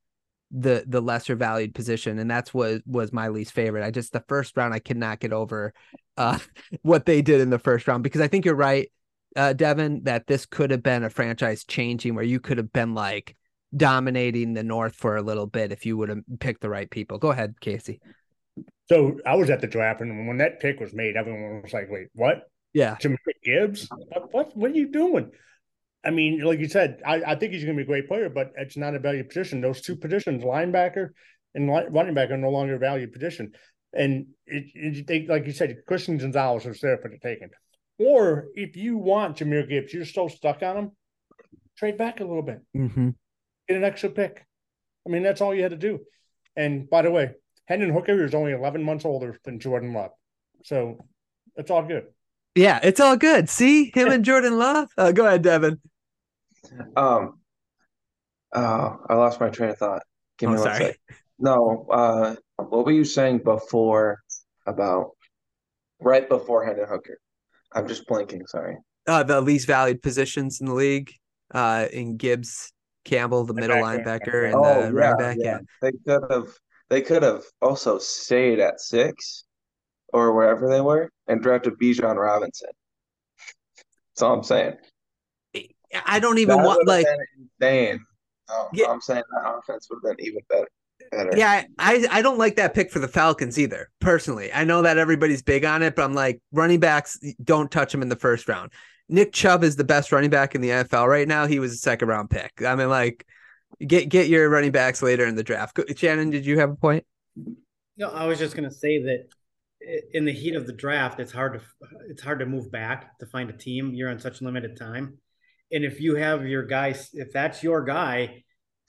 the 0.51 0.83
the 0.87 1.01
lesser 1.01 1.35
valued 1.35 1.73
position 1.73 2.19
and 2.19 2.29
that's 2.29 2.53
what 2.53 2.81
was 2.85 3.11
my 3.11 3.29
least 3.29 3.53
favorite 3.53 3.83
i 3.83 3.89
just 3.89 4.13
the 4.13 4.23
first 4.27 4.55
round 4.57 4.73
i 4.73 4.79
cannot 4.79 5.19
get 5.19 5.33
over 5.33 5.73
uh 6.17 6.37
what 6.83 7.05
they 7.05 7.21
did 7.21 7.41
in 7.41 7.49
the 7.49 7.57
first 7.59 7.87
round 7.87 8.03
because 8.03 8.21
i 8.21 8.27
think 8.27 8.45
you're 8.45 8.53
right 8.53 8.91
uh 9.37 9.53
davin 9.55 10.03
that 10.03 10.27
this 10.27 10.45
could 10.45 10.69
have 10.69 10.83
been 10.83 11.03
a 11.03 11.09
franchise 11.09 11.63
changing 11.63 12.13
where 12.13 12.23
you 12.23 12.39
could 12.39 12.57
have 12.57 12.71
been 12.71 12.93
like 12.93 13.35
dominating 13.75 14.53
the 14.53 14.63
north 14.63 14.95
for 14.95 15.15
a 15.17 15.21
little 15.21 15.47
bit 15.47 15.71
if 15.71 15.85
you 15.85 15.97
would 15.97 16.09
have 16.09 16.19
picked 16.39 16.61
the 16.61 16.69
right 16.69 16.91
people 16.91 17.17
go 17.17 17.31
ahead 17.31 17.59
casey 17.59 17.99
So 18.89 19.17
I 19.25 19.35
was 19.35 19.49
at 19.49 19.61
the 19.61 19.67
draft, 19.67 20.01
and 20.01 20.27
when 20.27 20.37
that 20.37 20.59
pick 20.59 20.79
was 20.79 20.93
made, 20.93 21.15
everyone 21.15 21.61
was 21.63 21.73
like, 21.73 21.89
"Wait, 21.89 22.07
what? 22.13 22.43
yeah 22.73 22.97
Jimmy 22.99 23.17
Gibbs? 23.43 23.91
What? 24.09 24.33
What, 24.33 24.57
what 24.57 24.71
are 24.71 24.75
you 24.75 24.91
doing?" 24.91 25.31
I 26.05 26.11
mean, 26.11 26.41
like 26.41 26.59
you 26.59 26.69
said, 26.69 27.01
I, 27.05 27.21
I 27.25 27.35
think 27.35 27.53
he's 27.53 27.63
going 27.63 27.75
to 27.75 27.83
be 27.83 27.85
a 27.85 27.87
great 27.87 28.07
player, 28.07 28.29
but 28.29 28.51
it's 28.57 28.77
not 28.77 28.93
a 28.93 28.99
valued 28.99 29.29
position. 29.29 29.61
Those 29.61 29.81
two 29.81 29.95
positions, 29.95 30.43
linebacker 30.43 31.09
and 31.55 31.67
li- 31.67 31.87
running 31.89 32.13
back, 32.13 32.29
are 32.29 32.37
no 32.37 32.49
longer 32.49 32.75
a 32.75 32.79
valued 32.79 33.11
position. 33.11 33.53
And 33.93 34.27
it, 34.45 34.65
it 34.75 35.07
they, 35.07 35.25
like 35.25 35.45
you 35.45 35.53
said, 35.53 35.77
Christian 35.87 36.17
Gonzalez 36.17 36.65
was 36.65 36.79
there 36.79 36.97
for 36.97 37.09
the 37.09 37.17
taking. 37.17 37.49
Or 37.97 38.47
if 38.53 38.75
you 38.75 38.97
want 38.97 39.37
Jahmyr 39.37 39.67
Gibbs, 39.67 39.93
you're 39.93 40.05
so 40.05 40.27
stuck 40.27 40.61
on 40.61 40.77
him, 40.77 40.91
trade 41.77 41.97
back 41.97 42.19
a 42.19 42.25
little 42.25 42.43
bit, 42.43 42.61
mm-hmm. 42.75 43.09
get 43.67 43.77
an 43.77 43.83
extra 43.83 44.09
pick. 44.09 44.45
I 45.07 45.09
mean, 45.09 45.23
that's 45.23 45.41
all 45.41 45.55
you 45.55 45.63
had 45.63 45.71
to 45.71 45.77
do. 45.77 45.99
And 46.55 46.89
by 46.89 47.01
the 47.01 47.11
way, 47.11 47.31
Hendon 47.65 47.91
Hooker 47.91 48.23
is 48.23 48.35
only 48.35 48.51
11 48.51 48.83
months 48.83 49.05
older 49.05 49.39
than 49.43 49.59
Jordan 49.59 49.93
Love. 49.93 50.11
So 50.63 50.99
it's 51.55 51.71
all 51.71 51.83
good. 51.83 52.05
yeah 52.55 52.79
it's 52.83 52.99
all 52.99 53.17
good 53.17 53.49
see 53.49 53.91
him 53.93 54.09
and 54.09 54.25
jordan 54.25 54.57
love 54.57 54.89
uh, 54.97 55.11
go 55.11 55.25
ahead 55.25 55.43
davin 55.43 55.79
Um, 56.95 57.39
oh, 58.53 58.97
I 59.09 59.13
lost 59.15 59.39
my 59.39 59.49
train 59.49 59.69
of 59.71 59.77
thought. 59.77 60.03
Give 60.37 60.49
me 60.49 60.55
Oh, 60.57 60.59
one 60.63 60.73
sorry. 60.75 60.85
sec. 60.85 60.99
No, 61.39 61.85
uh, 61.91 62.35
what 62.57 62.85
were 62.85 62.91
you 62.91 63.03
saying 63.05 63.39
before 63.39 64.19
about 64.65 65.11
right 65.99 66.27
before 66.27 66.65
Hendon 66.65 66.87
Hooker? 66.87 67.17
I'm 67.73 67.87
just 67.87 68.07
blanking. 68.07 68.47
Sorry. 68.47 68.77
uh 69.07 69.23
the 69.23 69.41
least 69.41 69.67
valued 69.67 70.01
positions 70.01 70.61
in 70.61 70.67
the 70.67 70.73
league 70.73 71.11
uh 71.53 71.87
in 71.91 72.15
gibbs 72.17 72.71
campbell 73.03 73.43
the 73.43 73.53
middle 73.53 73.77
Linebacker. 73.77 74.03
linebacker 74.25 74.45
and 74.45 74.55
Oh 74.55 74.85
the 74.87 74.93
running 74.93 75.17
back 75.17 75.37
yeah. 75.39 75.57
They 75.81 75.91
could 75.91 76.23
have. 76.31 76.47
They 76.89 77.01
could 77.01 77.23
have 77.23 77.43
also 77.61 77.97
stayed 77.97 78.59
at 78.59 78.79
six, 78.79 79.43
or 80.13 80.33
wherever 80.33 80.69
they 80.69 80.81
were, 80.81 81.09
and 81.27 81.41
drafted 81.41 81.73
Bijan 81.79 82.15
Robinson. 82.15 82.69
That's 84.13 84.21
all 84.21 84.35
I'm 84.35 84.43
saying. 84.43 84.75
I 86.05 86.19
don't 86.19 86.37
even 86.37 86.57
That 86.57 86.65
want 86.65 86.87
like 86.87 87.05
been 87.05 87.49
insane. 87.61 88.05
Um, 88.49 88.67
Yeah. 88.73 88.87
I'm 88.87 89.01
saying 89.01 89.23
that 89.31 89.53
offense 89.57 89.87
would 89.89 89.99
have 90.07 90.17
been 90.17 90.25
even 90.25 90.41
better. 90.49 90.67
Better. 91.11 91.31
Yeah, 91.35 91.63
I 91.77 92.07
I 92.09 92.21
don't 92.21 92.37
like 92.37 92.55
that 92.55 92.73
pick 92.73 92.91
for 92.91 92.99
the 92.99 93.07
Falcons 93.07 93.59
either. 93.59 93.89
Personally, 93.99 94.51
I 94.51 94.63
know 94.63 94.81
that 94.81 94.97
everybody's 94.97 95.43
big 95.43 95.65
on 95.65 95.83
it, 95.83 95.95
but 95.95 96.03
I'm 96.03 96.13
like 96.13 96.41
running 96.51 96.79
backs 96.79 97.19
don't 97.43 97.69
touch 97.69 97.91
them 97.91 98.01
in 98.01 98.09
the 98.09 98.15
first 98.15 98.47
round. 98.47 98.71
Nick 99.07 99.33
Chubb 99.33 99.63
is 99.63 99.75
the 99.75 99.83
best 99.83 100.11
running 100.11 100.29
back 100.29 100.55
in 100.55 100.61
the 100.61 100.69
NFL 100.69 101.07
right 101.07 101.27
now. 101.27 101.45
He 101.45 101.59
was 101.59 101.73
a 101.73 101.77
second 101.77 102.07
round 102.07 102.29
pick. 102.29 102.63
I 102.65 102.75
mean, 102.75 102.89
like 102.89 103.25
get 103.85 104.09
get 104.09 104.29
your 104.29 104.49
running 104.49 104.71
backs 104.71 105.01
later 105.01 105.25
in 105.25 105.35
the 105.35 105.43
draft. 105.43 105.79
Shannon, 105.95 106.29
did 106.29 106.45
you 106.45 106.59
have 106.59 106.71
a 106.71 106.75
point? 106.75 107.05
No, 107.97 108.09
I 108.09 108.25
was 108.25 108.39
just 108.39 108.55
going 108.55 108.69
to 108.69 108.75
say 108.75 109.01
that 109.03 109.27
in 110.13 110.25
the 110.25 110.31
heat 110.31 110.55
of 110.55 110.65
the 110.65 110.73
draft, 110.73 111.19
it's 111.19 111.31
hard 111.31 111.53
to 111.53 111.61
it's 112.09 112.21
hard 112.21 112.39
to 112.39 112.45
move 112.45 112.71
back 112.71 113.17
to 113.19 113.25
find 113.25 113.49
a 113.49 113.53
team. 113.53 113.93
You're 113.93 114.09
on 114.09 114.19
such 114.19 114.41
limited 114.41 114.77
time, 114.77 115.17
and 115.71 115.83
if 115.83 115.99
you 115.99 116.15
have 116.15 116.45
your 116.45 116.65
guy, 116.65 116.95
if 117.13 117.31
that's 117.33 117.63
your 117.63 117.83
guy, 117.83 118.43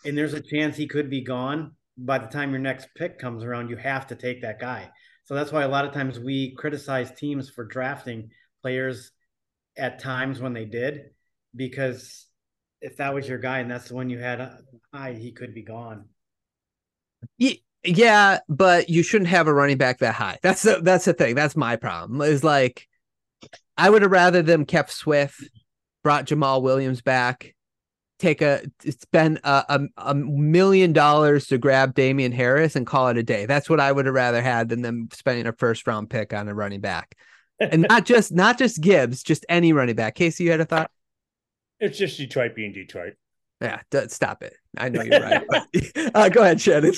and 0.04 0.16
there's 0.16 0.34
a 0.34 0.40
chance 0.40 0.76
he 0.76 0.86
could 0.86 1.10
be 1.10 1.22
gone, 1.22 1.72
by 1.96 2.18
the 2.18 2.26
time 2.26 2.50
your 2.50 2.60
next 2.60 2.88
pick 2.94 3.18
comes 3.18 3.42
around, 3.42 3.70
you 3.70 3.76
have 3.76 4.06
to 4.08 4.14
take 4.14 4.42
that 4.42 4.60
guy. 4.60 4.90
So 5.24 5.34
that's 5.34 5.52
why 5.52 5.62
a 5.62 5.68
lot 5.68 5.84
of 5.84 5.92
times 5.92 6.20
we 6.20 6.54
criticize 6.54 7.10
teams 7.12 7.50
for 7.50 7.64
drafting 7.64 8.30
players 8.62 9.10
at 9.76 9.98
times 9.98 10.40
when 10.40 10.52
they 10.52 10.64
did, 10.64 11.10
because 11.54 12.26
if 12.80 12.98
that 12.98 13.14
was 13.14 13.28
your 13.28 13.38
guy 13.38 13.58
and 13.58 13.70
that's 13.70 13.88
the 13.88 13.94
one 13.94 14.10
you 14.10 14.18
had 14.18 14.40
uh, 14.40 14.50
high, 14.92 15.14
he 15.14 15.32
could 15.32 15.54
be 15.54 15.62
gone. 15.62 16.06
Yeah, 17.82 18.40
but 18.48 18.88
you 18.88 19.02
shouldn't 19.02 19.30
have 19.30 19.46
a 19.46 19.54
running 19.54 19.78
back 19.78 19.98
that 19.98 20.14
high. 20.14 20.38
That's 20.42 20.62
the 20.62 20.80
that's 20.82 21.04
the 21.04 21.12
thing. 21.12 21.34
That's 21.34 21.56
my 21.56 21.76
problem. 21.76 22.20
Is 22.20 22.44
like 22.44 22.86
I 23.76 23.90
would 23.90 24.02
have 24.02 24.10
rather 24.10 24.42
them 24.42 24.64
kept 24.64 24.90
Swift, 24.90 25.42
brought 26.06 26.26
Jamaal 26.26 26.62
Williams 26.62 27.02
back, 27.02 27.52
take 28.20 28.40
a 28.40 28.62
spend 28.88 29.40
a, 29.42 29.64
a, 29.68 29.80
a, 29.96 30.14
million 30.14 30.92
dollars 30.92 31.48
to 31.48 31.58
grab 31.58 31.96
Damien 31.96 32.30
Harris 32.30 32.76
and 32.76 32.86
call 32.86 33.08
it 33.08 33.16
a 33.16 33.24
day. 33.24 33.44
That's 33.44 33.68
what 33.68 33.80
I 33.80 33.90
would 33.90 34.06
have 34.06 34.14
rather 34.14 34.40
had 34.40 34.68
than 34.68 34.82
them 34.82 35.08
spending 35.12 35.48
a 35.48 35.52
first 35.52 35.84
round 35.84 36.08
pick 36.08 36.32
on 36.32 36.46
a 36.46 36.54
running 36.54 36.80
back. 36.80 37.16
and 37.58 37.86
not 37.88 38.06
just 38.06 38.32
not 38.32 38.56
just 38.56 38.80
Gibbs, 38.80 39.24
just 39.24 39.44
any 39.48 39.72
running 39.72 39.96
back. 39.96 40.14
Casey, 40.14 40.44
you 40.44 40.52
had 40.52 40.60
a 40.60 40.64
thought? 40.64 40.92
It's 41.80 41.98
just 41.98 42.18
Detroit 42.18 42.54
being 42.54 42.72
Detroit. 42.72 43.14
Yeah, 43.60 43.80
d- 43.90 44.06
stop 44.06 44.44
it. 44.44 44.54
I 44.78 44.90
know 44.90 45.02
you're 45.02 45.20
right. 45.20 45.44
uh, 46.14 46.28
go 46.28 46.42
ahead, 46.42 46.60
Shannon. 46.60 46.92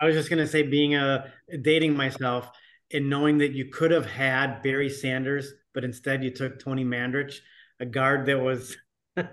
I 0.00 0.06
was 0.06 0.14
just 0.14 0.30
gonna 0.30 0.46
say, 0.46 0.62
being 0.62 0.94
a 0.94 1.30
dating 1.60 1.94
myself 1.94 2.48
and 2.90 3.10
knowing 3.10 3.36
that 3.36 3.52
you 3.52 3.66
could 3.66 3.90
have 3.90 4.06
had 4.06 4.62
Barry 4.62 4.88
Sanders, 4.88 5.52
but 5.74 5.84
instead 5.84 6.24
you 6.24 6.30
took 6.30 6.58
Tony 6.58 6.86
Mandarich, 6.86 7.40
a 7.80 7.86
guard 7.86 8.26
that 8.26 8.40
was 8.40 8.76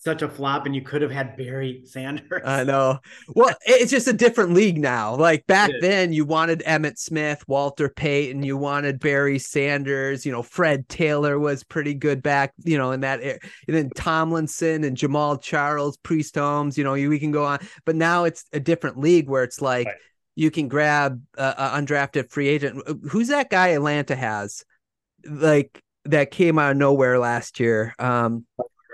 such 0.00 0.22
a 0.22 0.28
flop 0.28 0.64
and 0.64 0.74
you 0.74 0.80
could 0.80 1.02
have 1.02 1.10
had 1.10 1.36
Barry 1.36 1.82
Sanders. 1.84 2.42
I 2.44 2.64
know. 2.64 2.98
Well, 3.28 3.54
it's 3.66 3.90
just 3.90 4.08
a 4.08 4.14
different 4.14 4.54
league 4.54 4.78
now. 4.78 5.14
Like 5.14 5.46
back 5.46 5.70
then, 5.80 6.14
you 6.14 6.24
wanted 6.24 6.60
Emmitt 6.60 6.98
Smith, 6.98 7.44
Walter 7.46 7.90
Payton, 7.90 8.42
you 8.42 8.56
wanted 8.56 8.98
Barry 8.98 9.38
Sanders, 9.38 10.24
you 10.24 10.32
know, 10.32 10.42
Fred 10.42 10.88
Taylor 10.88 11.38
was 11.38 11.62
pretty 11.62 11.92
good 11.92 12.22
back, 12.22 12.54
you 12.64 12.78
know, 12.78 12.92
in 12.92 13.00
that 13.00 13.20
era. 13.22 13.38
and 13.68 13.76
then 13.76 13.90
Tomlinson 13.90 14.84
and 14.84 14.96
Jamaal 14.96 15.40
Charles, 15.40 15.98
Priest 15.98 16.34
Holmes, 16.34 16.78
you 16.78 16.84
know, 16.84 16.94
we 16.94 17.18
can 17.18 17.30
go 17.30 17.44
on. 17.44 17.58
But 17.84 17.94
now 17.94 18.24
it's 18.24 18.46
a 18.54 18.60
different 18.60 18.98
league 18.98 19.28
where 19.28 19.44
it's 19.44 19.60
like 19.60 19.86
right. 19.86 19.96
you 20.34 20.50
can 20.50 20.68
grab 20.68 21.22
an 21.36 21.84
undrafted 21.84 22.30
free 22.30 22.48
agent. 22.48 22.82
Who's 23.10 23.28
that 23.28 23.50
guy 23.50 23.68
Atlanta 23.68 24.16
has? 24.16 24.64
Like 25.26 25.82
that 26.04 26.30
came 26.30 26.58
out 26.58 26.72
of 26.72 26.76
nowhere 26.76 27.18
last 27.18 27.60
year. 27.60 27.94
Um 27.98 28.46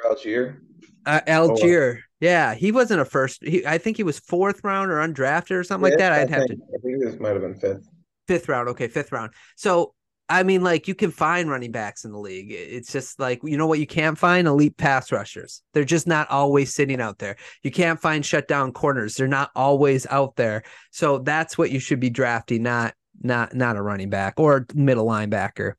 Allgeier. 0.05 0.59
Uh, 1.05 1.21
Allgeier. 1.27 1.99
Oh. 1.99 2.03
Yeah, 2.21 2.55
he 2.55 2.73
wasn't 2.73 3.01
a 3.01 3.05
first. 3.05 3.45
He, 3.45 3.67
I 3.67 3.79
think 3.79 3.99
he 3.99 4.03
was 4.03 4.19
fourth 4.19 4.65
round 4.65 4.91
or 4.91 4.97
undrafted 4.97 5.51
or 5.53 5.65
something 5.65 5.93
yeah, 5.93 5.95
like 5.95 5.99
that. 5.99 6.13
I'd 6.13 6.31
have 6.31 6.47
to. 6.47 6.55
I 6.55 6.79
think 6.83 7.05
this 7.05 7.21
might 7.21 7.33
have 7.33 7.43
been 7.43 7.55
fifth. 7.55 7.87
Fifth 8.27 8.49
round. 8.49 8.71
Okay, 8.71 8.89
fifth 8.89 9.13
round. 9.13 9.33
So 9.55 9.95
I 10.29 10.43
mean, 10.43 10.63
like 10.65 10.89
you 10.89 10.95
can 10.95 11.11
find 11.11 11.49
running 11.49 11.71
backs 11.71 12.05
in 12.05 12.11
the 12.11 12.19
league. 12.19 12.51
It's 12.51 12.91
just 12.91 13.21
like 13.21 13.41
you 13.45 13.57
know 13.57 13.67
what 13.67 13.79
you 13.79 13.87
can't 13.87 14.19
find 14.19 14.49
elite 14.49 14.77
pass 14.77 15.13
rushers. 15.13 15.63
They're 15.73 15.85
just 15.85 16.07
not 16.07 16.29
always 16.31 16.75
sitting 16.75 17.01
out 17.01 17.19
there. 17.19 17.37
You 17.63 17.71
can't 17.71 18.01
find 18.01 18.25
shutdown 18.25 18.73
corners. 18.73 19.15
They're 19.15 19.29
not 19.29 19.51
always 19.55 20.07
out 20.07 20.37
there. 20.37 20.65
So 20.91 21.19
that's 21.19 21.57
what 21.57 21.71
you 21.71 21.79
should 21.79 22.01
be 22.01 22.11
drafting, 22.11 22.63
not 22.63 22.95
not 23.21 23.55
not 23.55 23.77
a 23.77 23.83
running 23.83 24.11
back 24.11 24.35
or 24.39 24.67
middle 24.75 25.07
linebacker. 25.07 25.75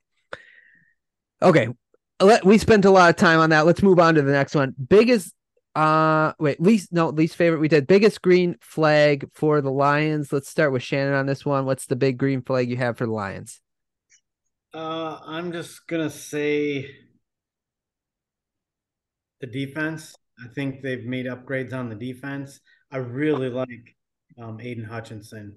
Okay, 1.41 1.67
we 2.43 2.57
spent 2.57 2.85
a 2.85 2.91
lot 2.91 3.09
of 3.09 3.15
time 3.15 3.39
on 3.39 3.51
that. 3.51 3.65
Let's 3.65 3.83
move 3.83 3.99
on 3.99 4.15
to 4.15 4.21
the 4.21 4.31
next 4.31 4.55
one. 4.55 4.73
Biggest 4.89 5.33
uh 5.75 6.33
wait, 6.39 6.59
least 6.59 6.91
no, 6.91 7.09
least 7.09 7.35
favorite 7.35 7.59
we 7.59 7.67
did. 7.67 7.85
Biggest 7.85 8.21
green 8.21 8.57
flag 8.61 9.29
for 9.33 9.61
the 9.61 9.71
Lions. 9.71 10.33
Let's 10.33 10.49
start 10.49 10.71
with 10.71 10.81
Shannon 10.81 11.13
on 11.13 11.27
this 11.27 11.45
one. 11.45 11.65
What's 11.65 11.85
the 11.85 11.95
big 11.95 12.17
green 12.17 12.41
flag 12.41 12.69
you 12.69 12.77
have 12.77 12.97
for 12.97 13.05
the 13.05 13.11
Lions? 13.11 13.61
Uh 14.73 15.19
I'm 15.23 15.51
just 15.51 15.85
gonna 15.87 16.09
say 16.09 16.89
the 19.39 19.47
defense. 19.47 20.15
I 20.43 20.47
think 20.53 20.81
they've 20.81 21.05
made 21.05 21.25
upgrades 21.27 21.73
on 21.73 21.89
the 21.89 21.95
defense. 21.95 22.59
I 22.91 22.97
really 22.97 23.49
like 23.49 23.95
um, 24.39 24.59
Aidan 24.61 24.83
Hutchinson, 24.83 25.55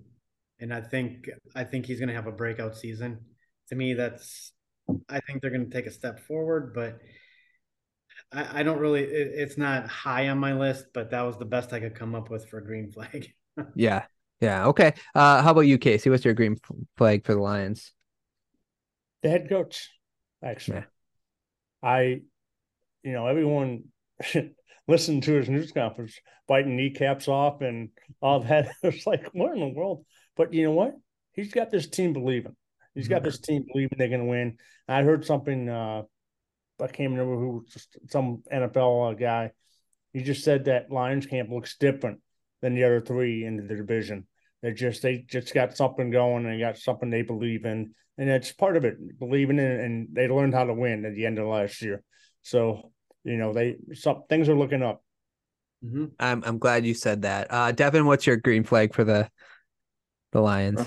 and 0.59 0.73
I 0.73 0.81
think 0.81 1.29
I 1.55 1.65
think 1.65 1.87
he's 1.87 2.01
to 2.01 2.15
have 2.15 2.27
a 2.27 2.33
breakout 2.33 2.77
season. 2.77 3.21
To 3.69 3.77
me, 3.77 3.95
that's 3.95 4.53
I 5.09 5.21
think 5.21 5.41
they're 5.41 5.51
going 5.51 5.69
to 5.69 5.77
take 5.77 5.87
a 5.87 5.91
step 5.91 6.21
forward, 6.21 6.73
but 6.75 6.99
I, 8.33 8.61
I 8.61 8.63
don't 8.63 8.79
really. 8.79 9.03
It, 9.03 9.33
it's 9.35 9.59
not 9.59 9.89
high 9.89 10.29
on 10.29 10.39
my 10.39 10.53
list, 10.53 10.87
but 10.95 11.11
that 11.11 11.23
was 11.23 11.37
the 11.37 11.45
best 11.45 11.73
I 11.73 11.81
could 11.81 11.95
come 11.95 12.15
up 12.15 12.31
with 12.31 12.49
for 12.49 12.61
green 12.61 12.91
flag. 12.91 13.33
yeah, 13.75 14.05
yeah, 14.41 14.67
okay. 14.67 14.95
Uh, 15.15 15.43
how 15.43 15.51
about 15.51 15.63
you, 15.63 15.79
Casey? 15.79 16.11
What's 16.11 16.25
your 16.25 16.35
green 16.35 16.57
flag 16.97 17.25
for 17.25 17.35
the 17.35 17.41
Lions? 17.41 17.93
The 19.23 19.31
head 19.31 19.49
coach, 19.49 19.91
actually. 20.43 20.79
Yeah. 20.79 20.85
I, 21.83 22.01
you 23.03 23.13
know, 23.13 23.27
everyone 23.27 23.85
listened 24.89 25.23
to 25.25 25.33
his 25.33 25.49
news 25.49 25.73
conference, 25.73 26.19
biting 26.49 26.77
kneecaps 26.77 27.29
off 27.29 27.61
and 27.61 27.91
all 28.23 28.41
that. 28.41 28.71
It's 28.83 29.07
like, 29.07 29.29
what 29.33 29.53
in 29.53 29.61
the 29.61 29.69
world? 29.69 30.05
But 30.37 30.55
you 30.55 30.65
know 30.65 30.73
what? 30.73 30.95
He's 31.33 31.53
got 31.53 31.71
this 31.71 31.87
team 31.87 32.13
believing. 32.13 32.57
He's 32.95 33.09
got 33.09 33.23
this 33.23 33.39
team 33.39 33.65
believing 33.73 33.99
they're 33.99 34.09
going 34.09 34.21
to 34.21 34.27
win. 34.27 34.59
I 34.89 35.03
heard 35.03 35.25
something. 35.25 35.69
Uh, 35.69 36.03
I 36.81 36.87
can't 36.87 37.13
remember 37.13 37.37
who, 37.37 37.65
just 37.71 37.97
some 38.09 38.43
NFL 38.53 39.13
uh, 39.13 39.15
guy. 39.15 39.53
He 40.13 40.23
just 40.23 40.43
said 40.43 40.65
that 40.65 40.91
Lions 40.91 41.27
camp 41.27 41.51
looks 41.51 41.77
different 41.77 42.21
than 42.63 42.75
the 42.75 42.85
other 42.85 43.01
three 43.01 43.45
in 43.45 43.57
the 43.57 43.75
division. 43.75 44.27
They 44.63 44.73
just 44.73 45.03
they 45.03 45.25
just 45.29 45.55
got 45.55 45.77
something 45.77 46.11
going 46.11 46.45
and 46.45 46.55
they 46.55 46.61
got 46.61 46.79
something 46.79 47.11
they 47.11 47.23
believe 47.23 47.65
in, 47.65 47.95
and 48.19 48.29
it's 48.29 48.53
part 48.53 48.77
of 48.77 48.85
it 48.85 49.19
believing 49.19 49.59
in, 49.59 49.81
and 49.81 50.09
they 50.13 50.29
learned 50.29 50.55
how 50.55 50.65
to 50.65 50.75
win 50.75 51.05
at 51.05 51.15
the 51.15 51.27
end 51.27 51.39
of 51.39 51.47
last 51.47 51.81
year. 51.81 52.03
So 52.43 52.93
you 53.25 53.37
know 53.37 53.53
they 53.53 53.77
some 53.95 54.25
things 54.29 54.49
are 54.49 54.57
looking 54.57 54.83
up. 54.83 55.03
Mm-hmm. 55.85 56.07
I'm 56.19 56.43
I'm 56.45 56.59
glad 56.59 56.85
you 56.85 56.95
said 56.95 57.23
that. 57.23 57.47
Uh, 57.51 57.73
Davin, 57.73 58.05
what's 58.05 58.27
your 58.27 58.37
green 58.37 58.65
flag 58.65 58.95
for 58.95 59.05
the 59.05 59.31
the 60.33 60.41
Lions? 60.41 60.81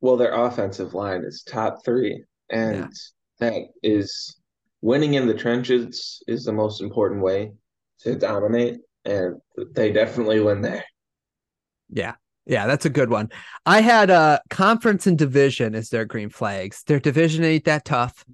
Well, 0.00 0.16
their 0.16 0.32
offensive 0.32 0.94
line 0.94 1.22
is 1.24 1.42
top 1.42 1.84
three, 1.84 2.24
and 2.50 2.76
yeah. 2.76 2.88
that 3.38 3.62
is 3.82 4.36
winning 4.82 5.14
in 5.14 5.26
the 5.26 5.34
trenches 5.34 6.22
is 6.26 6.44
the 6.44 6.52
most 6.52 6.80
important 6.80 7.22
way 7.22 7.52
to 8.00 8.16
dominate, 8.16 8.78
and 9.04 9.36
they 9.74 9.92
definitely 9.92 10.40
win 10.40 10.62
there. 10.62 10.84
Yeah. 11.90 12.14
Yeah, 12.46 12.66
that's 12.66 12.86
a 12.86 12.90
good 12.90 13.10
one. 13.10 13.30
I 13.66 13.80
had 13.80 14.10
a 14.10 14.40
conference 14.48 15.06
and 15.06 15.16
division 15.16 15.74
as 15.74 15.90
their 15.90 16.04
green 16.04 16.30
flags. 16.30 16.82
Their 16.84 16.98
division 16.98 17.44
ain't 17.44 17.66
that 17.66 17.84
tough, 17.84 18.24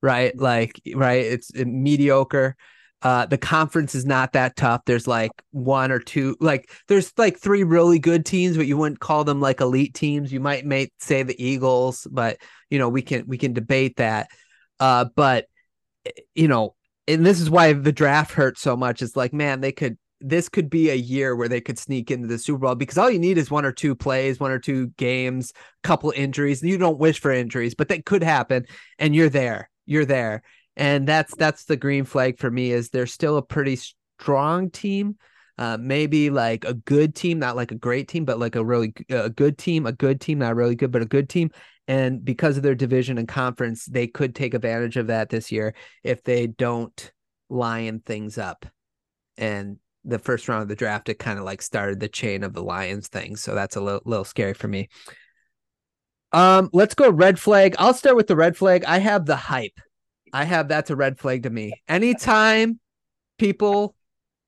right? 0.00 0.34
Like, 0.38 0.80
right? 0.94 1.26
It's 1.26 1.52
mediocre. 1.52 2.56
Uh, 3.02 3.26
the 3.26 3.38
conference 3.38 3.94
is 3.94 4.06
not 4.06 4.32
that 4.32 4.56
tough. 4.56 4.82
There's 4.86 5.06
like 5.06 5.30
one 5.50 5.92
or 5.92 5.98
two, 5.98 6.36
like 6.40 6.70
there's 6.88 7.12
like 7.18 7.38
three 7.38 7.62
really 7.62 7.98
good 7.98 8.24
teams, 8.24 8.56
but 8.56 8.66
you 8.66 8.76
wouldn't 8.78 9.00
call 9.00 9.22
them 9.22 9.40
like 9.40 9.60
elite 9.60 9.94
teams. 9.94 10.32
You 10.32 10.40
might 10.40 10.64
make 10.64 10.92
say 10.98 11.22
the 11.22 11.40
Eagles, 11.42 12.06
but 12.10 12.38
you 12.70 12.78
know 12.78 12.88
we 12.88 13.02
can 13.02 13.26
we 13.26 13.36
can 13.36 13.52
debate 13.52 13.96
that. 13.98 14.28
Uh, 14.80 15.06
but 15.14 15.46
eh, 16.06 16.10
you 16.34 16.48
know, 16.48 16.74
and 17.06 17.24
this 17.24 17.40
is 17.40 17.50
why 17.50 17.74
the 17.74 17.92
draft 17.92 18.32
hurts 18.32 18.62
so 18.62 18.76
much. 18.76 19.02
It's 19.02 19.16
like, 19.16 19.34
man, 19.34 19.60
they 19.60 19.72
could 19.72 19.98
this 20.22 20.48
could 20.48 20.70
be 20.70 20.88
a 20.88 20.94
year 20.94 21.36
where 21.36 21.48
they 21.48 21.60
could 21.60 21.78
sneak 21.78 22.10
into 22.10 22.26
the 22.26 22.38
Super 22.38 22.60
Bowl 22.60 22.74
because 22.74 22.96
all 22.96 23.10
you 23.10 23.18
need 23.18 23.36
is 23.36 23.50
one 23.50 23.66
or 23.66 23.72
two 23.72 23.94
plays, 23.94 24.40
one 24.40 24.50
or 24.50 24.58
two 24.58 24.88
games, 24.96 25.52
couple 25.82 26.10
injuries. 26.16 26.62
You 26.62 26.78
don't 26.78 26.98
wish 26.98 27.20
for 27.20 27.30
injuries, 27.30 27.74
but 27.74 27.88
that 27.88 28.06
could 28.06 28.22
happen, 28.22 28.64
and 28.98 29.14
you're 29.14 29.28
there. 29.28 29.68
You're 29.84 30.06
there 30.06 30.42
and 30.76 31.06
that's 31.06 31.34
that's 31.36 31.64
the 31.64 31.76
green 31.76 32.04
flag 32.04 32.38
for 32.38 32.50
me 32.50 32.70
is 32.70 32.90
they're 32.90 33.06
still 33.06 33.36
a 33.36 33.42
pretty 33.42 33.78
strong 34.18 34.70
team. 34.70 35.16
Uh, 35.58 35.78
maybe 35.80 36.28
like 36.28 36.66
a 36.66 36.74
good 36.74 37.14
team 37.14 37.38
not 37.38 37.56
like 37.56 37.72
a 37.72 37.76
great 37.76 38.08
team 38.08 38.26
but 38.26 38.38
like 38.38 38.56
a 38.56 38.64
really 38.64 38.92
a 39.08 39.30
good 39.30 39.56
team 39.56 39.86
a 39.86 39.92
good 39.92 40.20
team 40.20 40.38
not 40.40 40.54
really 40.54 40.74
good 40.74 40.92
but 40.92 41.00
a 41.00 41.06
good 41.06 41.30
team. 41.30 41.50
And 41.88 42.22
because 42.22 42.58
of 42.58 42.62
their 42.62 42.74
division 42.74 43.16
and 43.16 43.26
conference 43.26 43.86
they 43.86 44.06
could 44.06 44.34
take 44.34 44.52
advantage 44.52 44.98
of 44.98 45.06
that 45.06 45.30
this 45.30 45.50
year 45.50 45.74
if 46.04 46.22
they 46.22 46.46
don't 46.46 47.10
lion 47.48 48.00
things 48.04 48.36
up. 48.36 48.66
And 49.38 49.78
the 50.04 50.18
first 50.18 50.46
round 50.46 50.60
of 50.62 50.68
the 50.68 50.76
draft 50.76 51.08
it 51.08 51.18
kind 51.18 51.38
of 51.38 51.46
like 51.46 51.62
started 51.62 52.00
the 52.00 52.08
chain 52.08 52.42
of 52.44 52.52
the 52.52 52.62
lions 52.62 53.08
thing. 53.08 53.34
So 53.36 53.54
that's 53.54 53.76
a 53.76 53.80
little, 53.80 54.02
little 54.04 54.26
scary 54.26 54.52
for 54.52 54.68
me. 54.68 54.90
Um 56.32 56.68
let's 56.74 56.94
go 56.94 57.08
red 57.08 57.38
flag. 57.38 57.76
I'll 57.78 57.94
start 57.94 58.16
with 58.16 58.26
the 58.26 58.36
red 58.36 58.58
flag. 58.58 58.84
I 58.84 58.98
have 58.98 59.24
the 59.24 59.36
hype 59.36 59.80
I 60.36 60.44
have 60.44 60.68
that's 60.68 60.90
a 60.90 60.96
red 60.96 61.18
flag 61.18 61.44
to 61.44 61.50
me. 61.50 61.80
Anytime 61.88 62.78
people 63.38 63.94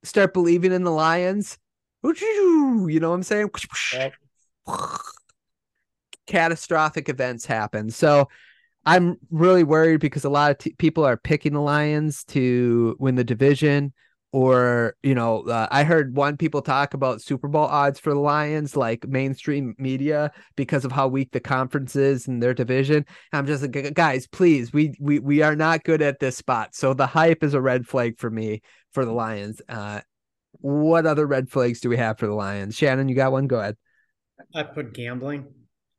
start 0.03 0.35
believing 0.35 0.71
in 0.71 0.85
the 0.85 0.91
Lions, 0.91 1.57
you 2.05 3.01
know 3.01 3.09
what 3.09 3.17
I'm 3.17 3.23
saying? 3.23 3.49
Catastrophic 6.27 7.09
events 7.09 7.47
happen. 7.47 7.89
So 7.91 8.29
I'm 8.85 9.17
really 9.31 9.65
worried 9.65 10.01
because 10.01 10.27
a 10.27 10.29
lot 10.29 10.51
of 10.51 10.59
t- 10.59 10.75
people 10.77 11.07
are 11.07 11.17
picking 11.17 11.55
the 11.55 11.63
Lions 11.63 12.23
to 12.25 12.95
win 12.99 13.15
the 13.15 13.25
division 13.25 13.95
or 14.33 14.95
you 15.03 15.15
know 15.15 15.43
uh, 15.45 15.67
i 15.71 15.85
heard 15.85 16.15
one 16.15 16.37
people 16.37 16.61
talk 16.61 16.93
about 16.93 17.23
super 17.23 17.49
bowl 17.49 17.65
odds 17.65 17.99
for 17.99 18.13
the 18.13 18.21
lions 18.21 18.77
like 18.77 19.09
mainstream 19.09 19.75
media 19.79 20.31
because 20.55 20.85
of 20.85 20.93
how 20.93 21.09
weak 21.09 21.31
the 21.33 21.41
conference 21.41 21.97
is 21.97 22.29
in 22.29 22.41
their 22.41 22.55
division. 22.55 23.07
I'm 23.33 23.47
just 23.47 23.63
like 23.63 23.95
guys 23.95 24.27
please 24.27 24.73
we 24.73 24.95
we 25.01 25.19
we 25.19 25.43
are 25.43 25.57
not 25.57 25.85
good 25.85 26.03
at 26.03 26.19
this 26.19 26.37
spot. 26.37 26.75
So 26.75 26.95
the 26.95 27.07
hype 27.07 27.43
is 27.43 27.55
a 27.55 27.61
red 27.61 27.87
flag 27.87 28.19
for 28.19 28.31
me 28.31 28.63
for 28.93 29.05
the 29.05 29.13
lions. 29.13 29.63
Uh 29.69 30.01
what 30.61 31.07
other 31.07 31.27
red 31.27 31.49
flags 31.49 31.81
do 31.81 31.89
we 31.89 31.97
have 31.97 32.19
for 32.19 32.27
the 32.27 32.35
lions? 32.35 32.75
Shannon 32.75 33.09
you 33.09 33.15
got 33.15 33.33
one? 33.33 33.47
Go 33.47 33.61
ahead. 33.61 33.77
I 34.55 34.65
put 34.65 34.93
gambling. 34.93 35.47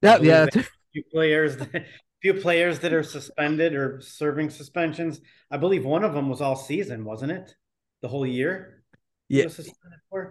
Yeah 0.02 0.18
yeah. 0.22 0.48
few 0.94 1.04
players 1.12 1.58
that, 1.58 1.86
few 2.22 2.34
players 2.36 2.80
that 2.80 2.94
are 2.94 3.04
suspended 3.04 3.74
or 3.74 4.02
serving 4.02 4.50
suspensions. 4.50 5.20
I 5.50 5.58
believe 5.58 5.86
one 5.86 6.04
of 6.04 6.14
them 6.14 6.30
was 6.30 6.42
all 6.42 6.56
season 6.56 7.06
wasn't 7.06 7.32
it 7.32 7.56
the 8.02 8.08
whole 8.08 8.26
year? 8.26 8.84
Yeah. 9.28 9.46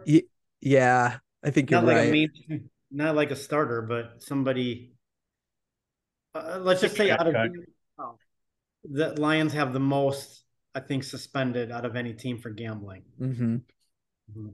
Yeah, 0.04 0.20
yeah, 0.60 1.18
I 1.44 1.50
think 1.50 1.70
you're 1.70 1.80
not 1.80 1.88
right. 1.88 1.98
Like 1.98 2.08
a 2.08 2.12
main, 2.50 2.70
not 2.90 3.14
like 3.14 3.30
a 3.30 3.36
starter, 3.36 3.82
but 3.82 4.22
somebody. 4.22 4.94
Uh, 6.34 6.58
let's 6.60 6.80
just 6.80 6.96
say 6.96 7.10
out 7.10 7.26
of 7.26 7.34
oh, 7.98 8.18
the 8.84 9.20
Lions 9.20 9.52
have 9.52 9.72
the 9.72 9.80
most, 9.80 10.42
I 10.74 10.80
think, 10.80 11.04
suspended 11.04 11.70
out 11.70 11.84
of 11.84 11.96
any 11.96 12.12
team 12.12 12.38
for 12.38 12.50
gambling. 12.50 13.02
Mm-hmm. 13.20 13.54
Mm-hmm. 13.54 14.48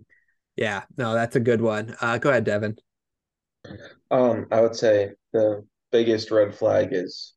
Yeah, 0.56 0.82
no, 0.96 1.14
that's 1.14 1.36
a 1.36 1.40
good 1.40 1.60
one. 1.60 1.96
Uh, 2.00 2.18
go 2.18 2.30
ahead, 2.30 2.46
Davin. 2.46 2.78
Um, 4.10 4.46
I 4.52 4.60
would 4.60 4.76
say 4.76 5.10
the 5.32 5.64
biggest 5.90 6.30
red 6.30 6.54
flag 6.54 6.88
is 6.92 7.34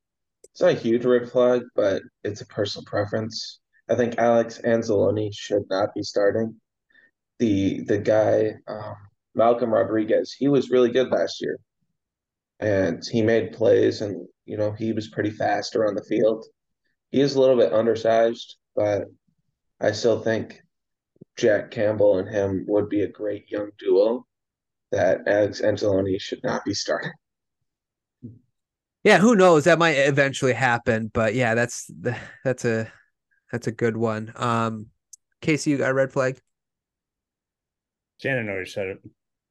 it's 0.51 0.61
not 0.61 0.71
a 0.71 0.73
huge 0.73 1.05
red 1.05 1.29
flag, 1.29 1.63
but 1.75 2.01
it's 2.23 2.41
a 2.41 2.45
personal 2.47 2.85
preference. 2.85 3.59
I 3.89 3.95
think 3.95 4.17
Alex 4.17 4.59
Anzalone 4.63 5.29
should 5.33 5.63
not 5.69 5.93
be 5.93 6.03
starting. 6.03 6.55
The 7.39 7.81
the 7.81 7.97
guy 7.97 8.55
um, 8.67 8.95
Malcolm 9.35 9.73
Rodriguez, 9.73 10.33
he 10.33 10.47
was 10.47 10.71
really 10.71 10.91
good 10.91 11.09
last 11.09 11.41
year, 11.41 11.59
and 12.59 13.03
he 13.09 13.21
made 13.21 13.53
plays, 13.53 14.01
and 14.01 14.27
you 14.45 14.57
know 14.57 14.71
he 14.71 14.93
was 14.93 15.09
pretty 15.09 15.31
fast 15.31 15.75
around 15.75 15.95
the 15.95 16.03
field. 16.03 16.45
He 17.11 17.21
is 17.21 17.35
a 17.35 17.39
little 17.39 17.55
bit 17.55 17.73
undersized, 17.73 18.57
but 18.75 19.05
I 19.79 19.91
still 19.91 20.21
think 20.21 20.61
Jack 21.37 21.71
Campbell 21.71 22.17
and 22.17 22.27
him 22.27 22.65
would 22.67 22.89
be 22.89 23.01
a 23.01 23.07
great 23.07 23.49
young 23.49 23.69
duo 23.79 24.25
that 24.91 25.21
Alex 25.27 25.61
Anzalone 25.61 26.19
should 26.19 26.43
not 26.43 26.65
be 26.65 26.73
starting. 26.73 27.11
Yeah, 29.03 29.19
who 29.19 29.35
knows? 29.35 29.65
That 29.65 29.79
might 29.79 29.91
eventually 29.91 30.53
happen, 30.53 31.11
but 31.13 31.35
yeah, 31.35 31.55
that's 31.55 31.89
that's 32.43 32.65
a 32.65 32.91
that's 33.51 33.67
a 33.67 33.71
good 33.71 33.97
one. 33.97 34.31
Um, 34.35 34.87
Casey, 35.41 35.71
you 35.71 35.77
got 35.77 35.91
a 35.91 35.93
red 35.93 36.11
flag? 36.11 36.39
Shannon 38.19 38.49
already 38.49 38.69
said 38.69 38.87
it. 38.87 39.01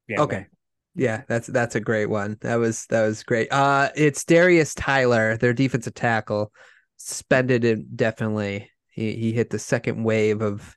Yeah, 0.07 0.21
okay. 0.21 0.35
Man. 0.37 0.47
Yeah, 0.95 1.21
that's 1.27 1.47
that's 1.47 1.75
a 1.75 1.79
great 1.79 2.07
one. 2.07 2.37
That 2.41 2.55
was 2.55 2.87
that 2.87 3.05
was 3.05 3.23
great. 3.23 3.49
Uh 3.51 3.89
it's 3.95 4.23
Darius 4.23 4.73
Tyler, 4.73 5.37
their 5.37 5.53
defensive 5.53 5.93
tackle, 5.93 6.51
suspended 6.97 7.63
indefinitely. 7.63 8.71
He 8.89 9.13
he 9.13 9.31
hit 9.31 9.51
the 9.51 9.59
second 9.59 10.03
wave 10.03 10.41
of 10.41 10.75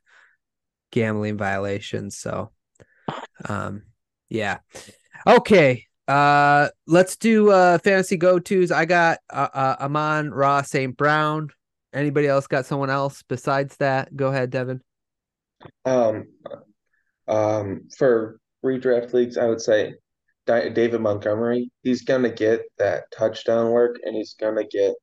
gambling 0.91 1.37
violations. 1.37 2.17
So 2.17 2.51
um 3.49 3.81
yeah. 4.29 4.59
Okay. 5.25 5.87
Uh 6.07 6.69
let's 6.85 7.17
do 7.17 7.49
uh 7.49 7.79
fantasy 7.79 8.17
go-tos. 8.17 8.71
I 8.71 8.85
got 8.85 9.17
uh, 9.29 9.49
uh 9.51 9.75
Amon-Ra 9.79 10.61
St. 10.61 10.95
Brown, 10.95 11.49
Anybody 11.93 12.27
else 12.27 12.47
got 12.47 12.65
someone 12.65 12.89
else 12.89 13.23
besides 13.23 13.77
that? 13.77 14.15
Go 14.15 14.27
ahead, 14.27 14.51
Davin. 14.51 14.79
Um, 15.85 16.27
um, 17.27 17.87
for 17.97 18.39
redraft 18.63 19.13
leagues, 19.13 19.37
I 19.37 19.47
would 19.47 19.61
say 19.61 19.95
David 20.45 21.01
Montgomery. 21.01 21.71
He's 21.83 22.03
gonna 22.03 22.31
get 22.31 22.61
that 22.77 23.05
touchdown 23.15 23.71
work, 23.71 23.97
and 24.03 24.15
he's 24.15 24.35
gonna 24.39 24.65
get 24.65 24.93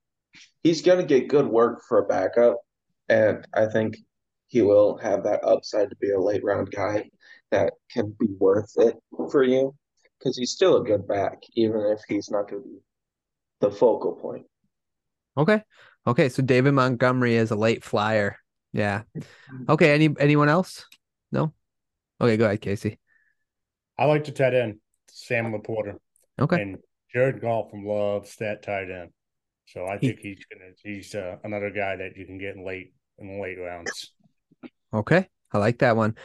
he's 0.62 0.82
gonna 0.82 1.04
get 1.04 1.28
good 1.28 1.46
work 1.46 1.82
for 1.88 1.98
a 1.98 2.06
backup, 2.06 2.56
and 3.08 3.46
I 3.54 3.66
think 3.66 3.96
he 4.48 4.62
will 4.62 4.96
have 4.98 5.22
that 5.24 5.44
upside 5.44 5.90
to 5.90 5.96
be 5.96 6.10
a 6.10 6.20
late 6.20 6.42
round 6.42 6.70
guy 6.70 7.08
that 7.50 7.74
can 7.90 8.14
be 8.18 8.28
worth 8.38 8.72
it 8.76 8.96
for 9.30 9.42
you 9.42 9.74
because 10.18 10.36
he's 10.36 10.50
still 10.50 10.78
a 10.78 10.84
good 10.84 11.06
back, 11.06 11.38
even 11.54 11.80
if 11.92 12.00
he's 12.08 12.30
not 12.30 12.50
going 12.50 12.62
to 12.62 12.68
be 12.68 12.78
the 13.60 13.70
focal 13.70 14.12
point. 14.12 14.46
Okay. 15.36 15.62
Okay, 16.08 16.30
so 16.30 16.42
David 16.42 16.72
Montgomery 16.72 17.34
is 17.34 17.50
a 17.50 17.56
late 17.56 17.84
flyer. 17.84 18.38
Yeah. 18.72 19.02
Okay. 19.68 19.92
Any 19.92 20.08
anyone 20.18 20.48
else? 20.48 20.86
No. 21.30 21.52
Okay, 22.18 22.38
go 22.38 22.46
ahead, 22.46 22.62
Casey. 22.62 22.98
I 23.98 24.06
like 24.06 24.24
to 24.24 24.32
tight 24.32 24.54
end 24.54 24.78
Sam 25.10 25.52
LaPorta. 25.52 25.96
Okay. 26.40 26.62
And 26.62 26.78
Jared 27.12 27.42
Goff 27.42 27.70
from 27.70 27.84
loves 27.84 28.36
that 28.36 28.62
tight 28.62 28.90
end. 28.90 29.10
So 29.66 29.86
I 29.86 29.98
think 29.98 30.20
he, 30.20 30.30
he's 30.30 30.44
gonna 30.50 30.70
he's 30.82 31.14
uh, 31.14 31.36
another 31.44 31.70
guy 31.70 31.96
that 31.96 32.16
you 32.16 32.24
can 32.24 32.38
get 32.38 32.56
in 32.56 32.64
late 32.64 32.94
in 33.18 33.28
the 33.28 33.42
late 33.42 33.58
rounds. 33.58 34.14
Okay, 34.94 35.28
I 35.52 35.58
like 35.58 35.80
that 35.80 35.94
one. 35.94 36.16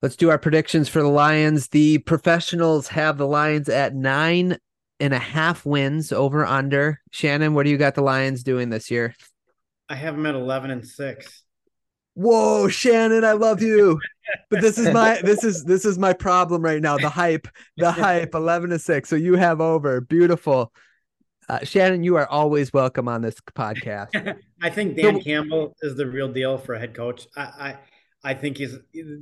Let's 0.00 0.16
do 0.16 0.30
our 0.30 0.38
predictions 0.38 0.88
for 0.88 1.02
the 1.02 1.08
Lions. 1.08 1.68
The 1.68 1.98
professionals 1.98 2.88
have 2.88 3.16
the 3.16 3.28
Lions 3.28 3.68
at 3.68 3.94
nine 3.94 4.58
and 5.02 5.12
a 5.12 5.18
half 5.18 5.66
wins 5.66 6.12
over 6.12 6.46
under. 6.46 7.00
Shannon, 7.10 7.54
what 7.54 7.64
do 7.64 7.70
you 7.70 7.76
got 7.76 7.96
the 7.96 8.02
Lions 8.02 8.44
doing 8.44 8.70
this 8.70 8.88
year? 8.88 9.16
I 9.88 9.96
have 9.96 10.14
them 10.14 10.26
at 10.26 10.36
11 10.36 10.70
and 10.70 10.86
6. 10.86 11.42
Whoa, 12.14 12.68
Shannon, 12.68 13.24
I 13.24 13.32
love 13.32 13.60
you. 13.60 13.98
But 14.48 14.60
this 14.60 14.78
is 14.78 14.94
my 14.94 15.20
this 15.22 15.42
is 15.42 15.64
this 15.64 15.84
is 15.84 15.98
my 15.98 16.12
problem 16.12 16.62
right 16.62 16.80
now. 16.80 16.96
The 16.96 17.08
hype, 17.08 17.48
the 17.76 17.90
hype, 17.90 18.34
11 18.34 18.70
to 18.70 18.78
6. 18.78 19.08
So 19.08 19.16
you 19.16 19.34
have 19.34 19.60
over. 19.60 20.00
Beautiful. 20.00 20.72
Uh, 21.48 21.64
Shannon, 21.64 22.04
you 22.04 22.16
are 22.16 22.28
always 22.28 22.72
welcome 22.72 23.08
on 23.08 23.22
this 23.22 23.34
podcast. 23.40 24.36
I 24.62 24.70
think 24.70 24.96
Dan 24.96 25.16
so, 25.16 25.20
Campbell 25.22 25.76
is 25.82 25.96
the 25.96 26.06
real 26.06 26.28
deal 26.28 26.58
for 26.58 26.74
a 26.74 26.78
head 26.78 26.94
coach. 26.94 27.26
I, 27.36 27.42
I 27.42 27.78
I 28.22 28.34
think 28.34 28.58
he's 28.58 28.76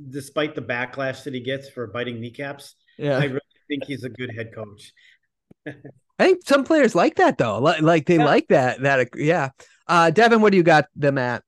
despite 0.09 0.53
the 0.53 0.61
backlash 0.61 1.23
that 1.23 1.33
he 1.33 1.39
gets 1.39 1.69
for 1.69 1.87
biting 1.87 2.21
kneecaps. 2.21 2.75
Yeah. 2.99 3.17
I 3.17 3.23
really 3.23 3.41
think 3.67 3.85
he's 3.85 4.03
a 4.03 4.09
good 4.09 4.35
head 4.35 4.53
coach. 4.53 4.93
I 5.67 6.25
think 6.25 6.41
some 6.45 6.63
players 6.63 6.95
like 6.95 7.15
that 7.15 7.37
though. 7.37 7.59
Like, 7.59 7.81
like 7.81 8.05
they 8.05 8.17
yeah. 8.17 8.25
like 8.25 8.47
that. 8.49 8.81
That 8.81 9.09
yeah. 9.15 9.49
Uh, 9.87 10.11
Davin, 10.13 10.41
what 10.41 10.51
do 10.51 10.57
you 10.57 10.63
got 10.63 10.85
them 10.95 11.17
at? 11.17 11.43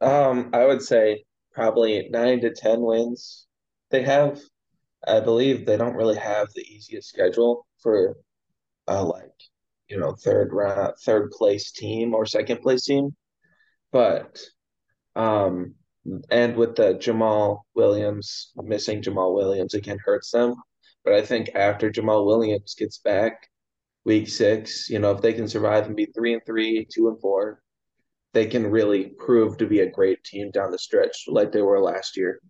Um, 0.00 0.50
I 0.52 0.64
would 0.64 0.82
say 0.82 1.24
probably 1.52 2.08
nine 2.10 2.40
to 2.40 2.52
ten 2.52 2.80
wins. 2.80 3.46
They 3.90 4.02
have, 4.02 4.40
I 5.06 5.20
believe, 5.20 5.66
they 5.66 5.76
don't 5.76 5.96
really 5.96 6.18
have 6.18 6.48
the 6.54 6.62
easiest 6.62 7.08
schedule 7.08 7.66
for, 7.82 8.16
uh, 8.86 9.04
like 9.04 9.32
you 9.88 9.98
know, 9.98 10.12
third 10.12 10.52
round, 10.52 10.94
third 11.02 11.32
place 11.32 11.72
team 11.72 12.14
or 12.14 12.24
second 12.24 12.62
place 12.62 12.84
team, 12.84 13.10
but, 13.90 14.38
um, 15.16 15.74
and 16.30 16.54
with 16.54 16.76
the 16.76 16.94
Jamal 16.94 17.66
Williams 17.74 18.52
missing 18.56 19.02
Jamal 19.02 19.34
Williams 19.34 19.74
again 19.74 19.98
hurts 20.04 20.30
them. 20.30 20.54
But 21.04 21.14
I 21.14 21.22
think 21.22 21.50
after 21.54 21.90
Jamal 21.90 22.26
Williams 22.26 22.74
gets 22.74 22.98
back, 22.98 23.48
week 24.04 24.28
six, 24.28 24.88
you 24.88 24.98
know, 24.98 25.12
if 25.12 25.22
they 25.22 25.32
can 25.32 25.48
survive 25.48 25.86
and 25.86 25.96
be 25.96 26.06
three 26.06 26.34
and 26.34 26.42
three, 26.44 26.86
two 26.92 27.08
and 27.08 27.20
four, 27.20 27.62
they 28.32 28.46
can 28.46 28.70
really 28.70 29.12
prove 29.18 29.56
to 29.58 29.66
be 29.66 29.80
a 29.80 29.90
great 29.90 30.22
team 30.24 30.50
down 30.50 30.70
the 30.70 30.78
stretch 30.78 31.24
like 31.26 31.52
they 31.52 31.62
were 31.62 31.80
last 31.80 32.16
year. 32.16 32.40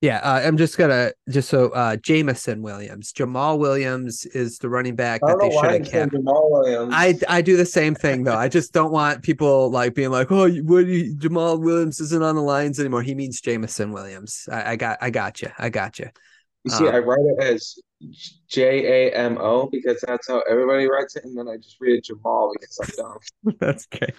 Yeah, 0.00 0.18
uh, 0.18 0.40
I'm 0.44 0.56
just 0.56 0.78
gonna 0.78 1.10
just 1.28 1.48
so 1.48 1.70
uh 1.70 1.96
Jameson 1.96 2.62
Williams, 2.62 3.12
Jamaal 3.12 3.58
Williams 3.58 4.26
is 4.26 4.58
the 4.58 4.68
running 4.68 4.94
back 4.94 5.20
that 5.22 5.38
they 5.40 5.50
should 5.50 5.82
have 5.82 5.90
kept. 5.90 6.12
Jamaal 6.12 6.50
Williams. 6.52 6.94
I 6.96 7.18
I 7.28 7.42
do 7.42 7.56
the 7.56 7.66
same 7.66 7.96
thing 7.96 8.22
though. 8.22 8.36
I 8.36 8.48
just 8.48 8.72
don't 8.72 8.92
want 8.92 9.24
people 9.24 9.72
like 9.72 9.96
being 9.96 10.10
like, 10.10 10.30
oh, 10.30 10.48
what 10.48 10.86
you, 10.86 11.16
Jamaal 11.16 11.60
Williams 11.60 12.00
isn't 12.00 12.22
on 12.22 12.36
the 12.36 12.42
lines 12.42 12.78
anymore. 12.78 13.02
He 13.02 13.16
means 13.16 13.40
Jameson 13.40 13.90
Williams. 13.90 14.48
I, 14.52 14.72
I 14.72 14.76
got 14.76 14.98
I 15.00 15.10
got 15.10 15.42
you. 15.42 15.50
I 15.58 15.68
got 15.68 15.98
you. 15.98 16.08
You 16.68 16.76
see, 16.76 16.88
um, 16.88 16.94
I 16.94 16.98
write 16.98 17.20
it 17.20 17.42
as 17.42 17.78
J 18.46 19.08
A 19.10 19.16
M 19.16 19.38
O 19.38 19.70
because 19.70 20.04
that's 20.06 20.28
how 20.28 20.42
everybody 20.50 20.86
writes 20.86 21.16
it, 21.16 21.24
and 21.24 21.36
then 21.36 21.48
I 21.48 21.56
just 21.56 21.76
read 21.80 21.96
it 21.96 22.04
Jamal 22.04 22.52
because 22.52 22.78
I'm 22.82 22.90
dumb. 22.96 23.56
that's 23.58 23.86
great. 23.86 24.14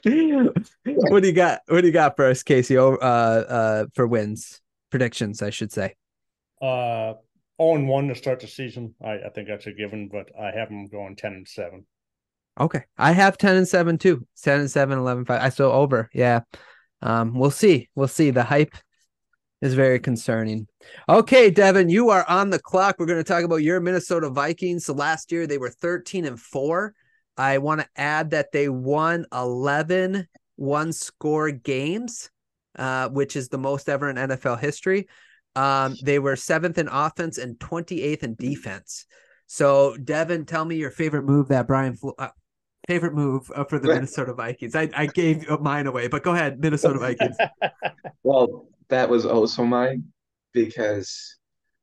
what 0.83 1.21
do 1.21 1.27
you 1.27 1.33
got? 1.33 1.61
What 1.67 1.81
do 1.81 1.87
you 1.87 1.93
got 1.93 2.17
first, 2.17 2.45
Casey? 2.45 2.75
Oh, 2.77 2.95
uh, 2.95 3.45
uh, 3.47 3.85
for 3.93 4.07
wins 4.07 4.61
predictions, 4.89 5.43
I 5.43 5.51
should 5.51 5.71
say. 5.71 5.95
Uh, 6.59 7.13
all 7.59 7.75
in 7.75 7.87
one 7.87 8.07
to 8.07 8.15
start 8.15 8.39
the 8.39 8.47
season. 8.47 8.95
I, 9.03 9.19
I 9.25 9.29
think 9.29 9.47
that's 9.47 9.67
a 9.67 9.71
given, 9.71 10.09
but 10.11 10.29
I 10.39 10.49
have 10.51 10.69
them 10.69 10.87
going 10.87 11.15
ten 11.15 11.33
and 11.33 11.47
seven. 11.47 11.85
Okay, 12.59 12.83
I 12.97 13.11
have 13.11 13.37
ten 13.37 13.57
and 13.57 13.67
seven 13.67 13.99
too. 13.99 14.25
Ten 14.41 14.61
and 14.61 14.71
seven, 14.71 14.97
11, 14.97 15.25
5. 15.25 15.39
I 15.39 15.49
still 15.49 15.71
over. 15.71 16.09
Yeah. 16.13 16.41
Um, 17.03 17.35
we'll 17.35 17.51
see. 17.51 17.89
We'll 17.93 18.07
see. 18.07 18.31
The 18.31 18.43
hype 18.43 18.73
is 19.61 19.73
very 19.73 19.99
concerning. 19.99 20.67
Okay, 21.07 21.51
Davin, 21.51 21.89
you 21.89 22.09
are 22.09 22.25
on 22.29 22.49
the 22.49 22.59
clock. 22.59 22.95
We're 22.97 23.05
going 23.05 23.19
to 23.19 23.23
talk 23.23 23.43
about 23.43 23.57
your 23.57 23.79
Minnesota 23.79 24.29
Vikings. 24.29 24.85
So 24.85 24.93
last 24.93 25.31
year 25.31 25.47
they 25.47 25.57
were 25.57 25.69
13 25.69 26.25
and 26.25 26.39
4. 26.39 26.93
I 27.37 27.57
want 27.57 27.81
to 27.81 27.87
add 27.95 28.31
that 28.31 28.51
they 28.51 28.69
won 28.69 29.25
11 29.33 30.27
one 30.55 30.91
score 30.93 31.51
games. 31.51 32.29
uh, 32.77 33.09
which 33.09 33.35
is 33.35 33.49
the 33.49 33.57
most 33.57 33.89
ever 33.89 34.09
in 34.09 34.15
NFL 34.15 34.59
history. 34.59 35.07
Um, 35.55 35.95
they 36.03 36.19
were 36.19 36.35
seventh 36.35 36.77
in 36.77 36.87
offense 36.87 37.37
and 37.37 37.57
28th 37.59 38.23
in 38.23 38.35
defense. 38.35 39.05
So, 39.47 39.95
Davin, 39.97 40.45
tell 40.47 40.63
me 40.63 40.75
your 40.75 40.91
favorite 40.91 41.23
move 41.23 41.47
that 41.49 41.67
Brian, 41.67 41.97
uh, 42.17 42.29
favorite 42.87 43.13
move 43.15 43.51
uh, 43.55 43.63
for 43.65 43.79
the 43.79 43.87
Minnesota 43.87 44.33
Vikings. 44.33 44.75
I, 44.75 44.89
I 44.95 45.07
gave 45.07 45.49
mine 45.59 45.87
away, 45.87 46.07
but 46.07 46.23
go 46.23 46.33
ahead, 46.33 46.59
Minnesota 46.59 46.99
Vikings. 46.99 47.35
well, 48.23 48.67
that 48.89 49.09
was 49.09 49.25
also 49.25 49.63
mine 49.63 50.05
because 50.53 51.37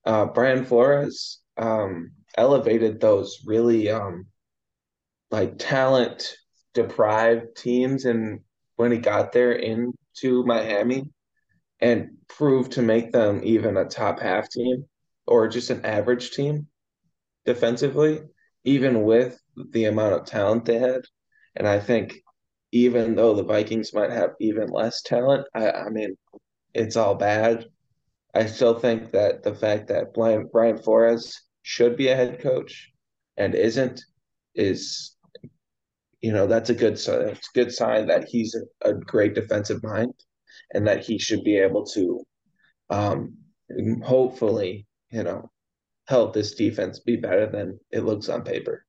uh, 0.05 0.27
Brian 0.27 0.65
Flores 0.65 1.41
um, 1.57 2.13
elevated 2.37 3.01
those 3.01 3.43
really 3.47 3.91
um, 3.91 4.27
like 5.31 5.59
talent 5.59 6.37
deprived 6.75 7.57
teams 7.57 8.05
and 8.05 8.41
when 8.77 8.93
he 8.93 8.99
got 8.99 9.33
there 9.33 9.53
into 9.53 10.45
Miami 10.45 11.11
and 11.81 12.11
proved 12.29 12.73
to 12.73 12.83
make 12.83 13.13
them 13.13 13.41
even 13.45 13.77
a 13.77 13.85
top 13.85 14.21
half 14.21 14.49
team 14.51 14.85
or 15.27 15.49
just 15.49 15.71
an 15.71 15.85
average 15.85 16.31
team 16.31 16.67
defensively, 17.45 18.21
even 18.65 19.03
with 19.03 19.41
the 19.71 19.87
amount 19.87 20.15
of 20.15 20.27
talent 20.27 20.65
they 20.65 20.79
had. 20.79 21.03
And 21.55 21.67
I 21.67 21.81
think 21.81 22.15
even 22.73 23.15
though 23.15 23.35
the 23.35 23.45
Vikings 23.45 23.95
might 23.95 24.11
have 24.11 24.31
even 24.41 24.69
less 24.69 25.03
talent, 25.03 25.47
I, 25.55 25.71
I 25.71 25.89
mean, 25.89 26.17
it's 26.77 26.97
all 26.97 27.15
bad. 27.15 27.67
I 28.35 28.47
still 28.47 28.79
think 28.79 29.13
that 29.13 29.43
the 29.43 29.55
fact 29.55 29.89
that 29.89 30.13
Brian, 30.15 30.49
Brian 30.53 30.79
Flores 30.79 31.41
should 31.63 31.97
be 31.97 32.09
a 32.09 32.17
head 32.17 32.41
coach 32.41 32.93
and 33.37 33.55
isn't 33.55 34.03
is, 34.55 35.17
you 36.21 36.33
know, 36.33 36.47
that's 36.47 36.71
a 36.71 36.75
good 36.75 36.99
sign. 36.99 37.29
It's 37.29 37.49
a 37.55 37.59
good 37.59 37.73
sign 37.73 38.07
that 38.07 38.29
he's 38.29 38.55
a, 38.55 38.91
a 38.91 38.95
great 38.95 39.35
defensive 39.35 39.83
mind 39.83 40.13
and 40.75 40.87
that 40.87 41.05
he 41.05 41.19
should 41.19 41.45
be 41.45 41.57
able 41.59 41.85
to, 41.87 42.25
um, 42.91 43.37
hopefully, 44.05 44.87
you 45.11 45.23
know, 45.23 45.51
help 46.09 46.35
this 46.35 46.55
defense 46.55 47.01
be 47.01 47.17
better 47.17 47.47
than 47.47 47.79
it 47.91 48.05
looks 48.05 48.29
on 48.29 48.45
paper. 48.45 48.86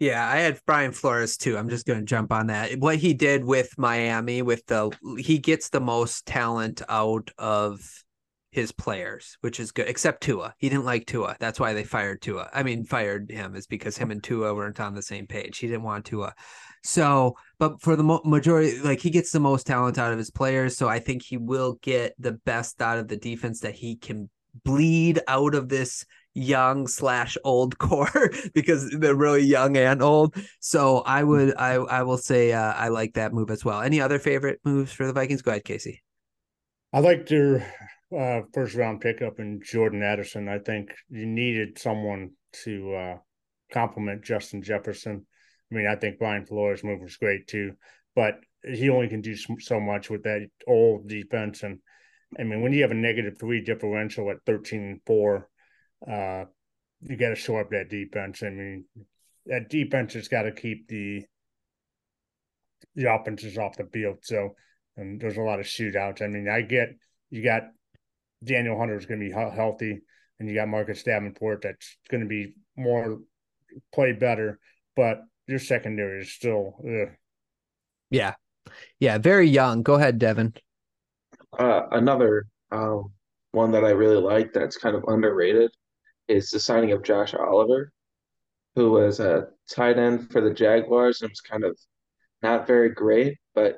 Yeah, 0.00 0.26
I 0.26 0.38
had 0.38 0.58
Brian 0.66 0.92
Flores 0.92 1.36
too. 1.36 1.58
I'm 1.58 1.68
just 1.68 1.86
going 1.86 1.98
to 1.98 2.04
jump 2.04 2.32
on 2.32 2.46
that. 2.46 2.78
What 2.78 2.96
he 2.96 3.12
did 3.12 3.44
with 3.44 3.78
Miami, 3.78 4.40
with 4.40 4.64
the 4.64 4.90
he 5.18 5.38
gets 5.38 5.68
the 5.68 5.80
most 5.80 6.24
talent 6.24 6.80
out 6.88 7.30
of 7.36 7.86
his 8.50 8.72
players, 8.72 9.36
which 9.42 9.60
is 9.60 9.72
good. 9.72 9.88
Except 9.88 10.22
Tua, 10.22 10.54
he 10.56 10.70
didn't 10.70 10.86
like 10.86 11.04
Tua. 11.04 11.36
That's 11.38 11.60
why 11.60 11.74
they 11.74 11.84
fired 11.84 12.22
Tua. 12.22 12.48
I 12.52 12.62
mean, 12.62 12.84
fired 12.84 13.30
him 13.30 13.54
is 13.54 13.66
because 13.66 13.98
him 13.98 14.10
and 14.10 14.24
Tua 14.24 14.54
weren't 14.54 14.80
on 14.80 14.94
the 14.94 15.02
same 15.02 15.26
page. 15.26 15.58
He 15.58 15.66
didn't 15.66 15.82
want 15.82 16.06
Tua. 16.06 16.34
So, 16.82 17.36
but 17.58 17.82
for 17.82 17.94
the 17.94 18.20
majority, 18.24 18.78
like 18.80 19.00
he 19.00 19.10
gets 19.10 19.32
the 19.32 19.40
most 19.40 19.66
talent 19.66 19.98
out 19.98 20.12
of 20.12 20.18
his 20.18 20.30
players. 20.30 20.78
So 20.78 20.88
I 20.88 20.98
think 20.98 21.22
he 21.22 21.36
will 21.36 21.78
get 21.82 22.14
the 22.18 22.32
best 22.32 22.80
out 22.80 22.96
of 22.96 23.08
the 23.08 23.18
defense 23.18 23.60
that 23.60 23.74
he 23.74 23.96
can 23.96 24.30
bleed 24.64 25.20
out 25.28 25.54
of 25.54 25.68
this 25.68 26.06
young 26.34 26.86
slash 26.86 27.36
old 27.44 27.78
core 27.78 28.30
because 28.54 28.90
they're 28.98 29.14
really 29.14 29.42
young 29.42 29.76
and 29.76 30.02
old. 30.02 30.34
So 30.60 30.98
I 30.98 31.22
would 31.22 31.56
I 31.56 31.74
I 31.74 32.02
will 32.02 32.18
say 32.18 32.52
uh, 32.52 32.72
I 32.72 32.88
like 32.88 33.14
that 33.14 33.32
move 33.32 33.50
as 33.50 33.64
well. 33.64 33.80
Any 33.80 34.00
other 34.00 34.18
favorite 34.18 34.60
moves 34.64 34.92
for 34.92 35.06
the 35.06 35.12
Vikings? 35.12 35.42
Go 35.42 35.50
ahead, 35.50 35.64
Casey. 35.64 36.02
I 36.92 37.00
like 37.00 37.26
their 37.26 37.72
uh, 38.16 38.40
first 38.52 38.74
round 38.74 39.00
pickup 39.00 39.38
in 39.38 39.60
Jordan 39.62 40.02
Addison. 40.02 40.48
I 40.48 40.58
think 40.58 40.90
you 41.08 41.26
needed 41.26 41.78
someone 41.78 42.30
to 42.64 42.94
uh, 42.94 43.16
complement 43.72 44.24
Justin 44.24 44.62
Jefferson. 44.62 45.26
I 45.70 45.74
mean, 45.74 45.86
I 45.86 45.94
think 45.94 46.18
Brian 46.18 46.46
Flores' 46.46 46.82
move 46.82 47.00
was 47.00 47.16
great 47.16 47.46
too, 47.46 47.74
but 48.16 48.34
he 48.64 48.90
only 48.90 49.08
can 49.08 49.20
do 49.20 49.36
so 49.36 49.78
much 49.80 50.10
with 50.10 50.24
that 50.24 50.48
old 50.66 51.08
defense. 51.08 51.62
And 51.62 51.78
I 52.38 52.42
mean, 52.42 52.60
when 52.60 52.72
you 52.72 52.82
have 52.82 52.90
a 52.90 52.94
negative 52.94 53.38
three 53.38 53.62
differential 53.62 54.30
at 54.30 54.44
13 54.46 55.00
4, 55.06 55.48
uh, 56.08 56.44
you 57.02 57.16
got 57.16 57.30
to 57.30 57.36
shore 57.36 57.62
up 57.62 57.70
that 57.70 57.88
defense. 57.88 58.42
I 58.42 58.50
mean, 58.50 58.84
that 59.46 59.68
defense 59.68 60.14
has 60.14 60.28
got 60.28 60.42
to 60.42 60.52
keep 60.52 60.88
the 60.88 61.24
the 62.94 63.12
offenses 63.12 63.58
off 63.58 63.76
the 63.76 63.88
field. 63.92 64.18
So, 64.22 64.54
and 64.96 65.20
there's 65.20 65.36
a 65.36 65.42
lot 65.42 65.60
of 65.60 65.66
shootouts. 65.66 66.22
I 66.22 66.26
mean, 66.26 66.48
I 66.48 66.62
get 66.62 66.90
you 67.30 67.42
got 67.42 67.62
Danielle 68.44 68.78
Hunter 68.78 68.98
is 68.98 69.06
going 69.06 69.20
to 69.20 69.26
be 69.26 69.32
healthy, 69.32 70.00
and 70.38 70.48
you 70.48 70.54
got 70.54 70.68
Marcus 70.68 71.02
Davenport 71.02 71.62
that's 71.62 71.96
going 72.10 72.22
to 72.22 72.28
be 72.28 72.54
more 72.76 73.20
play 73.92 74.12
better, 74.12 74.58
but 74.96 75.20
your 75.46 75.58
secondary 75.58 76.22
is 76.22 76.32
still. 76.32 76.74
Ugh. 76.84 77.14
Yeah, 78.10 78.34
yeah, 78.98 79.18
very 79.18 79.48
young. 79.48 79.82
Go 79.82 79.94
ahead, 79.94 80.18
Davin. 80.18 80.56
Uh, 81.58 81.82
another 81.92 82.46
um, 82.72 83.12
one 83.52 83.72
that 83.72 83.84
I 83.84 83.90
really 83.90 84.20
like 84.20 84.52
that's 84.52 84.76
kind 84.76 84.96
of 84.96 85.04
underrated 85.06 85.70
is 86.30 86.50
the 86.50 86.60
signing 86.60 86.92
of 86.92 87.02
Josh 87.02 87.34
Oliver, 87.34 87.92
who 88.76 88.92
was 88.92 89.20
a 89.20 89.48
tight 89.70 89.98
end 89.98 90.30
for 90.30 90.40
the 90.40 90.54
Jaguars 90.54 91.22
and 91.22 91.30
was 91.30 91.40
kind 91.40 91.64
of 91.64 91.78
not 92.42 92.66
very 92.66 92.90
great, 92.90 93.36
but 93.54 93.76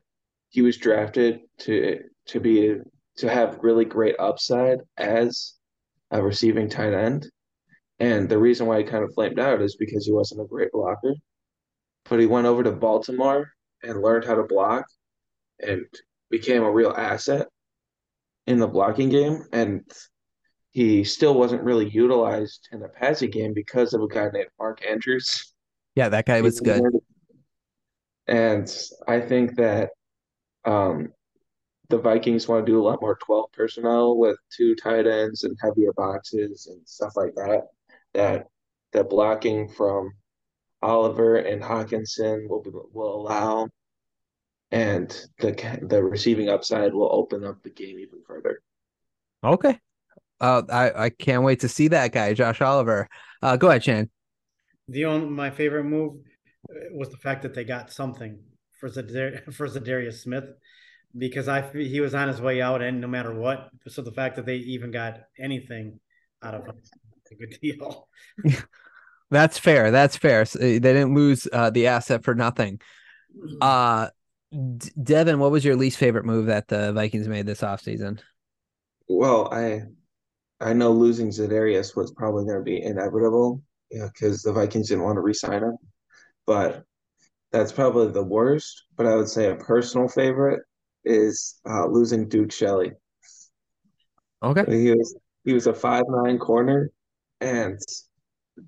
he 0.51 0.62
was 0.62 0.77
drafted 0.77 1.41
to 1.61 2.01
to 2.27 2.41
be 2.41 2.77
to 3.16 3.29
have 3.29 3.59
really 3.62 3.85
great 3.85 4.16
upside 4.19 4.79
as 4.97 5.55
a 6.11 6.23
receiving 6.23 6.69
tight 6.69 6.95
end. 6.95 7.29
And 7.99 8.29
the 8.29 8.39
reason 8.39 8.66
why 8.66 8.79
he 8.79 8.85
kind 8.85 9.05
of 9.05 9.15
flamed 9.15 9.39
out 9.39 9.62
is 9.62 9.77
because 9.77 10.07
he 10.07 10.12
wasn't 10.12 10.43
a 10.43 10.47
great 10.47 10.73
blocker. 10.73 11.15
But 12.09 12.20
he 12.20 12.27
went 12.27 12.47
over 12.47 12.62
to 12.62 12.73
Baltimore 12.73 13.51
and 13.83 14.03
learned 14.03 14.24
how 14.24 14.35
to 14.35 14.43
block 14.43 14.85
and 15.61 15.87
became 16.31 16.62
a 16.62 16.70
real 16.70 16.91
asset 16.91 17.49
in 18.47 18.59
the 18.59 18.66
blocking 18.66 19.09
game. 19.09 19.45
And 19.53 19.85
he 20.73 21.05
still 21.05 21.35
wasn't 21.35 21.62
really 21.62 21.89
utilized 21.89 22.69
in 22.73 22.81
the 22.81 22.89
passing 22.89 23.31
game 23.31 23.53
because 23.53 23.93
of 23.93 24.01
a 24.01 24.09
guy 24.09 24.28
named 24.32 24.49
Mark 24.59 24.81
Andrews. 24.86 25.53
Yeah, 25.94 26.09
that 26.09 26.24
guy 26.24 26.40
was 26.40 26.61
good. 26.61 26.82
And 28.27 28.74
I 29.07 29.20
think 29.20 29.57
that 29.57 29.90
um, 30.65 31.12
the 31.90 31.99
Vikings 31.99 32.49
want 32.49 32.65
to 32.65 32.73
do 32.73 32.81
a 32.81 32.82
lot 32.82 33.03
more 33.03 33.19
12 33.23 33.53
personnel 33.53 34.16
with 34.16 34.39
two 34.51 34.74
tight 34.74 35.07
ends 35.07 35.44
and 35.44 35.59
heavier 35.61 35.93
boxes 35.93 36.66
and 36.66 36.81
stuff 36.89 37.12
like 37.16 37.35
that. 37.35 37.65
That 38.15 38.47
that 38.93 39.11
blocking 39.11 39.69
from 39.69 40.12
Oliver 40.81 41.36
and 41.36 41.62
Hockenson 41.62 42.49
will 42.49 42.62
be, 42.62 42.70
will 42.93 43.15
allow, 43.15 43.69
and 44.70 45.11
the 45.39 45.78
the 45.82 46.03
receiving 46.03 46.49
upside 46.49 46.94
will 46.94 47.11
open 47.12 47.44
up 47.44 47.62
the 47.62 47.70
game 47.70 47.99
even 47.99 48.23
further. 48.27 48.62
Okay, 49.44 49.78
uh, 50.43 50.62
I 50.70 51.05
I 51.05 51.10
can't 51.10 51.44
wait 51.44 51.60
to 51.60 51.69
see 51.69 51.89
that 51.89 52.12
guy, 52.12 52.35
Josh 52.35 52.60
Oliver. 52.60 53.09
Uh, 53.40 53.56
go 53.56 53.70
ahead, 53.70 53.85
Shane. 53.85 54.10
The 54.89 55.05
only 55.05 55.28
my 55.28 55.51
favorite 55.51 55.85
move 55.85 56.16
uh, 56.69 56.74
was 56.93 57.09
the 57.09 57.16
fact 57.16 57.43
that 57.43 57.55
they 57.55 57.64
got 57.64 57.93
something 57.93 58.40
for 58.78 58.90
Zadar- 58.90 59.55
for 59.55 59.69
Za'Darius 59.69 60.20
Smith 60.20 60.44
because 61.16 61.48
I 61.48 61.62
he 61.73 62.01
was 62.01 62.14
on 62.14 62.28
his 62.28 62.40
way 62.40 62.60
out, 62.60 62.82
and 62.82 63.01
no 63.01 63.06
matter 63.06 63.32
what, 63.32 63.70
so 63.86 64.02
the 64.02 64.12
fact 64.12 64.36
that 64.36 64.44
they 64.44 64.56
even 64.56 64.90
got 64.90 65.20
anything 65.39 66.01
out 66.43 66.55
of 66.55 66.66
him, 66.66 66.77
a 67.31 67.35
good 67.35 67.59
deal. 67.60 68.09
That's 69.31 69.59
fair. 69.59 69.90
That's 69.90 70.16
fair. 70.16 70.44
So 70.44 70.59
they 70.59 70.78
didn't 70.78 71.14
lose 71.14 71.48
uh, 71.51 71.70
the 71.70 71.86
asset 71.86 72.23
for 72.23 72.35
nothing. 72.35 72.81
Mm-hmm. 73.35 73.56
Uh, 73.62 74.09
D- 74.51 74.90
Davin, 75.01 75.39
what 75.39 75.51
was 75.51 75.64
your 75.64 75.77
least 75.77 75.97
favorite 75.97 76.27
move 76.27 76.47
that 76.47 76.69
the 76.69 76.93
Vikings 76.93 77.28
made 77.28 77.47
this 77.47 77.62
offseason? 77.62 78.20
Well, 79.09 79.48
I 79.51 79.85
I 80.62 80.72
know 80.72 80.93
losing 80.93 81.28
Za'Darius 81.28 81.97
was 81.97 82.12
probably 82.12 82.44
going 82.44 82.59
to 82.59 82.62
be 82.64 82.82
inevitable, 82.82 83.62
yeah, 83.90 84.09
because 84.12 84.43
the 84.43 84.52
Vikings 84.52 84.89
didn't 84.89 85.05
want 85.05 85.16
to 85.16 85.20
re-sign 85.20 85.62
him. 85.62 85.76
But 86.47 86.84
that's 87.51 87.72
probably 87.72 88.12
the 88.12 88.22
worst. 88.22 88.84
But 88.97 89.06
I 89.06 89.16
would 89.16 89.28
say 89.28 89.51
a 89.51 89.56
personal 89.56 90.09
favorite 90.09 90.62
is 91.05 91.60
uh, 91.68 91.86
losing 91.86 92.28
Duke 92.28 92.52
Shelley. 92.52 92.93
Okay, 94.43 94.64
he 94.68 94.90
was 94.90 95.16
he 95.44 95.52
was 95.52 95.66
a 95.66 95.74
five 95.74 96.05
nine 96.09 96.39
corner, 96.39 96.90
and 97.40 97.78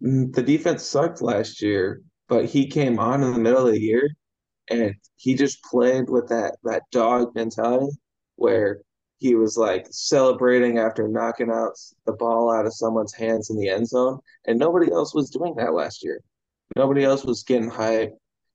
the 0.00 0.42
defense 0.42 0.84
sucked 0.84 1.22
last 1.22 1.62
year. 1.62 2.02
But 2.28 2.46
he 2.46 2.66
came 2.66 2.98
on 2.98 3.22
in 3.22 3.32
the 3.32 3.38
middle 3.38 3.66
of 3.66 3.72
the 3.72 3.80
year, 3.80 4.08
and 4.70 4.94
he 5.16 5.34
just 5.34 5.62
played 5.64 6.08
with 6.08 6.28
that 6.28 6.56
that 6.64 6.82
dog 6.90 7.34
mentality 7.34 7.92
where 8.36 8.80
he 9.18 9.34
was 9.34 9.56
like 9.56 9.86
celebrating 9.90 10.78
after 10.78 11.08
knocking 11.08 11.50
out 11.50 11.72
the 12.06 12.12
ball 12.12 12.50
out 12.50 12.66
of 12.66 12.74
someone's 12.74 13.14
hands 13.14 13.50
in 13.50 13.56
the 13.56 13.68
end 13.68 13.88
zone, 13.88 14.18
and 14.46 14.58
nobody 14.58 14.90
else 14.90 15.14
was 15.14 15.30
doing 15.30 15.54
that 15.56 15.74
last 15.74 16.04
year. 16.04 16.20
Nobody 16.76 17.04
else 17.04 17.24
was 17.24 17.42
getting 17.42 17.70
hype, 17.70 18.12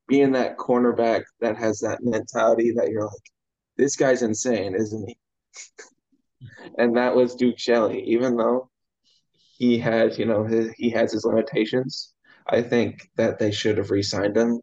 being 0.08 0.32
that 0.34 0.58
cornerback 0.58 1.24
that 1.40 1.58
has 1.58 1.80
that 1.80 2.04
mentality 2.04 2.72
that 2.76 2.90
you're 2.90 3.06
like, 3.06 3.32
this 3.78 3.96
guy's 3.96 4.22
insane, 4.22 4.76
isn't 4.76 5.08
he? 5.08 5.18
and 6.78 6.98
that 6.98 7.16
was 7.16 7.36
Duke 7.36 7.58
Shelley, 7.58 8.04
even 8.04 8.36
though 8.36 8.70
he 9.58 9.78
has, 9.80 10.18
you 10.18 10.26
know, 10.26 10.44
his, 10.44 10.72
he 10.74 10.90
has 10.90 11.14
his 11.14 11.26
limitations. 11.26 12.14
I 12.48 12.62
think 12.62 13.10
that 13.16 13.40
they 13.40 13.52
should 13.52 13.78
have 13.78 13.92
re-signed 13.92 14.36
him 14.36 14.60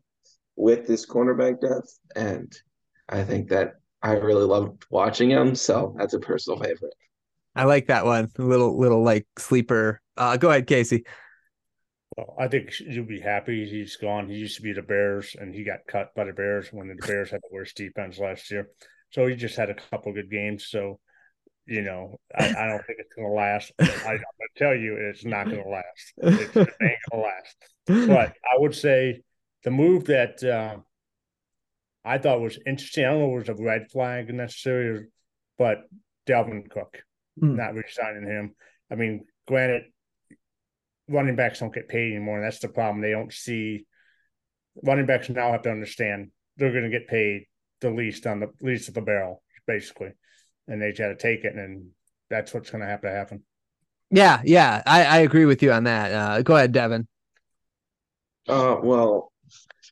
with 0.57 0.87
this 0.87 1.07
cornerback 1.07 1.61
depth, 1.61 1.99
and 2.15 2.53
I 3.09 3.23
think 3.23 3.49
that 3.51 3.75
I 4.03 4.13
really 4.13 4.45
loved 4.45 4.85
watching 4.91 5.31
him, 5.31 5.55
so 5.55 5.95
that's 5.99 6.15
a 6.15 6.21
personal 6.21 6.59
favorite. 6.59 6.95
I 7.55 7.65
like 7.65 7.87
that 7.87 8.05
one. 8.05 8.31
A 8.39 8.43
little 8.43 8.79
little 8.79 9.03
like 9.03 9.27
sleeper. 9.39 10.01
Uh, 10.17 10.37
go 10.37 10.51
ahead, 10.51 10.67
Casey. 10.67 11.05
Well, 12.17 12.37
I 12.39 12.49
think 12.49 12.73
you'll 12.81 13.07
be 13.07 13.21
happy 13.21 13.69
he's 13.69 13.97
gone. 13.97 14.29
He 14.29 14.37
used 14.37 14.57
to 14.57 14.63
be 14.63 14.73
the 14.73 14.83
Bears, 14.83 15.35
and 15.39 15.55
he 15.55 15.65
got 15.65 15.87
cut 15.89 16.15
by 16.15 16.25
the 16.25 16.33
Bears 16.33 16.69
when 16.73 16.89
the 16.89 17.07
Bears 17.07 17.31
had 17.31 17.41
the 17.41 17.55
worst 17.55 17.77
defense 17.77 18.19
last 18.19 18.51
year. 18.51 18.69
So 19.11 19.27
he 19.27 19.35
just 19.35 19.57
had 19.57 19.71
a 19.71 19.75
couple 19.75 20.13
good 20.13 20.31
games. 20.31 20.67
So, 20.69 20.99
you 21.67 21.83
know, 21.83 22.19
I, 22.35 22.49
I 22.49 22.67
don't 22.69 22.85
think 22.87 22.99
it's 23.01 23.15
going 23.15 23.29
to 23.29 23.35
last. 23.35 23.73
I, 23.79 23.85
am 23.85 23.91
going 24.05 24.19
to 24.19 24.59
tell 24.59 24.75
you, 24.75 24.97
it's 24.97 25.25
not 25.25 25.47
going 25.47 25.63
to 25.63 25.69
last. 25.69 26.13
It's, 26.19 26.57
it 26.57 26.75
ain't 26.83 26.99
going 27.11 27.23
to 27.23 27.29
last. 27.29 27.57
But 28.09 28.35
I 28.45 28.59
would 28.59 28.75
say 28.75 29.23
the 29.63 29.71
move 29.71 30.07
that 30.07 30.43
uh, 30.43 30.79
I 32.07 32.19
thought 32.19 32.41
was 32.41 32.59
interesting. 32.67 33.05
I 33.05 33.11
don't 33.11 33.21
know 33.21 33.39
if 33.39 33.49
it 33.49 33.53
was 33.53 33.61
a 33.61 33.65
red 33.65 33.91
flag 33.91 34.33
necessarily, 34.33 35.07
but 35.59 35.79
Dalvin 36.27 36.71
Cook 36.71 37.03
mm. 37.43 37.57
not 37.57 37.75
resigning 37.75 38.27
him. 38.27 38.55
I 38.91 38.95
mean, 38.95 39.25
granted, 39.49 39.83
running 41.09 41.37
backs 41.37 41.61
don't 41.61 41.75
get 41.75 41.89
paid 41.89 42.13
anymore, 42.13 42.37
and 42.37 42.45
that's 42.45 42.61
the 42.61 42.69
problem. 42.69 43.01
They 43.01 43.11
don't 43.11 43.33
see 43.33 43.87
running 44.83 45.07
backs 45.07 45.29
now 45.29 45.53
have 45.53 45.63
to 45.63 45.71
understand 45.71 46.31
they're 46.57 46.73
going 46.73 46.85
to 46.85 46.91
get 46.91 47.09
paid 47.09 47.47
the 47.81 47.91
least 47.91 48.27
on 48.27 48.41
the 48.41 48.51
least 48.61 48.89
of 48.89 48.95
the 48.95 49.03
barrel, 49.03 49.43
basically, 49.67 50.13
and 50.69 50.81
they 50.81 50.91
just 50.91 51.01
got 51.01 51.09
to 51.09 51.17
take 51.17 51.45
it, 51.45 51.55
and 51.55 51.89
that's 52.31 52.55
what's 52.55 52.71
going 52.71 52.83
to 52.83 52.89
have 52.89 53.03
to 53.03 53.11
happen. 53.11 53.43
Yeah, 54.11 54.41
yeah, 54.45 54.83
I, 54.87 55.05
I 55.05 55.19
agree 55.19 55.45
with 55.45 55.63
you 55.63 55.73
on 55.73 55.85
that. 55.85 56.13
Uh, 56.13 56.43
go 56.43 56.55
ahead, 56.55 56.73
Davin. 56.73 57.07
Uh, 58.49 58.77
well, 58.81 59.33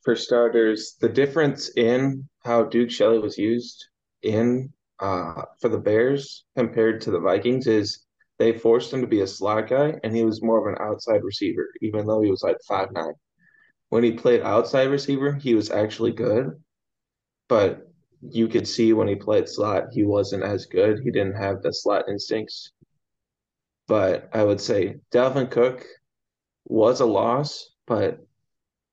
for 0.04 0.14
starters, 0.14 0.96
the 1.00 1.08
difference 1.08 1.70
in 1.76 2.28
how 2.44 2.64
Duke 2.64 2.90
Shelley 2.90 3.18
was 3.18 3.38
used 3.38 3.88
in 4.22 4.72
uh, 5.00 5.42
for 5.60 5.68
the 5.68 5.78
Bears 5.78 6.44
compared 6.56 7.00
to 7.02 7.10
the 7.10 7.20
Vikings 7.20 7.66
is 7.66 8.04
they 8.38 8.52
forced 8.52 8.92
him 8.92 9.00
to 9.00 9.06
be 9.06 9.20
a 9.20 9.26
slot 9.26 9.68
guy, 9.68 9.94
and 10.02 10.14
he 10.14 10.24
was 10.24 10.42
more 10.42 10.58
of 10.58 10.72
an 10.72 10.80
outside 10.84 11.22
receiver, 11.22 11.68
even 11.80 12.06
though 12.06 12.20
he 12.20 12.30
was 12.30 12.42
like 12.42 12.56
five 12.68 12.92
nine. 12.92 13.14
When 13.88 14.04
he 14.04 14.12
played 14.12 14.42
outside 14.42 14.90
receiver, 14.90 15.32
he 15.32 15.54
was 15.54 15.70
actually 15.70 16.12
good, 16.12 16.50
but 17.48 17.88
you 18.20 18.48
could 18.48 18.66
see 18.66 18.92
when 18.92 19.08
he 19.08 19.14
played 19.14 19.48
slot, 19.48 19.84
he 19.92 20.04
wasn't 20.04 20.42
as 20.42 20.66
good. 20.66 21.00
He 21.02 21.10
didn't 21.10 21.36
have 21.36 21.62
the 21.62 21.72
slot 21.72 22.08
instincts. 22.08 22.72
But 23.86 24.30
I 24.32 24.42
would 24.42 24.60
say 24.60 24.96
Dalvin 25.12 25.50
Cook 25.50 25.84
was 26.64 27.00
a 27.00 27.06
loss, 27.06 27.70
but 27.86 28.18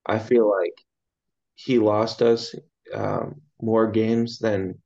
I 0.06 0.18
feel 0.18 0.50
like 0.50 0.74
he 1.54 1.78
lost 1.78 2.22
us 2.22 2.54
um, 2.94 3.40
more 3.60 3.90
games 3.90 4.38
than 4.38 4.78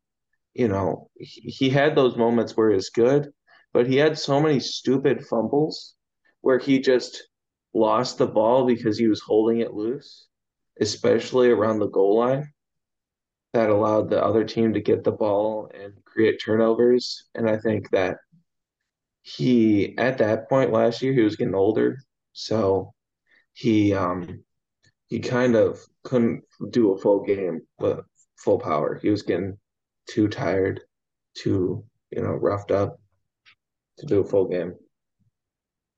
you 0.54 0.68
know. 0.68 1.10
He, 1.18 1.40
he 1.50 1.70
had 1.70 1.94
those 1.94 2.16
moments 2.16 2.56
where 2.56 2.70
he's 2.70 2.90
good, 2.90 3.30
but 3.72 3.86
he 3.86 3.96
had 3.96 4.18
so 4.18 4.40
many 4.40 4.60
stupid 4.60 5.26
fumbles 5.26 5.94
where 6.40 6.58
he 6.58 6.78
just 6.78 7.26
lost 7.74 8.18
the 8.18 8.26
ball 8.26 8.66
because 8.66 8.98
he 8.98 9.08
was 9.08 9.20
holding 9.20 9.60
it 9.60 9.74
loose, 9.74 10.26
especially 10.80 11.50
around 11.50 11.78
the 11.78 11.88
goal 11.88 12.18
line. 12.18 12.52
That 13.52 13.70
allowed 13.70 14.10
the 14.10 14.22
other 14.22 14.44
team 14.44 14.74
to 14.74 14.80
get 14.80 15.02
the 15.02 15.12
ball 15.12 15.70
and 15.74 15.92
create 16.04 16.40
turnovers. 16.42 17.24
And 17.34 17.48
I 17.48 17.56
think 17.56 17.90
that 17.90 18.18
he, 19.22 19.96
at 19.98 20.18
that 20.18 20.48
point 20.48 20.72
last 20.72 21.00
year, 21.00 21.12
he 21.12 21.22
was 21.22 21.36
getting 21.36 21.54
older. 21.54 21.98
So 22.32 22.92
he, 23.54 23.94
um, 23.94 24.44
he 25.06 25.20
kind 25.20 25.56
of 25.56 25.80
couldn't 26.06 26.42
do 26.70 26.92
a 26.92 26.98
full 26.98 27.24
game 27.24 27.60
with 27.80 27.98
full 28.38 28.58
power. 28.58 28.98
He 29.02 29.10
was 29.10 29.22
getting 29.22 29.58
too 30.08 30.28
tired, 30.28 30.80
too, 31.34 31.84
you 32.10 32.22
know, 32.22 32.30
roughed 32.30 32.70
up 32.70 33.00
to 33.98 34.06
do 34.06 34.20
a 34.20 34.24
full 34.24 34.46
game. 34.46 34.74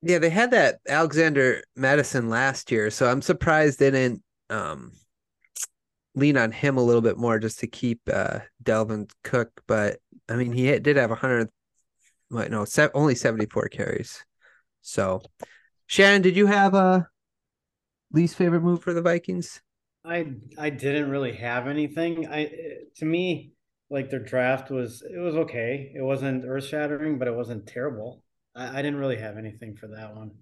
Yeah, 0.01 0.19
they 0.19 0.31
had 0.31 0.53
that 0.53 0.79
Alexander 0.89 1.63
Mattison 1.77 2.31
last 2.31 2.71
year, 2.73 2.91
so 2.91 3.11
I'm 3.11 3.21
surprised 3.21 3.79
they 3.79 3.91
didn't 3.91 4.23
um, 4.49 4.93
lean 6.15 6.39
on 6.39 6.53
him 6.53 6.79
a 6.79 6.83
little 6.83 7.03
bit 7.03 7.19
more 7.19 7.39
just 7.39 7.59
to 7.61 7.67
keep 7.67 8.01
uh, 8.11 8.39
Dalvin 8.63 9.11
Cook. 9.25 9.51
But 9.67 9.99
I 10.29 10.37
mean, 10.37 10.53
he 10.53 10.79
did 10.79 10.97
have 10.97 11.11
100, 11.11 11.51
what, 12.31 12.51
no, 12.51 12.65
se- 12.65 12.91
only 12.95 13.15
74 13.15 13.69
carries. 13.69 14.25
So, 14.81 15.21
Shannon, 15.87 16.23
did 16.23 16.37
you 16.37 16.47
have 16.47 16.75
a 16.75 17.09
least 18.13 18.37
favorite 18.37 18.63
move 18.63 18.83
for 18.83 18.95
the 18.95 19.03
Vikings? 19.03 19.61
I 20.09 20.33
I 20.59 20.71
didn't 20.71 21.11
really 21.11 21.33
have 21.33 21.67
anything. 21.67 22.27
I 22.27 22.45
eh, 22.45 22.75
to 22.97 23.05
me, 23.05 23.53
like 23.91 24.11
their 24.11 24.21
draft 24.21 24.71
was 24.71 25.03
it 25.03 25.19
was 25.19 25.37
okay. 25.37 25.93
It 25.95 26.03
wasn't 26.03 26.45
earth 26.47 26.65
shattering, 26.65 27.19
but 27.19 27.29
it 27.29 27.35
wasn't 27.35 27.67
terrible. 27.67 28.23
I, 28.55 28.79
I 28.79 28.83
didn't 28.83 28.97
really 28.97 29.19
have 29.19 29.37
anything 29.37 29.77
for 29.77 29.89
that 29.89 30.15
one. 30.15 30.33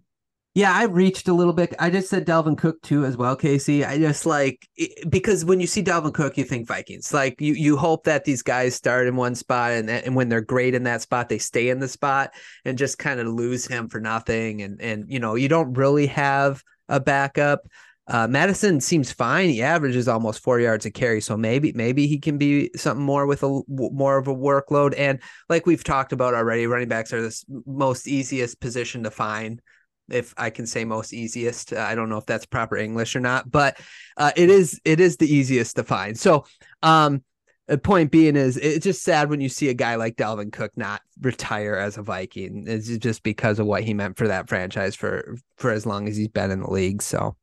Yeah, 0.54 0.72
I 0.72 0.84
reached 0.84 1.28
a 1.28 1.34
little 1.34 1.52
bit. 1.52 1.74
I 1.78 1.90
just 1.90 2.08
said 2.08 2.26
Dalvin 2.26 2.56
Cook 2.56 2.80
too 2.80 3.04
as 3.04 3.14
well, 3.14 3.36
Casey. 3.36 3.84
I 3.84 3.98
just 3.98 4.24
like 4.24 4.66
because 5.10 5.44
when 5.44 5.60
you 5.60 5.66
see 5.66 5.82
Dalvin 5.82 6.14
Cook, 6.14 6.38
you 6.38 6.44
think 6.44 6.66
Vikings. 6.66 7.12
Like 7.12 7.38
you, 7.42 7.52
you 7.52 7.76
hope 7.76 8.04
that 8.04 8.24
these 8.24 8.40
guys 8.40 8.74
start 8.74 9.06
in 9.06 9.16
one 9.16 9.34
spot, 9.34 9.72
and 9.72 9.90
and 9.90 10.16
when 10.16 10.30
they're 10.30 10.40
great 10.40 10.74
in 10.74 10.84
that 10.84 11.02
spot, 11.02 11.28
they 11.28 11.36
stay 11.36 11.68
in 11.68 11.80
the 11.80 11.88
spot, 11.88 12.32
and 12.64 12.78
just 12.78 12.98
kind 12.98 13.20
of 13.20 13.26
lose 13.26 13.66
him 13.66 13.88
for 13.88 14.00
nothing. 14.00 14.62
And 14.62 14.80
and 14.80 15.04
you 15.10 15.18
know 15.18 15.34
you 15.34 15.48
don't 15.48 15.74
really 15.74 16.06
have 16.06 16.62
a 16.88 17.00
backup. 17.00 17.66
Uh, 18.08 18.28
Mattison 18.28 18.80
seems 18.80 19.10
fine. 19.10 19.48
He 19.48 19.62
averages 19.62 20.06
almost 20.06 20.40
four 20.40 20.60
yards 20.60 20.86
a 20.86 20.90
carry, 20.90 21.20
so 21.20 21.36
maybe 21.36 21.72
maybe 21.72 22.06
he 22.06 22.18
can 22.18 22.38
be 22.38 22.70
something 22.76 23.04
more 23.04 23.26
with 23.26 23.42
a 23.42 23.62
more 23.68 24.16
of 24.16 24.28
a 24.28 24.34
workload. 24.34 24.94
And 24.96 25.20
like 25.48 25.66
we've 25.66 25.82
talked 25.82 26.12
about 26.12 26.34
already, 26.34 26.66
running 26.68 26.88
backs 26.88 27.12
are 27.12 27.22
the 27.22 27.44
most 27.66 28.06
easiest 28.06 28.60
position 28.60 29.02
to 29.04 29.10
find. 29.10 29.60
If 30.08 30.34
I 30.36 30.50
can 30.50 30.66
say 30.66 30.84
most 30.84 31.12
easiest, 31.12 31.72
I 31.72 31.96
don't 31.96 32.08
know 32.08 32.18
if 32.18 32.26
that's 32.26 32.46
proper 32.46 32.76
English 32.76 33.16
or 33.16 33.20
not, 33.20 33.50
but 33.50 33.80
uh, 34.16 34.30
it 34.36 34.50
is 34.50 34.80
it 34.84 35.00
is 35.00 35.16
the 35.16 35.32
easiest 35.32 35.74
to 35.74 35.82
find. 35.82 36.16
So, 36.16 36.44
um, 36.84 37.24
the 37.66 37.76
point 37.76 38.12
being 38.12 38.36
is 38.36 38.56
it's 38.56 38.84
just 38.84 39.02
sad 39.02 39.30
when 39.30 39.40
you 39.40 39.48
see 39.48 39.68
a 39.68 39.74
guy 39.74 39.96
like 39.96 40.14
Dalvin 40.14 40.52
Cook 40.52 40.70
not 40.76 41.02
retire 41.22 41.74
as 41.74 41.98
a 41.98 42.02
Viking. 42.02 42.66
It's 42.68 42.86
just 42.98 43.24
because 43.24 43.58
of 43.58 43.66
what 43.66 43.82
he 43.82 43.94
meant 43.94 44.16
for 44.16 44.28
that 44.28 44.48
franchise 44.48 44.94
for 44.94 45.36
for 45.56 45.72
as 45.72 45.86
long 45.86 46.06
as 46.06 46.16
he's 46.16 46.28
been 46.28 46.52
in 46.52 46.60
the 46.60 46.70
league. 46.70 47.02
So. 47.02 47.36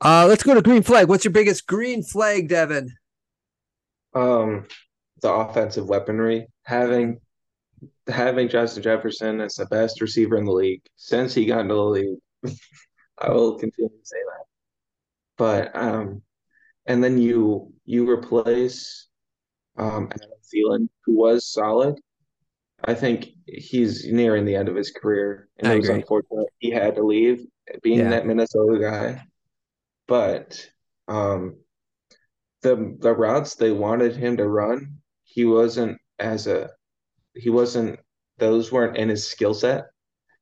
Uh, 0.00 0.26
let's 0.26 0.44
go 0.44 0.54
to 0.54 0.62
green 0.62 0.82
flag. 0.82 1.08
What's 1.08 1.24
your 1.24 1.32
biggest 1.32 1.66
green 1.66 2.02
flag, 2.02 2.48
Davin? 2.48 2.90
Um, 4.14 4.66
the 5.22 5.32
offensive 5.32 5.88
weaponry. 5.88 6.46
Having 6.64 7.20
having 8.06 8.48
Justin 8.48 8.82
Jefferson 8.82 9.40
as 9.40 9.54
the 9.54 9.66
best 9.66 10.00
receiver 10.00 10.36
in 10.36 10.44
the 10.44 10.52
league 10.52 10.82
since 10.96 11.34
he 11.34 11.46
got 11.46 11.60
into 11.60 11.74
the 11.74 11.80
league. 11.82 12.18
I 13.18 13.30
will 13.30 13.58
continue 13.58 13.90
to 13.90 14.04
say 14.04 14.16
that. 14.16 14.44
But 15.36 15.76
um, 15.76 16.22
and 16.86 17.02
then 17.02 17.18
you 17.18 17.72
you 17.84 18.08
replace 18.08 19.08
um 19.76 20.08
Adam 20.12 20.30
Thielen, 20.54 20.88
who 21.04 21.18
was 21.18 21.52
solid. 21.52 21.98
I 22.84 22.94
think 22.94 23.30
he's 23.46 24.06
nearing 24.06 24.44
the 24.44 24.54
end 24.54 24.68
of 24.68 24.76
his 24.76 24.92
career, 24.92 25.48
and 25.56 25.66
I 25.66 25.74
it 25.74 25.78
was 25.78 25.88
agree. 25.88 26.00
unfortunate 26.00 26.46
he 26.58 26.70
had 26.70 26.94
to 26.94 27.02
leave, 27.02 27.44
being 27.82 27.98
yeah. 27.98 28.10
that 28.10 28.26
Minnesota 28.26 28.78
guy 28.78 29.24
but 30.08 30.66
um, 31.06 31.58
the 32.62 32.96
the 32.98 33.14
routes 33.14 33.54
they 33.54 33.70
wanted 33.70 34.16
him 34.16 34.36
to 34.38 34.48
run, 34.48 34.98
he 35.22 35.44
wasn't 35.44 35.98
as 36.18 36.48
a 36.48 36.70
he 37.34 37.50
wasn't 37.50 38.00
those 38.38 38.72
weren't 38.72 38.96
in 38.96 39.08
his 39.08 39.28
skill 39.28 39.54
set 39.54 39.84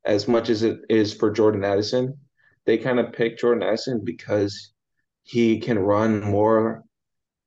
as 0.04 0.28
much 0.28 0.48
as 0.48 0.62
it 0.62 0.78
is 0.88 1.12
for 1.12 1.30
Jordan 1.30 1.64
Addison. 1.64 2.16
They 2.64 2.78
kind 2.78 2.98
of 2.98 3.12
picked 3.12 3.40
Jordan 3.40 3.62
Addison 3.62 4.02
because 4.04 4.72
he 5.24 5.58
can 5.58 5.78
run 5.78 6.22
more 6.22 6.84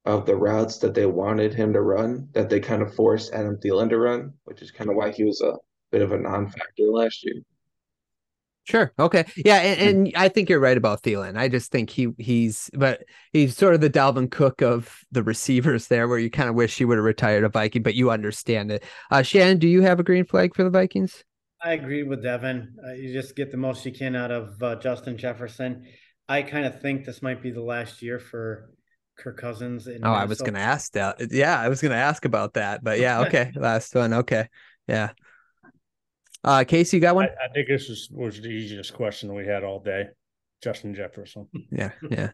of 0.05 0.25
the 0.25 0.35
routes 0.35 0.77
that 0.79 0.93
they 0.93 1.05
wanted 1.05 1.53
him 1.53 1.73
to 1.73 1.81
run, 1.81 2.29
that 2.33 2.49
they 2.49 2.59
kind 2.59 2.81
of 2.81 2.93
forced 2.93 3.33
Adam 3.33 3.57
Thielen 3.57 3.89
to 3.89 3.97
run, 3.97 4.33
which 4.43 4.61
is 4.61 4.71
kind 4.71 4.89
of 4.89 4.95
why 4.95 5.11
he 5.11 5.23
was 5.23 5.41
a 5.41 5.55
bit 5.91 6.01
of 6.01 6.11
a 6.11 6.17
non-factor 6.17 6.83
last 6.83 7.23
year. 7.23 7.41
Sure. 8.69 8.93
Okay. 8.99 9.25
Yeah, 9.35 9.57
and, 9.57 9.79
hmm. 9.79 10.05
and, 10.05 10.13
I 10.15 10.29
think 10.29 10.47
you're 10.47 10.59
right 10.59 10.77
about 10.77 11.01
Thielen. 11.01 11.39
I 11.39 11.47
just 11.47 11.71
think 11.71 11.89
he 11.89 12.09
he's 12.19 12.69
but 12.73 13.01
he's 13.33 13.57
sort 13.57 13.73
of 13.73 13.81
the 13.81 13.89
Dalvin 13.89 14.29
Cook 14.29 14.61
of 14.61 15.03
the 15.11 15.23
receivers 15.23 15.87
there, 15.87 16.07
where 16.07 16.19
you 16.19 16.29
kind 16.29 16.49
of 16.49 16.53
wish 16.53 16.77
he 16.77 16.85
would 16.85 16.99
have 16.99 17.05
retired 17.05 17.43
a 17.43 17.49
Viking, 17.49 17.81
but 17.81 17.95
you 17.95 18.11
understand 18.11 18.71
it. 18.71 18.83
Uh, 19.09 19.23
Shannon, 19.23 19.57
do 19.57 19.67
you 19.67 19.81
have 19.81 19.99
a 19.99 20.03
green 20.03 20.23
flag 20.23 20.53
for 20.53 20.63
the 20.63 20.69
Vikings? 20.69 21.23
I 21.63 21.73
agree 21.73 22.03
with 22.03 22.23
Davin. 22.23 22.67
Uh, 22.87 22.93
you 22.93 23.11
just 23.11 23.35
get 23.35 23.49
the 23.49 23.57
most 23.57 23.83
you 23.87 23.91
can 23.91 24.15
out 24.15 24.31
of 24.31 24.61
uh, 24.61 24.75
Justin 24.75 25.17
Jefferson. 25.17 25.87
I 26.27 26.43
kind 26.43 26.67
of 26.67 26.79
think 26.79 27.05
this 27.05 27.23
might 27.23 27.41
be 27.41 27.49
the 27.49 27.63
last 27.63 28.03
year 28.03 28.19
for 28.19 28.69
Kirk 29.17 29.37
Cousins. 29.37 29.87
oh, 29.87 29.91
Minnesota. 29.93 30.15
I 30.15 30.25
was 30.25 30.39
going 30.41 30.53
to 30.53 30.59
ask 30.59 30.91
that. 30.93 31.17
Yeah, 31.31 31.59
I 31.59 31.69
was 31.69 31.81
going 31.81 31.91
to 31.91 31.97
ask 31.97 32.23
about 32.23 32.53
that, 32.53 32.83
but 32.83 32.99
yeah, 32.99 33.21
okay, 33.25 33.51
last 33.55 33.95
one. 33.95 34.13
Okay, 34.13 34.47
yeah. 34.87 35.09
Uh, 36.43 36.63
Casey, 36.67 36.97
you 36.97 37.01
got 37.01 37.15
one? 37.15 37.25
I, 37.25 37.45
I 37.45 37.53
think 37.53 37.67
this 37.67 37.89
was, 37.89 38.09
was 38.11 38.41
the 38.41 38.49
easiest 38.49 38.93
question 38.93 39.33
we 39.33 39.45
had 39.45 39.63
all 39.63 39.79
day. 39.79 40.05
Justin 40.61 40.93
Jefferson. 40.93 41.47
Yeah, 41.71 41.91
yeah, 42.09 42.31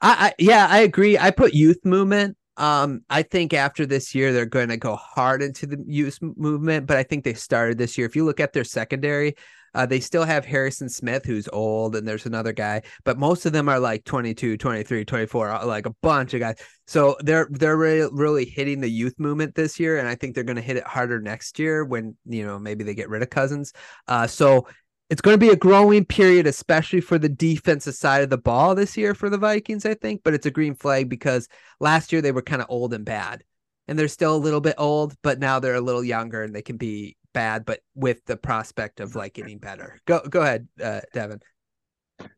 I, 0.00 0.28
I, 0.28 0.34
yeah, 0.38 0.68
I 0.70 0.78
agree. 0.78 1.18
I 1.18 1.32
put 1.32 1.54
youth 1.54 1.84
movement 1.84 2.36
Um, 2.56 3.02
I 3.10 3.22
think 3.22 3.52
after 3.52 3.84
this 3.84 4.14
year 4.14 4.32
they're 4.32 4.46
going 4.46 4.68
to 4.68 4.76
go 4.76 4.94
hard 4.94 5.42
into 5.42 5.66
the 5.66 5.82
youth 5.86 6.18
movement, 6.22 6.86
but 6.86 6.96
I 6.96 7.02
think 7.02 7.24
they 7.24 7.34
started 7.34 7.78
this 7.78 7.98
year. 7.98 8.06
If 8.06 8.14
you 8.14 8.24
look 8.24 8.38
at 8.38 8.52
their 8.52 8.64
secondary, 8.64 9.34
uh, 9.74 9.86
they 9.86 10.00
still 10.00 10.24
have 10.24 10.44
Harrison 10.44 10.88
Smith, 10.88 11.24
who's 11.24 11.48
old, 11.52 11.96
and 11.96 12.06
there's 12.06 12.26
another 12.26 12.52
guy, 12.52 12.82
but 13.04 13.18
most 13.18 13.44
of 13.46 13.52
them 13.52 13.68
are 13.68 13.80
like 13.80 14.04
22, 14.04 14.56
23, 14.56 15.04
24, 15.04 15.50
uh, 15.50 15.66
like 15.66 15.86
a 15.86 15.94
bunch 16.02 16.34
of 16.34 16.40
guys. 16.40 16.56
So 16.86 17.16
they're 17.20 17.48
they're 17.50 17.76
really, 17.76 18.08
really 18.12 18.44
hitting 18.44 18.80
the 18.80 18.90
youth 18.90 19.14
movement 19.18 19.54
this 19.54 19.80
year, 19.80 19.98
and 19.98 20.08
I 20.08 20.14
think 20.14 20.34
they're 20.34 20.44
going 20.44 20.56
to 20.56 20.62
hit 20.62 20.76
it 20.76 20.86
harder 20.86 21.20
next 21.20 21.58
year 21.58 21.84
when 21.84 22.16
you 22.26 22.46
know 22.46 22.58
maybe 22.58 22.84
they 22.84 22.94
get 22.94 23.08
rid 23.08 23.22
of 23.22 23.30
Cousins. 23.30 23.72
Uh, 24.06 24.26
so 24.26 24.66
it's 25.10 25.20
going 25.20 25.34
to 25.34 25.46
be 25.46 25.52
a 25.52 25.56
growing 25.56 26.04
period, 26.04 26.46
especially 26.46 27.00
for 27.00 27.18
the 27.18 27.28
defensive 27.28 27.94
side 27.94 28.22
of 28.22 28.30
the 28.30 28.38
ball 28.38 28.74
this 28.74 28.96
year 28.96 29.14
for 29.14 29.28
the 29.28 29.38
Vikings, 29.38 29.84
I 29.84 29.94
think. 29.94 30.22
But 30.24 30.34
it's 30.34 30.46
a 30.46 30.50
green 30.50 30.74
flag 30.74 31.08
because 31.08 31.48
last 31.80 32.12
year 32.12 32.22
they 32.22 32.32
were 32.32 32.42
kind 32.42 32.62
of 32.62 32.68
old 32.70 32.94
and 32.94 33.04
bad, 33.04 33.42
and 33.88 33.98
they're 33.98 34.08
still 34.08 34.36
a 34.36 34.38
little 34.38 34.60
bit 34.60 34.76
old, 34.78 35.14
but 35.22 35.38
now 35.38 35.58
they're 35.58 35.74
a 35.74 35.80
little 35.80 36.04
younger 36.04 36.42
and 36.42 36.54
they 36.54 36.62
can 36.62 36.76
be 36.76 37.16
bad, 37.34 37.66
but 37.66 37.80
with 37.94 38.24
the 38.24 38.36
prospect 38.36 39.00
of 39.00 39.14
like 39.14 39.34
getting 39.34 39.58
better. 39.58 40.00
Go 40.06 40.20
go 40.20 40.40
ahead, 40.40 40.66
uh, 40.82 41.02
Davin. 41.14 41.42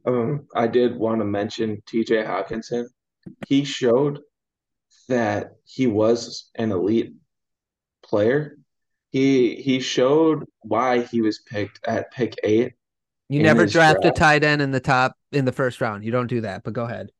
Um, 0.04 0.48
I 0.56 0.66
did 0.66 0.96
want 0.96 1.20
to 1.20 1.24
mention 1.24 1.82
T.J. 1.86 2.24
Hockenson. 2.24 2.86
He 3.46 3.64
showed 3.64 4.20
that 5.08 5.52
he 5.64 5.86
was 5.86 6.50
an 6.56 6.72
elite 6.72 7.12
player. 8.02 8.58
He 9.10 9.56
he 9.56 9.78
showed 9.78 10.44
why 10.60 11.02
he 11.02 11.20
was 11.20 11.38
picked 11.38 11.86
at 11.86 12.10
pick 12.10 12.34
eight. 12.42 12.72
You 13.28 13.42
never 13.42 13.66
draft, 13.66 14.02
draft 14.02 14.16
a 14.16 14.18
tight 14.18 14.44
end 14.44 14.62
in 14.62 14.70
the 14.70 14.80
top 14.80 15.16
in 15.32 15.44
the 15.44 15.52
first 15.52 15.80
round. 15.80 16.04
You 16.04 16.10
don't 16.10 16.26
do 16.28 16.40
that. 16.42 16.64
But 16.64 16.72
go 16.72 16.84
ahead. 16.84 17.10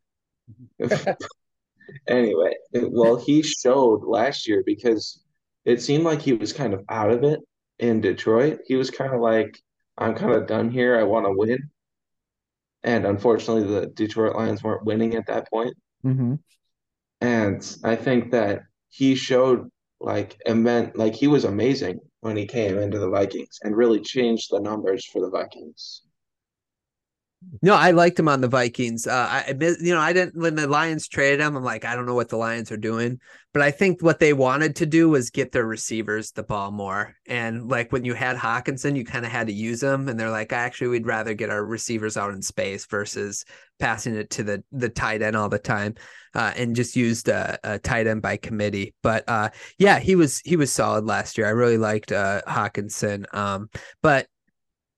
anyway, 2.09 2.53
well, 2.73 3.17
he 3.17 3.43
showed 3.43 4.05
last 4.05 4.47
year 4.47 4.63
because 4.65 5.23
it 5.65 5.83
seemed 5.83 6.05
like 6.05 6.23
he 6.23 6.33
was 6.33 6.53
kind 6.53 6.75
of 6.75 6.85
out 6.89 7.11
of 7.11 7.25
it 7.25 7.41
in 7.79 8.01
Detroit, 8.01 8.61
he 8.67 8.77
was 8.77 8.91
kind 8.91 9.13
of 9.15 9.21
like, 9.21 9.59
I'm 9.99 10.15
kind 10.15 10.33
of 10.33 10.47
done 10.47 10.71
here. 10.71 10.99
I 10.99 11.05
want 11.05 11.27
to 11.27 11.33
win. 11.33 11.71
And 12.83 13.07
unfortunately, 13.07 13.65
the 13.65 13.87
Detroit 13.87 14.37
Lions 14.37 14.63
weren't 14.63 14.85
winning 14.85 15.17
at 15.17 15.27
that 15.27 15.49
point. 15.51 15.75
Mm-hmm. 16.05 16.35
And 17.21 17.77
I 17.83 17.97
think 17.97 18.31
that 18.33 18.63
he 18.89 19.15
showed 19.15 19.69
like 20.01 20.37
immense, 20.47 20.97
like 20.97 21.15
he 21.15 21.27
was 21.27 21.45
amazing 21.45 22.01
when 22.21 22.37
he 22.37 22.47
came 22.47 22.79
into 22.79 22.99
the 22.99 23.09
Vikings 23.09 23.59
and 23.63 23.77
really 23.77 24.01
changed 24.01 24.49
the 24.51 24.61
numbers 24.61 25.07
for 25.07 25.23
the 25.23 25.31
Vikings. 25.31 26.03
No, 27.63 27.75
I 27.75 27.93
liked 27.93 28.19
him 28.19 28.29
on 28.29 28.41
the 28.41 28.49
Vikings. 28.49 29.07
Uh, 29.07 29.29
I, 29.31 29.55
you 29.81 29.95
know, 29.95 30.01
I 30.01 30.13
didn't 30.13 30.37
when 30.37 30.57
the 30.57 30.67
Lions 30.67 31.09
traded 31.09 31.41
him. 31.41 31.57
I'm 31.57 31.63
like, 31.63 31.85
I 31.85 31.95
don't 31.95 32.07
know 32.07 32.15
what 32.15 32.29
the 32.29 32.37
Lions 32.37 32.73
are 32.73 32.77
doing, 32.77 33.21
but 33.53 33.63
I 33.63 33.71
think 33.71 34.03
what 34.03 34.19
they 34.19 34.33
wanted 34.33 34.77
to 34.77 34.87
do 34.87 35.09
was 35.09 35.31
get 35.31 35.53
their 35.53 35.65
receivers 35.65 36.33
the 36.33 36.43
ball 36.43 36.71
more. 36.71 37.15
And 37.27 37.69
like 37.69 37.93
when 37.93 38.05
you 38.05 38.15
had 38.15 38.37
Hockenson, 38.37 38.97
you 38.97 39.05
kind 39.05 39.25
of 39.25 39.31
had 39.31 39.47
to 39.47 39.53
use 39.53 39.81
them, 39.81 40.09
and 40.09 40.19
they're 40.19 40.31
like, 40.31 40.53
actually, 40.53 40.89
we'd 40.89 41.07
rather 41.07 41.35
get 41.35 41.51
our 41.51 41.65
receivers 41.65 42.17
out 42.17 42.35
in 42.35 42.43
space 42.43 42.87
versus 42.87 43.45
passing 43.79 44.15
it 44.17 44.31
to 44.31 44.43
the 44.43 44.65
the 44.73 44.89
tight 44.89 45.23
end 45.23 45.37
all 45.37 45.49
the 45.49 45.59
time, 45.59 45.95
uh, 46.35 46.53
and 46.57 46.77
just 46.77 46.97
used 46.97 47.29
a, 47.29 47.59
a, 47.65 47.79
tight 47.79 48.07
end 48.07 48.23
by 48.23 48.37
committee. 48.37 48.95
But 49.03 49.25
uh, 49.29 49.51
yeah, 49.79 49.99
he 49.99 50.17
was 50.17 50.41
he 50.45 50.57
was 50.57 50.73
solid 50.73 51.05
last 51.05 51.39
year. 51.39 51.47
I 51.47 51.51
really 51.51 51.79
liked 51.79 52.13
uh, 52.13 52.43
Hockenson. 52.47 53.33
Um, 53.35 53.71
but 54.03 54.27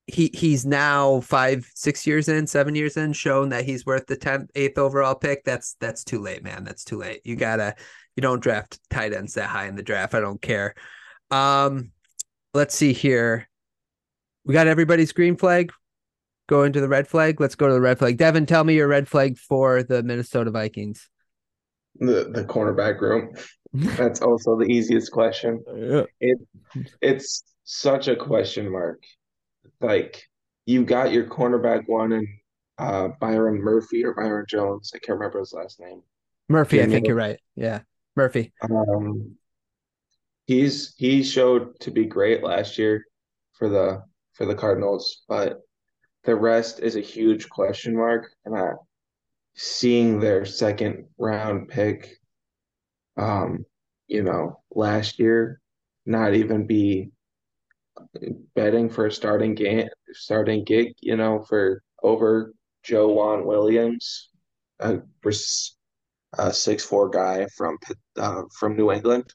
he 0.08 0.30
he's 0.32 0.64
now 0.64 1.20
five 1.20 1.70
six 1.74 2.06
years 2.06 2.28
in 2.28 2.46
seven 2.46 2.74
years 2.74 2.96
in 2.96 3.12
shown 3.12 3.50
that 3.50 3.64
he's 3.64 3.84
worth 3.84 4.06
the 4.06 4.16
10th 4.16 4.48
eighth 4.54 4.78
overall 4.78 5.14
pick. 5.14 5.44
That's 5.44 5.76
that's 5.80 6.02
too 6.02 6.20
late 6.20 6.42
man. 6.42 6.64
That's 6.64 6.84
too 6.84 6.98
late. 6.98 7.20
You 7.24 7.36
gotta 7.36 7.74
you 8.16 8.22
don't 8.22 8.42
draft 8.42 8.80
tight 8.90 9.12
ends 9.12 9.34
that 9.34 9.48
high 9.48 9.66
in 9.66 9.76
the 9.76 9.82
draft. 9.82 10.14
I 10.14 10.20
don't 10.20 10.40
care. 10.40 10.74
Um 11.30 11.92
let's 12.54 12.74
see 12.74 12.92
here. 12.92 13.48
We 14.44 14.54
got 14.54 14.66
everybody's 14.66 15.12
green 15.12 15.36
flag 15.36 15.72
go 16.48 16.64
into 16.64 16.80
the 16.80 16.88
red 16.88 17.06
flag. 17.06 17.40
Let's 17.40 17.54
go 17.54 17.68
to 17.68 17.74
the 17.74 17.80
red 17.80 17.98
flag. 17.98 18.18
Davin 18.18 18.46
tell 18.46 18.64
me 18.64 18.74
your 18.74 18.88
red 18.88 19.06
flag 19.06 19.38
for 19.38 19.82
the 19.82 20.02
minnesota 20.02 20.50
vikings. 20.50 21.08
The 22.00 22.30
the 22.32 22.44
cornerback 22.44 23.00
room. 23.00 23.34
That's 23.72 24.22
also 24.22 24.58
the 24.58 24.64
easiest 24.64 25.12
question. 25.12 25.62
Yeah. 25.76 26.04
it 26.20 26.38
it's 27.02 27.44
such 27.64 28.08
a 28.08 28.16
question 28.16 28.70
mark 28.72 29.02
like 29.80 30.22
you 30.66 30.84
got 30.84 31.12
your 31.12 31.24
cornerback 31.24 31.84
one 31.86 32.12
and 32.12 32.28
uh, 32.78 33.08
Byron 33.20 33.60
Murphy 33.60 34.04
or 34.04 34.14
Byron 34.14 34.46
Jones. 34.48 34.92
I 34.94 34.98
can't 34.98 35.18
remember 35.18 35.40
his 35.40 35.52
last 35.52 35.80
name. 35.80 36.02
Murphy, 36.48 36.82
I 36.82 36.86
think 36.86 37.06
you're 37.06 37.16
right. 37.16 37.38
Yeah, 37.56 37.80
Murphy. 38.16 38.52
Um, 38.62 39.36
he's 40.46 40.94
he 40.96 41.22
showed 41.22 41.78
to 41.80 41.90
be 41.90 42.06
great 42.06 42.42
last 42.42 42.78
year 42.78 43.04
for 43.52 43.68
the 43.68 44.02
for 44.32 44.46
the 44.46 44.54
Cardinals, 44.54 45.24
but 45.28 45.60
the 46.24 46.34
rest 46.34 46.80
is 46.80 46.96
a 46.96 47.00
huge 47.00 47.48
question 47.48 47.96
mark. 47.96 48.30
And 48.44 48.56
I, 48.56 48.72
seeing 49.54 50.20
their 50.20 50.44
second 50.44 51.06
round 51.18 51.68
pick, 51.68 52.16
um, 53.16 53.64
you 54.06 54.22
know, 54.22 54.60
last 54.70 55.18
year, 55.18 55.60
not 56.06 56.34
even 56.34 56.66
be 56.66 57.10
betting 58.54 58.88
for 58.88 59.06
a 59.06 59.12
starting 59.12 59.54
game, 59.54 59.88
starting 60.12 60.64
gig, 60.64 60.94
you 61.00 61.16
know, 61.16 61.44
for 61.48 61.82
over 62.02 62.52
Joejuan 62.86 63.44
Williams, 63.44 64.30
a, 64.80 64.98
a 66.38 66.52
six 66.52 66.84
four 66.84 67.08
guy 67.08 67.46
from 67.56 67.76
uh, 68.18 68.42
from 68.58 68.76
New 68.76 68.92
England. 68.92 69.32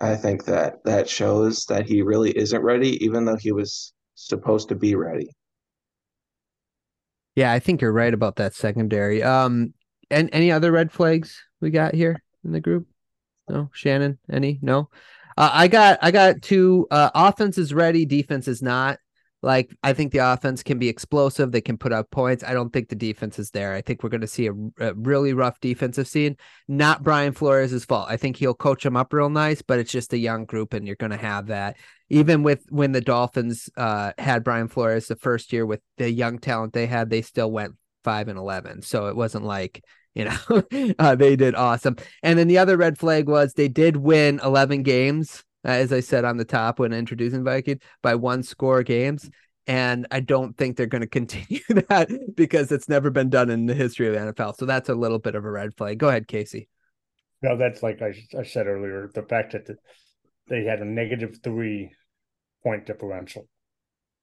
I 0.00 0.16
think 0.16 0.44
that 0.46 0.82
that 0.84 1.08
shows 1.08 1.66
that 1.66 1.86
he 1.86 2.02
really 2.02 2.30
isn't 2.30 2.62
ready, 2.62 3.04
even 3.04 3.24
though 3.24 3.36
he 3.36 3.52
was 3.52 3.92
supposed 4.14 4.68
to 4.70 4.74
be 4.74 4.94
ready. 4.94 5.30
Yeah, 7.36 7.52
I 7.52 7.58
think 7.58 7.80
you're 7.80 7.92
right 7.92 8.12
about 8.12 8.36
that 8.36 8.54
secondary. 8.54 9.22
Um, 9.22 9.74
and 10.10 10.28
any 10.32 10.50
other 10.50 10.72
red 10.72 10.90
flags 10.90 11.40
we 11.60 11.70
got 11.70 11.94
here 11.94 12.22
in 12.44 12.52
the 12.52 12.60
group? 12.60 12.86
No, 13.48 13.70
Shannon, 13.72 14.18
any? 14.30 14.58
No. 14.62 14.88
Uh, 15.40 15.50
I 15.54 15.68
got 15.68 15.98
I 16.02 16.10
got 16.10 16.42
two. 16.42 16.86
Uh, 16.90 17.08
offense 17.14 17.56
is 17.56 17.72
ready, 17.72 18.04
defense 18.04 18.46
is 18.46 18.60
not. 18.60 18.98
Like 19.40 19.74
I 19.82 19.94
think 19.94 20.12
the 20.12 20.18
offense 20.18 20.62
can 20.62 20.78
be 20.78 20.90
explosive. 20.90 21.50
They 21.50 21.62
can 21.62 21.78
put 21.78 21.94
up 21.94 22.10
points. 22.10 22.44
I 22.44 22.52
don't 22.52 22.70
think 22.70 22.90
the 22.90 22.94
defense 22.94 23.38
is 23.38 23.50
there. 23.50 23.72
I 23.72 23.80
think 23.80 24.02
we're 24.02 24.10
going 24.10 24.20
to 24.20 24.26
see 24.26 24.48
a, 24.48 24.52
a, 24.80 24.92
really 24.92 25.32
rough 25.32 25.58
defensive 25.60 26.06
scene. 26.06 26.36
Not 26.68 27.02
Brian 27.02 27.32
Flores' 27.32 27.86
fault. 27.86 28.10
I 28.10 28.18
think 28.18 28.36
he'll 28.36 28.52
coach 28.52 28.82
them 28.82 28.98
up 28.98 29.14
real 29.14 29.30
nice, 29.30 29.62
but 29.62 29.78
it's 29.78 29.90
just 29.90 30.12
a 30.12 30.18
young 30.18 30.44
group, 30.44 30.74
and 30.74 30.86
you're 30.86 30.96
going 30.96 31.08
to 31.08 31.16
have 31.16 31.46
that. 31.46 31.78
Even 32.10 32.42
with 32.42 32.62
when 32.68 32.92
the 32.92 33.00
Dolphins 33.00 33.70
uh, 33.78 34.12
had 34.18 34.44
Brian 34.44 34.68
Flores 34.68 35.08
the 35.08 35.16
first 35.16 35.54
year 35.54 35.64
with 35.64 35.80
the 35.96 36.10
young 36.10 36.38
talent 36.38 36.74
they 36.74 36.86
had, 36.86 37.08
they 37.08 37.22
still 37.22 37.50
went 37.50 37.76
five 38.04 38.28
and 38.28 38.38
eleven. 38.38 38.82
So 38.82 39.06
it 39.06 39.16
wasn't 39.16 39.46
like 39.46 39.82
you 40.14 40.24
know, 40.24 40.94
uh, 40.98 41.14
they 41.14 41.36
did 41.36 41.54
awesome. 41.54 41.96
And 42.22 42.38
then 42.38 42.48
the 42.48 42.58
other 42.58 42.76
red 42.76 42.98
flag 42.98 43.28
was 43.28 43.54
they 43.54 43.68
did 43.68 43.96
win 43.96 44.40
11 44.42 44.82
games, 44.82 45.44
uh, 45.64 45.70
as 45.70 45.92
I 45.92 46.00
said 46.00 46.24
on 46.24 46.36
the 46.36 46.44
top 46.44 46.78
when 46.78 46.92
introducing 46.92 47.44
Viking, 47.44 47.80
by 48.02 48.14
one 48.14 48.42
score 48.42 48.82
games. 48.82 49.30
And 49.66 50.06
I 50.10 50.20
don't 50.20 50.56
think 50.56 50.76
they're 50.76 50.86
going 50.86 51.02
to 51.02 51.06
continue 51.06 51.60
that 51.88 52.08
because 52.34 52.72
it's 52.72 52.88
never 52.88 53.10
been 53.10 53.30
done 53.30 53.50
in 53.50 53.66
the 53.66 53.74
history 53.74 54.08
of 54.08 54.14
the 54.14 54.32
NFL. 54.32 54.56
So 54.56 54.66
that's 54.66 54.88
a 54.88 54.94
little 54.94 55.18
bit 55.18 55.34
of 55.34 55.44
a 55.44 55.50
red 55.50 55.76
flag. 55.76 55.98
Go 55.98 56.08
ahead, 56.08 56.28
Casey. 56.28 56.68
No, 57.42 57.56
that's 57.56 57.82
like 57.82 58.02
I, 58.02 58.12
I 58.38 58.42
said 58.42 58.66
earlier 58.66 59.10
the 59.14 59.22
fact 59.22 59.52
that 59.52 59.64
the, 59.66 59.76
they 60.48 60.64
had 60.64 60.80
a 60.80 60.84
negative 60.84 61.38
three 61.42 61.90
point 62.62 62.84
differential 62.84 63.48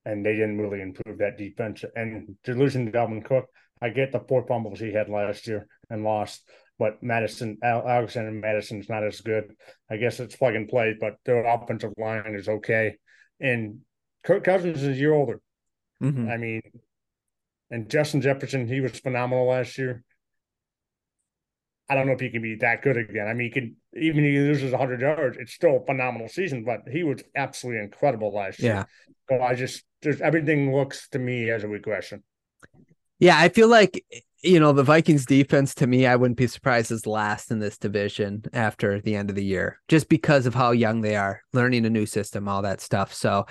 and 0.05 0.26
they 0.26 0.34
didn't 0.34 0.59
really 0.59 0.81
improve 0.81 1.18
that 1.18 1.38
defense. 1.38 1.84
And 1.95 2.35
to 2.43 2.53
losing 2.53 2.91
Dalvin 2.91 3.26
Cook, 3.26 3.45
I 3.82 3.90
get 3.90 4.12
the 4.12 4.20
four 4.20 4.45
fumbles 4.48 4.80
he 4.80 4.94
had 4.94 5.10
last 5.10 5.48
year 5.48 5.68
and 5.90 6.04
lost, 6.04 6.44
but 6.80 7.02
Mattison, 7.02 7.58
Alexander 7.64 8.32
Mattison's 8.32 8.90
not 8.90 9.04
as 9.04 9.22
good. 9.22 9.54
I 9.90 9.98
guess 9.98 10.20
it's 10.20 10.36
plug 10.36 10.56
and 10.56 10.68
play, 10.68 10.95
but 10.99 11.16
their 11.26 11.45
offensive 11.45 11.94
line 11.98 12.36
is 12.36 12.49
okay. 12.49 12.98
And 13.40 13.80
Kirk 14.24 14.44
Cousins 14.44 14.82
is 14.82 14.98
a 14.98 14.99
year 14.99 15.14
older. 15.14 15.41
Mm-hmm. 16.02 16.30
I 16.30 16.38
mean, 16.38 16.62
and 17.70 17.90
Justin 17.90 18.22
Jefferson, 18.22 18.68
he 18.68 18.82
was 18.82 18.99
phenomenal 18.99 19.48
last 19.48 19.78
year. 19.78 20.04
I 21.90 21.95
don't 21.95 22.06
know 22.06 22.14
if 22.14 22.20
he 22.20 22.30
can 22.30 22.41
be 22.41 22.56
that 22.56 22.82
good 22.82 22.98
again. 22.98 23.28
I 23.28 23.34
mean, 23.34 23.48
he 23.48 23.52
can 23.52 23.76
even 23.94 24.26
if 24.26 24.32
he 24.32 24.40
loses 24.40 24.72
100 24.72 25.02
yards, 25.02 25.38
it's 25.40 25.54
still 25.54 25.78
a 25.78 25.86
phenomenal 25.86 26.28
season, 26.28 26.66
but 26.66 26.82
he 26.91 27.04
was 27.04 27.24
absolutely 27.36 27.82
incredible 27.82 28.34
last 28.34 28.60
yeah. 28.60 28.76
year. 28.76 28.88
So 29.30 29.41
I 29.41 29.56
just, 29.56 29.84
there's 30.02 30.22
everything 30.22 30.76
looks 30.76 31.08
to 31.10 31.20
me 31.20 31.49
as 31.49 31.64
a 31.64 31.68
regression. 31.68 32.24
Yeah, 33.19 33.38
I 33.38 33.49
feel 33.49 33.68
like 33.68 34.06
you 34.44 34.60
know 34.60 34.73
the 34.73 34.84
Vikings 34.84 35.26
defense 35.26 35.73
to 35.76 35.88
me, 35.88 36.06
I 36.06 36.15
wouldn't 36.15 36.38
be 36.38 36.48
surprised 36.48 36.91
as 36.91 37.07
last 37.07 37.52
in 37.52 37.60
this 37.60 37.77
division 37.77 38.44
after 38.53 39.02
the 39.02 39.15
end 39.15 39.30
of 39.30 39.35
the 39.35 39.44
year, 39.45 39.80
just 39.88 40.10
because 40.10 40.45
of 40.45 40.53
how 40.53 40.72
young 40.72 41.02
they 41.02 41.15
are, 41.15 41.41
learning 41.53 41.85
a 41.85 41.89
new 41.89 42.06
system, 42.06 42.48
all 42.48 42.61
that 42.61 42.81
stuff. 42.81 43.14
So 43.14 43.45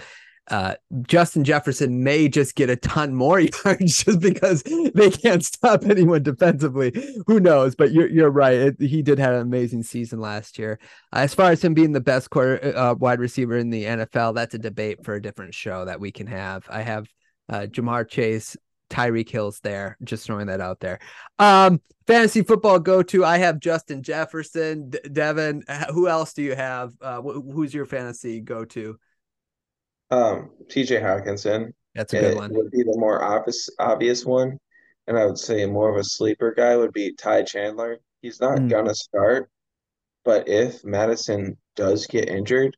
uh, 0.49 0.75
Justin 1.09 1.43
Jefferson 1.43 2.05
may 2.05 2.29
just 2.29 2.55
get 2.55 2.71
a 2.71 2.77
ton 2.77 3.15
more 3.15 3.41
yards 3.65 4.05
just 4.05 4.21
because 4.21 4.63
they 4.63 5.11
can't 5.11 5.45
stop 5.45 5.85
anyone 5.85 6.23
defensively. 6.23 6.93
Who 7.27 7.41
knows? 7.41 7.75
But 7.75 7.93
you're 7.93 8.09
you're 8.09 8.31
right. 8.31 8.55
It, 8.55 8.81
he 8.81 9.03
did 9.03 9.19
have 9.19 9.35
an 9.35 9.41
amazing 9.41 9.83
season 9.83 10.21
last 10.21 10.59
year. 10.59 10.79
Uh, 11.13 11.21
as 11.21 11.35
far 11.35 11.51
as 11.51 11.65
him 11.65 11.75
being 11.75 11.93
the 11.93 12.01
best 12.01 12.31
quarter 12.31 12.77
uh, 12.77 12.95
wide 12.95 13.19
receiver 13.19 13.57
in 13.57 13.71
the 13.71 13.85
NFL, 13.85 14.35
that's 14.35 14.55
a 14.55 14.59
debate 14.59 15.05
for 15.05 15.15
a 15.15 15.23
different 15.23 15.55
show 15.55 15.85
that 15.85 16.01
we 16.01 16.13
can 16.13 16.29
have. 16.29 16.65
I 16.71 16.83
have 16.83 17.09
uh, 17.49 17.67
Ja'Marr 17.69 18.09
Chase, 18.09 18.57
Tyreek 18.91 19.29
Hill's 19.29 19.61
there. 19.61 19.97
Just 20.05 20.25
throwing 20.27 20.47
that 20.47 20.61
out 20.61 20.81
there. 20.81 20.99
Um, 21.39 21.81
fantasy 22.07 22.43
football 22.43 22.79
go 22.79 23.03
to. 23.05 23.25
I 23.25 23.39
have 23.39 23.61
Justin 23.61 24.03
Jefferson, 24.03 24.91
Davin. 24.91 25.63
Who 25.93 26.09
else 26.09 26.33
do 26.33 26.43
you 26.43 26.55
have? 26.55 26.93
Uh, 27.01 27.21
wh- 27.21 27.53
who's 27.53 27.75
your 27.75 27.87
fantasy 27.87 28.41
go 28.41 28.65
to? 28.67 28.99
Um, 30.11 30.51
TJ 30.69 31.03
Hockenson. 31.03 31.73
That's 31.95 32.13
a 32.13 32.21
good 32.21 32.33
it 32.33 32.37
one. 32.37 32.53
Would 32.55 32.71
be 32.71 32.83
the 32.83 32.97
more 32.99 33.23
obvious 33.25 33.69
obvious 33.79 34.25
one, 34.25 34.59
and 35.07 35.19
I 35.19 35.25
would 35.27 35.39
say 35.39 35.67
more 35.67 35.89
of 35.91 35.97
a 35.97 36.05
sleeper 36.05 36.53
guy 36.57 36.77
would 36.77 36.93
be 36.93 37.13
Ty 37.15 37.43
Chandler. 37.45 37.99
He's 38.23 38.41
not 38.41 38.59
Mm. 38.59 38.71
gonna 38.71 38.95
start, 38.95 39.51
but 40.25 40.49
if 40.49 40.85
Mattison 40.85 41.57
does 41.75 42.07
get 42.07 42.29
injured, 42.29 42.77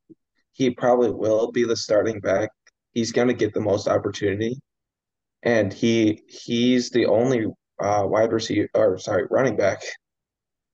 he 0.53 0.71
probably 0.71 1.11
will 1.11 1.53
be 1.53 1.65
the 1.65 1.77
starting 1.77 2.21
back. 2.21 2.51
He's 2.93 3.13
gonna 3.13 3.35
get 3.35 3.53
the 3.55 3.61
most 3.61 3.89
opportunity, 3.89 4.59
and 5.43 5.73
he 5.73 6.23
he's 6.29 6.91
the 6.91 7.07
only 7.07 7.47
uh, 7.81 8.03
wide 8.07 8.33
receiver 8.33 8.69
or 8.75 8.99
sorry 8.99 9.25
running 9.31 9.57
back 9.57 9.81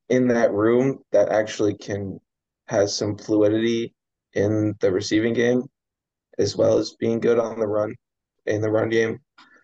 in 0.09 0.29
that 0.29 0.53
room 0.53 0.99
that 1.13 1.29
actually 1.31 1.75
can 1.75 2.19
has 2.69 2.97
some 2.97 3.17
fluidity 3.17 3.95
in 4.35 4.75
the 4.81 4.91
receiving 4.91 5.35
game 5.35 5.63
as 6.39 6.57
well 6.57 6.79
as 6.79 6.97
being 7.01 7.21
good 7.21 7.39
on 7.39 7.59
the 7.61 7.67
run 7.67 7.95
in 8.47 8.61
the 8.63 8.71
run 8.71 8.89
game. 8.91 9.19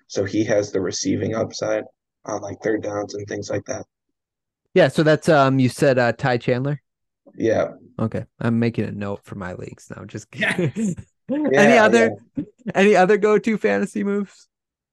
So 0.09 0.25
he 0.25 0.45
has 0.45 0.73
the 0.73 0.81
receiving 0.81 1.35
upside 1.35 1.85
on 2.27 2.43
like 2.43 2.59
third 2.63 2.83
downs 2.83 3.15
and 3.15 3.27
things 3.29 3.51
like 3.51 3.65
that. 3.67 3.87
Yeah, 4.75 4.89
so 4.89 5.03
that's 5.03 5.29
um 5.29 5.59
you 5.59 5.69
said 5.69 5.99
uh 5.99 6.13
Ty 6.13 6.39
Chandler. 6.39 6.81
Yeah. 7.35 7.73
Okay. 7.99 8.25
I'm 8.39 8.59
making 8.59 8.85
a 8.87 8.93
note 8.93 9.25
for 9.25 9.35
my 9.35 9.55
leagues 9.55 9.91
now. 9.95 10.05
Just 10.05 10.29
any 11.55 11.77
Yeah, 11.77 11.79
other 11.79 12.13
any 12.75 12.97
other 12.97 13.19
go-to 13.19 13.59
fantasy 13.59 14.05
moves? 14.05 14.49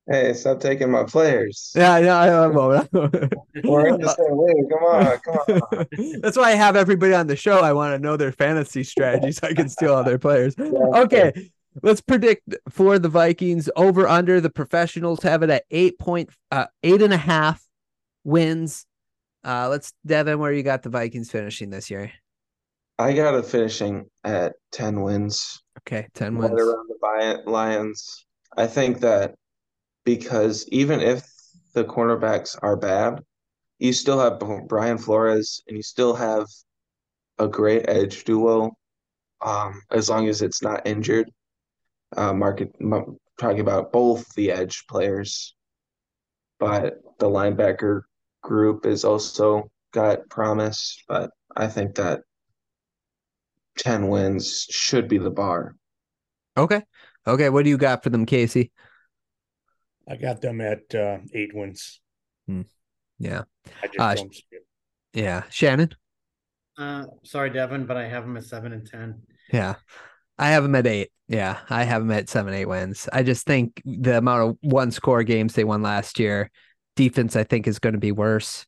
Hey, 0.10 0.34
stop 0.34 0.62
taking 0.62 0.90
my 0.90 1.04
players. 1.04 1.74
Yeah, 1.76 1.98
yeah, 1.98 2.18
I, 2.18 2.28
I 2.30 2.48
won't. 2.48 2.88
We're 2.94 3.88
in 3.88 4.00
the 4.00 4.16
same 4.16 4.38
league. 4.40 4.70
Come 4.70 4.84
on, 4.84 5.18
come 5.20 5.62
on. 5.80 6.20
That's 6.22 6.38
why 6.38 6.52
I 6.52 6.56
have 6.56 6.78
everybody 6.78 7.14
on 7.14 7.28
the 7.28 7.36
show. 7.36 7.60
I 7.60 7.74
want 7.74 7.94
to 7.94 8.00
know 8.00 8.16
their 8.16 8.32
fantasy 8.32 8.86
strategy 8.86 9.34
so 9.34 9.48
I 9.48 9.54
can 9.54 9.68
steal 9.68 9.94
all 9.94 10.06
their 10.06 10.18
players. 10.18 10.56
Okay, 10.58 11.52
let's 11.84 12.00
predict 12.00 12.56
for 12.70 13.00
the 13.00 13.10
Vikings 13.10 13.70
over 13.76 14.08
under. 14.08 14.40
The 14.40 14.50
professionals 14.50 15.24
have 15.24 15.44
it 15.44 15.50
at 15.50 15.66
eight 15.72 16.00
point 16.00 16.30
uh, 16.52 16.68
eight 16.84 17.02
and 17.02 17.14
a 17.14 17.18
half 17.18 17.62
wins. 18.24 18.86
Uh, 19.44 19.68
let's 19.70 19.94
Davin, 20.08 20.40
where 20.40 20.54
you 20.54 20.64
got 20.64 20.84
the 20.84 20.90
Vikings 20.90 21.30
finishing 21.30 21.70
this 21.70 21.90
year? 21.90 22.14
I 23.00 23.14
got 23.14 23.36
it 23.36 23.46
finishing 23.46 24.10
at 24.24 24.54
10 24.72 25.02
wins. 25.02 25.62
Okay, 25.80 26.08
ten 26.14 26.36
right 26.38 26.52
wins. 26.52 26.62
around 26.62 26.90
the 26.90 27.44
Lions. 27.46 28.26
I 28.58 28.66
think 28.66 29.02
that 29.02 29.36
because 30.08 30.66
even 30.70 31.02
if 31.02 31.22
the 31.74 31.84
cornerbacks 31.84 32.58
are 32.62 32.78
bad, 32.78 33.22
you 33.78 33.92
still 33.92 34.18
have 34.18 34.40
Brian 34.70 34.98
Flores 34.98 35.62
and 35.68 35.76
you 35.76 35.84
still 35.84 36.16
have 36.16 36.48
a 37.40 37.48
great 37.50 37.90
edge 37.90 38.24
duo, 38.24 38.72
um, 39.46 39.82
as 39.92 40.10
long 40.10 40.30
as 40.30 40.42
it's 40.42 40.62
not 40.64 40.88
injured. 40.88 41.30
Uh, 42.16 42.32
market 42.32 42.72
m- 42.80 43.18
talking 43.38 43.60
about 43.60 43.92
both 43.92 44.26
the 44.36 44.50
edge 44.50 44.86
players, 44.88 45.54
but 46.58 47.02
the 47.20 47.28
linebacker 47.28 48.04
group 48.42 48.86
is 48.86 49.04
also 49.04 49.70
got 49.94 50.30
promise. 50.30 51.04
But 51.10 51.32
I 51.58 51.68
think 51.68 51.96
that 51.96 52.22
ten 53.78 54.08
wins 54.08 54.68
should 54.70 55.10
be 55.10 55.18
the 55.18 55.32
bar. 55.32 55.76
Okay, 56.56 56.82
okay. 57.28 57.50
What 57.50 57.66
do 57.66 57.70
you 57.70 57.78
got 57.78 58.04
for 58.04 58.10
them, 58.10 58.26
Casey? 58.26 58.72
I 60.10 60.16
got 60.16 60.42
them 60.42 60.62
at 60.62 60.94
uh, 60.96 61.20
eight 61.34 61.52
wins. 61.54 62.00
Yeah, 63.20 63.44
I 63.82 63.88
just 63.88 64.00
Uh, 64.00 64.16
don't 64.16 64.36
yeah. 65.14 65.44
Shannon. 65.50 65.96
Uh, 66.78 67.06
sorry, 67.24 67.50
Devin, 67.50 67.86
but 67.86 67.98
I 67.98 68.08
have 68.08 68.24
them 68.24 68.38
at 68.38 68.44
seven 68.44 68.72
and 68.72 68.86
ten. 68.88 69.22
Yeah. 69.52 69.76
I 70.38 70.50
have 70.50 70.64
them 70.64 70.76
at 70.76 70.86
eight. 70.86 71.10
Yeah. 71.28 71.58
I 71.70 71.84
have 71.84 72.04
them 72.04 72.12
at 72.12 72.30
seven, 72.30 72.54
eight 72.54 72.68
wins. 72.68 73.10
I 73.12 73.24
just 73.24 73.46
think 73.48 73.82
the 73.84 74.20
amount 74.20 74.50
of 74.50 74.58
one 74.62 74.92
score 74.92 75.24
games 75.24 75.56
they 75.56 75.64
won 75.64 75.82
last 75.82 76.20
year, 76.20 76.52
defense, 76.96 77.36
I 77.36 77.44
think, 77.44 77.68
is 77.68 77.80
going 77.80 77.94
to 77.94 78.00
be 78.00 78.12
worse. 78.12 78.68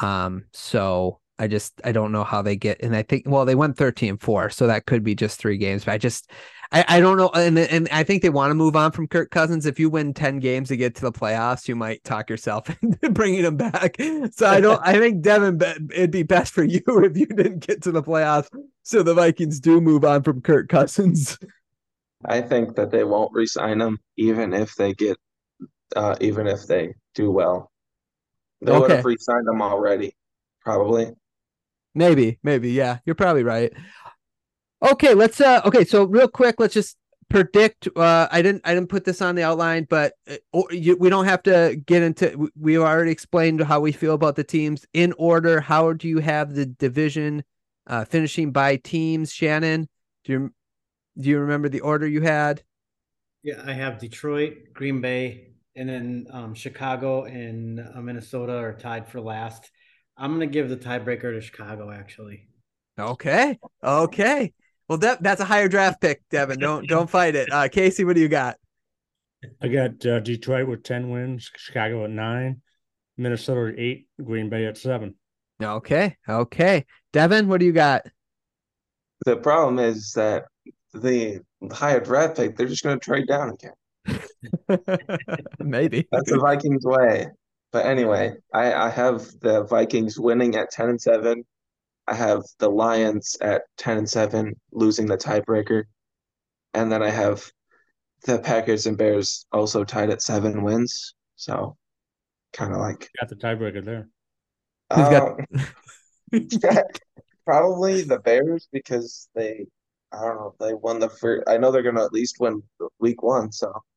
Um, 0.00 0.44
so 0.52 1.18
I 1.38 1.48
just 1.48 1.80
I 1.84 1.90
don't 1.90 2.12
know 2.12 2.22
how 2.24 2.42
they 2.42 2.54
get 2.54 2.82
and 2.82 2.94
I 2.94 3.02
think 3.02 3.24
well 3.26 3.44
they 3.44 3.56
went 3.56 3.76
13 3.76 4.10
and 4.10 4.22
4 4.22 4.50
so 4.50 4.68
that 4.68 4.86
could 4.86 5.02
be 5.02 5.14
just 5.16 5.40
three 5.40 5.56
games 5.56 5.84
but 5.84 5.92
I 5.92 5.98
just 5.98 6.30
I, 6.72 6.84
I 6.88 7.00
don't 7.00 7.16
know 7.16 7.30
and 7.34 7.58
and 7.58 7.88
I 7.92 8.02
think 8.02 8.22
they 8.22 8.30
want 8.30 8.50
to 8.50 8.54
move 8.54 8.74
on 8.74 8.92
from 8.92 9.06
Kirk 9.06 9.30
Cousins 9.30 9.66
if 9.66 9.78
you 9.78 9.90
win 9.90 10.14
10 10.14 10.38
games 10.38 10.68
to 10.68 10.76
get 10.76 10.94
to 10.96 11.02
the 11.02 11.12
playoffs 11.12 11.68
you 11.68 11.76
might 11.76 12.02
talk 12.04 12.30
yourself 12.30 12.68
into 12.82 13.10
bringing 13.10 13.44
him 13.44 13.56
back 13.56 13.96
so 14.32 14.46
I 14.46 14.60
don't 14.60 14.80
I 14.82 14.98
think 14.98 15.22
Davin 15.22 15.62
it'd 15.92 16.10
be 16.10 16.22
best 16.22 16.52
for 16.52 16.64
you 16.64 16.82
if 16.86 17.16
you 17.16 17.26
didn't 17.26 17.66
get 17.66 17.82
to 17.82 17.92
the 17.92 18.02
playoffs 18.02 18.48
so 18.82 19.02
the 19.02 19.14
Vikings 19.14 19.60
do 19.60 19.80
move 19.80 20.04
on 20.04 20.22
from 20.22 20.40
Kirk 20.40 20.68
Cousins 20.68 21.38
I 22.24 22.40
think 22.40 22.76
that 22.76 22.90
they 22.90 23.04
won't 23.04 23.32
re-sign 23.32 23.80
him 23.80 23.98
even 24.16 24.52
if 24.52 24.74
they 24.74 24.94
get 24.94 25.16
uh 25.94 26.16
even 26.20 26.46
if 26.46 26.66
they 26.66 26.94
do 27.14 27.30
well. 27.30 27.70
They 28.60 28.78
would 28.78 28.90
have 28.90 29.04
re-signed 29.04 29.46
him 29.48 29.60
already, 29.60 30.14
probably. 30.60 31.10
Maybe, 31.94 32.38
maybe, 32.42 32.70
yeah, 32.70 32.98
you're 33.04 33.16
probably 33.16 33.42
right. 33.42 33.72
Okay, 34.82 35.14
let's 35.14 35.40
uh 35.40 35.60
okay, 35.64 35.84
so 35.84 36.04
real 36.04 36.28
quick, 36.28 36.56
let's 36.58 36.74
just 36.74 36.96
predict 37.28 37.88
uh 37.96 38.28
I 38.30 38.42
didn't 38.42 38.62
I 38.64 38.74
didn't 38.74 38.88
put 38.88 39.04
this 39.04 39.22
on 39.22 39.34
the 39.36 39.42
outline, 39.42 39.86
but 39.88 40.14
uh, 40.28 40.62
you, 40.70 40.96
we 40.98 41.08
don't 41.08 41.24
have 41.24 41.42
to 41.44 41.80
get 41.86 42.02
into 42.02 42.36
we- 42.36 42.50
we 42.56 42.78
already 42.78 43.12
explained 43.12 43.60
how 43.62 43.80
we 43.80 43.92
feel 43.92 44.14
about 44.14 44.36
the 44.36 44.44
teams 44.44 44.84
in 44.92 45.14
order. 45.18 45.60
How 45.60 45.92
do 45.92 46.08
you 46.08 46.18
have 46.18 46.54
the 46.54 46.66
division 46.66 47.44
uh 47.86 48.04
finishing 48.04 48.50
by 48.50 48.76
teams, 48.76 49.32
Shannon? 49.32 49.88
Do 50.24 50.32
you 50.32 50.54
do 51.18 51.28
you 51.28 51.38
remember 51.38 51.68
the 51.68 51.80
order 51.80 52.06
you 52.06 52.22
had? 52.22 52.62
Yeah, 53.44 53.62
I 53.64 53.72
have 53.72 53.98
Detroit, 53.98 54.72
Green 54.72 55.00
Bay, 55.00 55.48
and 55.76 55.88
then 55.88 56.26
um, 56.32 56.54
Chicago 56.54 57.24
and 57.24 57.80
uh, 57.80 58.00
Minnesota 58.00 58.54
are 58.54 58.72
tied 58.72 59.08
for 59.08 59.20
last. 59.20 59.70
I'm 60.16 60.32
gonna 60.32 60.46
give 60.46 60.68
the 60.68 60.76
tiebreaker 60.76 61.32
to 61.32 61.40
Chicago. 61.40 61.90
Actually, 61.90 62.48
Okay. 62.98 63.58
Okay. 63.82 64.52
Well, 64.88 64.98
that 64.98 65.22
that's 65.22 65.40
a 65.40 65.44
higher 65.44 65.68
draft 65.68 66.00
pick, 66.00 66.22
Davin. 66.30 66.58
Don't 66.60 66.86
don't 66.88 67.08
fight 67.08 67.34
it. 67.34 67.50
Uh 67.52 67.68
Casey, 67.68 68.04
what 68.04 68.16
do 68.16 68.22
you 68.22 68.28
got? 68.28 68.56
I 69.60 69.68
got 69.68 70.04
uh, 70.06 70.20
Detroit 70.20 70.68
with 70.68 70.84
10 70.84 71.10
wins, 71.10 71.50
Chicago 71.56 72.04
at 72.04 72.10
nine, 72.10 72.60
Minnesota 73.16 73.72
at 73.72 73.78
eight, 73.78 74.06
Green 74.22 74.48
Bay 74.48 74.66
at 74.66 74.78
seven. 74.78 75.14
Okay. 75.60 76.16
Okay. 76.28 76.86
Davin, 77.12 77.46
what 77.46 77.60
do 77.60 77.66
you 77.66 77.72
got? 77.72 78.02
The 79.24 79.36
problem 79.36 79.78
is 79.78 80.12
that 80.12 80.44
the 80.94 81.40
higher 81.70 82.00
draft 82.00 82.36
pick, 82.36 82.56
they're 82.56 82.66
just 82.66 82.82
going 82.82 82.98
to 82.98 83.04
trade 83.04 83.26
down 83.26 83.50
again. 83.50 83.72
Maybe. 85.58 86.08
That's 86.10 86.30
the 86.30 86.38
Vikings 86.38 86.84
way. 86.84 87.26
But 87.70 87.86
anyway, 87.86 88.34
I, 88.52 88.72
I 88.74 88.90
have 88.90 89.26
the 89.40 89.64
Vikings 89.64 90.18
winning 90.18 90.56
at 90.56 90.70
10 90.70 90.90
and 90.90 91.00
7. 91.00 91.44
I 92.06 92.14
have 92.14 92.42
the 92.58 92.68
Lions 92.68 93.36
at 93.40 93.62
10 93.78 93.98
and 93.98 94.08
7, 94.08 94.54
losing 94.72 95.06
the 95.06 95.16
tiebreaker. 95.16 95.84
And 96.74 96.90
then 96.90 97.02
I 97.02 97.10
have 97.10 97.50
the 98.24 98.38
Packers 98.38 98.86
and 98.86 98.96
Bears 98.96 99.46
also 99.52 99.84
tied 99.84 100.10
at 100.10 100.22
seven 100.22 100.62
wins. 100.62 101.14
So 101.36 101.76
kind 102.52 102.72
of 102.72 102.78
like 102.78 103.08
Got 103.20 103.28
the 103.28 103.36
tiebreaker 103.36 103.84
there. 103.84 104.08
Who's 104.92 105.08
got- 105.08 105.40
um, 106.72 106.82
probably 107.44 108.02
the 108.02 108.18
Bears 108.18 108.68
because 108.72 109.28
they 109.34 109.66
I 110.12 110.20
don't 110.20 110.36
know 110.36 110.54
they 110.60 110.74
won 110.74 110.98
the 110.98 111.08
first. 111.08 111.44
I 111.48 111.56
know 111.56 111.70
they're 111.70 111.82
gonna 111.82 112.04
at 112.04 112.12
least 112.12 112.36
win 112.40 112.62
week 112.98 113.22
one. 113.22 113.52
So 113.52 113.66
Probably 113.70 113.91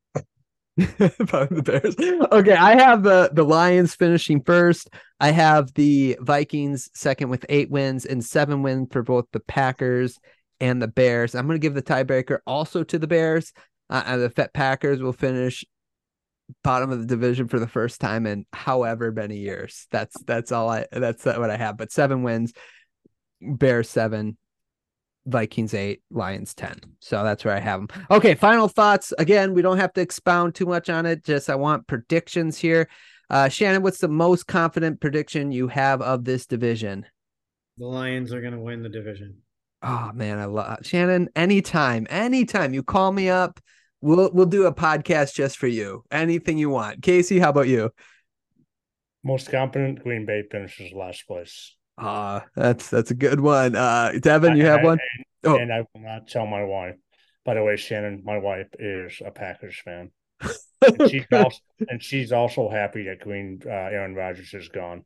the 0.77 1.61
Bears. 1.63 1.95
Okay, 2.31 2.53
I 2.53 2.75
have 2.75 3.03
the 3.03 3.29
the 3.31 3.43
Lions 3.43 3.95
finishing 3.95 4.43
first. 4.43 4.89
I 5.21 5.31
have 5.31 5.73
the 5.73 6.17
Vikings 6.19 6.89
second 6.93 7.29
with 7.29 7.45
eight 7.47 7.69
wins 7.69 8.05
and 8.05 8.23
seven 8.23 8.61
wins 8.61 8.89
for 8.91 9.01
both 9.01 9.25
the 9.31 9.39
Packers 9.39 10.19
and 10.59 10.81
the 10.81 10.89
Bears. 10.89 11.33
I'm 11.33 11.47
going 11.47 11.55
to 11.55 11.65
give 11.65 11.75
the 11.75 11.81
tiebreaker 11.81 12.39
also 12.45 12.83
to 12.83 12.99
the 12.99 13.07
Bears. 13.07 13.53
Uh, 13.89 14.17
the 14.17 14.49
Packers 14.53 15.01
will 15.01 15.13
finish 15.13 15.63
bottom 16.63 16.91
of 16.91 16.99
the 16.99 17.05
division 17.05 17.47
for 17.47 17.59
the 17.59 17.67
first 17.67 18.01
time 18.01 18.25
in 18.25 18.45
however 18.51 19.11
many 19.11 19.37
years. 19.37 19.87
That's 19.91 20.21
that's 20.23 20.51
all 20.51 20.69
I 20.69 20.87
that's 20.91 21.25
what 21.25 21.49
I 21.49 21.57
have. 21.57 21.77
But 21.77 21.91
seven 21.91 22.23
wins, 22.23 22.53
Bears 23.41 23.89
seven, 23.89 24.37
Vikings 25.25 25.73
eight, 25.73 26.01
Lions 26.11 26.53
10. 26.53 26.79
So 26.99 27.23
that's 27.23 27.43
where 27.43 27.55
I 27.55 27.59
have 27.59 27.87
them. 27.87 28.05
Okay, 28.11 28.35
final 28.35 28.67
thoughts. 28.67 29.13
Again, 29.17 29.53
we 29.53 29.61
don't 29.61 29.77
have 29.77 29.93
to 29.93 30.01
expound 30.01 30.55
too 30.55 30.65
much 30.65 30.89
on 30.89 31.05
it. 31.05 31.23
Just 31.23 31.49
I 31.49 31.55
want 31.55 31.87
predictions 31.87 32.57
here. 32.57 32.87
Uh, 33.29 33.49
Shannon, 33.49 33.81
what's 33.81 33.99
the 33.99 34.07
most 34.07 34.45
confident 34.47 35.01
prediction 35.01 35.51
you 35.51 35.67
have 35.67 36.01
of 36.01 36.25
this 36.25 36.45
division? 36.45 37.05
The 37.77 37.87
Lions 37.87 38.33
are 38.33 38.41
going 38.41 38.53
to 38.53 38.59
win 38.59 38.83
the 38.83 38.89
division. 38.89 39.37
Oh 39.81 40.11
man, 40.13 40.39
I 40.39 40.45
love 40.45 40.79
Shannon. 40.83 41.29
Anytime, 41.35 42.07
anytime 42.09 42.73
you 42.73 42.81
call 42.81 43.11
me 43.11 43.29
up, 43.29 43.59
we'll 44.01 44.31
we'll 44.33 44.45
do 44.45 44.65
a 44.65 44.73
podcast 44.73 45.35
just 45.35 45.57
for 45.57 45.67
you. 45.67 46.03
Anything 46.11 46.57
you 46.57 46.69
want. 46.69 47.03
Casey, 47.03 47.39
how 47.39 47.49
about 47.49 47.67
you? 47.67 47.91
Most 49.23 49.51
confident 49.51 50.03
Green 50.03 50.25
Bay 50.25 50.43
finishes 50.49 50.91
last 50.93 51.27
place. 51.27 51.75
Ah, 51.97 52.37
uh, 52.37 52.41
that's 52.55 52.89
that's 52.89 53.11
a 53.11 53.15
good 53.15 53.39
one. 53.39 53.75
Uh 53.75 54.11
Davin, 54.15 54.57
you 54.57 54.65
have 54.65 54.81
I, 54.81 54.83
one? 54.83 54.99
And, 55.43 55.53
oh. 55.53 55.57
and 55.57 55.73
I 55.73 55.85
will 55.93 56.01
not 56.01 56.27
tell 56.27 56.45
my 56.45 56.63
wife. 56.63 56.95
By 57.45 57.53
the 57.53 57.63
way, 57.63 57.77
Shannon, 57.77 58.23
my 58.25 58.37
wife 58.37 58.67
is 58.79 59.21
a 59.25 59.31
Packers 59.31 59.79
fan. 59.83 60.11
and 60.41 61.09
she's 61.09 61.25
also 61.31 61.59
and 61.87 62.03
she's 62.03 62.31
also 62.31 62.69
happy 62.69 63.03
that 63.03 63.19
Green 63.19 63.61
uh, 63.65 63.69
Aaron 63.69 64.15
Rodgers 64.15 64.53
is 64.53 64.67
gone. 64.69 65.05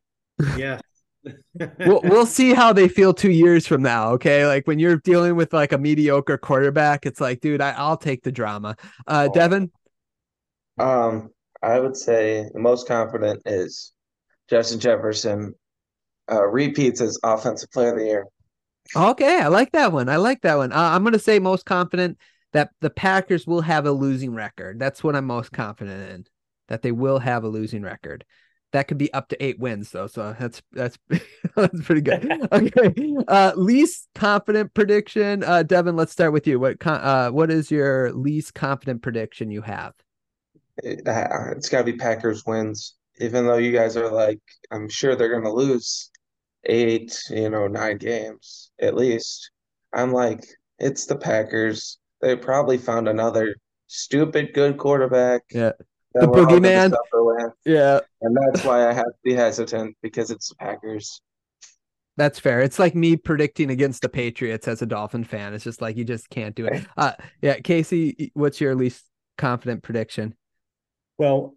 Yeah. 0.57 0.79
we'll 1.79 2.01
we'll 2.03 2.25
see 2.25 2.53
how 2.53 2.71
they 2.71 2.87
feel 2.87 3.13
two 3.13 3.31
years 3.31 3.67
from 3.67 3.81
now. 3.81 4.11
Okay, 4.13 4.47
like 4.47 4.65
when 4.67 4.79
you're 4.79 4.97
dealing 4.97 5.35
with 5.35 5.53
like 5.53 5.73
a 5.73 5.77
mediocre 5.77 6.37
quarterback, 6.37 7.05
it's 7.05 7.19
like, 7.19 7.41
dude, 7.41 7.61
I, 7.61 7.89
will 7.89 7.97
take 7.97 8.23
the 8.23 8.31
drama. 8.31 8.75
Uh, 9.05 9.27
oh. 9.29 9.37
Davin. 9.37 9.69
Um, 10.79 11.29
I 11.61 11.79
would 11.79 11.97
say 11.97 12.49
the 12.53 12.59
most 12.59 12.87
confident 12.87 13.41
is 13.45 13.91
Justin 14.49 14.79
Jefferson 14.79 15.53
uh, 16.31 16.45
repeats 16.45 17.01
as 17.01 17.17
offensive 17.23 17.71
player 17.71 17.91
of 17.91 17.99
the 17.99 18.05
year. 18.05 18.25
Okay, 18.95 19.39
I 19.39 19.47
like 19.47 19.71
that 19.73 19.91
one. 19.91 20.09
I 20.09 20.15
like 20.15 20.41
that 20.41 20.57
one. 20.57 20.71
Uh, 20.71 20.77
I'm 20.77 21.03
going 21.03 21.13
to 21.13 21.19
say 21.19 21.39
most 21.39 21.65
confident 21.65 22.17
that 22.53 22.71
the 22.81 22.89
Packers 22.89 23.45
will 23.45 23.61
have 23.61 23.85
a 23.85 23.91
losing 23.91 24.33
record. 24.33 24.79
That's 24.79 25.03
what 25.03 25.15
I'm 25.15 25.25
most 25.25 25.51
confident 25.51 26.11
in. 26.11 26.25
That 26.69 26.81
they 26.81 26.91
will 26.91 27.19
have 27.19 27.43
a 27.43 27.47
losing 27.47 27.83
record. 27.83 28.25
That 28.71 28.87
could 28.87 28.99
be 28.99 29.11
up 29.13 29.29
to 29.29 29.43
eight 29.43 29.57
wins 29.57 29.89
though, 29.89 30.05
so 30.05 30.35
that's 30.39 30.61
that's 30.71 30.97
that's 31.55 31.83
pretty 31.83 32.01
good. 32.01 32.31
okay, 32.51 33.15
uh, 33.27 33.53
least 33.55 34.07
confident 34.13 34.75
prediction, 34.75 35.43
uh, 35.43 35.63
Davin. 35.65 35.97
Let's 35.97 36.11
start 36.11 36.33
with 36.33 36.45
you. 36.45 36.59
What 36.59 36.85
uh, 36.85 37.31
what 37.31 37.49
is 37.49 37.71
your 37.71 38.11
least 38.13 38.53
confident 38.53 39.01
prediction 39.01 39.49
you 39.49 39.63
have? 39.63 39.93
It, 40.83 41.07
uh, 41.07 41.51
it's 41.57 41.69
got 41.69 41.79
to 41.79 41.83
be 41.85 41.97
Packers 41.97 42.45
wins. 42.45 42.95
Even 43.19 43.45
though 43.45 43.57
you 43.57 43.71
guys 43.71 43.97
are 43.97 44.09
like, 44.09 44.39
I'm 44.71 44.87
sure 44.87 45.15
they're 45.15 45.31
going 45.31 45.43
to 45.43 45.51
lose 45.51 46.11
eight, 46.65 47.17
you 47.29 47.49
know, 47.49 47.67
nine 47.67 47.97
games 47.97 48.71
at 48.81 48.95
least. 48.95 49.51
I'm 49.93 50.11
like, 50.11 50.45
it's 50.77 51.05
the 51.05 51.15
Packers. 51.15 51.99
They 52.21 52.35
probably 52.35 52.77
found 52.77 53.07
another 53.07 53.55
stupid 53.87 54.53
good 54.53 54.77
quarterback. 54.77 55.43
Yeah. 55.51 55.71
The 56.13 56.27
boogeyman. 56.27 56.93
Yeah. 57.65 57.99
And 58.21 58.37
that's 58.37 58.65
why 58.65 58.87
I 58.87 58.93
have 58.93 59.05
to 59.05 59.19
be 59.23 59.33
hesitant 59.33 59.95
because 60.01 60.31
it's 60.31 60.49
the 60.49 60.55
Packers. 60.55 61.21
That's 62.17 62.39
fair. 62.39 62.59
It's 62.61 62.79
like 62.79 62.95
me 62.95 63.15
predicting 63.15 63.69
against 63.69 64.01
the 64.01 64.09
Patriots 64.09 64.67
as 64.67 64.81
a 64.81 64.85
Dolphin 64.85 65.23
fan. 65.23 65.53
It's 65.53 65.63
just 65.63 65.81
like 65.81 65.95
you 65.95 66.03
just 66.03 66.29
can't 66.29 66.55
do 66.55 66.65
it. 66.65 66.85
Uh 66.97 67.13
yeah, 67.41 67.59
Casey, 67.59 68.31
what's 68.33 68.59
your 68.59 68.75
least 68.75 69.05
confident 69.37 69.83
prediction? 69.83 70.35
Well, 71.17 71.55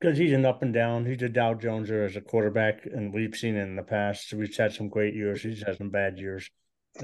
because 0.00 0.16
he's 0.16 0.32
an 0.32 0.46
up 0.46 0.62
and 0.62 0.72
down. 0.72 1.04
He's 1.04 1.22
a 1.22 1.28
Dow 1.28 1.54
Joneser 1.54 2.06
as 2.06 2.16
a 2.16 2.20
quarterback, 2.20 2.86
and 2.86 3.12
we've 3.12 3.34
seen 3.34 3.56
it 3.56 3.62
in 3.62 3.76
the 3.76 3.82
past. 3.82 4.32
We've 4.32 4.54
had 4.56 4.72
some 4.72 4.88
great 4.88 5.14
years. 5.14 5.42
He's 5.42 5.62
had 5.64 5.76
some 5.76 5.90
bad 5.90 6.18
years. 6.18 6.48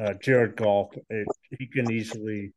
Uh, 0.00 0.14
Jared 0.14 0.56
Goff, 0.56 0.94
it, 1.10 1.28
he 1.58 1.66
can 1.66 1.90
easily 1.92 2.52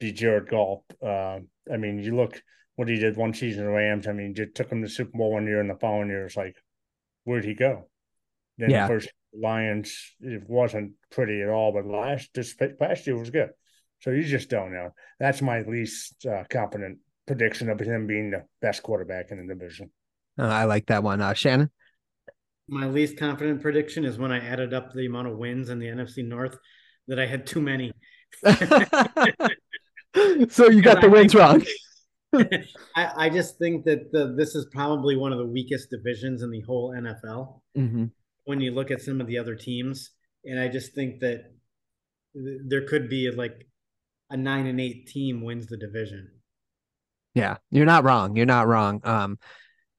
be 0.00 0.12
Jared 0.12 0.48
Goff. 0.48 0.80
Uh, 1.02 1.40
I 1.72 1.76
mean, 1.76 1.98
you 1.98 2.16
look 2.16 2.42
what 2.76 2.88
he 2.88 2.96
did 2.96 3.16
one 3.16 3.34
season 3.34 3.60
in 3.60 3.66
the 3.66 3.72
Rams. 3.72 4.08
I 4.08 4.12
mean, 4.12 4.34
just 4.34 4.54
took 4.54 4.70
him 4.70 4.82
to 4.82 4.88
Super 4.88 5.16
Bowl 5.16 5.32
one 5.32 5.46
year, 5.46 5.60
and 5.60 5.70
the 5.70 5.74
following 5.74 6.08
year, 6.08 6.26
it's 6.26 6.36
like, 6.36 6.56
where'd 7.24 7.44
he 7.44 7.54
go? 7.54 7.88
Then 8.58 8.70
yeah. 8.70 8.86
the 8.86 8.94
first 8.94 9.12
Lions, 9.34 10.14
it 10.20 10.48
wasn't 10.48 10.92
pretty 11.10 11.40
at 11.42 11.48
all, 11.48 11.72
but 11.72 11.86
last 11.86 12.30
this 12.34 12.54
past 12.54 13.06
year 13.06 13.16
was 13.16 13.30
good. 13.30 13.50
So 14.00 14.10
you 14.10 14.24
just 14.24 14.50
don't 14.50 14.72
know. 14.72 14.90
That's 15.20 15.40
my 15.40 15.62
least 15.62 16.26
uh, 16.26 16.44
confident 16.50 16.98
prediction 17.26 17.68
of 17.70 17.80
him 17.80 18.06
being 18.06 18.30
the 18.30 18.44
best 18.60 18.82
quarterback 18.82 19.30
in 19.30 19.46
the 19.46 19.54
division. 19.54 19.90
Uh, 20.38 20.46
I 20.46 20.64
like 20.64 20.86
that 20.86 21.02
one, 21.02 21.20
uh, 21.20 21.34
Shannon. 21.34 21.70
My 22.68 22.86
least 22.86 23.18
confident 23.18 23.60
prediction 23.60 24.04
is 24.04 24.18
when 24.18 24.32
I 24.32 24.38
added 24.38 24.72
up 24.72 24.92
the 24.92 25.06
amount 25.06 25.28
of 25.28 25.36
wins 25.36 25.68
in 25.68 25.78
the 25.78 25.86
NFC 25.86 26.26
North 26.26 26.56
that 27.08 27.18
I 27.18 27.26
had 27.26 27.46
too 27.46 27.60
many. 27.60 27.92
so 28.44 28.54
you 30.68 30.80
got 30.82 31.00
the 31.00 31.10
wins 31.10 31.34
wrong. 31.34 31.62
I, 32.96 33.26
I, 33.26 33.28
just 33.28 33.58
think 33.58 33.84
that 33.84 34.10
the, 34.10 34.34
this 34.36 34.54
is 34.54 34.66
probably 34.72 35.16
one 35.16 35.32
of 35.32 35.38
the 35.38 35.46
weakest 35.46 35.90
divisions 35.90 36.42
in 36.42 36.50
the 36.50 36.62
whole 36.62 36.94
NFL 36.94 37.60
mm-hmm. 37.76 38.06
when 38.44 38.60
you 38.60 38.70
look 38.70 38.90
at 38.90 39.02
some 39.02 39.20
of 39.20 39.26
the 39.26 39.36
other 39.36 39.54
teams. 39.54 40.12
And 40.44 40.58
I 40.58 40.68
just 40.68 40.94
think 40.94 41.20
that 41.20 41.52
there 42.34 42.86
could 42.86 43.10
be 43.10 43.30
like 43.30 43.66
a 44.30 44.36
nine 44.36 44.66
and 44.66 44.80
eight 44.80 45.08
team 45.08 45.44
wins 45.44 45.66
the 45.66 45.76
division. 45.76 46.30
Yeah, 47.34 47.56
you're 47.70 47.86
not 47.86 48.04
wrong. 48.04 48.36
You're 48.36 48.46
not 48.46 48.66
wrong. 48.66 49.00
Um, 49.04 49.38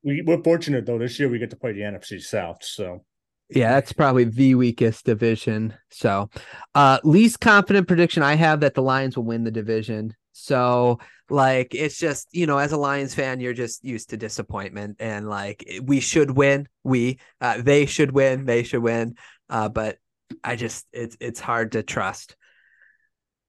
we, 0.04 0.22
we're 0.22 0.44
fortunate 0.44 0.86
though. 0.86 1.00
This 1.00 1.20
year 1.20 1.30
we 1.30 1.40
get 1.40 1.50
to 1.52 1.56
play 1.56 1.72
the 1.74 1.82
NFC 1.82 2.22
South, 2.22 2.64
so 2.64 3.06
yeah, 3.50 3.74
that's 3.74 3.94
probably 3.94 4.24
the 4.24 4.56
weakest 4.56 5.06
division. 5.06 5.76
So, 5.90 6.30
uh, 6.74 7.00
least 7.04 7.40
confident 7.40 7.88
prediction 7.88 8.24
I 8.24 8.36
have 8.36 8.62
that 8.62 8.74
the 8.74 8.82
Lions 8.82 9.16
will 9.16 9.26
win 9.26 9.44
the 9.44 9.52
division. 9.52 10.16
So, 10.32 11.00
like, 11.30 11.76
it's 11.76 11.98
just 11.98 12.28
you 12.32 12.48
know, 12.48 12.58
as 12.58 12.72
a 12.72 12.78
Lions 12.78 13.14
fan, 13.14 13.40
you're 13.40 13.54
just 13.54 13.84
used 13.84 14.10
to 14.10 14.18
disappointment, 14.18 14.98
and 15.00 15.30
like, 15.30 15.66
we 15.84 16.00
should 16.00 16.32
win. 16.32 16.68
We, 16.84 17.20
uh, 17.42 17.62
they 17.62 17.86
should 17.86 18.12
win. 18.12 18.46
They 18.46 18.64
should 18.64 18.82
win. 18.82 19.16
Uh, 19.50 19.70
but 19.70 19.98
I 20.44 20.56
just, 20.56 20.88
it's 20.92 21.18
it's 21.20 21.40
hard 21.40 21.74
to 21.74 21.84
trust. 21.84 22.36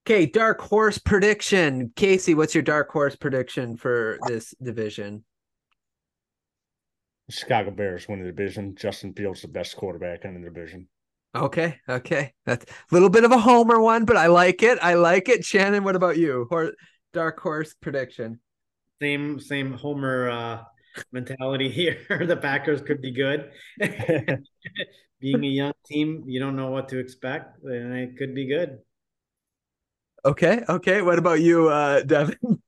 Okay, 0.06 0.26
dark 0.26 0.60
horse 0.60 0.98
prediction. 0.98 1.90
Casey, 1.97 2.35
what's 2.35 2.55
your 2.55 2.62
dark 2.62 2.90
horse 2.90 3.16
prediction 3.16 3.78
for 3.78 4.18
this 4.26 4.55
division? 4.62 5.24
Chicago 7.31 7.70
Bears 7.70 8.06
win 8.06 8.20
the 8.20 8.26
division. 8.26 8.76
Justin 8.76 9.14
Fields 9.14 9.40
the 9.40 9.48
best 9.48 9.74
quarterback 9.76 10.26
in 10.26 10.35
the 10.35 10.47
division. 10.47 10.89
Okay, 11.35 11.81
okay. 11.89 12.35
That's 12.44 12.66
a 12.66 12.94
little 12.94 13.09
bit 13.09 13.24
of 13.24 13.32
a 13.32 13.39
homer 13.39 13.81
one, 13.81 14.05
but 14.05 14.18
I 14.18 14.26
like 14.26 14.62
it. 14.62 14.78
I 14.82 14.93
like 14.93 15.31
it. 15.31 15.43
Shannon, 15.43 15.85
what 15.85 15.97
about 15.97 16.18
you? 16.18 16.47
Or 16.51 16.72
dark 17.14 17.40
horse 17.40 17.72
prediction? 17.72 18.40
Same 19.01 19.40
same 19.40 19.72
homer 19.72 20.28
uh 20.28 20.62
mentality 21.12 21.68
here. 21.70 21.97
the 22.26 22.36
Packers 22.36 22.82
could 22.82 23.01
be 23.01 23.10
good. 23.10 23.51
Being 25.20 25.44
a 25.44 25.48
young 25.48 25.72
team, 25.86 26.24
you 26.26 26.40
don't 26.40 26.56
know 26.56 26.68
what 26.68 26.90
to 26.90 26.98
expect, 26.98 27.64
and 27.64 27.94
it 27.94 28.18
could 28.18 28.35
be 28.35 28.47
good. 28.47 28.81
Okay, 30.24 30.62
okay. 30.68 31.02
What 31.02 31.18
about 31.18 31.40
you, 31.40 31.68
uh, 31.68 32.02
Davin? 32.05 32.59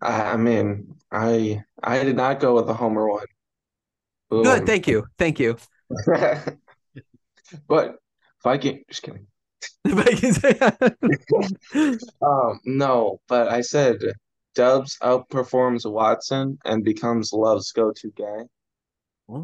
I 0.00 0.36
mean, 0.36 0.94
I 1.10 1.64
I 1.82 2.04
did 2.04 2.16
not 2.16 2.40
go 2.40 2.54
with 2.54 2.66
the 2.66 2.74
Homer 2.74 3.08
one. 3.08 3.26
Boom. 4.30 4.44
Good, 4.44 4.66
thank 4.66 4.86
you, 4.86 5.06
thank 5.18 5.38
you. 5.40 5.56
but 7.68 7.96
Viking, 8.42 8.84
just 8.88 9.02
kidding. 9.02 9.26
Vikings. 9.86 10.38
um, 12.22 12.60
no, 12.64 13.20
but 13.28 13.48
I 13.48 13.62
said 13.62 13.96
Doubs 14.54 14.98
outperforms 15.02 15.90
Watson 15.90 16.58
and 16.64 16.84
becomes 16.84 17.32
Love's 17.32 17.72
go-to 17.72 18.12
guy. 18.16 18.44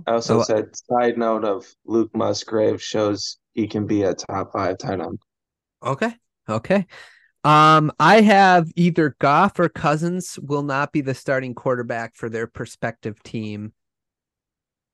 I 0.07 0.13
also 0.13 0.41
oh, 0.41 0.43
said 0.43 0.75
side 0.77 1.19
note 1.19 1.45
of 1.45 1.67
Luke 1.85 2.11
Musgrave 2.15 2.83
shows 2.83 3.39
he 3.53 3.67
can 3.67 3.87
be 3.87 4.03
a 4.03 4.15
top 4.15 4.53
five 4.53 4.79
tight 4.79 5.01
end. 5.01 5.19
Okay, 5.83 6.15
Okay. 6.49 6.87
Um, 7.45 7.93
I 8.01 8.23
have 8.23 8.71
either 8.75 9.17
Goff 9.19 9.59
or 9.59 9.69
Cousins 9.69 10.39
will 10.41 10.63
not 10.63 10.93
be 10.93 11.03
the 11.03 11.15
starting 11.15 11.55
quarterback 11.55 12.15
for 12.17 12.31
their 12.31 12.47
prospective 12.47 13.23
team 13.23 13.73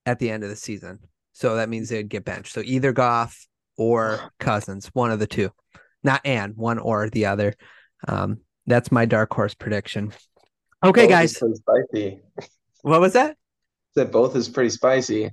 at 0.05 0.19
the 0.19 0.31
end 0.31 0.43
of 0.43 0.51
the 0.51 0.57
season. 0.57 0.99
So 1.33 1.57
that 1.57 1.69
means 1.69 1.89
they'd 1.89 2.09
get 2.09 2.25
benched. 2.25 2.53
So 2.53 2.61
either 2.65 2.93
Goff 2.93 3.47
or 3.77 4.33
Cousins, 4.41 4.91
one 4.93 5.13
of 5.13 5.21
the 5.21 5.29
two, 5.29 5.51
not 6.03 6.21
and 6.25 6.57
one 6.57 6.79
or 6.79 7.09
the 7.09 7.27
other. 7.27 7.55
Um, 8.07 8.41
that's 8.67 8.91
my 8.91 9.05
dark 9.05 9.33
horse 9.33 9.55
prediction. 9.55 10.13
Okay, 10.83 11.03
both 11.03 11.11
guys. 11.11 11.37
Spicy. 11.37 12.21
What 12.83 13.01
was 13.01 13.13
that? 13.13 13.37
That 13.95 14.11
both 14.11 14.35
is 14.35 14.49
pretty 14.49 14.71
spicy. 14.71 15.31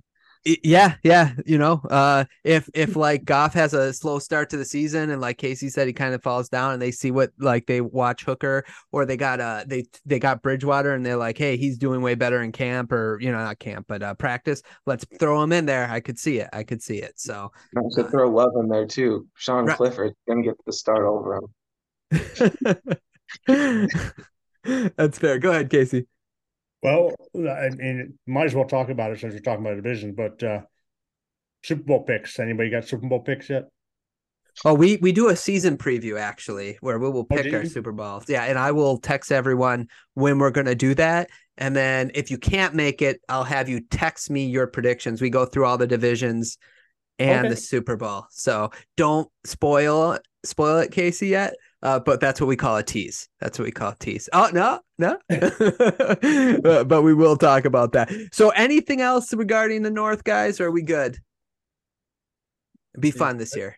Yeah, 0.64 0.95
yeah, 1.03 1.34
you 1.45 1.57
know, 1.57 1.82
uh, 1.90 2.24
if 2.45 2.69
if 2.74 2.95
like 2.95 3.26
Goff 3.26 3.53
has 3.53 3.74
a 3.74 3.91
slow 3.91 4.18
start 4.18 4.49
to 4.52 4.57
the 4.57 4.64
season, 4.64 5.10
and 5.10 5.19
like 5.19 5.38
Casey 5.38 5.68
said, 5.68 5.88
he 5.88 5.94
kind 5.94 6.14
of 6.14 6.24
falls 6.24 6.48
down, 6.48 6.72
and 6.72 6.82
they 6.82 6.91
see 6.91 7.11
what 7.11 7.32
like 7.38 7.65
they 7.65 7.82
watch 7.82 8.24
Hooker, 8.24 8.64
or 8.94 9.06
they 9.06 9.18
got 9.18 9.41
uh 9.41 9.65
they 9.68 9.84
they 10.06 10.19
got 10.19 10.41
Bridgewater, 10.41 10.94
and 10.94 11.06
they're 11.06 11.18
like, 11.18 11.38
hey, 11.38 11.57
he's 11.57 11.78
doing 11.78 12.02
way 12.02 12.15
better 12.15 12.41
in 12.41 12.53
camp, 12.53 12.94
or 12.94 13.18
you 13.19 13.30
know, 13.30 13.40
not 13.40 13.60
camp, 13.60 13.88
but 13.90 14.02
uh, 14.02 14.14
practice. 14.14 14.61
Let's 14.86 15.06
throw 15.19 15.44
him 15.44 15.52
in 15.52 15.65
there. 15.65 15.90
I 15.90 15.99
could 15.99 16.18
see 16.18 16.40
it. 16.40 16.48
I 16.53 16.64
could 16.64 16.82
see 16.82 16.99
it. 16.99 17.19
So 17.19 17.52
I 17.76 17.82
should 17.94 18.06
uh, 18.06 18.10
throw 18.10 18.30
Love 18.30 18.53
in 18.56 18.69
there 18.69 18.88
too. 18.88 19.28
Sean 19.34 19.65
right. 19.65 19.76
Clifford 19.76 20.14
gonna 20.30 20.44
get 20.44 20.56
the 20.65 20.72
start 20.72 21.03
over 21.03 21.41
him. 21.41 21.48
That's 24.95 25.19
fair. 25.19 25.40
Go 25.40 25.52
ahead, 25.52 25.69
Casey. 25.69 26.07
Well, 26.88 27.16
I 27.36 27.70
mean, 27.70 28.18
might 28.26 28.46
as 28.46 28.56
well 28.56 28.66
talk 28.66 28.90
about 28.90 29.12
it 29.12 29.20
since 29.20 29.34
we're 29.34 29.40
talking 29.40 29.66
about 29.66 29.76
division. 29.76 30.14
But 30.14 30.42
uh 30.44 30.62
Super 31.64 31.84
Bowl 31.84 32.04
picks. 32.04 32.40
Anybody 32.40 32.70
got 32.70 32.86
Super 32.86 33.08
Bowl 33.08 33.20
picks 33.20 33.50
yet? 33.50 33.66
Oh, 34.66 34.74
we 34.74 34.98
we 34.98 35.12
do 35.12 35.30
a 35.30 35.36
season 35.36 35.78
preview 35.78 36.20
actually, 36.20 36.78
where 36.82 36.98
we 36.98 37.10
will 37.10 37.28
oh, 37.30 37.36
pick 37.36 37.54
oh, 37.54 37.58
our 37.58 37.66
Super 37.66 37.92
Bowls. 37.92 38.28
Yeah, 38.28 38.44
and 38.44 38.58
I 38.58 38.72
will 38.72 38.98
text 38.98 39.32
everyone 39.32 39.88
when 40.16 40.40
we're 40.40 40.52
going 40.52 40.66
to 40.66 40.76
do 40.76 40.96
that. 40.96 41.30
And 41.58 41.76
then 41.76 42.12
if 42.16 42.32
you 42.32 42.38
can't 42.38 42.74
make 42.74 43.02
it, 43.02 43.20
I'll 43.30 43.44
have 43.44 43.70
you 43.70 43.82
text 43.82 44.30
me 44.30 44.46
your 44.46 44.68
predictions. 44.68 45.22
We 45.22 45.30
go 45.30 45.46
through 45.46 45.66
all 45.66 45.78
the 45.78 45.88
divisions 45.88 46.58
and 47.20 47.48
okay. 47.48 47.50
the 47.50 47.56
Super 47.56 47.98
Bowl. 47.98 48.26
So 48.32 48.72
don't 48.96 49.30
spoil 49.44 50.20
spoil 50.44 50.80
it, 50.80 50.92
Casey, 50.92 51.28
yet. 51.28 51.54
Uh, 51.84 51.99
but 51.99 52.20
that's 52.20 52.41
what 52.41 52.48
we 52.48 52.56
call 52.56 52.78
a 52.78 52.84
tease. 52.84 53.30
That's 53.40 53.60
what 53.60 53.66
we 53.66 53.72
call 53.72 53.91
a 53.91 53.95
tease. 53.95 54.30
Oh 54.34 54.49
no, 54.52 54.80
no. 54.98 55.18
but 56.84 57.04
we 57.04 57.14
will 57.14 57.38
talk 57.38 57.66
about 57.66 57.91
that. 57.94 58.12
So 58.32 58.49
anything 58.49 59.02
else 59.02 59.34
regarding 59.34 59.84
the 59.84 59.91
North 59.91 60.24
guys? 60.24 60.60
are 60.60 60.72
we 60.72 60.82
good? 60.82 61.20
It'd 62.94 63.02
be 63.02 63.12
fun 63.12 63.38
this 63.38 63.56
year. 63.56 63.78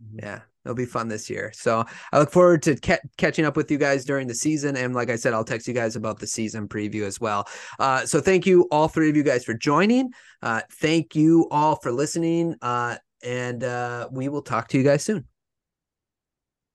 Mm-hmm. 0.00 0.24
Yeah, 0.24 0.40
it'll 0.64 0.76
be 0.76 0.86
fun 0.86 1.08
this 1.08 1.28
year. 1.28 1.50
So 1.54 1.84
I 2.12 2.18
look 2.20 2.30
forward 2.30 2.62
to 2.62 2.76
ca- 2.76 3.00
catching 3.16 3.44
up 3.44 3.56
with 3.56 3.68
you 3.68 3.78
guys 3.78 4.04
during 4.04 4.28
the 4.28 4.34
season. 4.34 4.76
And 4.76 4.94
like 4.94 5.10
I 5.10 5.16
said, 5.16 5.34
I'll 5.34 5.44
text 5.44 5.66
you 5.66 5.74
guys 5.74 5.96
about 5.96 6.20
the 6.20 6.28
season 6.28 6.68
preview 6.68 7.02
as 7.02 7.20
well. 7.20 7.48
Uh, 7.80 8.06
so 8.06 8.20
thank 8.20 8.46
you, 8.46 8.68
all 8.70 8.86
three 8.86 9.10
of 9.10 9.16
you 9.16 9.24
guys, 9.24 9.44
for 9.44 9.54
joining. 9.54 10.10
Uh, 10.40 10.60
thank 10.70 11.16
you 11.16 11.48
all 11.50 11.76
for 11.76 11.90
listening. 11.90 12.54
Uh, 12.62 12.96
and 13.24 13.64
uh, 13.64 14.08
we 14.12 14.28
will 14.28 14.42
talk 14.42 14.68
to 14.68 14.78
you 14.78 14.84
guys 14.84 15.02
soon. 15.02 15.26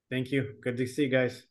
Thank 0.09 0.31
you. 0.31 0.55
Good 0.61 0.77
to 0.77 0.87
see 0.87 1.03
you 1.03 1.09
guys. 1.09 1.43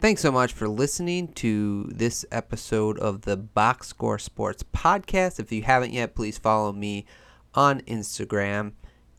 Thanks 0.00 0.22
so 0.22 0.30
much 0.30 0.52
for 0.52 0.68
listening 0.68 1.32
to 1.34 1.90
this 1.92 2.24
episode 2.30 3.00
of 3.00 3.22
the 3.22 3.36
Box 3.36 3.88
Score 3.88 4.18
Sports 4.20 4.62
Podcast. 4.62 5.40
If 5.40 5.50
you 5.50 5.62
haven't 5.62 5.92
yet, 5.92 6.14
please 6.14 6.38
follow 6.38 6.72
me 6.72 7.04
on 7.54 7.80
Instagram 7.80 8.74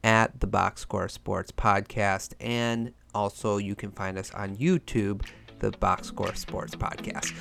at 0.05 0.39
the 0.39 0.47
Box 0.47 0.81
Score 0.81 1.09
Sports 1.09 1.51
Podcast. 1.51 2.34
And 2.39 2.93
also, 3.13 3.57
you 3.57 3.76
can 3.76 3.91
find 3.91 4.17
us 4.17 4.34
on 4.34 4.55
YouTube, 4.55 5.26
the 5.59 5.71
Box 5.71 6.07
Score 6.07 6.34
Sports 6.35 6.76
Podcast. 6.76 7.34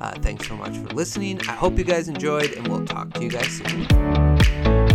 Uh, 0.00 0.12
thanks 0.20 0.48
so 0.48 0.56
much 0.56 0.78
for 0.78 0.88
listening. 0.94 1.38
I 1.42 1.52
hope 1.52 1.76
you 1.76 1.84
guys 1.84 2.08
enjoyed, 2.08 2.52
and 2.52 2.66
we'll 2.66 2.86
talk 2.86 3.12
to 3.12 3.22
you 3.22 3.28
guys 3.28 3.58
soon. 3.58 4.85